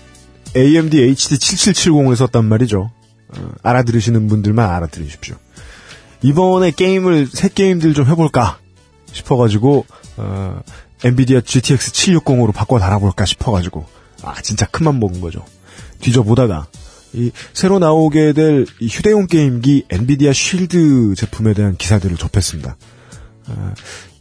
AMD 0.56 1.02
HD 1.02 1.36
7770을 1.36 2.16
썼단 2.16 2.44
말이죠. 2.44 2.90
어, 3.28 3.52
알아들으시는 3.62 4.26
분들만 4.26 4.68
알아들으십시오. 4.70 5.36
이번에 6.22 6.72
게임을 6.72 7.28
새 7.28 7.48
게임들 7.48 7.94
좀 7.94 8.06
해볼까 8.06 8.58
싶어가지고 9.12 9.86
어, 10.16 10.60
엔비디아 11.04 11.42
GTX 11.42 11.92
760으로 11.92 12.52
바꿔 12.52 12.80
달아볼까 12.80 13.24
싶어가지고 13.24 13.86
아 14.24 14.40
진짜 14.42 14.66
큰맘 14.66 14.98
먹은 15.00 15.20
거죠. 15.20 15.44
뒤져보다가 16.00 16.66
이 17.12 17.30
새로 17.52 17.78
나오게 17.78 18.32
될이 18.32 18.66
휴대용 18.88 19.26
게임기 19.26 19.84
엔비디아 19.90 20.32
쉴드 20.32 21.14
제품에 21.16 21.54
대한 21.54 21.76
기사들을 21.76 22.16
접했습니다. 22.16 22.76
어, 23.48 23.74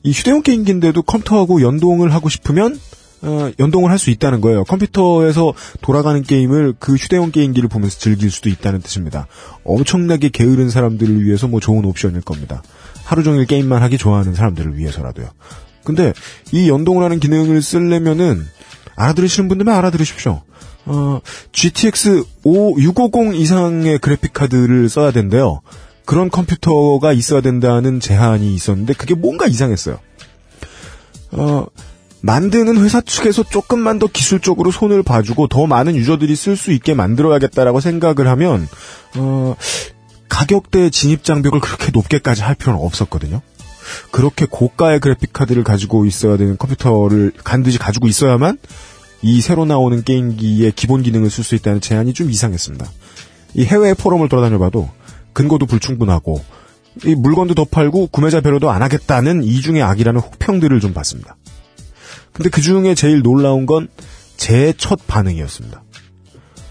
이 0.03 0.11
휴대용 0.11 0.41
게임기인데도 0.43 1.01
컴퓨터하고 1.01 1.61
연동을 1.61 2.13
하고 2.13 2.29
싶으면 2.29 2.79
어, 3.21 3.49
연동을 3.57 3.89
할 3.89 3.97
수 3.97 4.09
있다는 4.09 4.41
거예요. 4.41 4.65
컴퓨터에서 4.65 5.53
돌아가는 5.81 6.21
게임을 6.21 6.73
그 6.77 6.95
휴대용 6.95 7.31
게임기를 7.31 7.69
보면서 7.69 7.97
즐길 7.97 8.29
수도 8.29 8.49
있다는 8.49 8.81
뜻입니다. 8.81 9.27
엄청나게 9.63 10.29
게으른 10.29 10.69
사람들을 10.69 11.23
위해서 11.23 11.47
뭐 11.47 11.61
좋은 11.61 11.85
옵션일 11.85 12.21
겁니다. 12.21 12.61
하루 13.05 13.23
종일 13.23 13.45
게임만 13.45 13.81
하기 13.83 13.97
좋아하는 13.97 14.35
사람들을 14.35 14.77
위해서라도요. 14.77 15.29
근데 15.85 16.13
이 16.51 16.69
연동을 16.69 17.03
하는 17.03 17.19
기능을 17.19 17.61
쓰려면은 17.61 18.45
알아들으시는 18.95 19.49
분들만 19.49 19.75
알아들으십시오. 19.75 20.41
어, 20.85 21.21
GTX 21.51 22.23
5, 22.43 22.79
650 22.79 23.35
이상의 23.35 23.99
그래픽 23.99 24.33
카드를 24.33 24.89
써야 24.89 25.11
된대요. 25.11 25.61
그런 26.05 26.29
컴퓨터가 26.29 27.13
있어야 27.13 27.41
된다는 27.41 27.99
제한이 27.99 28.53
있었는데 28.53 28.93
그게 28.93 29.15
뭔가 29.15 29.47
이상했어요. 29.47 29.99
어, 31.31 31.65
만드는 32.21 32.77
회사 32.77 33.01
측에서 33.01 33.43
조금만 33.43 33.99
더 33.99 34.07
기술적으로 34.07 34.71
손을 34.71 35.03
봐주고 35.03 35.47
더 35.47 35.67
많은 35.67 35.95
유저들이 35.95 36.35
쓸 36.35 36.55
수 36.55 36.71
있게 36.71 36.93
만들어야겠다라고 36.93 37.79
생각을 37.79 38.27
하면 38.27 38.67
어, 39.17 39.55
가격대 40.29 40.89
진입 40.89 41.23
장벽을 41.23 41.59
그렇게 41.59 41.91
높게까지 41.91 42.41
할 42.41 42.55
필요는 42.55 42.79
없었거든요. 42.81 43.41
그렇게 44.11 44.45
고가의 44.49 44.99
그래픽 44.99 45.33
카드를 45.33 45.63
가지고 45.63 46.05
있어야 46.05 46.37
되는 46.37 46.57
컴퓨터를 46.57 47.31
반드시 47.43 47.77
가지고 47.77 48.07
있어야만 48.07 48.57
이 49.21 49.41
새로 49.41 49.65
나오는 49.65 50.03
게임기의 50.03 50.73
기본 50.75 51.01
기능을 51.03 51.29
쓸 51.29 51.43
수 51.43 51.55
있다는 51.55 51.81
제한이 51.81 52.13
좀 52.13 52.29
이상했습니다. 52.29 52.85
이 53.55 53.65
해외 53.65 53.93
포럼을 53.93 54.29
돌아다녀봐도 54.29 54.89
근거도 55.33 55.65
불충분하고 55.65 56.43
이 57.05 57.15
물건도 57.15 57.53
더 57.55 57.65
팔고 57.65 58.07
구매자 58.07 58.41
배려도 58.41 58.69
안 58.69 58.81
하겠다는 58.81 59.43
이중의 59.43 59.81
악이라는 59.81 60.19
혹평들을 60.19 60.79
좀 60.79 60.93
봤습니다. 60.93 61.35
근데 62.33 62.49
그 62.49 62.61
중에 62.61 62.95
제일 62.95 63.21
놀라운 63.21 63.65
건 63.65 63.87
제 64.35 64.73
첫 64.77 64.99
반응이었습니다. 65.07 65.83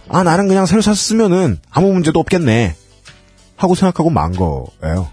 아, 0.09 0.22
나는 0.22 0.48
그냥 0.48 0.66
새로 0.66 0.82
샀으면은 0.82 1.59
아무 1.70 1.93
문제도 1.93 2.18
없겠네. 2.20 2.74
하고 3.56 3.74
생각하고 3.74 4.10
만 4.10 4.32
거예요. 4.32 5.09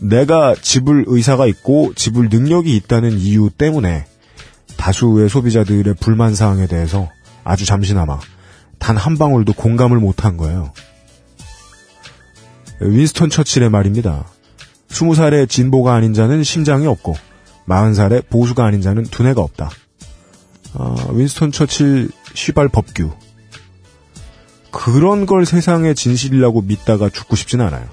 내가 0.00 0.54
지불 0.60 1.04
의사가 1.06 1.46
있고 1.46 1.92
지불 1.94 2.28
능력이 2.30 2.74
있다는 2.76 3.18
이유 3.18 3.50
때문에 3.50 4.06
다수의 4.76 5.28
소비자들의 5.28 5.94
불만 6.00 6.34
사항에 6.34 6.66
대해서 6.66 7.08
아주 7.44 7.66
잠시나마 7.66 8.18
단 8.78 8.96
한 8.96 9.18
방울도 9.18 9.52
공감을 9.54 9.98
못한 9.98 10.36
거예요. 10.36 10.72
윈스턴 12.80 13.28
처칠의 13.28 13.70
말입니다. 13.70 14.24
스무 14.88 15.14
살의 15.14 15.48
진보가 15.48 15.94
아닌 15.94 16.14
자는 16.14 16.44
심장이 16.44 16.86
없고 16.86 17.16
마흔 17.64 17.92
살의 17.94 18.22
보수가 18.30 18.64
아닌 18.64 18.80
자는 18.80 19.02
두뇌가 19.02 19.42
없다. 19.42 19.70
어, 20.74 20.94
윈스턴 21.12 21.52
처칠 21.52 22.10
시발 22.34 22.68
법규. 22.68 23.10
그런 24.70 25.26
걸 25.26 25.44
세상의 25.44 25.94
진실이라고 25.94 26.62
믿다가 26.62 27.10
죽고 27.10 27.36
싶진 27.36 27.60
않아요. 27.60 27.86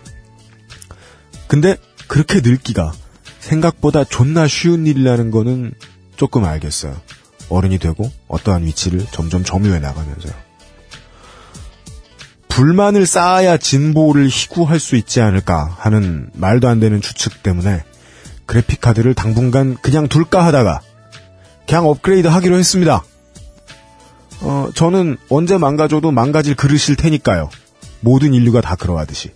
근데 1.48 1.77
그렇게 2.07 2.41
늙기가 2.41 2.94
생각보다 3.40 4.03
존나 4.03 4.48
쉬운 4.48 4.88
일이라는 4.88 5.32
거는 5.32 5.73
조금 6.15 6.45
알겠어요. 6.45 6.95
어른이 7.49 7.77
되고 7.77 8.11
어떠한 8.27 8.65
위치를 8.65 9.06
점점 9.11 9.44
점유해 9.44 9.80
나가면서요. 9.80 10.34
불만을 12.48 13.06
쌓아야 13.06 13.57
진보를 13.57 14.27
희구할 14.30 14.80
수 14.80 14.95
있지 14.95 15.19
않을까 15.22 15.76
하는 15.77 16.30
말도 16.34 16.69
안 16.69 16.80
되는 16.80 17.02
추측 17.02 17.44
때문에 17.44 17.84
그래픽카드를 18.45 19.14
당분간 19.14 19.76
그냥 19.82 20.07
둘까 20.07 20.45
하다가 20.45 20.80
그냥 21.68 21.88
업그레이드 21.88 22.27
하기로 22.27 22.57
했습니다. 22.57 23.03
어, 24.41 24.69
저는 24.73 25.18
언제 25.30 25.57
망가져도 25.57 26.11
망가질 26.11 26.56
그릇일 26.56 26.95
테니까요. 26.95 27.49
모든 27.99 28.34
인류가 28.34 28.61
다 28.61 28.76
그러하듯이. 28.76 29.32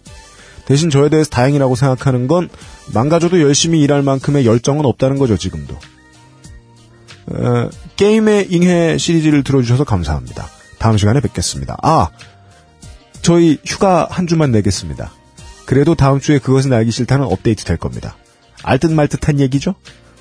대신 0.70 0.92
저에 0.92 1.10
대해서 1.10 1.32
다행이라고 1.32 1.76
생각하는 1.76 2.28
건 2.28 2.48
망가져도 2.94 3.42
열심히 3.42 3.82
일할 3.82 4.04
만큼의 4.04 4.46
열정은 4.46 4.86
없다는 4.86 5.18
거죠, 5.18 5.36
지금도. 5.36 5.76
어, 7.26 7.70
게임의 7.96 8.52
잉해 8.52 9.00
시리즈를 9.00 9.44
들어주셔서 9.44 9.84
감사합니다. 9.84 10.48
다음 10.78 11.00
시간에 11.00 11.22
뵙겠습니다. 11.22 11.76
아! 11.82 12.10
저희 13.24 13.58
휴가 13.66 14.08
한 14.12 14.28
주만 14.28 14.52
내겠습니다. 14.52 15.12
그래도 15.66 15.96
다음 15.96 16.20
주에 16.20 16.38
그것은 16.38 16.72
알기 16.72 16.92
싫다는 16.92 17.26
업데이트 17.26 17.66
될 17.66 17.78
겁니다. 17.78 18.16
알듯 18.62 18.92
말듯한 18.92 19.40
얘기죠? 19.40 19.74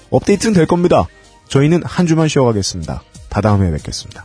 업데이트는 0.09 0.55
될 0.55 0.65
겁니다. 0.65 1.07
저희는 1.49 1.83
한 1.85 2.07
주만 2.07 2.27
쉬어가겠습니다. 2.27 3.03
다다음에 3.29 3.71
뵙겠습니다. 3.71 4.25